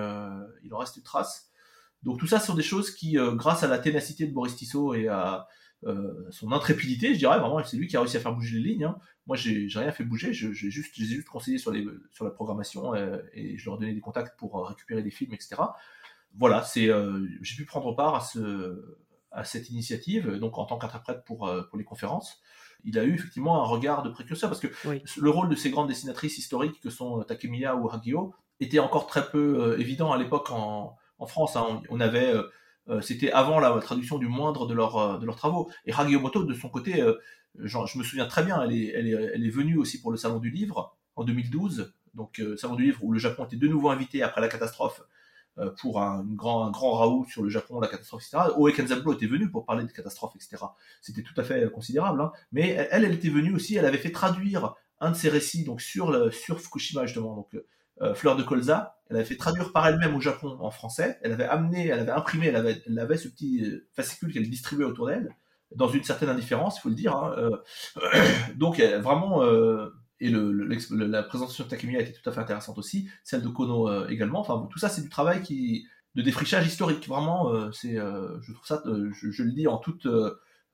[0.65, 1.51] Il en reste une trace.
[2.03, 4.95] Donc tout ça ce sont des choses qui, grâce à la ténacité de Boris Tissot
[4.95, 5.47] et à
[5.85, 8.71] euh, son intrépidité, je dirais vraiment, c'est lui qui a réussi à faire bouger les
[8.71, 8.85] lignes.
[8.85, 8.99] Hein.
[9.27, 13.19] Moi, j'ai rien fait bouger, j'ai juste, juste conseillé sur, les, sur la programmation euh,
[13.35, 15.57] et je leur donnais des contacts pour euh, récupérer des films, etc.
[16.39, 18.99] Voilà, c'est, euh, j'ai pu prendre part à, ce,
[19.31, 22.41] à cette initiative, donc en tant qu'interprète pour, pour les conférences.
[22.85, 25.03] Il a eu effectivement un regard de précurseur parce que oui.
[25.19, 29.29] le rôle de ces grandes dessinatrices historiques que sont Takemiya ou Hagio était encore très
[29.29, 31.57] peu évident à l'époque en, en France.
[31.57, 31.83] Hein.
[31.89, 32.33] On, on, avait
[33.03, 35.71] c'était avant la traduction du moindre de, leur, euh, de leurs travaux.
[35.87, 37.15] Et Hagiomoto, de son côté, euh,
[37.59, 40.11] genre, je me souviens très bien, elle est, elle, est, elle est venue aussi pour
[40.11, 43.57] le Salon du Livre en 2012, donc euh, Salon du Livre où le Japon était
[43.57, 45.03] de nouveau invité après la catastrophe
[45.59, 48.51] euh, pour un, grand, un grand raout sur le Japon, la catastrophe, etc.
[48.57, 50.63] Oe Kenzaburo était venu pour parler de catastrophe, etc.
[51.01, 52.21] C'était tout à fait considérable.
[52.21, 52.33] Hein.
[52.53, 55.81] Mais elle, elle était venue aussi, elle avait fait traduire un de ses récits donc
[55.81, 57.57] sur, le, sur Fukushima justement, donc
[58.02, 58.99] euh, Fleur de colza.
[59.08, 61.18] Elle avait fait traduire par elle-même au Japon en français.
[61.23, 64.49] Elle avait amené, elle avait imprimé, elle avait, elle avait ce petit euh, fascicule qu'elle
[64.50, 65.31] distribuait autour d'elle,
[65.75, 67.16] dans une certaine indifférence, il faut le dire.
[67.16, 67.34] Hein.
[67.39, 68.20] Euh,
[68.57, 72.78] donc vraiment, euh, et le, le, la présentation de Takemiya était tout à fait intéressante
[72.78, 74.41] aussi, celle de Kono euh, également.
[74.41, 77.07] Enfin, tout ça, c'est du travail qui de défrichage historique.
[77.07, 80.08] Vraiment, euh, c'est, je trouve ça, je, je, le dis en toute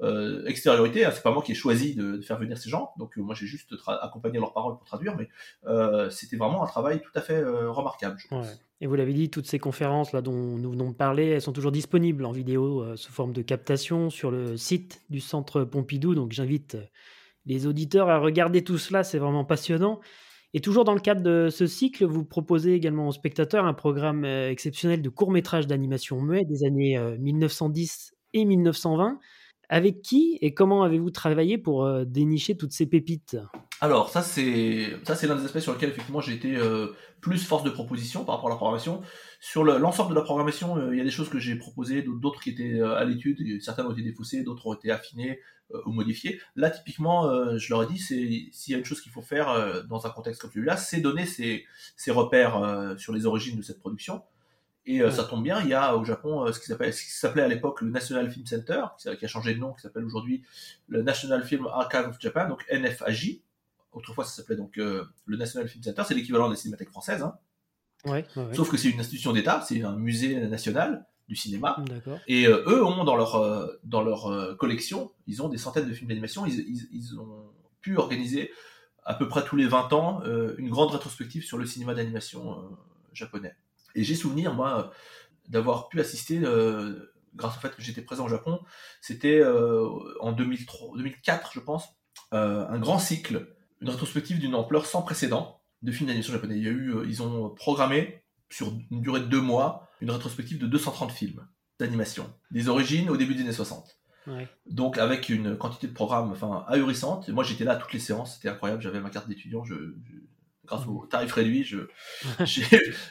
[0.00, 1.04] euh, extériorité.
[1.04, 3.34] Hein, c'est pas moi qui ai choisi de, faire venir ces gens, donc euh, moi
[3.34, 5.28] j'ai juste accompagné leurs paroles pour traduire, mais
[5.66, 8.18] euh, c'était vraiment un travail tout à fait euh, remarquable.
[8.80, 11.52] Et vous l'avez dit, toutes ces conférences là dont nous venons de parler, elles sont
[11.52, 16.16] toujours disponibles en vidéo sous forme de captation sur le site du Centre Pompidou.
[16.16, 16.76] Donc j'invite
[17.46, 20.00] les auditeurs à regarder tout cela, c'est vraiment passionnant.
[20.52, 24.24] Et toujours dans le cadre de ce cycle, vous proposez également aux spectateurs un programme
[24.24, 29.20] exceptionnel de courts métrages d'animation muet des années 1910 et 1920.
[29.72, 33.38] Avec qui et comment avez-vous travaillé pour euh, dénicher toutes ces pépites?
[33.80, 36.88] Alors, ça c'est ça c'est l'un des aspects sur lesquels effectivement j'ai été euh,
[37.22, 39.00] plus force de proposition par rapport à la programmation.
[39.40, 42.42] Sur l'ensemble de la programmation, euh, il y a des choses que j'ai proposées, d'autres
[42.42, 45.40] qui étaient à l'étude, certaines ont été défaussées, d'autres ont été affinées
[45.86, 46.38] ou modifiées.
[46.54, 50.06] Là, typiquement, je leur ai dit, s'il y a une chose qu'il faut faire dans
[50.06, 51.64] un contexte comme celui-là, c'est donner ces
[52.08, 54.22] repères sur les origines de cette production
[54.84, 57.90] Et ça tombe bien, il y a au Japon ce qui s'appelait à l'époque le
[57.90, 60.42] National Film Center, qui a changé de nom, qui s'appelle aujourd'hui
[60.88, 63.38] le National Film Archive of Japan, donc NFAJ.
[63.92, 67.22] Autrefois, ça s'appelait donc le National Film Center, c'est l'équivalent de la Cinémathèque française.
[67.22, 67.38] Hein.
[68.54, 71.76] Sauf que c'est une institution d'État, c'est un musée national du cinéma.
[72.26, 76.44] Et eux ont dans leur, dans leur collection, ils ont des centaines de films d'animation.
[76.44, 78.50] Ils, ils, ont pu organiser
[79.04, 80.22] à peu près tous les 20 ans
[80.58, 82.58] une grande rétrospective sur le cinéma d'animation
[83.12, 83.54] japonais.
[83.94, 84.92] Et j'ai souvenir, moi,
[85.48, 88.60] d'avoir pu assister, euh, grâce au fait que j'étais présent au Japon,
[89.00, 89.88] c'était euh,
[90.20, 91.84] en 2003, 2004, je pense,
[92.32, 96.56] euh, un grand cycle, une rétrospective d'une ampleur sans précédent de films d'animation japonais.
[96.56, 100.58] Il y a eu, ils ont programmé sur une durée de deux mois une rétrospective
[100.58, 101.46] de 230 films
[101.78, 103.98] d'animation, des origines au début des années 60.
[104.66, 107.28] Donc avec une quantité de programmes enfin ahurissante.
[107.28, 108.80] moi j'étais là à toutes les séances, c'était incroyable.
[108.80, 109.74] J'avais ma carte d'étudiant, je,
[110.72, 111.68] grâce au tarif réduit,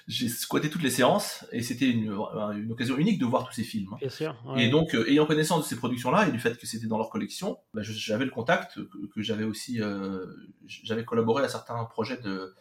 [0.07, 2.11] j'ai squatté toutes les séances et c'était une,
[2.55, 3.95] une, occasion unique de voir tous ces films.
[3.99, 4.35] Bien sûr.
[4.57, 7.09] Et donc, euh, ayant connaissance de ces productions-là et du fait que c'était dans leur
[7.09, 8.79] collection, bah, j'avais le contact,
[9.13, 10.25] que, j'avais aussi, euh,
[10.65, 12.55] j'avais collaboré à certains projets de,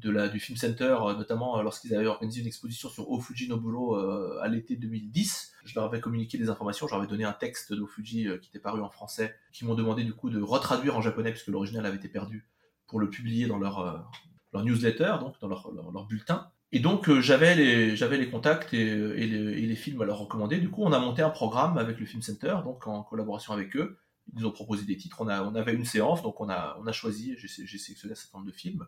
[0.00, 3.96] de la, du Film Center, euh, notamment lorsqu'ils avaient organisé une exposition sur Ofuji Noburo
[4.40, 5.52] à l'été 2010.
[5.64, 8.58] Je leur avais communiqué des informations, je leur avais donné un texte d'Ofuji qui était
[8.58, 11.96] paru en français, qui m'ont demandé du coup de retraduire en japonais puisque l'original avait
[11.96, 12.48] été perdu
[12.86, 14.08] pour le publier dans leur,
[14.52, 16.50] leur newsletter, donc dans leur, leur, bulletin.
[16.72, 20.04] Et donc euh, j'avais les j'avais les contacts et, et, les, et, les, films à
[20.04, 20.58] leur recommander.
[20.58, 23.76] Du coup, on a monté un programme avec le Film Center, donc en collaboration avec
[23.76, 23.98] eux.
[24.32, 25.20] Ils nous ont proposé des titres.
[25.20, 27.34] On a on avait une séance, donc on a on a choisi.
[27.38, 28.86] J'ai sélectionné un certain nombre de films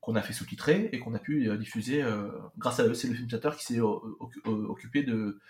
[0.00, 2.28] qu'on a fait sous-titrer et qu'on a pu euh, diffuser euh,
[2.58, 2.94] grâce à eux.
[2.94, 5.40] C'est le Film Center qui s'est occupé de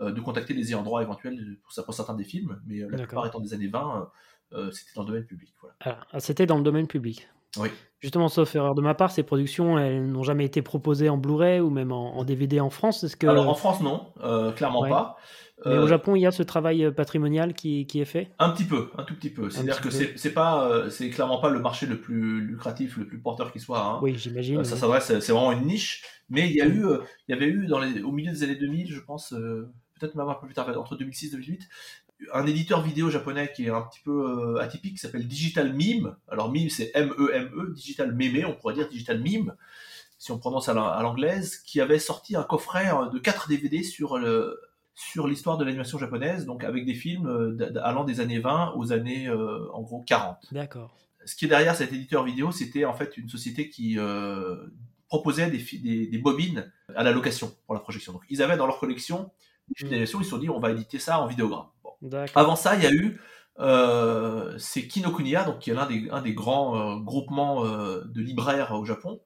[0.00, 3.40] de contacter les ayants droit éventuels pour, pour certains des films, mais la plupart étant
[3.40, 4.10] des années 20,
[4.72, 5.54] c'était dans le domaine public.
[5.60, 6.00] Voilà.
[6.12, 7.28] Ah, c'était dans le domaine public.
[7.58, 7.68] Oui.
[8.00, 11.60] Justement, sauf erreur de ma part, ces productions, elles n'ont jamais été proposées en Blu-ray
[11.60, 13.02] ou même en, DVD en France.
[13.02, 13.26] Est-ce que...
[13.26, 15.16] Alors en France, non, euh, clairement pas.
[15.64, 18.30] Mais au euh, Japon, il y a ce travail euh, patrimonial qui, qui est fait
[18.38, 19.48] Un petit peu, un tout petit peu.
[19.48, 23.50] C'est-à-dire que c'est pas, c'est clairement pas le marché le plus lucratif, le plus porteur
[23.50, 23.82] qui soit.
[23.82, 23.98] Hein.
[24.02, 24.62] Oui, j'imagine.
[24.62, 26.04] ça s'adresse, c'est vraiment une niche.
[26.28, 26.84] Mais il y a eu,
[27.28, 29.30] il y avait eu dans les, au milieu des années 2000, je pense,
[29.98, 31.68] peut-être même un peu plus tard, entre 2006 et 2008,
[32.32, 36.16] un éditeur vidéo japonais qui est un petit peu euh, atypique, qui s'appelle Digital Meme.
[36.28, 39.54] Alors Meme, c'est M-E-M-E, Digital Meme, on pourrait dire Digital Meme,
[40.18, 44.18] si on prononce à l'anglaise, qui avait sorti un coffret euh, de 4 DVD sur
[44.18, 44.60] le
[44.98, 48.92] sur l'histoire de l'animation japonaise, donc avec des films euh, allant des années 20 aux
[48.92, 50.38] années, en gros, 40.
[50.52, 50.96] D'accord.
[51.26, 53.98] Ce qui est derrière cet éditeur vidéo, c'était en fait une société qui
[55.08, 58.14] proposait des, des, des, bobines à la location pour la projection.
[58.14, 59.30] Donc ils avaient dans leur collection
[59.68, 61.66] des films d'animation, ils se sont dit on va éditer ça en vidéogramme.
[62.34, 63.20] Avant ça, il y a eu
[63.58, 68.20] euh, c'est Kinokuniya, donc qui est l'un des, un des grands euh, groupements euh, de
[68.20, 69.20] libraires au Japon,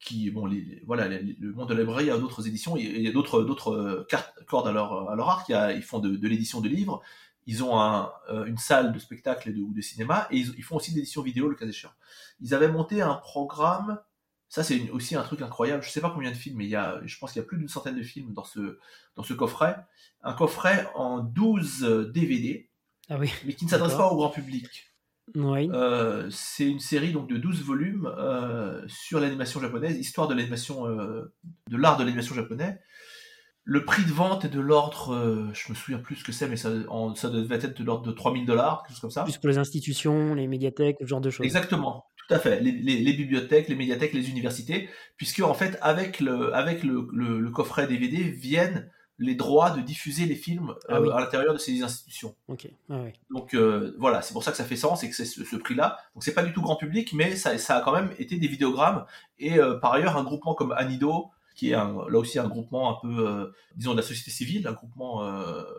[0.00, 3.12] qui bon, les, voilà, le monde de la librairie a d'autres éditions, il y a
[3.12, 4.06] d'autres d'autres
[4.48, 7.00] cordes à leur à leur arc, ils font de, de l'édition de livres,
[7.46, 8.12] ils ont un,
[8.46, 11.54] une salle de spectacle ou de, cinéma et ils, font aussi de l'édition vidéo le
[11.54, 11.92] cas échéant.
[12.40, 14.00] Ils avaient monté un programme,
[14.48, 16.76] ça c'est aussi un truc incroyable, je sais pas combien de films, mais il y
[16.76, 18.78] a, je pense qu'il y a plus d'une centaine de films dans ce
[19.16, 19.76] dans ce coffret
[20.22, 22.68] un coffret en 12 DVD,
[23.08, 23.30] ah oui.
[23.44, 24.92] mais qui ne s'adresse pas au grand public.
[25.34, 25.68] Oui.
[25.72, 30.86] Euh, c'est une série donc de 12 volumes euh, sur l'animation japonaise, histoire de l'animation,
[30.86, 31.32] euh,
[31.68, 32.78] de l'art de l'animation japonais.
[33.64, 36.56] Le prix de vente est de l'ordre, je me souviens plus ce que c'est, mais
[36.56, 36.70] ça,
[37.16, 39.24] ça devait être de l'ordre de 3000 dollars, quelque chose comme ça.
[39.24, 41.44] Plus pour les institutions, les médiathèques, ce genre de choses.
[41.44, 42.60] Exactement, tout à fait.
[42.60, 47.86] Les, bibliothèques, les médiathèques, les universités, puisque en fait, avec le, avec le, le coffret
[47.86, 52.34] DVD viennent les droits de diffuser les films ah euh, à l'intérieur de ces institutions.
[52.90, 55.56] Ah Donc euh, voilà, c'est pour ça que ça fait sens et que c'est ce,
[55.56, 55.98] prix-là.
[56.14, 58.46] Donc c'est pas du tout grand public, mais ça, ça a quand même été des
[58.46, 59.06] vidéogrammes.
[59.38, 62.98] Et euh, par ailleurs, un groupement comme Anido, qui est là aussi un groupement un
[63.00, 65.26] peu, disons, de la société civile, un groupement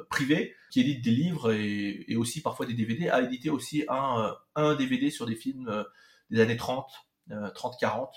[0.10, 4.74] privé, qui édite des livres et, aussi parfois des DVD, a édité aussi un, un
[4.74, 5.86] DVD sur des films
[6.30, 6.90] des années 30,
[7.30, 8.10] 30-40,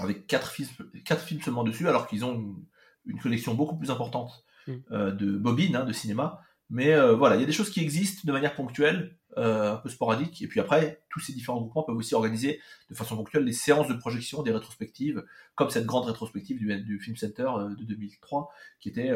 [0.00, 0.68] avec quatre films,
[1.04, 2.64] quatre films seulement dessus, alors qu'ils ont une,
[3.06, 4.72] une collection beaucoup plus importante Mm.
[4.92, 6.40] Euh, de bobines hein, de cinéma.
[6.70, 9.76] Mais euh, voilà, il y a des choses qui existent de manière ponctuelle, euh, un
[9.76, 10.40] peu sporadique.
[10.42, 13.88] Et puis après, tous ces différents groupements peuvent aussi organiser de façon ponctuelle des séances
[13.88, 15.22] de projection, des rétrospectives,
[15.54, 19.12] comme cette grande rétrospective du, du Film Center de 2003, qui était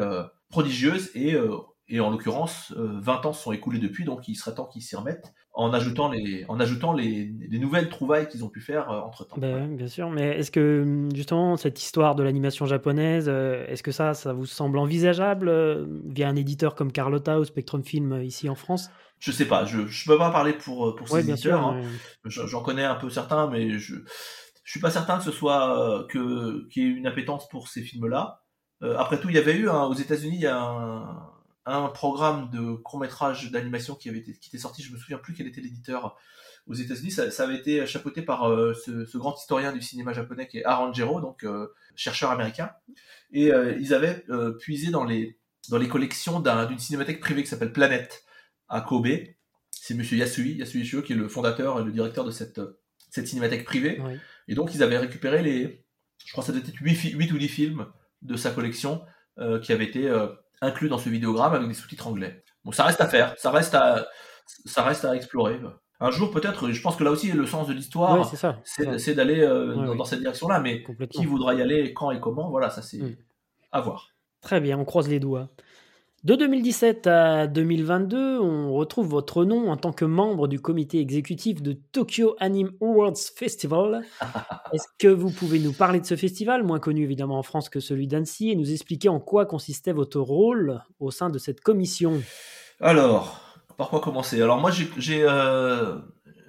[0.49, 1.35] prodigieuse et
[1.89, 4.95] et en l'occurrence, 20 ans se sont écoulés depuis, donc il serait temps qu'ils s'y
[4.95, 8.99] remettent en ajoutant les, en ajoutant les, les nouvelles trouvailles qu'ils ont pu faire euh,
[8.99, 9.35] entre temps.
[9.37, 13.83] Ben, bien sûr, mais est-ce que hum, justement cette histoire de l'animation japonaise, euh, est-ce
[13.83, 18.21] que ça, ça vous semble envisageable euh, via un éditeur comme Carlotta ou Spectrum Film
[18.23, 18.89] ici en France?
[19.19, 21.67] Je sais pas, je ne peux pas parler pour, pour ces éditeurs.
[21.67, 21.81] Hein.
[22.23, 23.95] J'en connais un peu certains, mais je
[24.63, 27.81] je suis pas certain que ce soit que qu'il y ait une appétence pour ces
[27.81, 28.43] films-là.
[28.97, 31.17] après tout, il y avait eu aux États-Unis, il y a un,
[31.93, 34.83] programme de court métrage d'animation qui avait été, qui était sorti.
[34.83, 36.17] Je me souviens plus quel était l'éditeur
[36.67, 37.11] aux États-Unis.
[37.11, 38.43] Ça, avait été chapeauté par
[38.75, 41.45] ce, grand historien du cinéma japonais qui est Arangero, donc
[41.95, 42.71] chercheur américain.
[43.31, 44.23] Et ils avaient
[44.59, 45.39] puisé dans les
[45.69, 48.23] dans les collections d'une cinémathèque privée qui s'appelle Planète
[48.67, 49.07] à Kobe.
[49.71, 52.61] C'est Monsieur Yasui, Yasui Ishio, qui est le fondateur et le directeur de cette,
[53.09, 54.01] cette cinémathèque privée.
[54.47, 55.85] Et donc, ils avaient récupéré les,
[56.25, 57.87] je crois que ça devait être 8, ou 10 films
[58.21, 59.01] de sa collection
[59.39, 60.27] euh, qui avaient été euh,
[60.61, 62.43] inclus dans ce vidéogramme avec des sous-titres anglais.
[62.65, 64.07] Bon, ça reste à faire, ça reste à,
[64.65, 65.59] ça reste à explorer.
[66.01, 68.29] Un jour, peut-être, je pense que là aussi, le sens de l'histoire,
[68.63, 72.69] c'est d'aller euh, dans, cette direction-là, mais qui voudra y aller, quand et comment, voilà,
[72.69, 73.15] ça c'est mm.
[73.71, 74.09] à voir.
[74.41, 75.49] Très bien, on croise les doigts.
[76.25, 81.61] De 2017 à 2022, on retrouve votre nom en tant que membre du comité exécutif
[81.61, 84.01] de Tokyo Anime Awards Festival.
[84.73, 87.79] Est-ce que vous pouvez nous parler de ce festival, moins connu évidemment en France que
[87.79, 92.21] celui d'Annecy, et nous expliquer en quoi consistait votre rôle au sein de cette commission?
[92.81, 93.39] Alors,
[93.77, 94.41] par quoi commencer?
[94.41, 95.99] Alors moi, j'ai euh,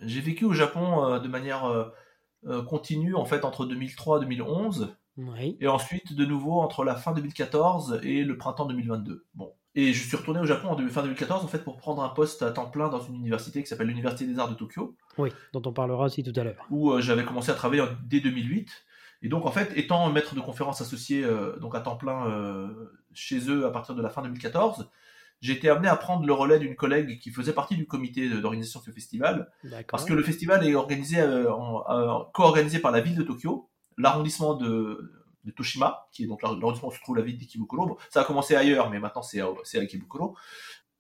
[0.03, 1.91] vécu au Japon euh, de manière
[2.45, 4.97] euh, continue en fait entre 2003 et 2011.
[5.61, 9.27] Et ensuite, de nouveau, entre la fin 2014 et le printemps 2022.
[9.35, 12.09] Bon, et je suis retourné au Japon en fin 2014 en fait pour prendre un
[12.09, 14.97] poste à temps plein dans une université qui s'appelle l'Université des Arts de Tokyo.
[15.17, 16.67] Oui, dont on parlera aussi tout à l'heure.
[16.71, 18.69] Où euh, j'avais commencé à travailler dès 2008.
[19.23, 22.69] Et donc en fait, étant maître de conférences associé euh, donc à temps plein euh,
[23.13, 24.91] chez eux à partir de la fin 2014,
[25.41, 28.81] j'ai été amené à prendre le relais d'une collègue qui faisait partie du comité d'organisation
[28.81, 29.51] de ce festival.
[29.89, 31.25] Parce que le festival est organisé,
[32.35, 36.93] co-organisé par la ville de Tokyo, l'arrondissement de, de Toshima, qui est donc l'arrondissement où
[36.93, 37.99] se trouve la ville d'Ikebukuro.
[38.11, 40.37] ça a commencé ailleurs, mais maintenant c'est à Ikebukuro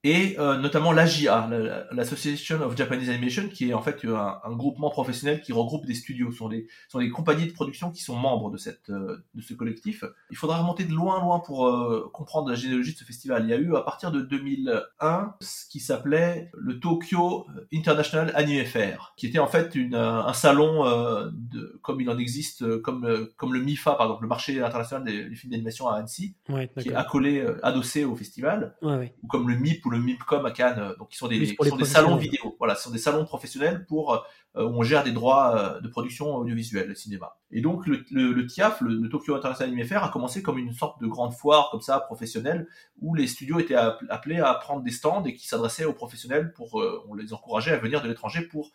[0.02, 1.50] et euh, notamment l'AJA,
[1.92, 5.94] l'Association of Japanese Animation, qui est en fait un, un, groupement professionnel qui regroupe des
[5.94, 9.22] studios, ce sont des, sont des compagnies de production qui sont membres de, cette, euh,
[9.34, 10.04] de ce collectif.
[10.30, 13.44] Il faudra remonter de loin, loin pour euh, comprendre la généalogie de ce festival.
[13.44, 18.64] Il y a eu à partir de 2001 ce qui s'appelait le Tokyo International Anime
[18.64, 20.84] Fair, qui était en fait une, un salon
[21.30, 25.34] de, comme il en existe, comme, comme le MIFA, par exemple, le marché international des,
[25.34, 26.34] films d'animation à Annecy,
[26.78, 30.78] qui est accolé, adossé au festival, ouais, ou comme le MIP le MIPCOM à Cannes,
[30.78, 32.56] euh, donc qui sont des, sont des salons vidéo.
[32.58, 35.88] Voilà, ce sont des salons professionnels pour euh, où on gère des droits euh, de
[35.88, 37.36] production audiovisuelle, cinéma.
[37.50, 41.00] Et donc le, le, TIAF, le, Tokyo International Anime Fair, a commencé comme une sorte
[41.00, 42.66] de grande foire comme ça professionnelle
[43.00, 46.82] où les studios étaient appelés à prendre des stands et qui s'adressaient aux professionnels pour
[47.08, 48.72] on les encourageait à venir de l'étranger pour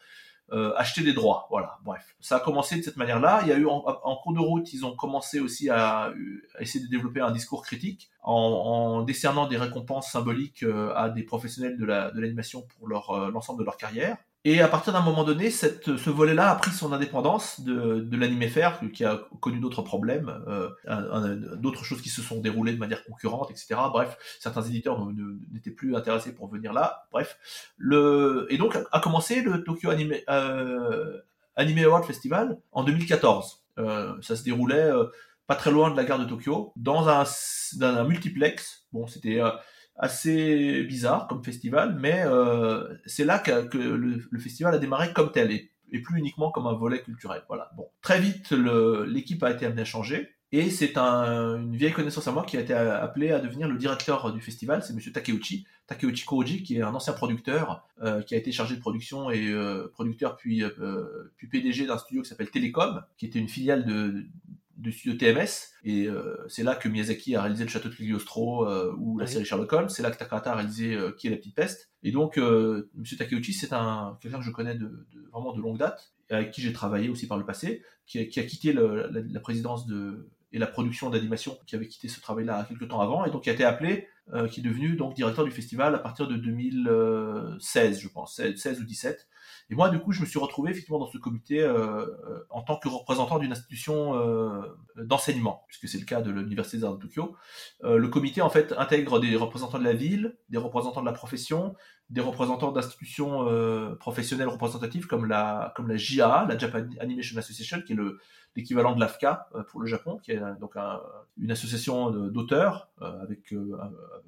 [0.52, 1.48] euh, acheter des droits.
[1.50, 2.16] Voilà, bref.
[2.20, 3.40] Ça a commencé de cette manière-là.
[3.42, 6.14] Il y a eu en, cours de route, ils ont commencé aussi à,
[6.60, 11.24] essayer de développer un discours critique en, en décernant des récompenses symboliques euh, à des
[11.24, 14.18] professionnels de l'animation la, de pour euh, l'ensemble de leur carrière.
[14.48, 18.48] Et à partir d'un moment donné, ce volet-là a pris son indépendance de, de l'anime
[18.48, 20.70] faire, qui a connu d'autres problèmes, euh,
[21.56, 23.76] d'autres choses qui se sont déroulées de manière concurrente, etc.
[23.92, 25.04] Bref, certains éditeurs
[25.52, 27.08] n'étaient plus intéressés pour venir là.
[27.12, 27.40] Bref,
[27.82, 31.22] et donc a commencé le Tokyo Anime euh,
[31.58, 33.64] Award Festival en 2014.
[33.80, 35.06] Euh, ça se déroulait euh,
[35.48, 37.24] pas très loin de la gare de Tokyo, dans un,
[37.80, 38.86] dans un multiplex.
[38.94, 39.42] Bon, c'était
[39.98, 45.32] assez bizarre comme festival, mais euh, c'est là que, que le, festival a démarré comme
[45.32, 45.72] tel et,
[46.04, 47.44] plus uniquement comme un volet culturel.
[47.48, 47.72] Voilà.
[47.78, 50.30] Bon, très vite, l'équipe a été amenée à changer.
[50.52, 53.78] Et c'est un, une vieille connaissance à moi qui a été appelé à devenir le
[53.78, 58.36] directeur du festival, c'est Monsieur Takeuchi, Takeuchi Koji, qui est un ancien producteur, euh, qui
[58.36, 62.30] a été chargé de production et euh, producteur puis, euh, puis PDG d'un studio qui
[62.30, 64.26] s'appelle Telecom, qui était une filiale de,
[64.78, 65.74] du studio TMS.
[65.84, 69.28] Et euh, c'est là que Miyazaki a réalisé le château de Cagliostro euh, ou la
[69.28, 69.90] série Sherlock Holmes.
[69.90, 71.92] C'est là que Takahata a réalisé euh, Qui est la petite peste.
[72.04, 75.78] Et donc, Monsieur Takeuchi, c'est un quelqu'un que je connais de, de, vraiment de longue
[75.78, 79.08] date, avec qui j'ai travaillé aussi par le passé, qui a, qui a quitté le,
[79.10, 83.02] la, la, présidence de et la production d'animation, qui avait quitté ce travail-là quelques temps
[83.02, 84.08] avant, et donc qui a été appelé,
[84.52, 88.84] qui est devenu donc directeur du festival à partir de 2016, je pense, 16 ou
[88.84, 89.28] 17.
[89.70, 92.62] Et moi, du coup, je me suis retrouvé effectivement dans ce comité euh, euh, en
[92.62, 94.62] tant que représentant d'une institution euh,
[94.96, 97.36] d'enseignement, puisque c'est le cas de l'Université des Arts de Tokyo.
[97.84, 101.14] Euh, le comité, en fait, intègre des représentants de la ville, des représentants de la
[101.14, 101.76] profession,
[102.12, 107.82] des représentants d'institutions euh, professionnelles représentatives comme la, comme la JA, la Japan Animation Association,
[107.82, 108.20] qui est le,
[108.56, 111.02] l'équivalent de l'AFCA euh, pour le Japon, qui est donc un,
[111.38, 113.78] une association d'auteurs euh, avec euh,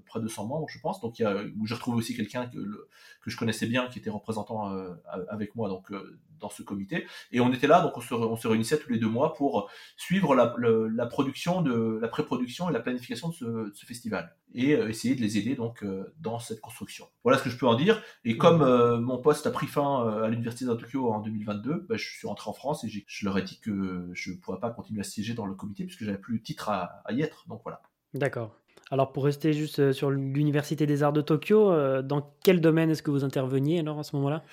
[0.06, 1.00] près de 100 membres, je pense.
[1.00, 4.00] Donc, il y a, où j'ai retrouvé aussi quelqu'un que, que je connaissais bien, qui
[4.00, 4.72] était représentant
[5.30, 5.92] avec moi donc
[6.40, 7.08] dans ce comité.
[7.32, 9.70] Et on était là, donc on se, on se réunissait tous les deux mois pour
[9.96, 14.36] suivre la, la production de la pré-production et la planification de ce, de ce festival
[14.54, 15.84] et essayer de les aider donc
[16.20, 17.08] dans cette construction.
[17.24, 18.02] Voilà ce que je peux en dire.
[18.24, 18.64] Et comme
[19.02, 22.50] mon poste a pris fin à l'université de Tokyo en 2022, bah, je suis rentré
[22.50, 25.34] en France et je leur ai dit que je ne pourrais pas continuer à siéger
[25.34, 27.46] dans le comité puisque j'avais plus le titre à, y être.
[27.48, 27.82] Donc voilà.
[28.14, 28.56] D'accord.
[28.90, 32.90] Alors pour rester juste euh, sur l'Université des Arts de Tokyo, euh, dans quel domaine
[32.90, 34.44] est-ce que vous interveniez alors à ce moment-là?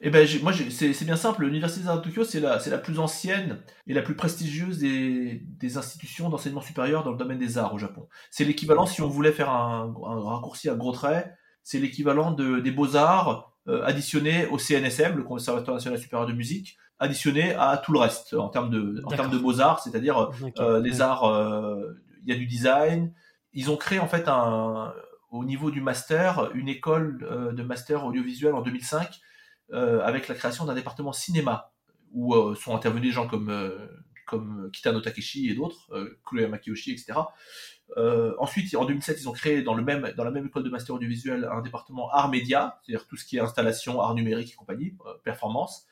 [0.00, 2.98] Eh ben moi c'est bien simple, l'Université des Arts de Tokyo c'est la, la plus
[2.98, 7.72] ancienne et la plus prestigieuse des, des institutions d'enseignement supérieur dans le domaine des arts
[7.72, 8.08] au Japon.
[8.32, 12.72] C'est l'équivalent, si on voulait faire un, raccourci à gros traits, c'est l'équivalent de, des
[12.72, 17.98] beaux-arts euh, additionnés au CNSM, le Conservatoire national supérieur de musique, additionné à tout le
[17.98, 20.30] reste en termes de, en termes de beaux-arts, c'est-à-dire
[20.82, 21.24] les arts,
[22.24, 23.12] il y a du design,
[23.52, 24.92] ils ont créé en fait un,
[25.34, 29.20] au niveau du master une école euh, de master audiovisuel en 2005
[29.72, 31.72] euh, avec la création d'un département cinéma
[32.12, 33.52] où euh, sont intervenus des gens comme
[34.26, 35.90] comme Kitano Takeshi et d'autres,
[36.24, 37.20] Kuriyama Kiyoshi, etc.
[38.38, 40.94] ensuite, en 2007, ils ont créé dans, le même, dans la même école de master
[40.94, 44.96] audiovisuel un département art média, c'est-à-dire tout ce qui est installation, art numérique et compagnie,
[45.24, 45.86] performance.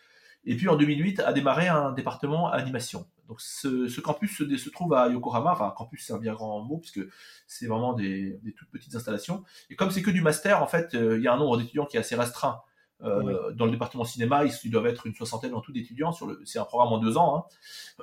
[0.44, 3.06] Et puis en 2008 a démarré un département animation.
[3.28, 7.00] Donc ce, campus se, trouve à Yokohama, enfin campus c'est un bien grand mot puisque
[7.46, 9.44] c'est vraiment des, toutes petites installations.
[9.70, 11.86] Et comme c'est que du master, en fait, euh, il y a un nombre d'étudiants
[11.86, 12.60] qui est assez restreint.
[13.04, 16.12] Euh, dans le département cinéma, ils doivent être une soixantaine en tout d'étudiants.
[16.44, 17.48] C'est un programme en deux ans.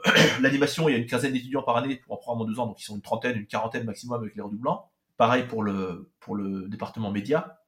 [0.06, 0.12] Hein.
[0.42, 2.66] L'animation, il y a une quinzaine d'étudiants par année pour un programme en deux ans,
[2.66, 4.90] donc ils sont une trentaine, une quarantaine maximum avec les redoublants.
[5.16, 7.62] Pareil pour le, pour le département média.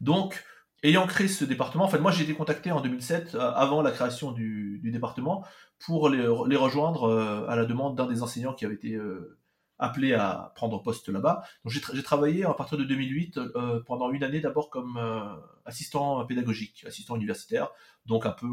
[0.00, 0.44] Donc,
[0.84, 3.90] ayant créé ce département, en fait, moi j'ai été contacté en 2007, euh, avant la
[3.90, 5.44] création du, département,
[5.84, 9.38] pour les, rejoindre euh, à la demande d'un des enseignants qui avait été euh,
[9.78, 11.42] appelé à prendre poste là-bas.
[11.64, 13.40] Donc j'ai travaillé à partir de 2008
[13.86, 14.98] pendant une année d'abord comme
[15.64, 17.70] assistant pédagogique, assistant universitaire,
[18.06, 18.46] donc un peu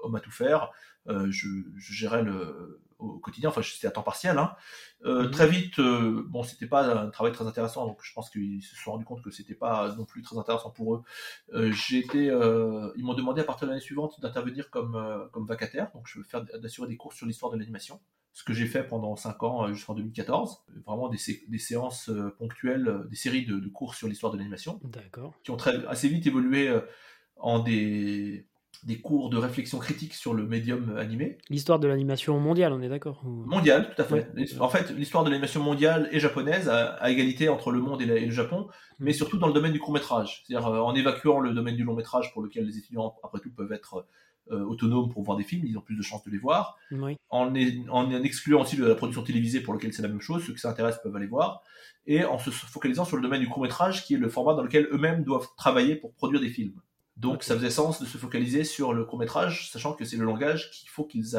[0.00, 0.70] homme à tout faire.
[1.06, 1.48] je,
[1.78, 4.38] gérais le, au quotidien, enfin c'était à temps partiel.
[4.38, 4.54] Hein.
[5.04, 5.30] Euh, mhm.
[5.30, 8.76] Très vite, euh, bon, c'était pas un travail très intéressant, donc je pense qu'ils se
[8.76, 11.02] sont rendus compte que c'était pas non plus très intéressant pour eux.
[11.54, 15.90] Euh, j'ai été, ils m'ont demandé à partir de l'année suivante d'intervenir comme comme vacataire,
[15.94, 18.00] donc je veux faire d'assurer des cours sur l'histoire de l'animation,
[18.32, 21.18] ce que j'ai fait pendant 5 ans jusqu'en 2014, vraiment des,
[21.48, 24.80] des séances ponctuelles, des séries de, de cours sur l'histoire de l'animation,
[25.42, 26.72] qui ont très assez vite évolué
[27.36, 28.46] en des
[28.84, 31.38] des cours de réflexion critique sur le médium animé.
[31.50, 34.26] L'histoire de l'animation mondiale, on est d'accord Mondiale, tout à fait.
[34.58, 38.30] En fait, l'histoire de l'animation mondiale et japonaise à, égalité entre le monde et, le
[38.30, 38.68] Japon,
[38.98, 40.44] mais surtout dans le domaine du court métrage.
[40.46, 43.50] C'est-à-dire euh, en évacuant le domaine du long métrage pour lequel les étudiants, après tout,
[43.50, 44.06] peuvent être
[44.50, 46.76] euh, autonomes pour voir des films, ils ont plus de chances de les voir.
[47.28, 47.54] En,
[47.88, 50.58] en, excluant aussi de la production télévisée pour lequel c'est la même chose, ceux qui
[50.58, 51.62] s'intéressent peuvent aller voir.
[52.06, 54.62] Et en se focalisant sur le domaine du court métrage, qui est le format dans
[54.62, 56.80] lequel eux-mêmes doivent travailler pour produire des films.
[57.20, 60.24] Donc ça faisait sens de se focaliser sur le court métrage, sachant que c'est le
[60.24, 61.36] langage qu'il faut qu'ils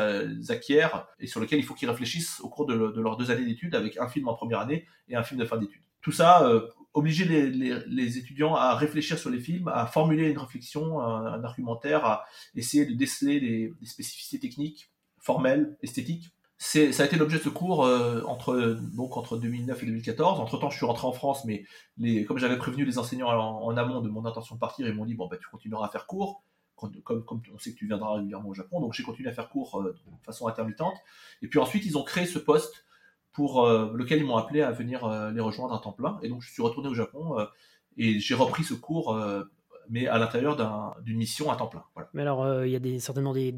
[0.50, 3.74] acquièrent et sur lequel il faut qu'ils réfléchissent au cours de, leurs deux années d'études
[3.74, 5.82] avec un film en première année et un film de fin d'études.
[6.02, 11.00] Tout ça euh, obligeait les, étudiants à réfléchir sur les films, à formuler une réflexion,
[11.00, 17.40] un, argumentaire, à essayer de déceler des spécificités techniques, formelles, esthétiques ça a été l'objet
[17.40, 20.40] de ce cours euh, entre, donc, entre 2009 et 2014.
[20.40, 21.66] Entre temps, je suis rentré en France, mais
[21.98, 25.06] les, comme j'avais prévenu les enseignants en, amont de mon intention de partir, ils m'ont
[25.06, 26.44] dit bon, bah, tu continueras à faire cours,
[26.76, 28.80] comme, comme, on sait que tu viendras régulièrement au Japon.
[28.80, 30.96] Donc j'ai continué à faire cours euh, de façon intermittente.
[31.42, 32.86] Et puis ensuite, ils ont créé ce poste
[33.34, 36.20] pour euh, lequel ils m'ont appelé à venir les rejoindre à temps plein.
[36.24, 37.36] Et donc je suis retourné au Japon
[37.98, 39.18] et j'ai repris ce cours
[39.90, 40.56] mais à l'intérieur
[41.04, 41.84] d'une mission à temps plein.
[42.14, 43.52] Mais alors, il y a des, certainement des,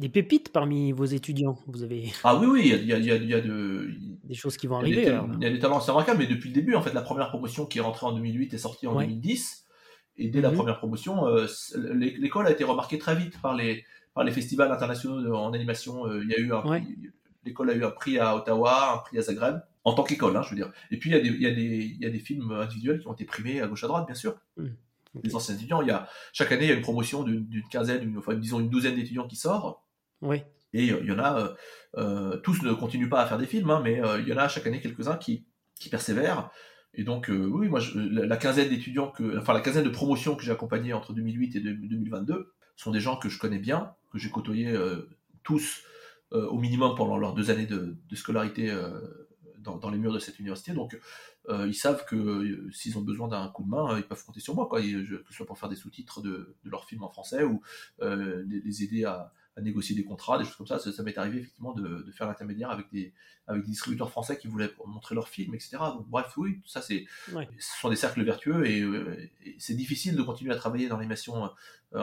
[0.00, 1.58] des pépites parmi vos étudiants.
[1.66, 3.90] Vous avez ah oui oui, il y a, y, a, y a, de
[4.24, 5.14] des choses qui vont arriver.
[5.36, 7.28] Il y a des talents assez remarquables, mais depuis le début, en fait, la première
[7.28, 9.66] promotion qui est rentrée en 2008 est sortie en 2010,
[10.16, 10.56] et dès la mhm.
[10.56, 11.46] première promotion, euh,
[11.94, 16.06] l'école a été remarquée très vite par les par les festivals internationaux en animation.
[16.06, 16.62] Euh, il y a eu un
[17.44, 20.42] l'école a eu un prix à Ottawa, un prix à Zagreb en tant qu'école, hein,
[20.42, 20.70] je veux dire.
[20.90, 22.52] Et puis il y a des il y a des il y a des films
[22.52, 24.36] individuels qui ont été primés à gauche à droite, bien sûr.
[24.56, 24.74] Mhm.
[25.24, 28.14] Les anciens étudiants, il y a chaque année il y a une promotion d'une quinzaine,
[28.16, 29.84] enfin disons une douzaine d'étudiants qui sort
[30.22, 30.42] oui.
[30.72, 31.54] Et il y en a, euh,
[31.96, 34.36] euh, tous ne continuent pas à faire des films, hein, mais euh, il y en
[34.36, 35.44] a chaque année quelques-uns qui,
[35.74, 36.50] qui persévèrent.
[36.94, 40.50] Et donc, oui, moi, la, quinzaine d'étudiants, que, enfin la quinzaine de promotions que j'ai
[40.50, 44.74] accompagnées entre 2008 et 2022 sont des gens que je connais bien, que j'ai côtoyés
[45.44, 45.84] tous
[46.32, 48.72] au minimum pendant leurs deux années de, scolarité
[49.58, 50.72] dans, les murs de cette université.
[50.72, 50.98] Donc,
[51.48, 54.68] ils savent que s'ils ont besoin d'un coup de main, ils peuvent compter sur moi,
[54.68, 57.62] quoi, que ce soit pour faire des sous-titres de, de leurs films en français ou
[58.00, 60.78] les, aider à, à négocier des contrats, des choses comme ça.
[60.78, 63.12] Ça, m'est arrivé effectivement de, faire l'intermédiaire avec des,
[63.46, 65.78] avec des distributeurs français qui voulaient montrer leurs films, etc.
[65.94, 70.22] Donc, bref, oui, ça c'est, ce sont des cercles vertueux et, euh, c'est difficile de
[70.22, 71.48] continuer à travailler dans l'animation euh,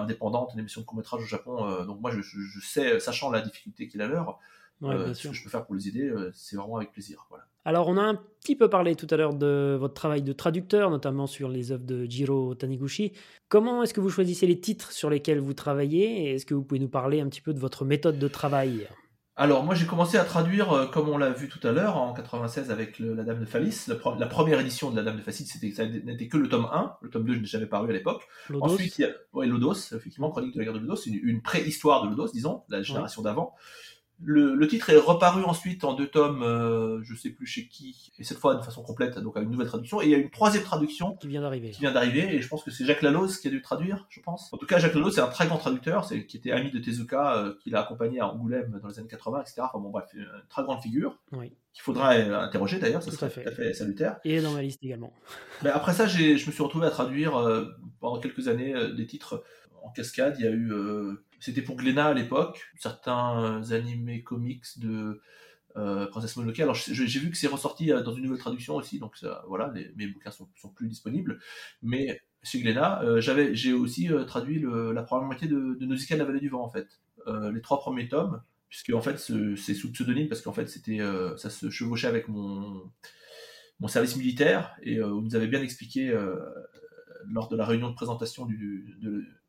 [0.01, 1.66] indépendante, l'animation de court métrage au Japon.
[1.66, 4.40] Euh, donc moi, je, je, sais, sachant la difficulté qu'il a leur,
[4.82, 7.26] ce que je peux faire pour les aider, c'est vraiment avec plaisir.
[7.30, 7.48] Voilà.
[7.68, 10.90] Alors, on a un petit peu parlé tout à l'heure de votre travail de traducteur,
[10.90, 13.12] notamment sur les œuvres de Jiro Taniguchi.
[13.50, 16.64] Comment est-ce que vous choisissez les titres sur lesquels vous travaillez et est-ce que vous
[16.64, 18.88] pouvez nous parler un petit peu de votre méthode de travail?
[19.36, 22.14] Alors moi j'ai commencé à traduire, euh, comme on l'a vu tout à l'heure, en
[22.14, 23.86] 96 avec La Dame de Phalis.
[24.18, 26.94] La, première édition de La Dame de Phalis, c'était, ça n'était que le tome 1.
[27.02, 28.24] Le tome 2 je n'ai jamais paru à l'époque.
[28.62, 31.42] Ensuite, il y a ouais, Lodos, effectivement, Chronique de la guerre de Lodos, une, une
[31.42, 33.54] préhistoire de Lodos, disons, la génération d'avant.
[34.24, 38.24] Le, titre est reparu ensuite en deux tomes, euh, je sais plus chez qui, et
[38.24, 40.02] cette fois de façon complète, donc avec une nouvelle traduction.
[40.02, 41.70] Et il y a une troisième traduction qui vient d'arriver.
[41.70, 44.20] Qui vient d'arriver, et je pense que c'est Jacques Laloz qui a dû traduire, je
[44.20, 44.52] pense.
[44.54, 46.80] En tout cas, Jacques Laloz, c'est un très grand traducteur, c'est qui était ami de
[46.80, 49.62] Tezuka, euh, qui l'a accompagné à Angoulême dans les années 80, etc.
[49.62, 51.20] Enfin bon, bref, une très grande figure.
[51.34, 51.54] Oui.
[51.74, 54.18] Qu'il faudra euh, interroger d'ailleurs, ça serait tout à fait salutaire.
[54.26, 55.14] Et dans ma liste également.
[55.64, 57.34] Mais après ça, je me suis retrouvé à traduire
[58.00, 59.44] pendant quelques années des titres
[59.84, 60.38] en cascade.
[60.40, 60.72] Il y a eu
[61.40, 65.22] c'était pour Glénat à l'époque, certains animés comics de
[65.78, 66.60] euh, Princesse Mononoke.
[66.60, 69.16] Alors j'ai vu que c'est ressorti euh, dans une nouvelle traduction aussi, donc
[69.48, 71.40] voilà, mes bouquins sont, sont, plus disponibles.
[71.82, 76.16] Mais chez Glénat, euh, j'avais, j'ai aussi euh, traduit la première moitié de, de de
[76.16, 76.88] la vallée du vent en fait,
[77.52, 81.00] les trois premiers tomes, puisque en fait c'est sous pseudonyme parce qu'en fait c'était
[81.36, 82.90] ça se chevauchait avec mon
[83.80, 86.16] mon service militaire et on nous avait bien expliqué
[87.32, 88.98] lors de la réunion de présentation du,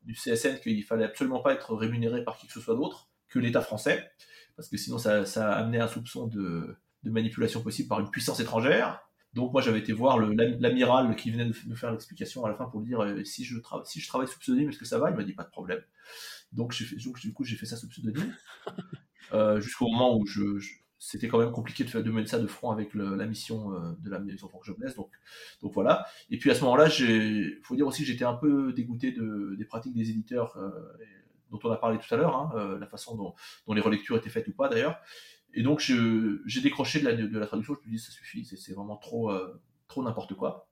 [0.03, 3.39] du CSN qu'il fallait absolument pas être rémunéré par qui que ce soit d'autre que
[3.39, 4.11] l'État français,
[4.55, 8.39] parce que sinon ça, ça amenait un soupçon de, de, manipulation possible par une puissance
[8.39, 9.01] étrangère.
[9.33, 12.65] Donc moi j'avais été voir l'amiral qui venait de me faire l'explication à la fin
[12.65, 15.11] pour dire euh, si, je si je travaille sous pseudonyme est-ce que ça va?
[15.11, 15.81] Il m'a dit pas de problème.
[16.51, 18.35] Donc, fait, donc du coup j'ai fait ça sous pseudonyme
[19.33, 20.59] euh, jusqu'au moment où je
[20.99, 23.93] c'était quand même compliqué de, faire, de mettre ça de front avec la mission euh,
[24.03, 24.95] de la maison Franck Jobless.
[24.95, 25.09] Donc,
[25.61, 26.05] donc voilà.
[26.29, 29.55] Et puis à ce moment-là, il faut dire aussi que j'étais un peu dégoûté de,
[29.57, 30.69] des pratiques des éditeurs euh,
[31.51, 33.33] dont on a parlé tout à l'heure, hein, euh, la façon dont,
[33.65, 34.99] dont, les relectures étaient faites ou pas d'ailleurs.
[35.53, 38.73] Et donc j'ai décroché de la, de la traduction, je me dis ça suffit, c'est
[38.73, 39.31] vraiment trop,
[39.87, 40.68] trop n'importe quoi.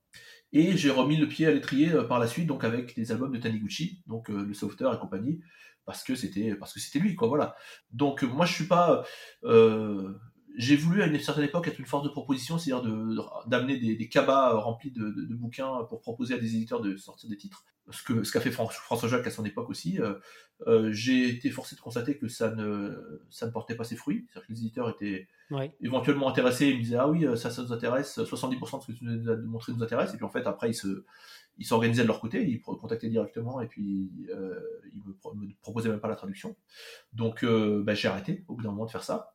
[0.54, 3.38] Et j'ai remis le pied à l'étrier par la suite, donc avec des albums de
[3.38, 5.42] Taniguchi, donc le sauveteur et compagnie,
[5.88, 7.56] parce que c'était parce que c'était lui quoi voilà.
[7.92, 9.04] Donc moi je suis pas
[9.46, 10.14] euh,
[10.58, 12.84] j'ai voulu à une certaine époque être une force de proposition, c'est-à-dire
[13.48, 17.38] d'amener des, des, cabas remplis de, bouquins pour proposer à des éditeurs de sortir des
[17.38, 17.64] titres.
[17.90, 20.02] Ce que ce qu'a fait François Jacques à son époque aussi.
[20.02, 20.16] Euh,
[20.68, 24.28] euh, j'ai été forcé de constater que ça ne ça ne portait pas ses fruits.
[24.28, 25.28] C'est-à-dire que les éditeurs étaient
[25.80, 26.68] éventuellement intéressés.
[26.68, 29.30] Ils me disaient ah oui ça ça nous intéresse, 70% de ce que tu nous
[29.30, 30.14] as montré nous intéresse.
[30.14, 31.06] Et puis en fait après ils se
[31.58, 34.60] ils s'organisaient de leur côté, ils contactaient directement et puis euh,
[34.94, 36.56] ils me, me, proposaient même pas la traduction.
[37.14, 39.32] Donc euh, bah, j'ai arrêté au bout d'un moment de faire ça.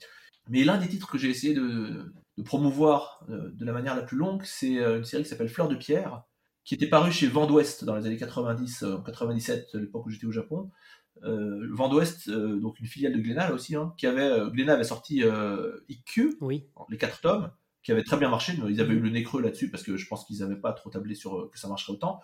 [0.48, 4.02] Mais l'un des titres que j'ai essayé de, de promouvoir euh, de la manière la
[4.02, 6.22] plus longue, c'est euh, une série qui s'appelle Fleur de pierre,
[6.64, 10.26] qui était parue chez Vent d'Ouest dans les années 90, en 97, l'époque où j'étais
[10.26, 10.70] au Japon.
[11.24, 15.22] Euh, Vent d'Ouest, donc une filiale de Glénat aussi, hein, qui avait Glénat avait sorti
[15.88, 16.64] IQ, oui.
[16.88, 17.50] les quatre tomes,
[17.82, 18.54] qui avait très bien marché.
[18.68, 20.88] Ils avaient eu le nez creux là-dessus parce que je pense qu'ils n'avaient pas trop
[20.88, 22.20] tablé sur que ça marcherait autant.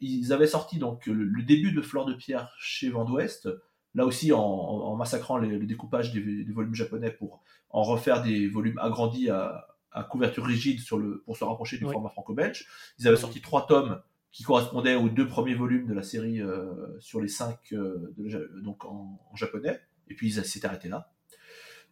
[0.00, 3.48] Ils avaient sorti donc le, début de Fleur de pierre chez Vent d'Ouest,
[3.94, 9.30] là aussi en, massacrant le découpage des, volumes japonais pour en refaire des volumes agrandis
[9.30, 9.66] à,
[10.08, 12.66] couverture rigide sur le, pour se rapprocher du format franco-belge.
[12.98, 14.00] Ils avaient sorti trois tomes
[14.32, 18.14] qui correspondaient aux deux premiers volumes de la série euh, sur les cinq euh,
[18.62, 21.10] donc en, japonais, et puis ils s'étaient arrêtés là.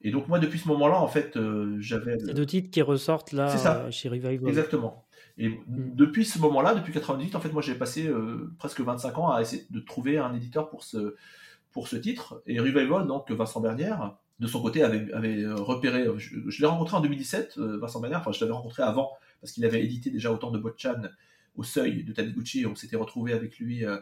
[0.03, 3.33] Et donc moi depuis ce moment-là en fait euh, j'avais ces deux titres qui ressortent
[3.33, 4.49] là chez Revival.
[4.49, 5.05] Exactement.
[5.39, 5.95] Et mm.
[5.95, 8.09] depuis ce moment-là, depuis 98, en fait moi j'ai passé
[8.59, 11.17] presque 25 ans à essayer de trouver un éditeur pour ce
[11.73, 12.43] pour ce titre.
[12.47, 16.07] Et Revival, donc Vincent Bernière, de son côté, avait, avait repéré.
[16.17, 19.65] Je, l'ai rencontré en 2017, euh, Vincent Bernière, enfin je l'avais rencontré avant, parce qu'il
[19.65, 21.03] avait édité déjà autant de Botchan
[21.57, 22.67] au seuil de Taniguchi.
[22.67, 23.99] On s'était retrouvé avec lui euh,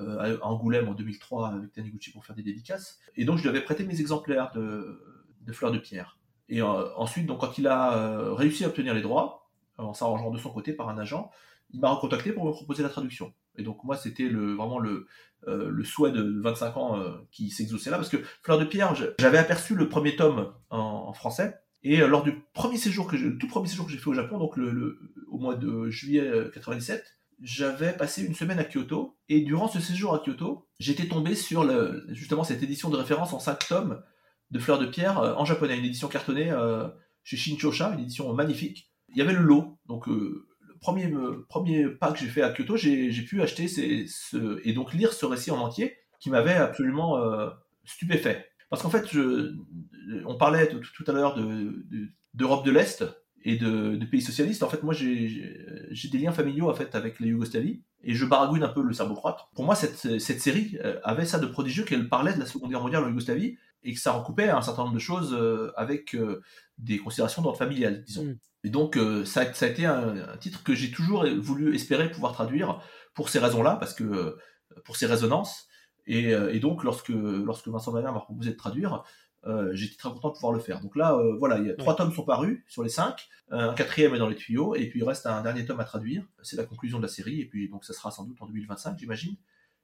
[0.00, 2.98] euh, à Angoulême en 2003 avec Taniguchi pour faire des dédicaces.
[3.16, 5.00] Et donc je lui avais prêté mes exemplaires de,
[5.42, 6.18] de Fleurs de Pierre.
[6.48, 10.50] Et ensuite, donc, quand il a réussi à obtenir les droits, en s'arrangeant de son
[10.50, 11.30] côté par un agent,
[11.72, 13.34] il m'a recontacté pour me proposer la traduction.
[13.58, 15.06] Et donc moi, c'était vraiment le,
[15.48, 18.94] euh, le souhait de 25 ans euh, qui s'exauçait là, parce que Fleur de Pierre,
[19.18, 21.54] j'avais aperçu le premier tome en, français,
[21.84, 24.14] et euh, lors du premier séjour que le tout premier séjour que j'ai fait au
[24.14, 27.04] Japon, donc au mois de juillet 97,
[27.40, 31.64] j'avais passé une semaine à Kyoto, et durant ce séjour à Kyoto, j'étais tombé sur
[32.08, 34.02] justement cette édition de référence en 5 tomes
[34.50, 36.52] de Fleur de Pierre en japonais, une édition cartonnée
[37.22, 38.90] chez Shinchosha, une édition magnifique.
[39.10, 40.08] Il y avait le lot, donc
[40.80, 41.12] premier,
[41.48, 45.26] premier pas que j'ai fait à Kyoto, j'ai pu acheter ce, et donc lire ce
[45.26, 47.50] récit en entier qui m'avait absolument euh,
[47.84, 48.46] stupéfait.
[48.70, 49.54] Parce qu'en fait, je,
[50.24, 51.36] on parlait tout, à l'heure
[52.34, 53.04] d'Europe de, de l'Est
[53.44, 54.62] et de, pays socialistes.
[54.62, 58.64] En fait, moi, j'ai des liens familiaux en fait avec la Yougoslavie et je baragouine
[58.64, 59.40] un peu le cerveau croate.
[59.54, 62.70] Pour moi, cette, cette série euh, avait ça de prodigieux qu'elle parlait de la Seconde
[62.70, 66.16] Guerre mondiale en Yougoslavie et que ça recoupait un certain nombre de choses euh, avec
[66.78, 68.24] des considérations d'ordre familial, disons.
[68.24, 68.38] Mm.
[68.66, 72.32] Et donc, euh, ça, ça, a été un, titre que j'ai toujours voulu espérer pouvoir
[72.32, 72.82] traduire
[73.14, 74.36] pour ces raisons-là, parce que euh,
[74.84, 75.68] pour ces résonances.
[76.08, 79.04] Et, euh, et, donc, lorsque, lorsque Vincent Valère m'a proposé de traduire,
[79.70, 80.80] j'étais très content de pouvoir le faire.
[80.80, 84.12] Donc là, voilà, il y a trois tomes sont parus sur les cinq, un quatrième
[84.16, 86.26] est dans les tuyaux, et puis il reste un dernier tome à traduire.
[86.42, 88.98] C'est la conclusion de la série, et puis donc ça sera sans doute en 2025,
[88.98, 89.36] j'imagine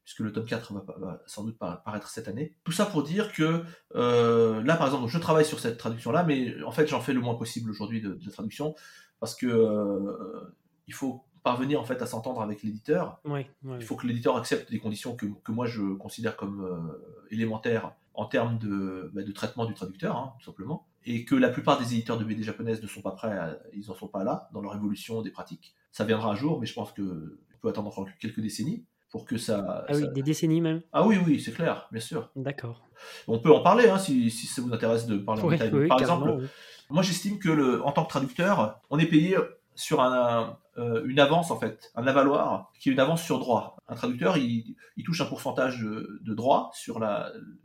[0.04, 2.54] puisque le tome 4 va, sans doute paraître cette année.
[2.64, 3.64] Tout ça pour dire que
[3.94, 7.20] euh, là, par exemple, je travaille sur cette traduction-là, mais en fait, j'en fais le
[7.20, 8.74] moins possible aujourd'hui de, traduction,
[9.20, 10.54] parce que euh,
[10.86, 13.20] il faut parvenir en fait à s'entendre avec l'éditeur.
[13.64, 18.26] Il faut que l'éditeur accepte des conditions que, moi je considère comme euh, élémentaires en
[18.26, 21.94] termes de, bah, de, traitement du traducteur, hein, tout simplement, et que la plupart des
[21.94, 24.74] éditeurs de BD japonaises ne sont pas prêts, ils n'en sont pas là dans leur
[24.74, 25.74] évolution des pratiques.
[25.90, 29.36] Ça viendra un jour, mais je pense que peut attendre encore quelques décennies pour que
[29.36, 29.84] ça.
[29.88, 30.80] Ah oui, des décennies même.
[30.92, 32.30] Ah oui, oui, c'est clair, bien sûr.
[32.34, 32.88] D'accord.
[33.28, 35.86] On peut en parler hein, si, si, ça vous intéresse de parler en détail.
[35.86, 36.48] Par exemple,
[36.90, 39.36] moi j'estime que le, en tant que traducteur, on est payé
[39.74, 43.76] sur un, euh, une avance en fait, un avaloir qui est une avance sur droit.
[43.88, 46.98] Un traducteur, il, il touche un pourcentage de, de droit sur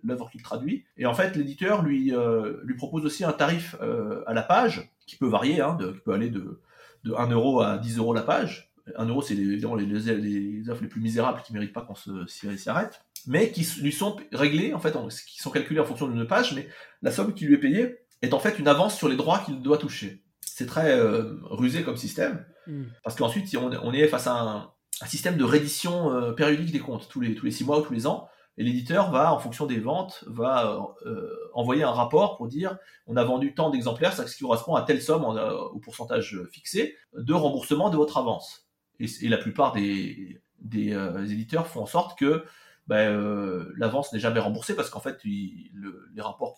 [0.03, 4.23] l'œuvre qu'il traduit, et en fait l'éditeur lui, euh, lui propose aussi un tarif euh,
[4.27, 6.61] à la page qui peut varier, hein, de, qui peut aller de,
[7.05, 10.81] de 1 euro à 10 euros la page 1 euro, c'est évidemment les, les, offres
[10.81, 11.95] les plus misérables qui ne méritent pas qu'on
[12.27, 14.95] s'y arrête, mais qui lui sont réglées, en fait,
[15.27, 16.67] qui sont calculées en fonction d'une page, mais
[17.01, 19.61] la somme qui lui est payée est en fait une avance sur les droits qu'il
[19.61, 20.23] doit toucher.
[20.41, 22.85] C'est très euh, rusé comme système, hmm.
[23.03, 24.71] parce qu'ensuite, on, on, est face à un,
[25.05, 27.93] système de reddition euh, périodique des comptes, tous les, tous les six mois ou tous
[27.93, 32.47] les ans, et l'éditeur va, en fonction des ventes, va euh, envoyer un rapport pour
[32.47, 36.39] dire on a vendu tant d'exemplaires, ça ce qui correspond à telle somme au pourcentage
[36.51, 38.66] fixé de remboursement de votre avance
[38.99, 42.45] et, la plupart des, des euh, éditeurs font en sorte que
[42.87, 45.71] ben, euh, l'avance n'est jamais remboursée parce qu'en fait les
[46.19, 46.57] rapports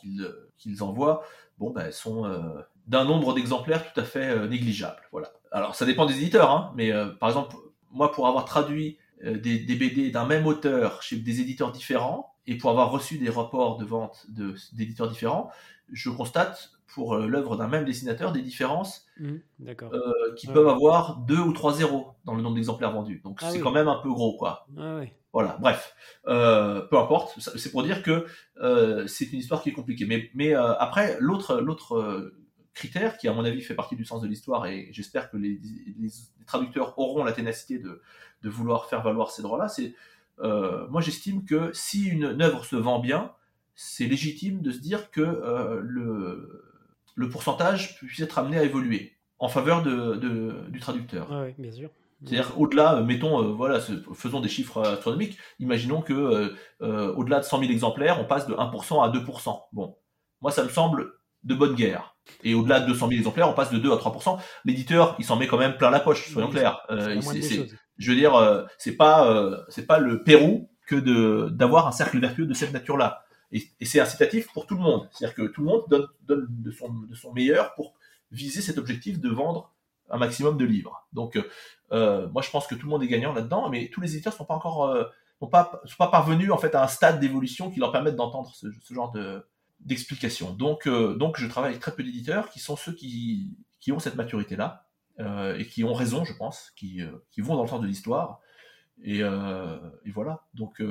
[0.57, 1.23] qu'ils envoient
[1.59, 2.39] ben, sont euh,
[2.87, 5.01] d'un nombre d'exemplaires tout à fait négligeable.
[5.11, 5.31] Voilà.
[5.51, 7.55] Alors ça dépend des éditeurs, hein, mais par exemple
[7.91, 12.69] moi pour avoir traduit des BD d'un même auteur chez des éditeurs différents et pour
[12.69, 14.27] avoir reçu des rapports de vente
[14.73, 15.51] d'éditeurs différents,
[15.91, 19.35] je constate pour euh, l'œuvre d'un même dessinateur des différences mmh,
[19.67, 23.21] euh, qui peuvent avoir deux ou trois zéros dans le nombre d'exemplaires vendus.
[23.23, 24.67] Donc ah c'est quand même un peu gros, quoi.
[24.77, 25.01] Ah
[25.31, 25.95] voilà, bref,
[26.27, 27.39] euh, peu importe.
[27.39, 28.25] C'est pour dire que
[29.07, 30.05] c'est une histoire qui est compliquée.
[30.05, 32.33] Mais, mais après, l'autre l'autre
[32.73, 35.59] critère qui, à mon avis, fait partie du sens de l'histoire, et j'espère que les,
[36.47, 38.01] traducteurs auront la ténacité de,
[38.41, 39.93] de vouloir faire valoir ces droits-là, c'est
[40.41, 43.31] moi j'estime que si une œuvre se vend bien,
[43.75, 45.21] c'est légitime de se dire que
[45.83, 46.68] le
[47.19, 51.27] le pourcentage puisse être amené à évoluer en faveur de, du traducteur.
[51.29, 51.89] Ah oui, bien sûr.
[52.23, 53.79] C'est-à-dire au-delà, euh, mettons, euh, voilà,
[54.13, 55.37] faisons des chiffres astronomiques.
[55.59, 59.59] Imaginons que euh, au-delà de 100 000 exemplaires, on passe de 1% à 2%.
[59.73, 59.97] Bon,
[60.39, 61.11] moi ça me semble
[61.43, 62.15] de bonne guerre.
[62.43, 64.39] Et au-delà de 200 000 exemplaires, on passe de 2 à 3%.
[64.63, 66.79] L'éditeur, il s'en met quand même plein la poche, soyons clairs.
[66.89, 72.45] je veux dire, c'est pas, c'est pas le Pérou que de d'avoir un cercle vertueux
[72.45, 73.23] de cette nature-là.
[73.51, 75.07] Et, c'est incitatif pour tout le monde.
[75.11, 77.95] C'est-à-dire que tout le monde donne, donne de, son, de, son, meilleur pour
[78.31, 79.73] viser cet objectif de vendre
[80.09, 81.07] un maximum de livres.
[81.13, 81.39] Donc,
[81.91, 84.33] euh, moi, je pense que tout le monde est gagnant là-dedans, mais tous les éditeurs
[84.33, 85.05] sont pas encore, euh,
[85.39, 88.51] sont pas, sont pas parvenus en fait à un stade d'évolution qui leur permette d'entendre
[88.53, 89.43] ce, ce, genre de
[89.79, 90.51] d'explication.
[90.51, 93.99] Donc, euh, donc, je travaille avec très peu d'éditeurs qui sont ceux qui, qui ont
[93.99, 94.85] cette maturité-là
[95.19, 97.87] euh, et qui ont raison, je pense, qui, euh, qui vont dans le sens de
[97.87, 98.39] l'histoire.
[99.01, 100.45] Et, et, voilà.
[100.53, 100.81] Donc,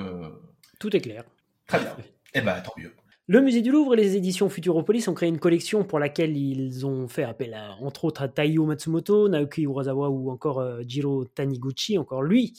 [0.79, 1.25] tout est clair.
[1.67, 1.95] Très bien.
[2.35, 2.93] Eh ben, tant mieux.
[3.31, 6.87] Le musée du Louvre et les éditions Futuropolis ont créé une collection pour laquelle ils
[6.87, 11.27] ont fait appel à, entre autres à Taiyo Matsumoto, Naoki Urasawa ou encore euh, Jiro
[11.27, 12.55] Taniguchi, encore lui.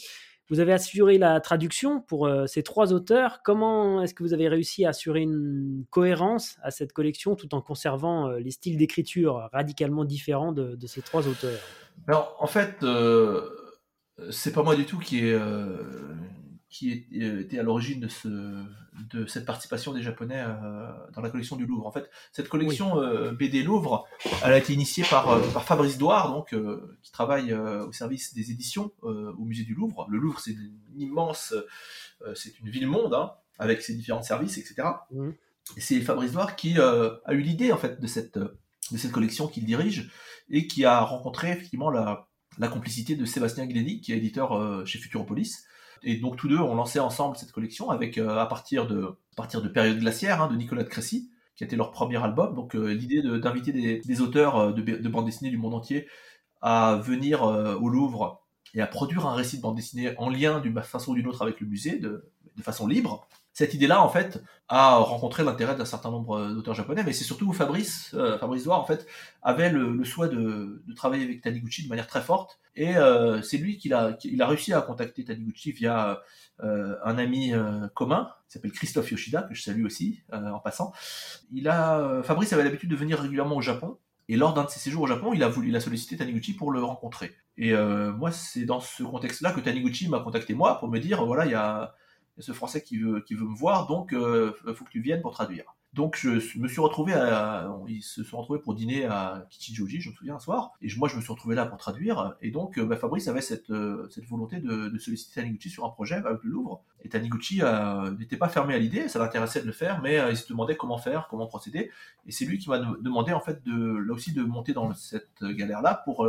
[0.48, 3.41] Vous avez assuré la traduction pour euh, ces trois auteurs.
[3.43, 7.61] Comment est-ce que vous avez réussi à assurer une cohérence à cette collection tout en
[7.61, 11.59] conservant euh, les styles d'écriture radicalement différents de, ces trois auteurs?
[12.07, 12.85] Alors, en fait,
[14.30, 15.35] c'est pas moi du tout qui ai
[16.69, 21.30] qui euh, était à l'origine de, ce, de cette participation des Japonais euh, dans la
[21.31, 21.88] collection du Louvre.
[21.88, 24.07] En fait, cette collection euh, BD Louvre,
[24.43, 26.56] elle a été initiée par, par Fabrice Douard, donc,
[27.01, 30.06] qui travaille au service des éditions au musée du Louvre.
[30.09, 31.56] Le Louvre, c'est une immense,
[32.35, 34.88] c'est une ville-monde, hein, avec ses différents services, etc.
[35.75, 39.48] Et c'est Fabrice Douard qui a eu l'idée, en fait, de cette, de cette collection
[39.48, 40.11] qu'il dirige
[40.49, 42.27] et qui a rencontré, effectivement, la,
[42.59, 45.65] la complicité de Sébastien Guileni, qui est éditeur chez Futuropolis,
[46.03, 49.36] et donc tous deux ont lancé ensemble cette collection avec euh, à partir de à
[49.36, 52.56] partir de période glaciaire hein, de Nicolas de Crécy, qui été leur premier album.
[52.56, 56.08] Donc euh, l'idée d'inviter des, auteurs euh, de, de bande dessinée du monde entier
[56.61, 60.82] à venir au Louvre et à produire un récit de bande dessinée en lien d'une
[60.82, 62.22] façon ou d'une autre avec le musée, de
[62.61, 67.11] façon libre, cette idée-là, en fait, a rencontré l'intérêt d'un certain nombre d'auteurs japonais, mais
[67.11, 69.05] c'est surtout Fabrice, euh, Fabrice Doir, en fait,
[69.43, 73.77] avait le, souhait de, travailler avec Taniguchi de manière très forte, et euh, c'est lui
[73.77, 76.21] qui a, réussi à contacter Taniguchi via
[76.63, 77.51] euh, un ami
[77.95, 80.93] commun, qui s'appelle Christophe Yoshida, que je salue aussi, en passant.
[81.51, 83.97] Il a, Fabrice avait l'habitude de venir régulièrement au Japon,
[84.29, 86.53] et lors d'un de ses séjours au Japon, il a, voulu, il a sollicité Taniguchi
[86.53, 87.35] pour le rencontrer.
[87.57, 91.45] Et moi, c'est dans ce contexte-là que Taniguchi m'a contacté moi pour me dire, voilà,
[91.45, 91.93] il y a
[92.40, 95.22] ce Français qui veut, qui veut me voir, donc il euh, faut que tu viennes
[95.22, 95.76] pour traduire.
[95.93, 100.11] Donc je me suis retrouvé à, ils se sont retrouvés pour dîner à Kichijoji, je
[100.11, 102.77] me souviens un soir, et moi je me suis retrouvé là pour traduire, et donc
[102.77, 106.16] euh, bah, Fabrice avait cette, euh, cette volonté de, de, solliciter Taniguchi sur un projet
[106.16, 109.72] avec le Louvre, et Taniguchi euh, n'était pas fermé à l'idée, ça l'intéressait de le
[109.72, 111.90] faire, mais il se demandait comment faire, comment procéder,
[112.27, 115.43] et c'est lui qui m'a demandé en fait de là aussi de monter dans cette
[115.43, 116.27] galère-là pour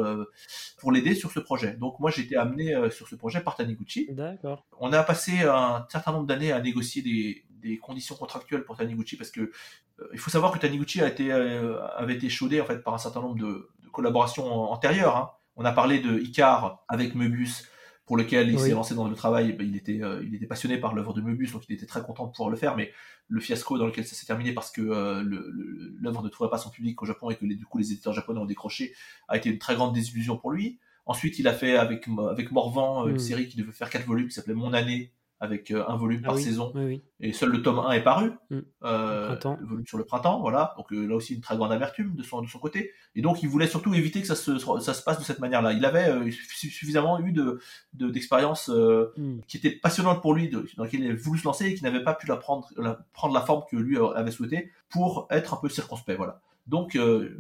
[0.79, 1.75] pour l'aider sur ce projet.
[1.75, 4.09] Donc moi j'ai été amené sur ce projet par Taniguchi.
[4.11, 4.65] D'accord.
[4.79, 9.17] On a passé un certain nombre d'années à négocier des des conditions contractuelles pour Taniguchi
[9.17, 12.65] parce que euh, il faut savoir que Taniguchi a été, euh, avait été chaudé en
[12.65, 15.17] fait par un certain nombre de, collaborations antérieures.
[15.17, 15.31] Hein.
[15.57, 17.67] On a parlé de Icar avec Möbius
[18.07, 19.53] pour lequel il s'est lancé dans le travail.
[19.53, 22.03] Ben, il, était, euh, il était passionné par l'œuvre de Möbius, donc il était très
[22.03, 22.93] content de pouvoir le faire, mais
[23.27, 27.01] le fiasco dans lequel ça s'est terminé parce que l'œuvre ne trouvait pas son public
[27.03, 28.95] au Japon et que les, du coup les éditeurs japonais ont décroché
[29.29, 30.79] a été une très grande désillusion pour lui.
[31.07, 33.19] Ensuite, il a fait avec, avec Morvan une hmm.
[33.19, 36.29] série qui devait faire quatre volumes qui s'appelait Mon année, avec euh, un volume ah
[36.29, 36.73] par saison.
[37.21, 38.59] Et seul le tome 1 est paru, mm.
[38.85, 40.75] euh, le, volume sur le printemps, voilà.
[40.77, 42.93] Donc euh, là aussi une très grande amertume de son, de son côté.
[43.15, 45.73] Et donc il voulait surtout éviter que ça se, ça se passe de cette manière-là.
[45.73, 47.59] Il avait suffisamment eu de
[47.95, 49.41] d'expériences mm.
[49.49, 52.05] qui étaient passionnantes pour lui, dans lesquelles il avait voulu se lancer et qui n'avait
[52.05, 55.57] pas pu la prendre, la, prendre la forme que lui avait souhaité pour être un
[55.57, 56.43] peu circonspect, voilà.
[56.67, 56.99] Donc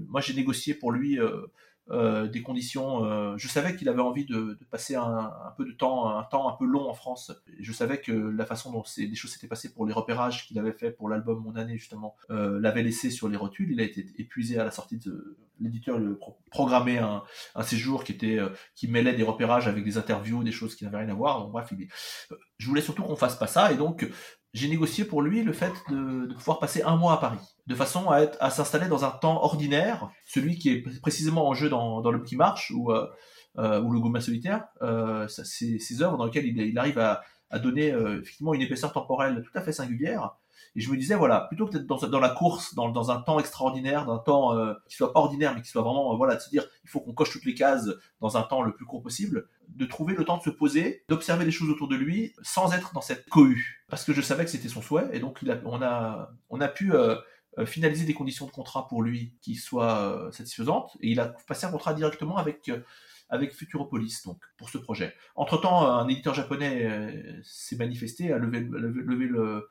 [0.08, 1.18] moi j'ai négocié pour lui
[1.90, 3.04] euh, des conditions.
[3.04, 6.56] Euh, je savais qu'il avait envie de, passer un, peu de temps, un temps un
[6.56, 7.32] peu long en France.
[7.58, 10.72] je savais que la façon dont des choses s'étaient passées pour les repérages qu'il avait
[10.72, 13.72] fait pour l'album Mon année justement euh, l'avait laissé sur les rotules.
[13.72, 16.14] Il a été épuisé à la sortie de l'éditeur lui
[16.50, 17.22] programmait un,
[17.54, 18.38] un, séjour qui était
[18.74, 21.40] qui mêlait des repérages avec des interviews, des choses qui n'avaient rien à voir.
[21.40, 21.72] Donc bref,
[22.56, 24.08] je voulais surtout qu'on fasse pas ça et donc
[24.52, 27.74] j'ai négocié pour lui le fait de, de, pouvoir passer un mois à Paris, de
[27.74, 31.68] façon à, être, à s'installer dans un temps ordinaire, celui qui est précisément en jeu
[31.68, 33.06] dans, dans L'homme qui marche ou, euh,
[33.58, 37.58] euh ou Le Goma solitaire, euh, ces œuvres dans lesquelles il, il arrive à, à
[37.58, 40.36] donner euh, effectivement une épaisseur temporelle tout à fait singulière,
[40.76, 44.07] et je me disais, voilà, plutôt que d'être dans, la course, dans, un temps extraordinaire,
[44.07, 46.65] d'un temps euh, qui soit ordinaire, mais qui soit vraiment, euh, voilà, de se dire,
[46.84, 47.89] il faut qu'on coche toutes les cases
[48.20, 51.44] dans un temps le plus court possible, de trouver le temps de se poser, d'observer
[51.44, 53.84] les choses autour de lui, sans être dans cette cohue.
[53.89, 56.94] Parce que je savais que c'était son souhait, et donc on, a, on a pu
[56.94, 57.16] euh,
[57.58, 61.66] euh, finaliser des conditions de contrat pour lui qui soient satisfaisantes, et il a passé
[61.66, 62.70] un contrat directement avec
[63.32, 65.15] avec Futuropolis, donc, pour ce projet.
[65.36, 69.70] Entre-temps, un éditeur japonais s'est manifesté, a levé le,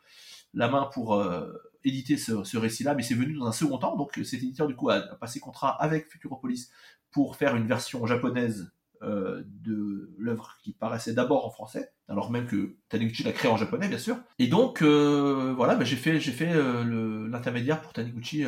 [0.54, 1.52] la main pour euh,
[1.84, 3.96] éditer ce, récit-là, mais c'est venu dans un second temps.
[3.96, 6.70] Donc cet éditeur du coup a, passé contrat avec Futuropolis
[7.12, 8.72] pour faire une version japonaise
[9.02, 13.56] euh, de l'œuvre qui paraissait d'abord en français, alors même que Taniguchi l'a créé en
[13.56, 14.18] japonais bien sûr.
[14.40, 18.44] Et donc euh, voilà, bah, j'ai fait j'ai fait l'intermédiaire pour Taniguchi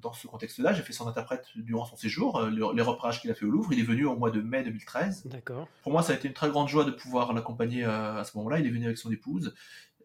[0.00, 0.72] dans ce contexte-là.
[0.74, 3.72] J'ai fait son interprète durant son séjour, les repérages qu'il a fait au Louvre.
[3.72, 5.26] Il est venu au mois de mai 2013.
[5.26, 5.66] D'accord.
[5.82, 8.60] Pour moi, ça a été une très grande joie de pouvoir l'accompagner à ce moment-là.
[8.60, 9.54] Il est venu avec son épouse.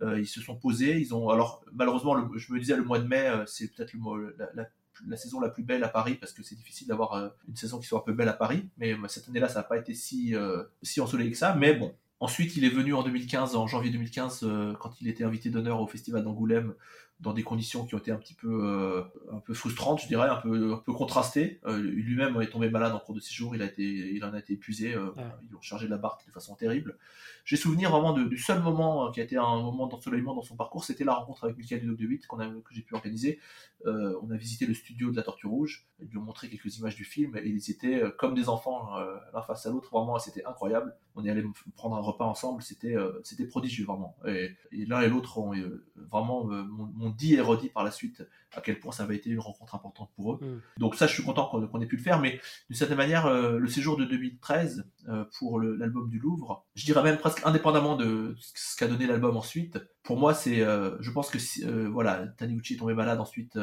[0.01, 0.99] Euh, ils se sont posés.
[0.99, 3.93] Ils ont alors malheureusement, je me disais le mois de mai, euh, c'est peut-être
[4.37, 4.67] la,
[5.07, 7.79] la, saison la plus belle à Paris parce que c'est difficile d'avoir euh, une saison
[7.79, 8.69] qui soit un peu belle à Paris.
[8.77, 10.35] Mais cette année-là, ça n'a pas été si
[10.81, 11.55] si ensoleillé que ça.
[11.55, 14.45] Mais bon, Ensuite, il est venu en 2015, en janvier 2015,
[14.77, 16.73] quand il était invité d'honneur au Festival d'Angoulême,
[17.19, 20.29] dans des conditions qui ont été un petit peu, euh, un peu frustrantes, je dirais,
[20.29, 21.59] un peu, un peu contrastées.
[21.65, 24.39] Euh, lui-même est tombé malade en cours de séjour, il, a été, il en a
[24.39, 25.11] été épuisé, euh,
[25.43, 26.97] ils ont chargé de la barque de façon terrible.
[27.43, 30.85] J'ai souvenir vraiment du seul moment qui a été un moment d'ensoleillement dans son parcours,
[30.85, 33.39] c'était la rencontre avec Michael de 8 qu'on a, que j'ai pu organiser.
[33.85, 36.95] on a visité le studio de la Tortue Rouge, ils lui ont montré quelques images
[36.95, 38.97] du film, et ils étaient comme des enfants
[39.33, 40.95] l'un face à l'autre, vraiment, c'était incroyable.
[41.19, 41.43] On est allé
[41.75, 44.15] prendre un repas ensemble, c'était c'était prodigieux, vraiment.
[44.25, 45.53] Et, l'un et l'autre ont
[45.95, 48.23] vraiment mon dit et redit par la suite
[48.55, 50.39] à quel point ça avait été une rencontre importante pour eux.
[50.41, 50.79] Mm.
[50.79, 53.57] Donc ça, je suis content qu'on ait pu le faire, mais d'une certaine manière, euh,
[53.57, 58.35] le séjour de 2013 euh, pour l'album du Louvre, je dirais même presque indépendamment de
[58.39, 62.77] ce qu'a donné l'album ensuite, pour moi, c'est, euh, je pense que voilà, Taniguchi est
[62.77, 63.59] tombé malade ensuite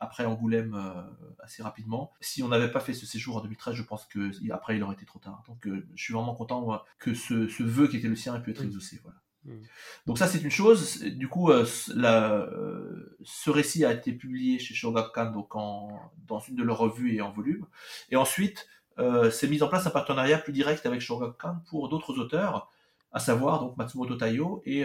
[0.00, 0.76] après Angoulême
[1.38, 2.12] assez rapidement.
[2.20, 4.94] Si on n'avait pas fait ce séjour en 2013, je pense que après il aurait
[4.94, 5.42] été trop tard.
[5.46, 8.50] Donc je suis vraiment content que ce, ce, vœu qui était le sien ait pu
[8.50, 8.66] être mm.
[8.66, 9.00] exaucé.
[9.02, 9.18] Voilà.
[9.46, 9.62] Mm.
[10.06, 11.02] Donc ça c'est une chose.
[11.02, 11.64] Du coup, euh,
[11.96, 15.52] euh, ce récit a été publié chez Shogakukan donc
[16.26, 17.66] dans une de leurs revues et en volume.
[18.10, 18.66] Et ensuite,
[18.98, 22.70] euh, s'est mis en place un partenariat plus direct avec Shogakukan pour d'autres auteurs,
[23.12, 24.84] à savoir donc Matsumoto Taiyo et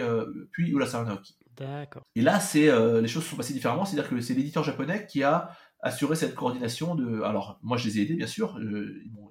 [0.52, 1.36] puis Urasara Naoki.
[1.56, 2.02] D'accord.
[2.14, 5.50] Et là, c'est les choses sont passées différemment, c'est-à-dire que c'est l'éditeur japonais qui a
[5.80, 7.22] assuré cette coordination de.
[7.22, 8.58] Alors, moi, je les ai aidés, bien sûr.
[8.60, 9.30] ils m'ont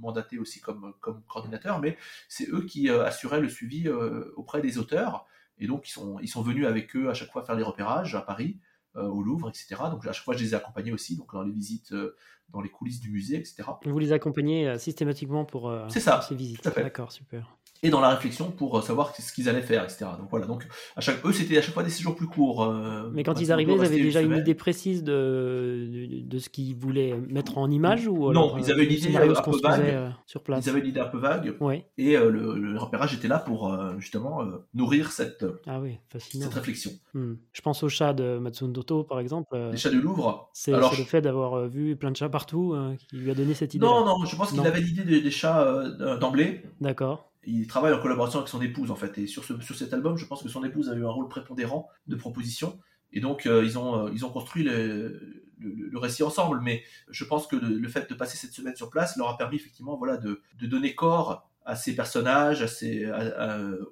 [0.00, 1.96] mandaté aussi comme, comme coordinateur, mais
[2.28, 3.88] c'est eux qui assuraient le suivi
[4.36, 5.26] auprès des auteurs.
[5.58, 8.14] Et donc, ils sont, ils sont venus avec eux à chaque fois faire les repérages
[8.14, 8.58] à Paris.
[8.96, 9.76] Euh, au Louvre, etc.
[9.90, 12.16] Donc à chaque fois, je les ai accompagnés aussi, donc dans les visites, euh,
[12.48, 13.64] dans les coulisses du musée, etc.
[13.84, 16.64] Vous les accompagnez euh, systématiquement pour, ça, ces visites.
[16.64, 20.06] D'accord, super et dans la réflexion pour savoir ce qu'ils allaient faire, etc.
[20.18, 22.72] Donc voilà, donc à chaque eux c'était à chaque fois des séjours plus courts.
[23.12, 27.14] Mais quand ils arrivaient, ils avaient déjà une idée précise de, de, ce qu'ils voulaient
[27.28, 30.64] mettre en image ou Non, ils avaient une idée un peu vague sur place.
[30.66, 31.54] Ils avaient une idée un peu vague.
[31.98, 36.92] Et le, repérage était là pour justement nourrir cette, ah oui, cette réflexion.
[37.14, 37.34] Hmm.
[37.52, 39.56] Je pense au chat de Matsundoto par exemple.
[39.70, 40.50] Les chats du Louvre.
[40.52, 42.76] C'est le fait d'avoir vu plein de chats partout
[43.08, 43.84] qui lui a donné cette idée.
[43.84, 45.84] Non, non, je pense qu'il avait l'idée des, chats
[46.20, 46.62] d'emblée.
[46.80, 49.16] D'accord il travaille en collaboration avec son épouse en fait.
[49.18, 51.28] Et sur, ce, sur cet album, je pense que son épouse a eu un rôle
[51.28, 52.78] prépondérant de proposition.
[53.12, 56.60] Et donc euh, ils, ont, euh, ils ont construit le, le, récit ensemble.
[56.60, 59.56] Mais je pense que le, fait de passer cette semaine sur place leur a permis
[59.56, 63.10] effectivement voilà, de, de donner corps à ces personnages, à ces,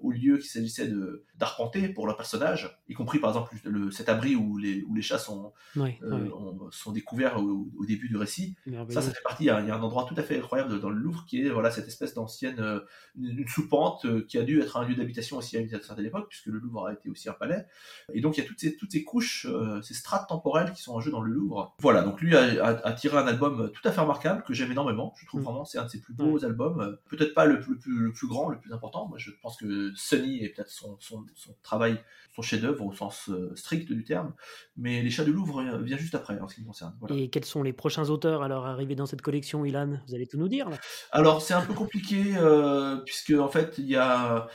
[0.01, 4.09] aux lieux qu'il s'agissait de d'arpenter pour leurs personnages, y compris par exemple le, cet
[4.09, 6.28] abri où les, où les chats sont, euh,
[6.70, 8.57] sont découverts au, début du récit.
[8.89, 9.44] Ça, ça fait partie.
[9.44, 11.70] Il y, a, un endroit tout à fait incroyable dans le Louvre qui est voilà
[11.70, 12.81] cette espèce d'ancienne euh,
[13.17, 16.28] une, sous-pente euh, qui a dû être un lieu d'habitation aussi à une certaine époque,
[16.28, 17.67] puisque le Louvre a été aussi un palais.
[18.12, 19.47] Et donc il y a toutes ces toutes ces couches,
[19.83, 21.75] ces strates temporelles qui sont en jeu dans le Louvre.
[21.81, 22.03] Voilà.
[22.03, 25.12] Donc lui a, a, tiré un album tout à fait remarquable que j'aime énormément.
[25.17, 25.44] Je trouve mm.
[25.44, 26.97] vraiment c'est un de ses plus beaux albums.
[27.09, 29.09] Peut-être pas le le plus, le plus grand, le plus important.
[29.09, 31.99] Moi, je pense que Sunny est peut-être son, son, son, travail,
[32.34, 34.34] son chef-d'œuvre au sens euh, strict du terme,
[34.76, 36.94] mais Les Chats de Louvre vient juste après en ce qui me concerne.
[37.10, 39.99] Et quels sont les prochains auteurs alors arrivés dans cette collection, Ilan?
[40.09, 40.68] Vous allez tout nous dire
[41.12, 44.49] Alors, c'est un peu compliqué, euh, puisque en fait, il y a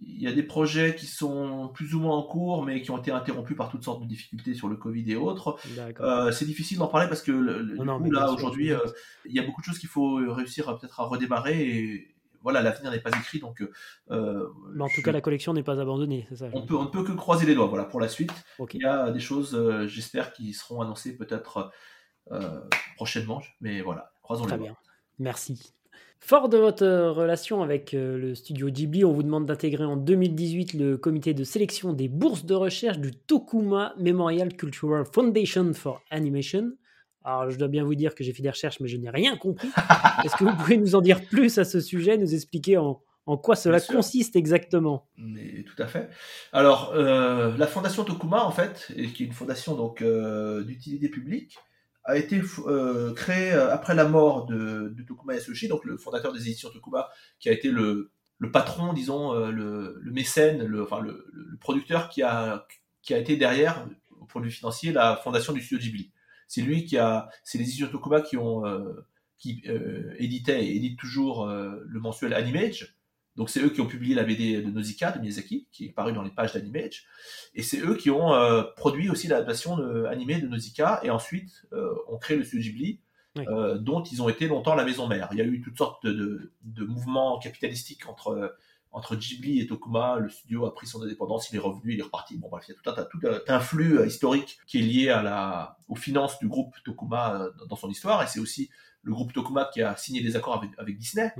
[0.00, 2.98] il y a des projets qui sont plus ou moins en cours, mais qui ont
[2.98, 5.58] été interrompus par toutes sortes de difficultés sur le Covid et autres.
[6.00, 8.72] Euh, c'est difficile d'en parler parce que là, aujourd'hui,
[9.26, 11.60] il y a beaucoup de choses qu'il faut réussir peut-être à redémarrer.
[11.60, 12.11] Et,
[12.42, 13.62] voilà, l'avenir n'est pas écrit, donc.
[14.10, 16.48] Euh, Mais en tout cas, la collection n'est pas abandonnée, c'est ça.
[16.52, 18.32] On peut, on ne peut que croiser les doigts, voilà, pour la suite.
[18.72, 21.70] Il y a des choses, euh, j'espère, qui seront annoncées peut-être
[22.30, 22.60] euh,
[22.96, 24.58] prochainement, mais voilà, croisons les doigts.
[24.58, 24.76] bien,
[25.18, 25.74] merci.
[26.18, 30.96] Fort de votre relation avec le studio Ghibli, on vous demande d'intégrer en 2018 le
[30.96, 36.74] comité de sélection des bourses de recherche du Tokuma Memorial Cultural Foundation for Animation.
[37.24, 39.36] Alors, je dois bien vous dire que j'ai fait des recherches, mais je n'ai rien
[39.36, 39.68] compris.
[40.24, 43.00] Est-ce que vous pouvez nous en dire plus à ce sujet, nous expliquer en,
[43.42, 45.08] quoi cela consiste exactement?
[45.16, 46.10] Mais tout à fait.
[46.52, 51.56] Alors, euh, la fondation Tokuma, en fait, qui est une fondation donc euh, d'utilité publique,
[52.04, 56.70] a été euh, créée après la mort de, Tokuma Yasushi, donc le fondateur des éditions
[56.70, 58.10] Tokuma, qui a été le,
[58.52, 61.24] patron, disons, le, mécène, le, enfin le,
[61.60, 62.66] producteur qui a,
[63.02, 63.86] qui a été derrière,
[64.20, 66.11] au point de vue financier, la fondation du studio Ghibli.
[66.52, 69.06] C'est lui qui a, c'est les éditions Tokuba qui ont, euh,
[69.38, 72.94] qui euh, éditaient et éditent toujours euh, le mensuel Animage.
[73.36, 76.12] Donc c'est eux qui ont publié la BD de Nausicaa de Miyazaki, qui est paru
[76.12, 77.06] dans les pages d'Animage,
[77.54, 78.34] et c'est eux qui ont
[78.76, 81.64] produit aussi l'adaptation de, animée de Nausicaa, et ensuite
[82.08, 83.00] ont créé le studio Ghibli,
[83.80, 85.30] dont ils ont été longtemps la maison mère.
[85.32, 88.54] Il y a eu toutes sortes de, de mouvements capitalistiques entre
[88.92, 92.04] entre Ghibli et Tokuma, le studio a pris son indépendance, il est revenu, il est
[92.04, 92.36] reparti.
[92.36, 95.08] Bon, bref, il y a tout un, tout un, flux euh, historique qui est lié
[95.08, 98.70] à la, aux finances du groupe Tokuma euh, dans son histoire, et c'est aussi
[99.02, 101.32] le groupe Tokuma qui a signé des accords avec, avec Disney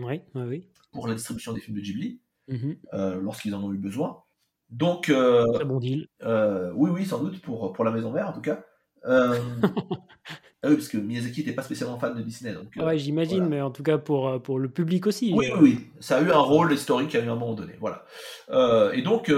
[0.92, 2.76] pour la distribution des films de Ghibli, mm-hmm.
[2.94, 4.22] euh, lorsqu'ils en ont eu besoin.
[4.70, 6.08] Donc, Très bon deal.
[6.22, 8.64] oui, oui, sans doute, pour, pour la maison mère en tout cas.
[10.64, 12.52] Euh, ah oui, parce que Miyazaki n'était pas spécialement fan de Disney.
[12.52, 15.32] Donc, ouais, j'imagine, mais en tout cas pour, euh, pour le public aussi.
[15.34, 17.74] Oui, oui, oui, ça a eu un rôle historique à un moment donné.
[17.80, 18.04] Voilà.
[18.50, 19.32] Euh, et donc,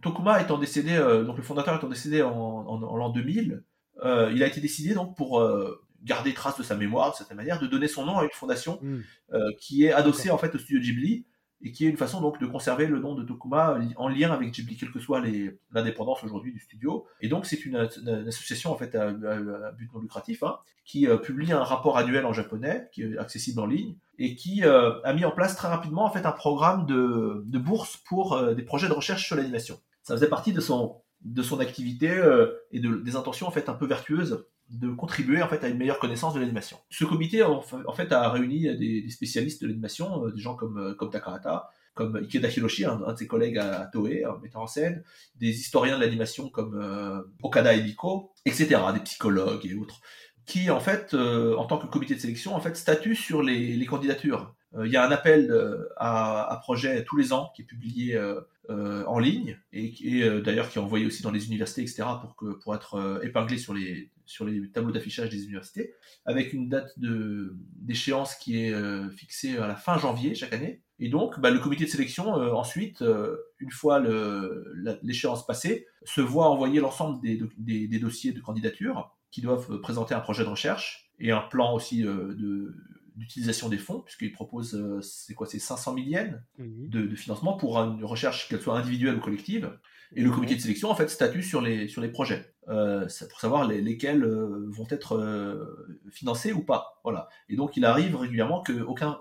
[0.00, 3.62] Tokuma étant décédé, donc le fondateur étant décédé en, en, l'an 2000,
[4.04, 5.46] il a été décidé donc pour
[6.04, 8.80] garder trace de sa mémoire de cette manière, de donner son nom à une fondation
[8.82, 9.00] hmm.
[9.60, 11.26] qui est adossée en fait au studio Ghibli
[11.62, 14.50] et qui est une façon donc de conserver le nom de Tokuma en lien avec
[14.50, 15.22] Ghibli, quelle que soit
[15.72, 17.06] l'indépendance aujourd'hui du studio.
[17.20, 21.52] Et donc c'est une, association en fait à, but non lucratif hein, qui euh, publie
[21.52, 25.24] un rapport annuel en japonais qui est accessible en ligne et qui euh, a mis
[25.24, 28.92] en place très rapidement en fait un programme de, bourse pour euh, des projets de
[28.92, 29.78] recherche sur l'animation.
[30.02, 32.08] Ça faisait partie de son de son activité
[32.72, 35.76] et de, des intentions en fait un peu vertueuses de contribuer en fait à une
[35.76, 36.78] meilleure connaissance de l'animation.
[36.90, 40.94] Ce comité en fait a réuni des, spécialistes de l'animation, euh, des gens comme euh,
[40.94, 45.04] comme Takahata, comme Ikeda Hiroshi, un, de ses collègues à, Toei, un metteur en scène,
[45.36, 50.00] des historiens de l'animation comme euh, Okada Ebiko, etc., des psychologues et autres,
[50.46, 54.54] qui en fait, en tant que comité de sélection, en fait, statuent sur les, candidatures.
[54.82, 55.54] Il y a un appel
[55.98, 58.18] à, à, projet tous les ans qui est publié
[58.68, 62.46] en ligne et, et d'ailleurs qui est envoyé aussi dans les universités, etc., pour, que,
[62.54, 65.94] pour être épinglé sur les, sur les tableaux d'affichage des universités,
[66.24, 68.74] avec une date d'échéance qui est
[69.10, 70.82] fixée à la fin janvier chaque année.
[70.98, 73.02] Et donc, bah, le comité de sélection, ensuite,
[73.58, 74.00] une fois
[75.02, 80.14] l'échéance passée, se voit envoyer l'ensemble des, des, des, dossiers de candidature qui doivent présenter
[80.14, 82.74] un projet de recherche et un plan aussi de
[83.16, 86.88] d'utilisation des fonds, puisqu'il propose, euh, c'est quoi, c'est 500 000 yens mhm.
[86.88, 89.78] de, financement pour une recherche, qu'elle soit individuelle ou collective.
[90.14, 93.40] Et le comité de sélection, en fait, statue sur les, sur les projets, euh, pour
[93.40, 97.00] savoir lesquels euh, vont être financés ou pas.
[97.04, 97.28] Voilà.
[97.48, 99.18] Et donc, il arrive régulièrement qu'aucun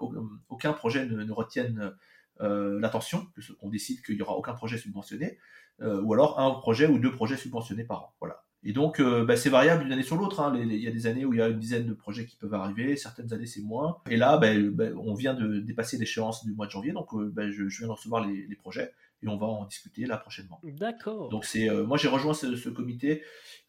[0.49, 1.93] aucun projet ne, ne retienne
[2.39, 3.27] l'attention,
[3.59, 5.37] qu'on décide qu'il n'y aura aucun projet subventionné,
[5.79, 8.13] ou alors un projet ou deux projets subventionnés par an.
[8.19, 8.43] Voilà.
[8.63, 10.39] Et donc, euh, bah, c'est variable d'une année sur l'autre.
[10.39, 10.53] Hein.
[10.55, 12.53] Il y a des années où il y a une dizaine de projets qui peuvent
[12.53, 13.97] arriver, certaines années c'est moins.
[14.09, 17.33] Et là, bah, bah, on vient de dépasser l'échéance du mois de janvier, donc euh,
[17.51, 18.93] je, viens de recevoir les, projets
[19.23, 20.59] et on va en discuter là prochainement.
[20.63, 21.29] D'accord.
[21.29, 23.23] Donc c'est, euh, moi j'ai rejoint ce, ce comité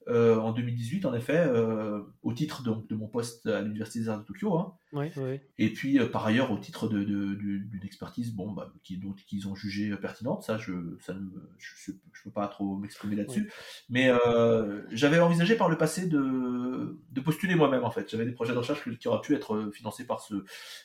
[0.09, 4.09] euh, en 2018, en effet, euh, au titre de, de, mon poste à l'Université des
[4.09, 4.59] Arts de Tokyo.
[4.59, 4.75] Hein.
[5.59, 9.55] Et puis, par ailleurs, au titre d'une de, de, expertise bon, bah, qui, qu'ils ont
[9.55, 10.43] jugé pertinente.
[10.43, 10.99] Ça, je ne
[11.59, 13.53] je, je, peux pas trop m'exprimer là-dessus.
[13.91, 14.11] Mais
[14.91, 18.11] j'avais envisagé par le passé de, de postuler moi-même, en fait.
[18.11, 20.35] J'avais des projets de recherche qui auraient pu être financés par ce,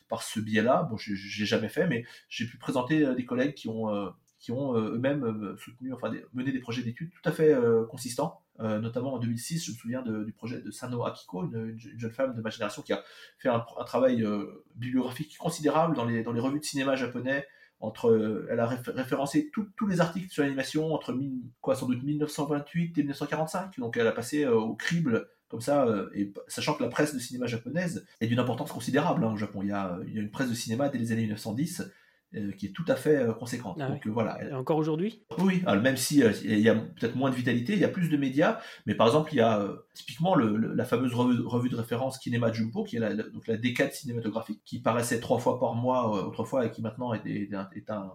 [0.10, 0.84] par ce biais-là.
[0.92, 4.76] Bon, je n'ai jamais fait, mais j'ai pu présenter des collègues qui ont qui ont
[4.76, 7.56] eux-mêmes soutenu, enfin mené des projets d'études tout à fait
[7.90, 12.12] consistants euh, notamment en 2006, je me souviens du projet de Sano Akiko, une, jeune
[12.12, 13.04] femme de ma génération qui a
[13.38, 17.46] fait un, travail euh, bibliographique considérable dans les, revues de cinéma japonais.
[17.80, 21.16] Entre, euh, elle a référencé tous les articles sur l'animation entre
[21.62, 23.80] quoi, sans doute 1928 et 1945.
[23.80, 25.88] Donc elle a passé au crible comme ça,
[26.48, 29.62] sachant que la presse de cinéma japonaise est d'une importance considérable hein, au Japon.
[29.62, 31.86] Il y, a, une presse de cinéma dès les années 1910 euh,
[32.58, 33.78] qui est tout à fait euh, conséquente.
[33.80, 34.44] Ah Donc euh, voilà.
[34.44, 35.24] Et encore aujourd'hui?
[35.38, 38.18] Oui, même si il y a peut-être moins de vitalité, il y a plus de
[38.18, 42.52] médias, mais par exemple il y a typiquement le, la fameuse revue, de référence Kinema
[42.52, 46.66] Jumpo, qui est la, donc la décade cinématographique, qui paraissait trois fois par mois autrefois
[46.66, 48.14] et qui maintenant est, est, est un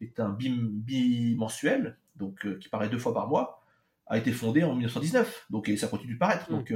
[0.00, 3.62] est un bimensuel, donc qui paraît deux fois par mois,
[4.06, 6.50] a été fondée en 1919, donc et ça continue de paraître.
[6.50, 6.56] Hmm.
[6.56, 6.72] Donc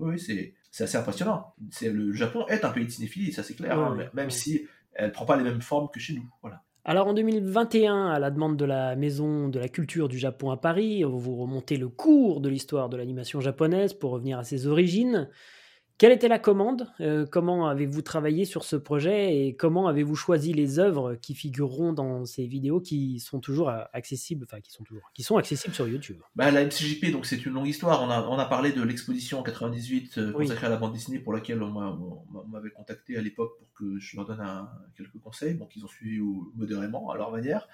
[0.00, 1.54] oui, c'est assez impressionnant.
[1.82, 4.66] Le Japon est un pays de cinéphilie, ça c'est clair, hein, même si
[4.98, 6.28] elle prend pas les mêmes formes que chez nous.
[6.42, 6.62] Voilà.
[6.84, 10.56] Alors en 2021, à la demande de la Maison de la Culture du Japon à
[10.56, 15.28] Paris, vous remontez le cours de l'histoire de l'animation japonaise pour revenir à ses origines.
[15.98, 20.52] Quelle était la commande euh, Comment avez-vous travaillé sur ce projet et comment avez-vous choisi
[20.52, 24.84] les œuvres qui figureront dans ces vidéos qui sont toujours euh, accessibles, enfin qui sont
[24.84, 26.18] toujours, qui sont accessibles sur YouTube?
[26.36, 28.00] Bah, La MCJP, donc c'est une longue histoire.
[28.04, 31.18] On a, on a parlé de l'exposition en 98 euh, consacrée à la bande dessinée
[31.18, 35.56] pour laquelle on, m'avait contacté à l'époque pour que je leur donne quelques conseils.
[35.56, 36.20] Donc ils ont suivi
[36.54, 37.68] modérément à leur manière.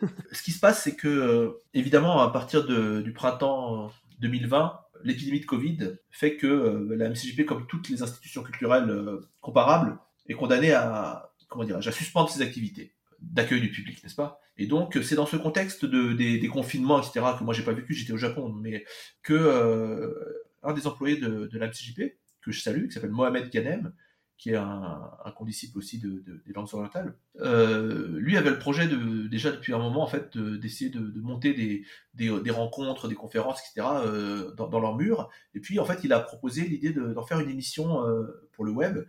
[0.30, 5.46] Ce qui se passe, c'est que évidemment à partir de, du printemps 2020 l'épidémie de
[5.46, 10.72] Covid fait que euh, la MCJP, comme toutes les institutions culturelles euh, comparables, est condamnée
[10.72, 14.40] à, comment à suspendre ses activités d'accueil du public, n'est-ce pas?
[14.56, 17.94] Et donc, c'est dans ce contexte de, des, confinements, etc., que moi j'ai pas vécu,
[17.94, 18.84] j'étais au Japon, mais
[19.22, 20.14] que euh,
[20.62, 23.92] un des employés de, de la MCJP, que je salue, qui s'appelle Mohamed Ganem,
[24.38, 28.86] qui est un, condisciple aussi de, de, des langues orientales, euh, lui avait le projet
[28.86, 31.84] de, déjà depuis un moment en fait d'essayer de, monter des,
[32.14, 33.86] des, rencontres, des conférences, etc.
[34.04, 35.28] Euh, dans, dans, leur mur.
[35.54, 38.70] Et puis en fait, il a proposé l'idée d'en faire une émission euh, pour le
[38.70, 39.04] web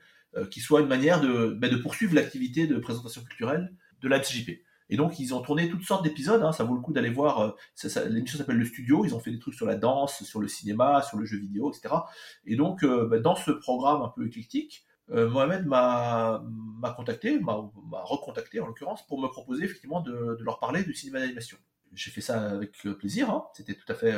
[0.51, 4.61] qui soit une manière de, bah, de poursuivre l'activité de présentation culturelle de la FCJP.
[4.91, 7.55] Et donc ils ont tourné toutes sortes d'épisodes, hein, ça vaut le coup d'aller voir,
[8.07, 11.01] l'émission s'appelle Le Studio, ils ont fait des trucs sur la danse, sur le cinéma,
[11.01, 11.95] sur le jeu vidéo, etc.
[12.45, 16.41] Et donc bah, dans ce programme un peu éclectique, Mohamed m'a
[16.95, 17.55] contacté, m'a
[18.03, 21.57] recontacté en l'occurrence, pour me proposer effectivement de, de leur parler du cinéma d'animation.
[21.93, 23.45] J'ai fait ça avec plaisir, hein.
[23.55, 24.13] c'était tout à fait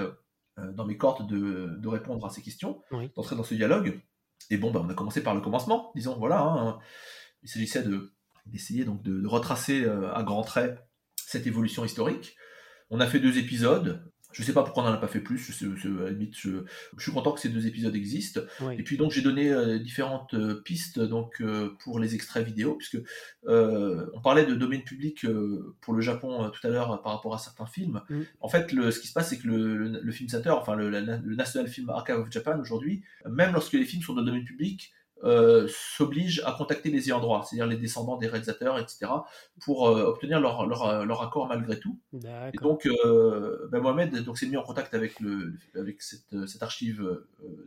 [0.59, 3.09] euh, dans mes cordes de, de, répondre à ces questions, oui.
[3.15, 4.01] d'entrer dans ce dialogue.
[4.49, 6.41] Et bon, bah, on a commencé par le commencement, disons, voilà.
[6.41, 6.79] Hein,
[7.41, 7.85] il s'agissait
[8.45, 10.77] d'essayer donc de, de, retracer euh, à grands traits
[11.15, 12.35] cette évolution historique.
[12.89, 15.37] On a fait deux épisodes, je sais pas pourquoi on n'en a pas fait plus.
[15.37, 16.49] Je, je, à la limite, je,
[16.97, 18.41] je, suis content que ces deux épisodes existent.
[18.61, 18.75] Oui.
[18.77, 22.75] Et puis donc j'ai donné euh, différentes euh, pistes donc euh, pour les extraits vidéo,
[22.75, 22.97] puisque
[23.47, 25.25] on parlait de domaine public
[25.81, 28.01] pour le Japon tout à l'heure par rapport à certains films.
[28.09, 28.21] Mm.
[28.39, 30.75] En fait, le, ce qui se passe, c'est que le, le, le, Film Center, enfin
[30.75, 34.45] le, le, National Film Archive of Japan aujourd'hui, même lorsque les films sont de domaine
[34.45, 34.91] public,
[35.23, 39.11] euh, s'obligent à contacter les ayants droit, c'est-à-dire les descendants des réalisateurs, etc.,
[39.59, 41.99] pour euh, obtenir leur, leur, leur, accord malgré tout.
[42.53, 46.63] Et donc, euh, ben Mohamed donc, s'est mis en contact avec, le, avec cette, cette
[46.63, 47.21] archive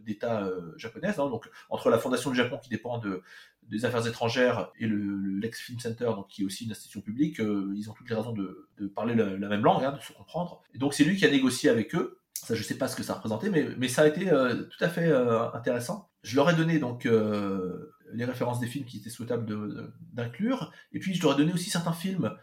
[0.04, 3.22] d'État japonaise, hein, donc entre la Fondation du Japon qui dépend de,
[3.62, 7.38] des affaires étrangères et le, l'ex Film Center, donc qui est aussi une institution publique,
[7.38, 10.62] ils ont toutes les raisons de, de parler la, même langue, hein, de se comprendre.
[10.74, 12.18] Et donc c'est lui qui a négocié avec eux.
[12.34, 14.88] Ça, je sais pas ce que ça représentait, mais, mais ça a été tout à
[14.88, 15.10] fait
[15.54, 16.10] intéressant.
[16.24, 20.98] Je leur ai donné donc euh, les références des films qui étaient souhaitables d'inclure, et
[20.98, 22.34] puis je leur ai donné aussi certains films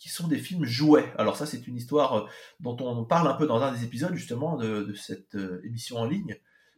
[0.00, 1.12] qui sont des films jouets.
[1.16, 2.26] Alors ça, c'est une histoire euh,
[2.58, 6.04] dont on parle un peu dans un des épisodes justement de, cette euh, émission en
[6.04, 6.36] ligne.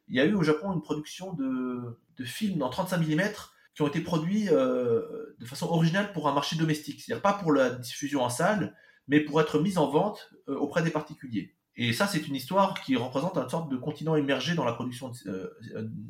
[0.08, 3.22] Il y a eu au Japon une production de, films en 35 mm
[3.74, 7.70] qui ont été produits de façon originale pour un marché domestique, c'est-à-dire pas pour la
[7.70, 8.76] diffusion en salle,
[9.08, 11.54] mais pour être mis en vente auprès des particuliers.
[11.76, 15.12] Et ça, c'est une histoire qui représente une sorte de continent immergé dans la production
[15.26, 15.48] euh,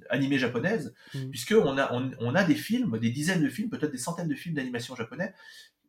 [0.09, 1.31] animée japonaise, mm.
[1.31, 4.55] puisqu'on a, on, a des films, des dizaines de films, peut-être des centaines de films
[4.55, 5.35] d'animation japonais,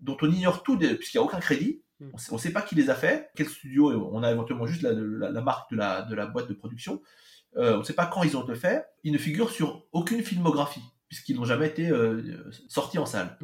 [0.01, 1.82] dont on ignore tout, puisqu'il n'y a aucun crédit.
[2.00, 2.09] Mm.
[2.32, 4.91] On ne sait pas qui les a faits, quel studio, on a éventuellement juste la,
[4.91, 7.01] la, marque de la, de la boîte de production.
[7.58, 8.85] Euh, on ne sait pas quand ils ont été faits.
[9.03, 13.38] Ils ne figurent sur aucune filmographie puisqu'ils n'ont jamais été euh, sortis en salle.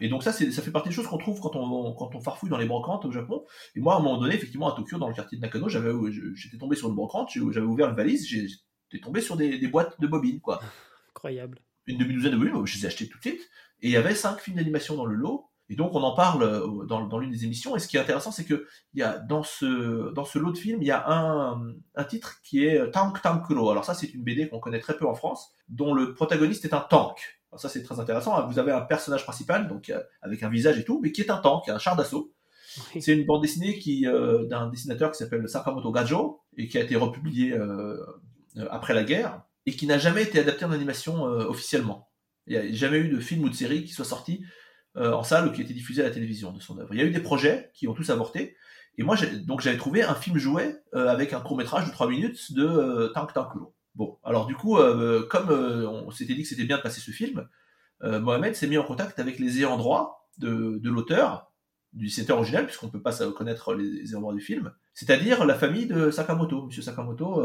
[0.00, 2.48] Et donc ça, ça fait partie des choses qu'on trouve quand on, quand on farfouille
[2.48, 3.44] dans les brocantes au Japon.
[3.76, 5.90] Et moi, à un moment donné, effectivement, à Tokyo, dans le quartier de Nakano, j'avais,
[6.34, 10.06] j'étais tombé sur une brocante, j'avais ouvert une valise, j'étais tombé sur des, boîtes de
[10.06, 10.62] bobines, quoi.
[11.10, 11.60] Incroyable.
[11.86, 13.42] Une demi-douzaine de bobines, je les ai achetées tout de suite.
[13.82, 15.49] Et il y avait cinq films d'animation dans le lot.
[15.70, 17.76] Et donc on en parle euh, dans, dans l'une des émissions.
[17.76, 20.50] Et ce qui est intéressant, c'est que il y a dans ce dans ce lot
[20.50, 23.70] de films, il y a un, un titre qui est Tank Tankuro.
[23.70, 26.74] Alors ça, c'est une BD qu'on connaît très peu en France, dont le protagoniste est
[26.74, 27.40] un tank.
[27.52, 28.46] Alors ça c'est très intéressant.
[28.48, 31.30] Vous avez un personnage principal, donc euh, avec un visage et tout, mais qui est
[31.30, 32.34] un tank, un char d'assaut.
[33.00, 36.82] C'est une bande dessinée qui euh, d'un dessinateur qui s'appelle Sakamoto Gajo et qui a
[36.82, 37.56] été republié
[38.70, 42.10] après la guerre et qui n'a jamais été adapté en animation officiellement.
[42.46, 44.44] Il n'y a jamais eu de film ou de série qui soit sorti
[44.96, 46.92] euh, en salle ou qui était diffusé à la télévision de son œuvre.
[46.92, 48.56] Il y a eu des projets qui ont tous avorté.
[48.98, 52.08] Et moi, donc j'avais trouvé un film jouet euh, avec un court métrage de 3
[52.08, 53.72] minutes de euh, Tank Tankulo.
[53.94, 54.78] Bon, alors du coup,
[55.28, 57.48] comme on s'était dit que c'était bien de passer ce film,
[58.02, 61.52] Mohamed s'est mis en contact avec les ayants droit de, de l'auteur,
[61.92, 65.56] du dessinateur original, puisqu'on ne peut pas connaître les ayants droit du film, c'est-à-dire la
[65.56, 67.42] famille de Sakamoto, Monsieur Sakamoto.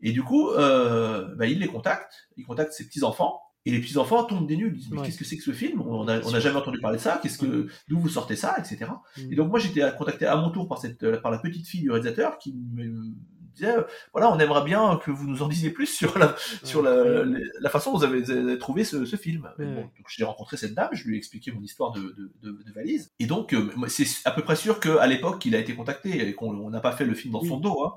[0.00, 4.24] et du coup, bah, il les contacte, il contacte ses petits-enfants, et les petits enfants
[4.24, 5.80] tombent des nues, ils disent mais qu'est-ce que c'est que ce film?
[5.82, 7.20] On n'a on a jamais entendu parler de ça.
[7.22, 8.90] Qu'est-ce que d'où vous sortez ça, etc.
[9.16, 9.32] Mm.
[9.32, 11.90] Et donc moi j'étais contacté à mon tour par cette par la petite fille du
[11.90, 13.12] réalisateur qui me
[13.52, 13.82] disait euh,
[14.12, 17.70] voilà on aimerait bien que vous nous en disiez plus sur la sur la, la,
[17.70, 19.48] façon dont vous avez, trouvé ce, ce film.
[19.58, 22.00] donc j'ai rencontré cette dame, je lui ai expliqué mon histoire de,
[22.42, 23.12] de, de, valise.
[23.18, 26.34] Et donc euh, c'est à peu près sûr qu'à l'époque il a été contacté et
[26.34, 27.84] qu'on n'a pas fait le film dans son dos.
[27.84, 27.94] Hein.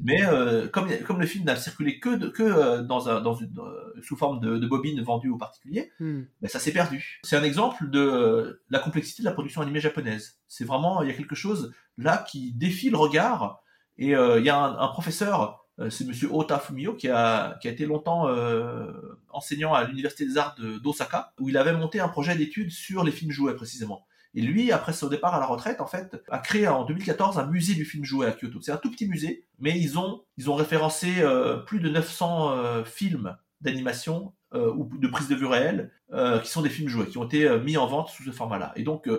[0.00, 3.54] Mais euh, comme comme le film n'a circulé que que dans un dans une
[4.02, 6.22] sous forme de, de bobine vendue aux particuliers, hmm.
[6.40, 7.20] ben ça s'est perdu.
[7.24, 10.38] C'est un exemple de la complexité de la production animée japonaise.
[10.46, 13.60] C'est vraiment il y a quelque chose là qui défie le regard
[13.98, 17.68] et euh, il y a un, professeur, euh, c'est Monsieur Ota Fumio, qui a, qui
[17.68, 18.92] a été longtemps euh,
[19.28, 23.12] enseignant à l'université des arts d'Osaka, où il avait monté un projet d'études sur les
[23.12, 24.06] films joués précisément.
[24.34, 27.46] Et lui, après son départ à la retraite, en fait, a créé en 2014 un
[27.46, 28.60] musée du film joué à Kyoto.
[28.60, 31.24] C'est un tout petit musée, mais ils ont, ils ont référencé
[31.66, 36.62] plus de 900 films d'animation euh, ou de prise de vue réelle, euh, qui sont
[36.62, 38.72] des films joués, qui ont été euh, mis en vente sous ce format-là.
[38.76, 39.10] Et donc,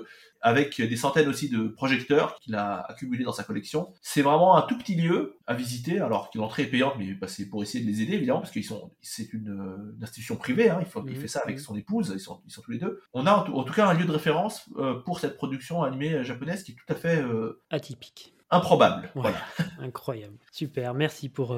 [0.42, 4.62] avec des centaines aussi de projecteurs qu'il a accumulés dans sa collection, c'est vraiment un
[4.64, 7.84] tout petit lieu à visiter, alors que l'entrée est payante, mais bah, c'est pour essayer
[7.84, 11.18] de les aider, évidemment, parce qu'ils sont, c'est une, institution privée, hein, il, faut, il
[11.18, 11.62] mmh, fait ça avec mmh.
[11.62, 13.02] son épouse, ils sont, ils sont tous les deux.
[13.14, 14.70] On a en tout, cas un lieu de référence
[15.06, 17.24] pour cette production animée japonaise qui est tout à fait...
[17.70, 18.34] Atypique.
[18.52, 19.12] Improbable.
[19.16, 19.38] voilà.
[19.80, 20.38] Incroyable.
[20.52, 21.56] Super, merci pour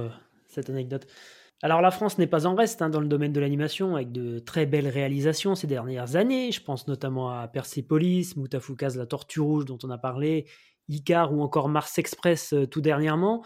[0.47, 1.07] cette anecdote.
[1.63, 4.39] Alors la France n'est pas en reste hein, dans le domaine de l'animation avec de
[4.39, 6.51] très belles réalisations ces dernières années.
[6.51, 10.47] Je pense notamment à Persepolis, Moutafoukaz La Tortue Rouge dont on a parlé,
[10.89, 13.43] Icar ou encore Mars Express euh, tout dernièrement.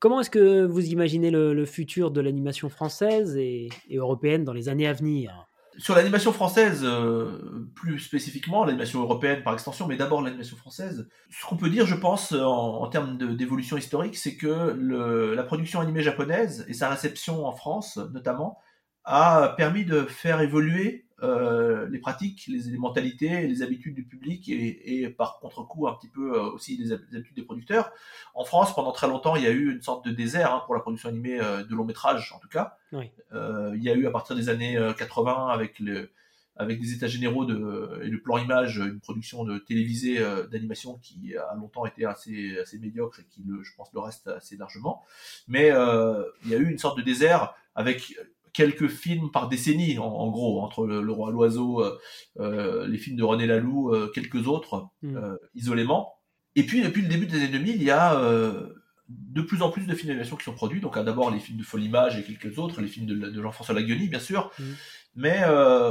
[0.00, 4.88] Comment est-ce que vous imaginez le, futur de l'animation française et européenne dans les années
[4.88, 5.46] à venir?
[5.78, 11.46] Sur l'animation française, euh, plus spécifiquement, l'animation européenne par extension, mais d'abord l'animation française, ce
[11.46, 16.02] qu'on peut dire, je pense, en, termes d'évolution historique, c'est que le, la production animée
[16.02, 18.58] japonaise et sa réception en France, notamment,
[19.04, 25.02] a permis de faire évoluer euh, les pratiques, les, mentalités, les habitudes du public et,
[25.02, 27.92] et par contre-coup un petit peu euh, aussi les, habitudes des producteurs.
[28.34, 30.74] En France, pendant très longtemps, il y a eu une sorte de désert hein, pour
[30.74, 32.76] la production animée euh, de long métrage, en tout cas.
[32.92, 36.10] Il y a eu à partir des années 80 avec le
[36.56, 40.20] avec des états généraux de, et le plan image, une production de télévisée
[40.50, 44.28] d'animation qui a longtemps été assez, assez médiocre et qui, le, je pense, le reste
[44.28, 45.02] assez largement.
[45.48, 48.14] Mais il y a eu une sorte de désert avec
[48.52, 51.84] quelques films par décennie, en, gros, entre le, Roi l'Oiseau,
[52.38, 55.36] les films de René Laloux, quelques autres, mm.
[55.54, 56.14] isolément.
[56.54, 58.20] Et puis, depuis le début des années 2000, il y a
[59.08, 60.80] de plus en plus de films d'animation qui sont produits.
[60.80, 64.20] Donc, d'abord les films de Folimage et quelques autres, les films de, Jean-François Lagueny, bien
[64.20, 64.50] sûr.
[64.58, 64.62] Mm.
[65.16, 65.44] Mais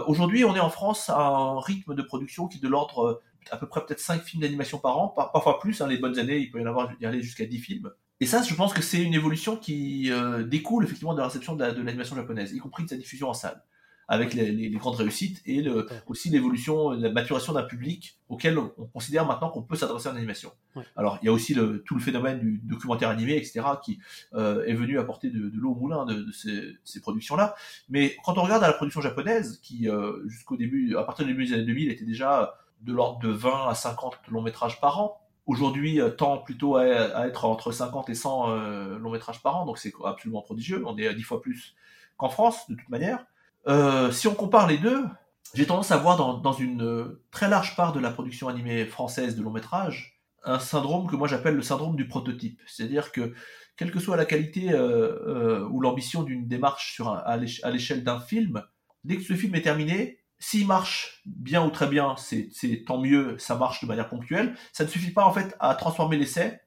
[0.07, 3.57] aujourd'hui, on est en France à un rythme de production qui est de l'ordre à
[3.57, 6.51] peu près peut-être 5 films d'animation par an, parfois plus, hein, les bonnes années, il
[6.51, 7.91] peut y en avoir y aller jusqu'à 10 films.
[8.21, 11.55] Et ça, je pense que c'est une évolution qui euh, découle effectivement de la réception
[11.55, 13.63] de l'animation japonaise, y compris de sa diffusion en salle,
[14.07, 19.25] avec les, grandes réussites et le, aussi l'évolution, la maturation d'un public auquel on, considère
[19.25, 20.51] maintenant qu'on peut s'adresser en animation.
[20.95, 23.97] Alors, il y a aussi le, tout le phénomène du documentaire animé, etc., qui
[24.35, 27.55] euh, est venu apporter de, l'eau au moulin de, ces, productions-là.
[27.89, 31.31] Mais quand on regarde à la production japonaise, qui euh, jusqu'au début, à partir du
[31.31, 34.99] début des années 2000, était déjà de l'ordre de 20 à 50 longs métrages par
[34.99, 39.57] an, aujourd'hui euh, tend plutôt à, être entre 50 et 100 euh, longs métrages par
[39.57, 40.83] an, donc c'est absolument prodigieux.
[40.85, 41.75] On est à 10 fois plus
[42.17, 43.25] qu'en France, de toute manière.
[43.67, 45.05] Euh, si on compare les deux,
[45.53, 49.43] j'ai tendance à voir dans, une très large part de la production animée française de
[49.43, 52.59] longs métrages un syndrome que moi j'appelle le syndrome du prototype.
[52.65, 53.33] C'est-à-dire que,
[53.75, 58.63] quelle que soit la qualité ou l'ambition d'une démarche sur à l'échelle d'un film,
[59.03, 63.37] dès que ce film est terminé, s'il marche bien ou très bien, c'est tant mieux,
[63.37, 64.55] ça marche de manière ponctuelle.
[64.73, 66.59] Ça ne suffit pas en fait à transformer l'essai.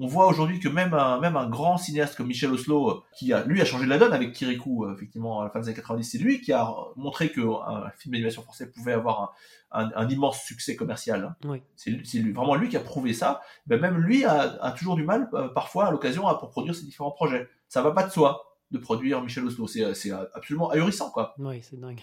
[0.00, 3.44] On voit aujourd'hui que même un, même un grand cinéaste comme Michel Oslo, qui a,
[3.44, 6.02] lui a changé la donne avec Kirikou, euh, effectivement, à la fin des années 90,
[6.02, 9.34] c'est lui qui a montré qu'un film d'animation français pouvait avoir
[9.70, 11.36] un, immense succès commercial.
[11.76, 13.42] C'est vraiment lui qui a prouvé ça.
[13.66, 17.12] Ben, même lui a, toujours du mal, euh, parfois, à l'occasion, pour produire ses différents
[17.12, 17.48] projets.
[17.68, 19.68] Ça va pas de soi de produire Michel Oslo.
[19.68, 21.34] C'est absolument ahurissant, quoi.
[21.38, 22.00] Oui, c'est dingue.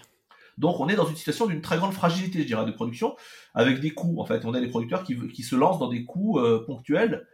[0.58, 3.16] Donc on est dans une situation d'une très grande fragilité, je dirais, de production,
[3.54, 4.20] avec des coûts.
[4.20, 7.28] En fait, on a des producteurs qui, qui se lancent dans des coûts euh, ponctuels.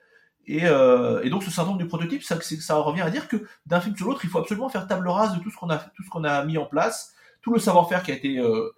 [0.45, 3.79] Et, euh, et, donc ce syndrome du prototype, ça, ça revient à dire que d'un
[3.79, 6.03] film sur l'autre, il faut absolument faire table rase de tout ce qu'on a, tout
[6.03, 8.71] ce qu'on a mis en place, tout le savoir-faire qui a été, euh,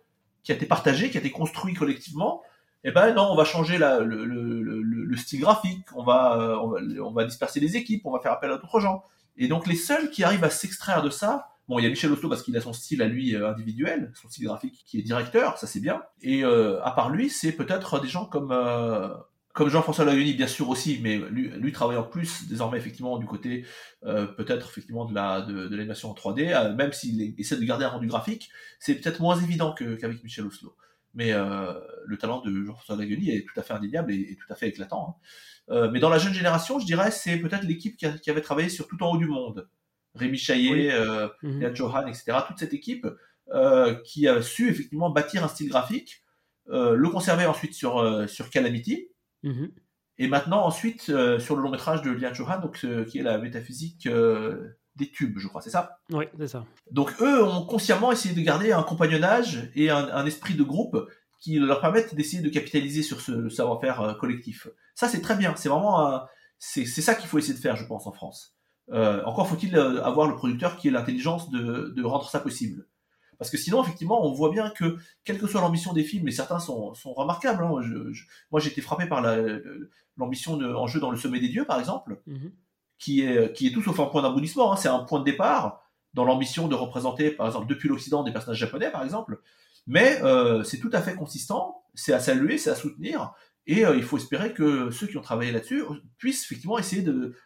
[0.43, 2.43] qui a été partagé, qui a été construit collectivement.
[2.83, 6.03] Et eh ben non, on va changer la, le, le, le, le, style graphique, on
[6.03, 9.03] va, on va, on va disperser les équipes, on va faire appel à d'autres gens.
[9.37, 12.11] Et donc les seuls qui arrivent à s'extraire de ça, Bon, il y a Michel
[12.11, 15.01] Oslo parce qu'il a son style à lui euh, individuel, son style graphique qui est
[15.01, 16.03] directeur, ça c'est bien.
[16.21, 19.09] Et euh, à part lui, c'est peut-être des gens comme euh,
[19.53, 23.25] comme Jean-François Lagueny, bien sûr aussi, mais lui, lui travaille en plus désormais effectivement du
[23.25, 23.65] côté
[24.03, 27.89] peut-être effectivement de la de, de l'animation en 3D, même s'il essaie de garder un
[27.89, 30.75] rendu graphique, c'est peut-être moins évident qu'avec Michel Oslo.
[31.13, 34.67] Mais le talent de Jean-François Lagueny est tout à fait indéniable et, tout à fait
[34.67, 35.17] éclatant.
[35.69, 35.89] Hein.
[35.93, 38.87] mais dans la jeune génération, je dirais, c'est peut-être l'équipe qui, qui, avait travaillé sur
[38.89, 39.69] Tout en haut du monde.
[40.15, 41.75] Rémi Chaillet, euh, mhm.
[41.75, 42.37] Johan, etc.
[42.47, 43.07] Toute cette équipe
[43.53, 46.23] euh, qui a su effectivement bâtir un style graphique,
[46.69, 49.09] euh, le conserver ensuite sur, sur Calamity,
[49.43, 49.71] mhm.
[50.17, 54.07] et maintenant ensuite sur le long métrage de Lian Johan, donc, qui est la métaphysique
[54.95, 55.99] des tubes, je crois, c'est ça?
[56.11, 56.65] Oui, c'est ça.
[56.89, 60.97] Donc eux ont consciemment essayé de garder un compagnonnage et un, esprit de groupe
[61.39, 64.67] qui leur permettent d'essayer de capitaliser sur ce savoir-faire collectif.
[64.95, 65.53] Ça, c'est très bien.
[65.57, 66.25] C'est vraiment
[66.57, 68.54] c'est ça qu'il faut essayer de faire, je pense, en France.
[68.91, 72.85] Euh, encore faut-il euh, avoir le producteur qui ait l'intelligence de, de, rendre ça possible.
[73.39, 76.31] Parce que sinon, effectivement, on voit bien que, quelle que soit l'ambition des films, et
[76.31, 77.63] certains sont, sont remarquables.
[77.63, 77.81] Hein,
[78.51, 79.25] moi, j'ai été frappé par
[80.17, 82.51] l'ambition en jeu dans Le Sommet des Dieux, par exemple, mhm.
[82.97, 84.71] qui, est, qui est tout sauf un point d'aboutissement.
[84.71, 85.81] Hein, c'est un point de départ
[86.13, 89.41] dans l'ambition de représenter, par exemple, depuis l'Occident, des personnages japonais, par exemple.
[89.85, 93.33] Mais euh, c'est tout à fait consistant, c'est à saluer, c'est à soutenir,
[93.67, 95.83] et euh, il faut espérer que ceux qui ont travaillé là-dessus
[96.17, 97.05] puissent effectivement essayer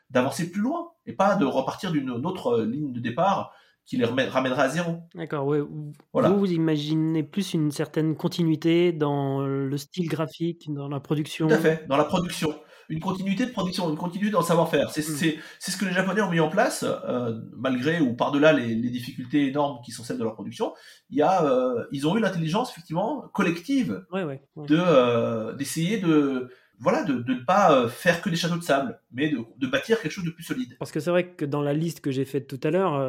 [0.09, 3.51] d'avancer plus loin et pas de repartir d'une autre euh, ligne de départ
[3.85, 4.97] qui les ramènerait à zéro.
[5.15, 5.61] D'accord, ouais.
[5.61, 11.47] Vous, vous imaginez plus une certaine continuité dans le style graphique, dans la production?
[11.47, 12.53] Tout à fait, dans la production
[12.89, 14.89] une continuité de production, une continuité dans le savoir-faire.
[14.89, 18.89] C'est ce que les Japonais ont mis en place, euh, malgré ou par-delà les, les,
[18.89, 20.73] difficultés énormes qui sont celles de leur production.
[21.11, 27.03] Il y a, euh, ils ont eu l'intelligence effectivement collective de euh, d'essayer de voilà,
[27.03, 30.11] de, de, ne pas faire que des châteaux de sable, mais de, de bâtir quelque
[30.11, 30.75] chose de plus solide.
[30.79, 33.01] Parce que c'est vrai que dans la liste que j'ai faite tout à l'heure,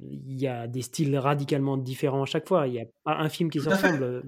[0.00, 2.66] il y a des styles radicalement différents à chaque fois.
[2.66, 4.22] Il n'y a pas un film qui se ressemble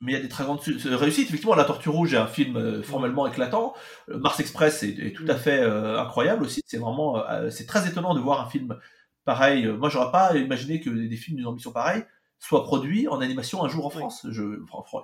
[0.00, 1.28] mais il y a des très grandes réussites.
[1.28, 3.74] Effectivement, La Tortue Rouge est un film euh, formellement éclatant.
[4.08, 5.38] Euh, Mars Express est, tout à mm.
[5.38, 6.62] fait euh, incroyable aussi.
[6.66, 8.78] C'est vraiment, c'est très étonnant de voir un film
[9.24, 9.66] pareil.
[9.66, 12.04] Moi, j'aurais pas imaginé que des films d'une ambition pareille
[12.38, 14.26] soient produits en animation un jour en France.
[14.30, 14.42] Je,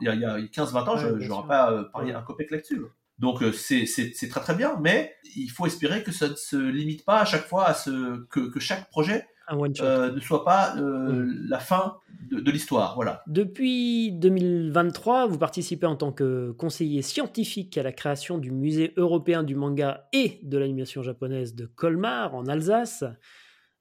[0.01, 2.83] il y a, a 15-20 ans, je n'aurais pas parié un copec là-dessus.
[3.19, 7.21] Donc c'est très très bien, mais il faut espérer que ça ne se limite pas
[7.21, 11.59] à chaque fois à ce que, que chaque projet euh, ne soit pas euh, la
[11.59, 11.99] fin
[12.31, 12.95] de, l'histoire.
[12.95, 13.23] Voilà.
[13.27, 19.43] Depuis 2023, vous participez en tant que conseiller scientifique à la création du musée européen
[19.43, 23.05] du manga et de l'animation japonaise de Colmar en Alsace.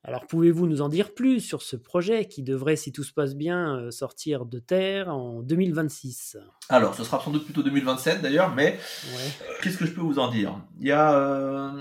[0.06, 3.35] Alors pouvez-vous nous en dire plus sur ce projet qui devrait, si tout se passe
[3.35, 8.53] bien, euh, sortir de terre en 2026 Alors, ce sera sans doute plutôt 2027 d'ailleurs,
[8.53, 8.77] mais
[9.61, 10.59] qu'est-ce que je peux vous en dire?
[10.80, 11.73] Il y a...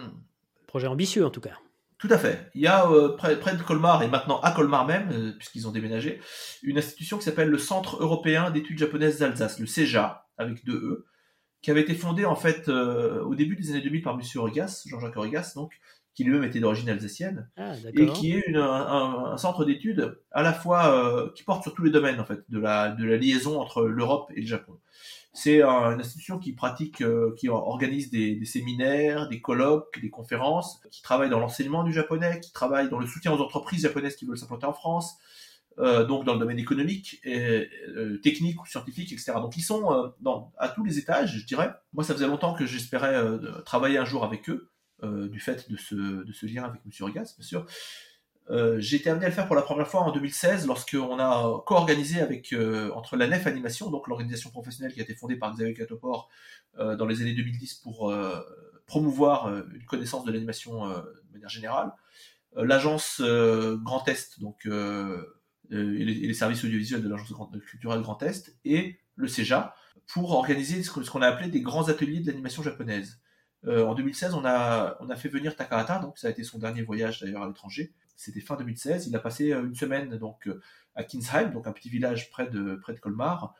[0.68, 1.58] Projet ambitieux en tout cas.
[1.98, 2.50] Tout à fait.
[2.54, 6.20] Il y a près, près, de Colmar et maintenant à Colmar même, puisqu'ils ont déménagé,
[6.62, 11.06] une institution qui s'appelle le Centre européen d'études japonaises d'Alsace, le CEJA, avec deux E,
[11.62, 14.82] qui avait été fondé en fait euh, au début des années 2000 par Monsieur Regas,
[14.86, 15.72] Jean-Jacques Regas, donc,
[16.14, 20.52] qui lui-même était d'origine alsacienne, ah, et qui est une, un, centre d'études à la
[20.52, 23.60] fois euh, qui porte sur tous les domaines en fait de la, de la liaison
[23.60, 24.78] entre l'Europe et le Japon.
[25.34, 30.82] C'est une institution qui pratique, euh, qui organise des, des, séminaires, des colloques, des conférences,
[30.90, 34.26] qui travaille dans l'enseignement du japonais, qui travaille dans le soutien aux entreprises japonaises qui
[34.26, 35.16] veulent s'implanter en France,
[35.78, 39.32] euh, donc dans le domaine économique, et, euh, technique ou scientifique, etc.
[39.36, 41.72] Donc ils sont euh, dans, à tous les étages, je dirais.
[41.94, 43.22] Moi, ça faisait longtemps que j'espérais
[43.64, 44.70] travailler un jour avec eux,
[45.02, 46.92] du fait de ce, lien avec M.
[47.00, 47.66] Regas, bien sûr.
[48.78, 52.20] j'ai été amené à le faire pour la première fois en 2016 lorsqu'on a co-organisé
[52.20, 52.54] avec
[52.94, 56.28] entre la NEF Animation, donc l'organisation professionnelle qui a été fondée par Xavier Catoport
[56.78, 58.14] dans les années 2010 pour
[58.86, 61.92] promouvoir une connaissance de l'animation de manière générale,
[62.56, 64.66] l'agence Grand Est, donc
[65.72, 67.32] euh, et les, services audiovisuels de l'Agence
[67.66, 69.74] culturelle Grand Est et le CEJA
[70.06, 73.20] pour organiser ce qu'on a appelé des grands ateliers de l'animation japonaise.
[73.66, 76.58] Euh, en 2016, on a, on a fait venir Takahata, donc ça a été son
[76.58, 77.92] dernier voyage d'ailleurs à l'étranger.
[78.16, 79.06] C'était fin 2016.
[79.06, 80.48] Il a passé euh, une semaine donc
[80.94, 83.54] à Kinsheim, donc un petit village près de, près de Colmar,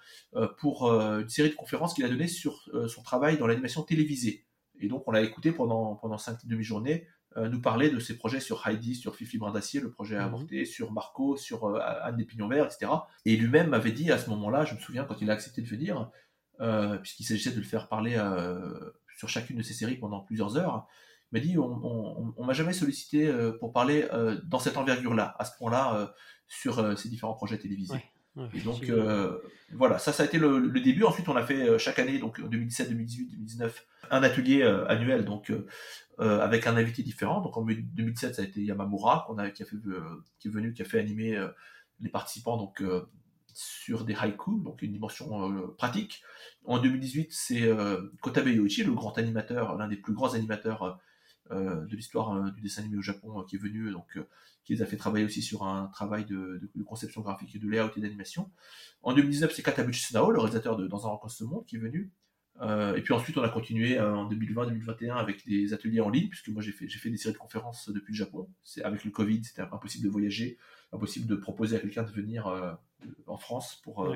[0.58, 4.44] pour une série de conférences qu'il a données sur son travail dans l'animation télévisée.
[4.81, 7.06] Et donc on l'a écouté pendant, pendant cinq demi-journées
[7.36, 10.22] euh, nous parler de ses projets sur Heidi, sur Fifi Brin d'Acier, le projet mhm.
[10.22, 12.92] avorté, sur Marco, sur euh, Anne des Pignons Verts, etc.
[13.24, 15.66] Et lui-même m'avait dit à ce moment-là, je me souviens quand il a accepté de
[15.66, 16.10] venir,
[16.60, 18.16] euh, puisqu'il s'agissait de le faire parler
[19.23, 20.86] sur chacune de ses séries pendant plusieurs heures,
[21.31, 24.09] m'a dit on, m'a jamais sollicité pour parler
[24.44, 26.12] dans cette envergure-là, à ce point-là,
[26.49, 28.05] sur ces différents projets télévisés.
[28.52, 28.91] et donc
[29.73, 31.05] voilà, ça, ça a été le, début.
[31.05, 35.51] Ensuite, on a fait chaque année, donc 2017, 2018, 2019, un atelier annuel, donc
[36.20, 37.41] euh, avec un invité différent.
[37.41, 40.51] Donc en 2007, ça a été Yamamura qu'on a, qui, a fait, euh, qui est
[40.51, 41.49] venu, qui a fait animer euh,
[42.01, 42.83] les participants donc
[43.55, 46.22] sur des haïkus, donc une dimension pratique.
[46.64, 47.70] En 2018, c'est
[48.20, 51.00] Kotabe Yoichi, le grand animateur, l'un des plus grands animateurs
[51.50, 54.18] de l'histoire du dessin animé au Japon, qui est venu, donc
[54.64, 57.90] qui les a fait travailler aussi sur un travail de, conception graphique et de layout
[57.97, 58.50] et d'animation.
[59.02, 61.81] En 2019, c'est Katabuchi Sunao, le réalisateur de Dans un rencontre ce monde, qui est
[61.81, 62.12] venu,
[62.60, 66.28] euh, et puis ensuite, on a continué euh, en 2020-2021 avec des ateliers en ligne,
[66.28, 68.48] puisque moi j'ai fait, fait des séries de conférences depuis le Japon.
[68.84, 70.58] Avec le Covid, c'était impossible de voyager,
[70.92, 72.72] impossible de proposer à quelqu'un de venir euh,
[73.26, 74.14] en France pour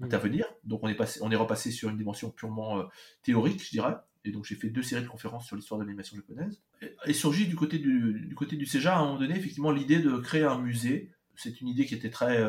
[0.00, 0.46] intervenir.
[0.64, 2.84] Donc on est, passé, on est repassé sur une dimension purement
[3.22, 3.96] théorique, je dirais.
[4.24, 6.62] Et donc j'ai fait deux séries de conférences sur l'histoire de l'animation japonaise.
[7.06, 10.00] Et, surgit du côté du, du côté du CEJA à un moment donné effectivement l'idée
[10.00, 11.10] de créer un musée.
[11.34, 12.44] C'est une idée qui était très,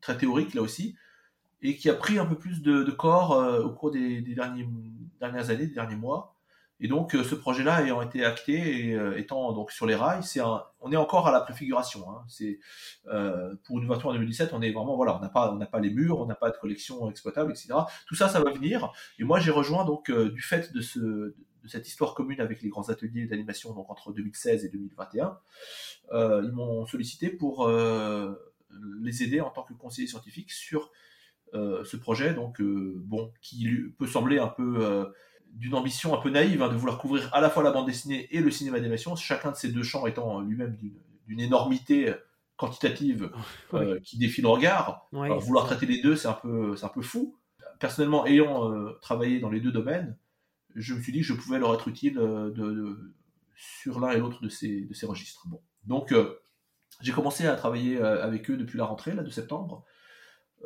[0.00, 0.94] très théorique là aussi,
[1.62, 4.68] et qui a pris un peu plus de, corps euh, au cours des, derniers,
[5.18, 6.36] dernières années, des derniers mois.
[6.80, 10.22] Et donc euh, ce projet-là ayant été acté et euh, étant donc sur les rails,
[10.22, 10.40] c'est
[10.80, 12.10] on est encore à la préfiguration.
[12.10, 12.24] Hein.
[12.28, 12.58] C'est
[13.64, 15.80] pour une voiture en 2017, on est vraiment voilà, on n'a pas on n'a pas
[15.80, 17.74] les murs, on n'a pas de collection exploitable, etc.
[18.06, 18.92] Tout ça, ça va venir.
[19.18, 20.80] Et moi, j'ai rejoint donc du fait de
[21.62, 25.38] de cette histoire commune avec les grands ateliers d'animation donc entre 2016 et 2021,
[26.12, 27.68] ils m'ont sollicité pour
[29.02, 30.90] les aider en tant que conseiller scientifique sur
[31.54, 33.68] euh, ce projet, donc euh, bon, qui
[33.98, 35.06] peut sembler un peu euh,
[35.54, 38.28] d'une ambition un peu naïve hein, de vouloir couvrir à la fois la bande dessinée
[38.30, 40.76] et le cinéma d'animation, chacun de ces deux champs étant lui-même
[41.26, 42.14] d'une énormité
[42.56, 43.30] quantitative
[44.02, 45.08] qui défie le regard.
[45.12, 47.36] vouloir traiter les deux, c'est un peu, c'est un peu fou.
[47.78, 48.70] Personnellement, ayant
[49.00, 50.16] travaillé dans les deux domaines,
[50.74, 53.14] je me suis dit que je pouvais leur être utile de,
[53.56, 55.46] sur l'un et l'autre de ces, de ces registres.
[55.48, 55.60] Bon.
[55.84, 56.14] Donc,
[57.00, 59.84] j'ai commencé à travailler avec eux depuis la rentrée là, de septembre.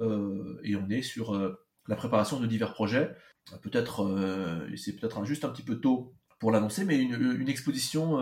[0.01, 3.15] Euh, et on est sur euh, la préparation de divers projets.
[3.63, 8.19] Peut-être, euh, c'est peut-être juste un petit peu tôt pour l'annoncer, mais une, exposition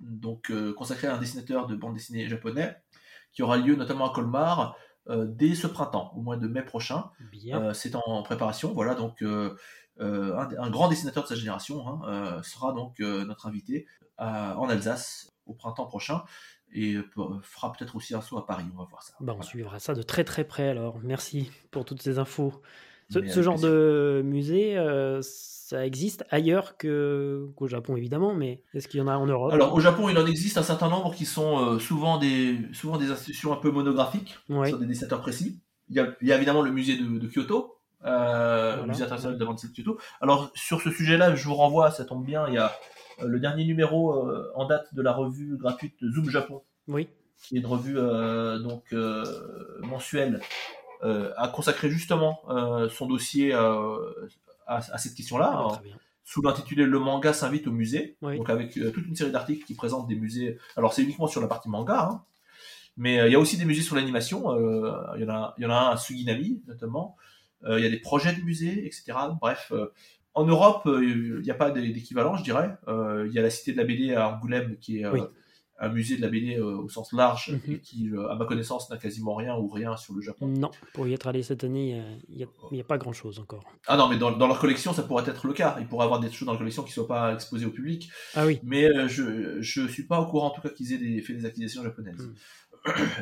[0.00, 2.76] donc consacrée à un dessinateur de bande dessinée japonais
[3.32, 4.76] qui aura lieu notamment à Colmar
[5.08, 7.10] dès ce printemps, au mois de mai prochain.
[7.74, 9.22] c'est en préparation, voilà donc
[9.98, 15.86] un, grand dessinateur de sa génération hein, sera donc notre invité en Alsace au printemps
[15.86, 16.22] prochain
[16.72, 16.96] et
[17.42, 18.64] fera peut-être aussi un saut à Paris.
[18.74, 19.14] On va voir ça.
[19.20, 20.98] Bah, on suivra ça de très très près alors.
[21.02, 22.62] Merci pour toutes ces infos.
[23.10, 29.02] Ce, genre de musée, euh, ça existe ailleurs qu'au Japon évidemment, mais est-ce qu'il y
[29.02, 29.52] en a en Europe?
[29.52, 32.98] Alors au Japon, il en existe un certain nombre qui sont euh, souvent, des, souvent
[32.98, 35.60] des institutions un peu monographiques sur des dessinateurs précis.
[35.88, 39.38] Il y, a, il y a, évidemment le musée de, Kyoto, euh, le musée international
[39.38, 39.98] de de Kyoto.
[40.20, 42.72] Alors sur ce sujet-là, je vous renvoie, ça tombe bien, il y a
[43.24, 44.24] le dernier numéro
[44.54, 47.08] en date de la revue gratuite Zoom Japon oui.
[47.42, 47.94] qui est une revue
[48.62, 48.94] donc
[49.82, 50.40] mensuelle,
[51.02, 52.42] a consacré justement
[52.90, 55.50] son dossier à, cette question-là.
[55.54, 55.80] Ah,
[56.24, 60.06] sous l'intitulé Le manga s'invite au musée, donc avec toute une série d'articles qui présentent
[60.06, 60.58] des musées.
[60.76, 62.22] Alors c'est uniquement sur la partie manga, hein,
[62.96, 64.54] mais il y a aussi des musées sur l'animation.
[65.16, 67.16] Il y, en a, il y en a un à Suginami notamment.
[67.66, 69.12] Il y a des projets de musées, etc.
[69.40, 69.72] Bref,
[70.34, 72.76] en Europe, il n'y a pas d'équivalent, je dirais.
[72.86, 75.06] Il y a la Cité de la BD à Angoulême, qui est
[75.80, 77.80] un musée de la BD euh, au sens large, mhm.
[77.80, 80.46] qui, euh, à ma connaissance, n'a quasiment rien ou rien sur le Japon.
[80.46, 83.64] Non, pour y être allé cette année, il n'y a, pas grand-chose encore.
[83.86, 85.76] Ah non, mais dans, leur collection, ça pourrait être le cas.
[85.80, 88.10] Ils pourraient avoir des choses dans la collection qui ne soient pas exposées au public.
[88.34, 88.60] Ah oui.
[88.62, 91.32] Mais euh, je ne suis pas au courant, en tout cas, qu'ils aient des, fait
[91.32, 92.26] des acquisitions japonaises.
[92.26, 92.34] Hmm.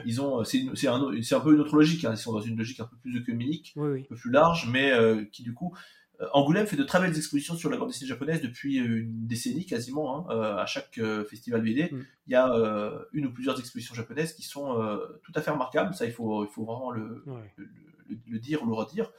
[0.06, 2.04] Ils ont, c'est un, un, peu une autre logique.
[2.04, 2.12] Hein.
[2.12, 4.92] Ils sont dans une logique un peu plus œcuménique, un peu plus large, mais
[5.32, 5.74] qui du coup
[6.32, 9.66] Angoulême fait de très belles expositions sur la bande dessinée japonaise depuis euh, une décennie
[9.66, 10.28] quasiment.
[10.28, 10.36] Hein.
[10.36, 12.04] Euh, à chaque festival BD, mm.
[12.26, 12.52] il y a
[13.12, 15.94] une ou plusieurs expositions japonaises qui sont tout à fait remarquables.
[15.94, 17.24] Ça, il faut, il faut vraiment le,
[18.26, 19.12] le, dire, le redire.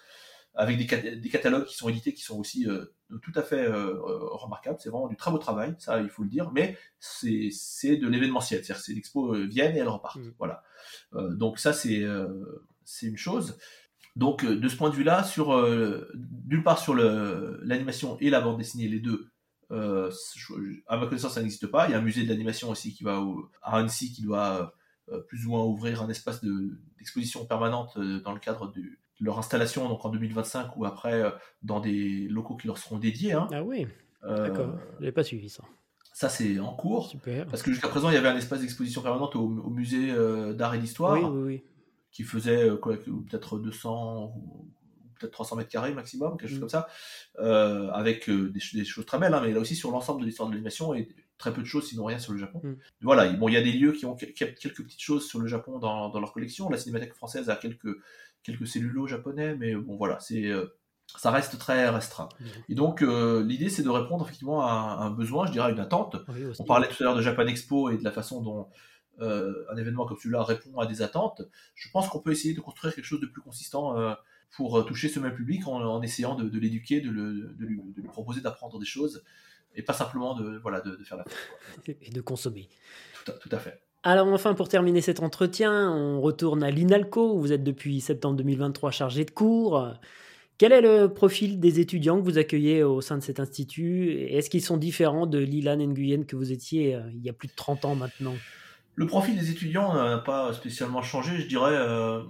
[0.55, 2.67] Avec des, des, catalogues qui sont édités qui sont aussi
[3.21, 4.77] tout à fait remarquables.
[4.81, 6.51] C'est vraiment du très beau travail, ça, il faut le dire.
[6.51, 8.63] Mais c'est de l'événementiel.
[8.63, 10.17] C'est-à-dire, c'est l'expo viennent et elles repartent.
[10.17, 10.33] Mm.
[10.37, 10.63] Voilà.
[11.13, 12.03] donc ça, c'est
[12.83, 13.57] c'est une chose.
[14.15, 18.41] Donc, euh, de ce point de vue-là, sur euh, d'une part sur l'animation et la
[18.41, 19.27] bande dessinée, les deux,
[19.71, 20.11] euh,
[20.87, 21.87] à ma connaissance, ça n'existe pas.
[21.87, 23.23] Il y a un musée de l'animation aussi qui va
[23.61, 24.73] à Annecy qui doit
[25.27, 26.43] plus ou moins ouvrir un espace
[26.97, 28.81] d'exposition permanente dans le cadre de,
[29.21, 31.23] leur installation donc en 2025 ou après
[31.61, 33.33] dans des locaux qui leur seront dédiés.
[33.33, 33.47] Hein.
[33.51, 33.87] Ah oui,
[34.23, 34.69] d'accord.
[34.95, 35.63] Je n'avais pas suivi ça.
[36.13, 37.09] Ça, c'est en cours.
[37.09, 37.47] Super.
[37.47, 40.13] Parce que jusqu'à présent, il y avait un espace d'exposition permanente au, musée
[40.53, 41.13] d'art et d'histoire.
[41.13, 41.63] Oui, oui, oui
[42.11, 44.67] qui faisait euh, peut-être 200 ou
[45.19, 46.61] peut-être 300 mètres carrés maximum, quelque chose mm.
[46.61, 46.87] comme ça,
[47.39, 50.47] euh, avec euh, des, choses très belles, hein, mais là aussi sur l'ensemble de l'histoire
[50.47, 52.61] de l'animation et très peu de choses, sinon rien sur le Japon.
[52.63, 52.75] Mm.
[53.01, 55.79] Voilà, bon, il y a des lieux qui ont quelques petites choses sur le Japon
[55.79, 56.69] dans, leur collection.
[56.69, 57.97] La Cinémathèque française a quelques,
[58.43, 60.49] quelques cellulos japonais, mais bon, voilà, c'est
[61.17, 62.29] ça reste très restreint.
[62.39, 62.45] Mm.
[62.69, 64.71] Et donc, l'idée, c'est de répondre effectivement à
[65.01, 66.17] un, besoin, je dirais à une attente.
[66.59, 68.67] On parlait tout à l'heure de Japan Expo et de la façon dont
[69.21, 71.41] euh, un événement comme celui-là répond à des attentes,
[71.75, 74.13] je pense qu'on peut essayer de construire quelque chose de plus consistant euh,
[74.55, 79.23] pour toucher ce même public en, essayant de, l'éduquer, de, lui, proposer d'apprendre des choses
[79.75, 81.97] et pas simplement de, voilà, de, faire la fête.
[82.01, 82.67] Et de consommer.
[83.25, 83.79] Tout à, fait.
[84.01, 88.37] Alors enfin, pour terminer cet entretien, on retourne à l'INALCO, où vous êtes depuis septembre
[88.37, 89.93] 2023 chargé de cours.
[90.59, 94.11] Quel est le profil des étudiants que vous accueillez au sein de cet institut?
[94.11, 97.47] Est-ce qu'ils sont différents de l'Ilan Nguyen que vous étiez euh, il y a plus
[97.47, 98.33] de 30 ans maintenant?
[98.99, 101.73] Le profil des étudiants n'a pas spécialement changé, je dirais.
[101.73, 102.21] Euh,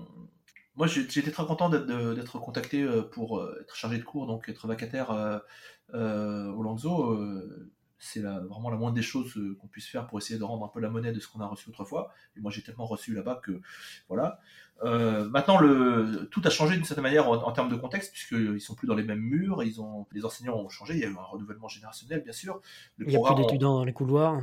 [0.75, 4.67] moi, j'étais très content d'être contacté euh, pour euh, être chargé de cours, donc être
[4.67, 5.09] vacataire
[5.91, 7.19] au Langzo.
[7.97, 10.79] c'est vraiment la moindre des choses qu'on puisse faire pour essayer de rendre un peu
[10.79, 12.13] la monnaie de ce qu'on a reçu autrefois.
[12.37, 13.61] Et moi, j'ai tellement reçu là-bas que
[14.07, 14.39] voilà.
[14.83, 18.87] maintenant, le, tout a changé d'une certaine manière en, termes de contexte, puisqu'ils sont plus
[18.87, 21.23] dans les mêmes murs, ils ont, les enseignants ont changé, il y a eu un
[21.23, 22.61] renouvellement générationnel, bien sûr.
[22.99, 24.39] il n'y a plus d'étudiants dans les couloirs.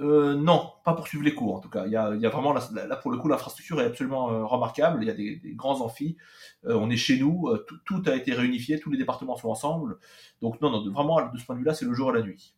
[0.00, 1.86] Euh, non, pas pour suivre les cours en tout cas.
[1.86, 5.02] Il y a, vraiment là, pour le coup l'infrastructure est absolument euh, remarquable.
[5.02, 6.16] Il y a des, grands amphis.
[6.66, 7.48] Euh, on est chez nous.
[7.84, 8.78] Tout, a été réunifié.
[8.78, 9.98] Tous les départements sont ensemble.
[10.40, 12.54] Donc non, non vraiment de ce point de vue-là, c'est le jour et la nuit.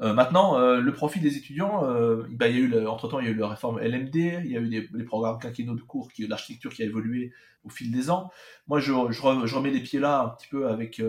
[0.00, 1.82] maintenant, le profil des étudiants,
[2.30, 4.14] bah, il y a eu entre temps il y a eu la réforme LMD.
[4.14, 7.32] Il y a eu des, programmes quinquennaux de cours, qui l'architecture qui a évolué
[7.64, 8.30] au fil des ans.
[8.66, 11.02] Moi, je, je, remets les pieds là un petit peu avec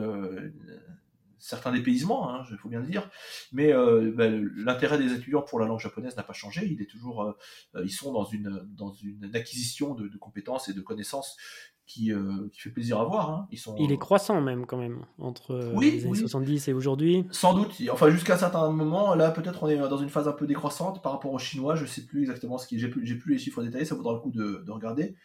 [1.40, 3.10] certains dépaysements, il hein, faut bien le dire,
[3.52, 6.68] mais euh, ben, l'intérêt des étudiants pour la langue japonaise n'a pas changé.
[6.70, 10.82] Il est toujours, euh, ils sont dans une dans une acquisition de, compétences et de
[10.82, 11.38] connaissances
[11.86, 13.32] qui, euh, qui fait plaisir à voir.
[13.32, 13.48] Hein.
[13.52, 17.26] Ils sont, il est croissant même quand même entre les années 70 et aujourd'hui.
[17.32, 17.82] Sans doute.
[17.92, 21.02] Enfin jusqu'à un certain moment, là peut-être on est dans une phase un peu décroissante
[21.02, 21.76] par rapport aux Chinois.
[21.76, 22.80] Je sais plus exactement ce qui.
[22.80, 23.86] J'ai plus, plus les chiffres détaillés.
[23.86, 25.16] Ça vaudra le coup de, de regarder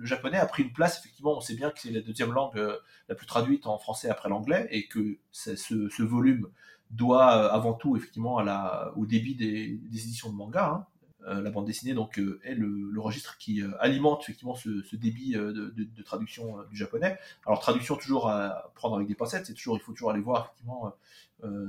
[0.00, 2.56] le japonais a pris une place, effectivement, on sait bien que c'est la deuxième langue
[2.56, 2.76] euh,
[3.08, 6.48] la plus traduite en français après l'anglais, et que ce, volume
[6.90, 10.70] doit euh, avant tout, effectivement, à la, au débit des, éditions de manga.
[10.70, 10.86] Hein.
[11.26, 16.58] Euh, la bande dessinée donc est le, registre qui alimente effectivement ce, débit de, traduction
[16.70, 17.18] du japonais.
[17.44, 20.44] Alors traduction toujours à prendre avec des pincettes, c'est toujours il faut toujours aller voir
[20.44, 20.92] effectivement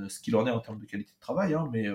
[0.07, 1.87] ce qu'il en est en termes de qualité de travail, hein, mais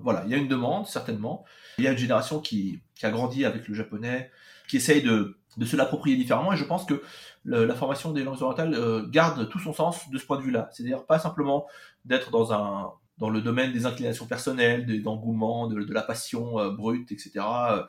[0.00, 1.44] voilà, il y a une demande certainement.
[1.78, 4.30] Il y a une génération qui, qui a grandi avec le japonais,
[4.68, 6.52] qui essaye de de se l'approprier différemment.
[6.52, 7.02] Et je pense que
[7.44, 10.68] la formation des langues orientales euh, garde tout son sens de ce point de vue-là.
[10.72, 11.66] C'est-à-dire pas simplement
[12.04, 16.70] d'être dans un dans le domaine des inclinations personnelles, des engouements, de, la passion euh,
[16.70, 17.32] brute, etc.
[17.38, 17.82] Euh,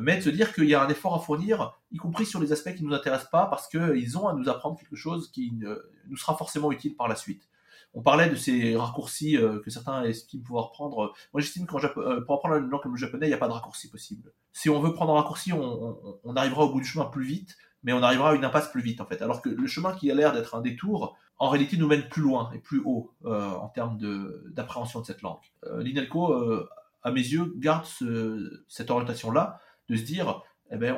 [0.00, 2.52] mais de se dire qu'il y a un effort à fournir, y compris sur les
[2.52, 5.52] aspects qui ne nous intéressent pas, parce qu'ils ont à nous apprendre quelque chose qui
[6.08, 7.42] nous sera forcément utile par la suite.
[7.94, 11.12] On parlait de ces raccourcis que certains estiment pouvoir prendre.
[11.32, 13.52] Moi, j'estime que pour apprendre une langue comme le japonais, il n'y a pas de
[13.52, 14.32] raccourci possible.
[14.52, 17.56] Si on veut prendre un raccourci, on, on, arrivera au bout du chemin plus vite,
[17.82, 19.20] mais on arrivera à une impasse plus vite en fait.
[19.20, 22.22] Alors que le chemin qui a l'air d'être un détour, en réalité, nous mène plus
[22.22, 23.98] loin et plus haut en termes
[24.52, 25.40] d'appréhension de, cette langue.
[25.78, 26.66] L'INELCO,
[27.02, 27.84] à mes yeux, garde
[28.68, 30.96] cette orientation-là de se dire, eh ben,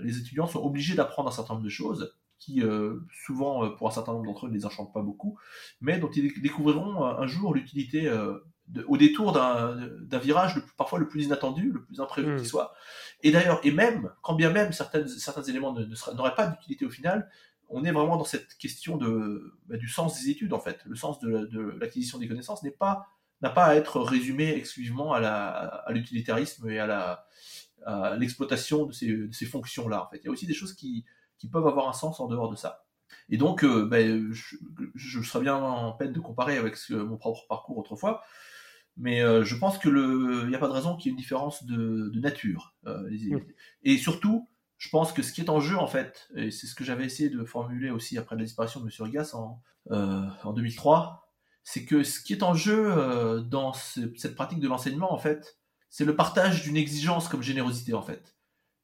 [0.00, 3.88] les étudiants sont obligés d'apprendre un certain nombre de choses qui, euh, souvent, euh, pour
[3.88, 5.38] un certain nombre d'entre eux, ne les enchantent pas beaucoup,
[5.80, 8.38] mais dont ils découvriront un jour l'utilité euh,
[8.86, 12.46] au détour d'un virage parfois le plus inattendu, le plus imprévu qui hmm.
[12.46, 12.74] soit.
[13.22, 15.74] Et d'ailleurs, et même, quand bien même certains, certains éléments
[16.14, 17.30] n'auraient pas d'utilité au final,
[17.68, 20.80] on est vraiment dans cette question de, bah, du sens des études, en fait.
[20.86, 23.06] Le sens de, l'acquisition des connaissances n'est pas
[23.42, 27.26] n'a pas à être résumé exclusivement à l'utilitarisme et à la,
[28.16, 30.04] l'exploitation de ces, fonctions-là.
[30.04, 30.18] En fait.
[30.22, 31.04] Il y a aussi des choses qui,
[31.50, 32.84] peuvent avoir un sens en dehors de ça.
[33.28, 34.32] Et donc, euh, ben,
[34.94, 38.22] je, serais bien en peine de comparer avec mon propre parcours autrefois,
[38.96, 39.92] mais euh, je pense qu'il
[40.48, 42.74] n'y a pas de raison qu'il y ait une différence de, nature.
[42.86, 43.08] Euh,
[43.82, 44.48] et surtout,
[44.78, 47.04] je pense que ce qui est en jeu, en fait, et c'est ce que j'avais
[47.04, 48.90] essayé de formuler aussi après la disparition de M.
[49.00, 51.30] Rigas en, en 2003,
[51.62, 56.04] c'est que ce qui est en jeu dans cette pratique de l'enseignement, en fait, c'est
[56.04, 58.33] le partage d'une exigence comme générosité en fait.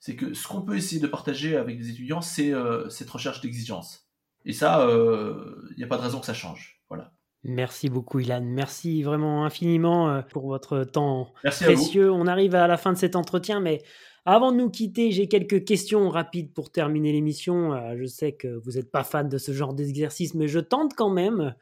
[0.01, 3.43] C'est que ce qu'on peut essayer de partager avec les étudiants, c'est euh, cette recherche
[3.43, 4.09] d'exigence.
[4.47, 6.81] Et ça, il euh, n'y a pas de raison que ça change.
[6.89, 7.13] Voilà.
[7.45, 8.41] Merci beaucoup, Ilan.
[8.43, 12.11] Merci vraiment infiniment euh, pour votre temps précieux.
[12.11, 13.83] On arrive à la fin de cet entretien, mais
[14.25, 17.95] avant de nous quitter, j'ai quelques questions rapides pour terminer l'émission.
[17.97, 21.11] Je sais que vous n'êtes pas fan de ce genre d'exercice, mais je tente quand
[21.11, 21.55] même.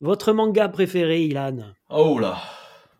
[0.00, 1.74] Votre manga préféré, Ilan?
[1.88, 2.38] Oh là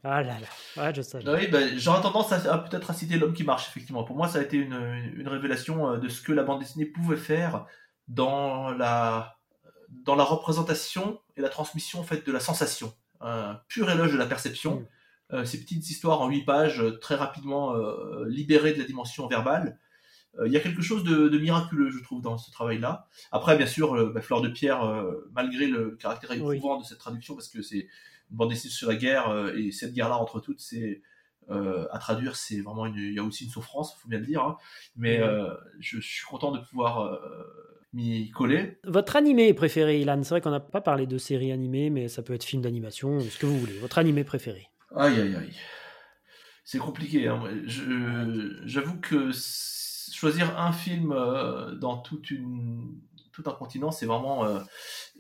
[0.05, 0.35] ah là
[0.77, 1.19] là, je sais.
[1.29, 4.03] Oui, ben, j'aurais tendance à, peut-être à citer L'homme qui marche, effectivement.
[4.03, 4.75] Pour moi, ça a été une,
[5.17, 7.67] une, révélation euh, de ce que la bande dessinée pouvait faire
[8.09, 9.39] dans la,
[9.89, 12.93] dans la représentation et la transmission en fait, de la sensation.
[13.21, 14.81] Un pur éloge de la perception.
[14.81, 14.87] Mm.
[15.35, 17.73] Euh, ces petites histoires en huit pages, euh, très rapidement
[18.27, 19.79] libérées de la dimension verbale.
[20.47, 23.07] Il y a quelque chose de, de, miraculeux, je trouve, dans ce travail-là.
[23.33, 24.81] Après, bien sûr, ben, Fleur de Pierre,
[25.33, 27.87] malgré le caractère éprouvant de cette traduction, parce que c'est
[28.33, 31.03] bande dessinée sur la guerre euh, et cette guerre-là entre toutes, c'est
[31.51, 34.27] euh, à traduire, c'est vraiment une, il y a aussi une souffrance, faut bien le
[34.27, 34.43] dire.
[34.43, 34.57] Hein.
[34.97, 35.49] mais euh,
[35.81, 37.19] je, suis content de pouvoir
[37.93, 38.79] m'y coller.
[38.85, 42.23] Votre animé préféré, Ilan C'est vrai qu'on n'a pas parlé de série animée, mais ça
[42.23, 43.79] peut être film d'animation, ce que vous voulez.
[43.79, 45.57] Votre animé préféré Aïe, aïe, aïe.
[46.65, 47.27] C'est compliqué.
[47.27, 47.43] Hein.
[47.67, 49.31] J'avoue que
[50.13, 51.09] choisir un film
[51.81, 53.01] dans toute une
[53.33, 54.45] tout un continent, c'est vraiment.
[54.45, 54.61] Euh,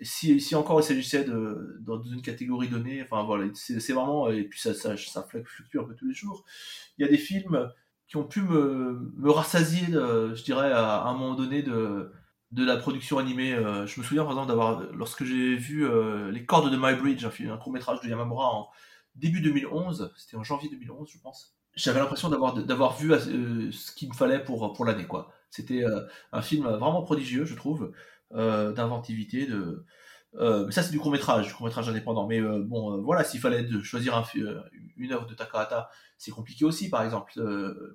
[0.02, 4.30] si, encore il s'agissait de, dans une catégorie donnée, enfin voilà, c'est vraiment.
[4.30, 6.44] Et puis ça, ça, fluctue un peu tous les jours.
[6.98, 7.70] Il y a des films
[8.08, 12.12] qui ont pu me, me rassasier, je dirais, à, un moment donné de,
[12.52, 13.54] de la production animée.
[13.54, 16.94] Euh, je me souviens par exemple d'avoir, lorsque j'ai vu euh, Les cordes de My
[16.94, 18.68] Bridge, un, film, un court métrage de Yamamura en
[19.14, 21.56] début 2011, c'était en janvier 2011, je pense.
[21.74, 23.10] J'avais l'impression d'avoir d'avoir vu
[23.72, 25.32] ce qu'il me fallait pour pour l'année quoi.
[25.52, 27.92] C'était euh, un film vraiment prodigieux, je trouve,
[28.32, 29.84] euh, d'inventivité, de,
[30.36, 32.26] euh, ça, c'est du court-métrage, du court-métrage indépendant.
[32.26, 34.24] Mais bon, voilà, s'il fallait choisir un,
[34.96, 37.34] une œuvre de Takahata, c'est compliqué aussi, par exemple.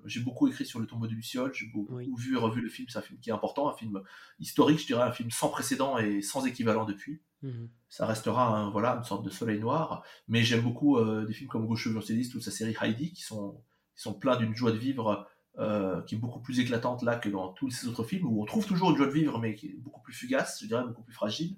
[0.06, 2.88] j'ai beaucoup écrit sur le tombeau de Luciole, j'ai beaucoup vu et revu le film,
[2.90, 4.04] c'est un film qui est important, un film
[4.40, 7.24] historique, je dirais, un film sans précédent et sans équivalent depuis.
[7.42, 7.70] Mhm.
[7.90, 10.04] Ça restera voilà, une sorte de soleil noir.
[10.28, 13.64] Mais j'aime beaucoup des films comme Gauche Céliste ou sa série Heidi, qui sont,
[13.96, 15.28] qui sont pleins d'une joie de vivre
[15.60, 18.46] euh, qui est beaucoup plus éclatante là que dans tous ces autres films, où on
[18.46, 21.02] trouve toujours une joie de vivre, mais qui est beaucoup plus fugace, je dirais, beaucoup
[21.02, 21.56] plus fragile.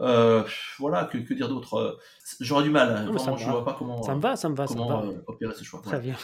[0.00, 0.42] Euh,
[0.80, 2.00] voilà, que, que dire d'autre
[2.40, 3.12] J'aurais du mal, hein.
[3.12, 5.62] vraiment, je vois pas comment, ça me va, ça me va, comment euh, opérer ce
[5.62, 5.80] choix.
[5.82, 6.16] Très bien.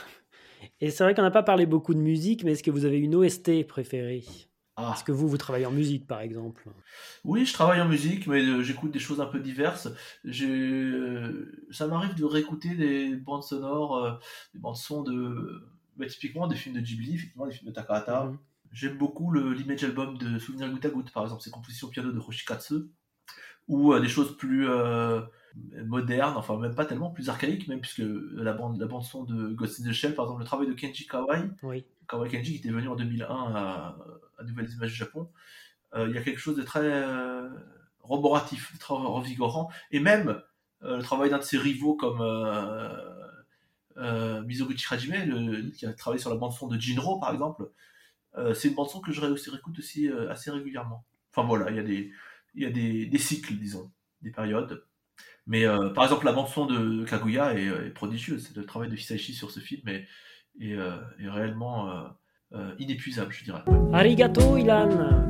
[0.81, 2.99] Et c'est vrai qu'on n'a pas parlé beaucoup de musique, mais est-ce que vous avez
[2.99, 4.25] une OST préférée?
[4.75, 4.93] Ah.
[4.97, 6.69] Est-ce que vous, vous travaillez en musique, par exemple?
[7.25, 9.89] Oui, je travaille en musique, mais j'écoute des choses un peu diverses.
[10.25, 14.19] ça m'arrive de réécouter des bandes sonores,
[14.53, 15.63] des bandes sons de,
[15.97, 18.25] bah, typiquement des films de Ghibli, effectivement des films de Takahata.
[18.25, 18.39] Mhm.
[18.73, 22.19] J'aime beaucoup l'image album de Souvenir Goutte à Goutte, par exemple, ses compositions piano de
[22.19, 22.87] Hoshikatsu,
[23.69, 25.21] ou euh, des choses plus euh,
[25.85, 29.49] modernes, enfin même pas tellement, plus archaïques, même puisque la bande, la bande son de
[29.49, 31.51] Ghost in the Shell, par exemple, le travail de Kenji Kawai,
[32.09, 33.97] Kawai Kenji qui était venu en 2001 à,
[34.39, 35.29] à Nouvelles Images du Japon,
[35.95, 37.05] euh, il y a quelque chose de très
[38.01, 40.41] roboratif, très revigorant, et même
[40.81, 42.21] le travail d'un de ses rivaux comme
[43.97, 47.71] euh, Mizoguchi Hajime, qui a travaillé sur la bande son de Jinro par exemple,
[48.37, 51.05] euh, c'est une bande son que je réécoute aussi euh, assez régulièrement.
[51.33, 51.77] Enfin voilà, il
[52.57, 53.91] y a des, cycles, disons,
[54.23, 54.85] des périodes.
[55.47, 55.65] Mais
[55.95, 58.55] par exemple, la bande son de Kaguya est, prodigieuse.
[58.55, 60.07] Le travail de Hisaishi sur ce film est,
[60.61, 60.77] est,
[61.29, 62.15] réellement
[62.79, 63.61] inépuisable, je dirais.
[63.93, 64.89] Arigato, Ilan.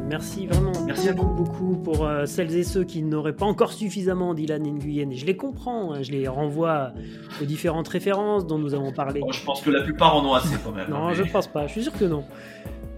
[0.08, 1.24] Merci vraiment Merci à vous.
[1.24, 5.10] beaucoup pour celles et ceux qui n'auraient pas encore suffisamment d'Ilan Nguyen.
[5.10, 6.92] Et je les comprends, hein, je les renvoie
[7.40, 9.20] aux différentes références dont nous avons parlé.
[9.32, 10.90] Je pense que la plupart en ont assez quand même.
[10.90, 12.24] non, hein, je mais- pense pas, je suis sûr que non.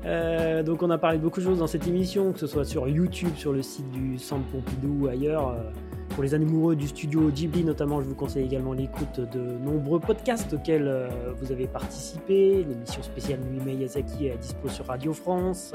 [0.06, 2.64] Euh, donc on a parlé de beaucoup de choses dans cette émission, que ce soit
[2.64, 5.48] sur YouTube, sur le site du Centre Pompidou ou ailleurs.
[5.48, 5.62] Euh,
[6.10, 10.52] Pour les amoureux du studio Ghibli notamment, je vous conseille également l'écoute de nombreux podcasts
[10.52, 11.08] auxquels euh,
[11.40, 12.64] vous avez participé.
[12.68, 15.72] L'émission spéciale Nuit Miyazaki est à dispo sur Radio France.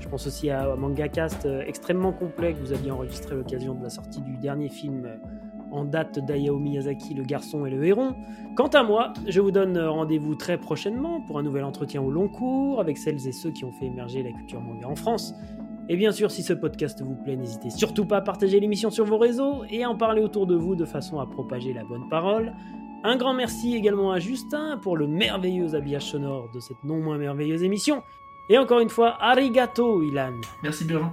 [0.00, 3.82] Je pense aussi à MangaCast euh, extrêmement complet que vous aviez enregistré à l'occasion de
[3.82, 5.08] la sortie du dernier film
[5.72, 8.14] en date d'Ayao Miyazaki, Le Garçon et le Héron.
[8.56, 12.28] Quant à moi, je vous donne rendez-vous très prochainement pour un nouvel entretien au long
[12.28, 15.34] cours avec celles et ceux qui ont fait émerger la culture manga en France.
[15.88, 19.04] Et bien sûr, si ce podcast vous plaît, n'hésitez surtout pas à partager l'émission sur
[19.04, 22.08] vos réseaux et à en parler autour de vous de façon à propager la bonne
[22.08, 22.52] parole.
[23.04, 27.18] Un grand merci également à Justin pour le merveilleux habillage sonore de cette non moins
[27.18, 28.02] merveilleuse émission.
[28.48, 30.34] Et encore une fois, arigato, Ilan.
[30.62, 31.12] Merci Birgin.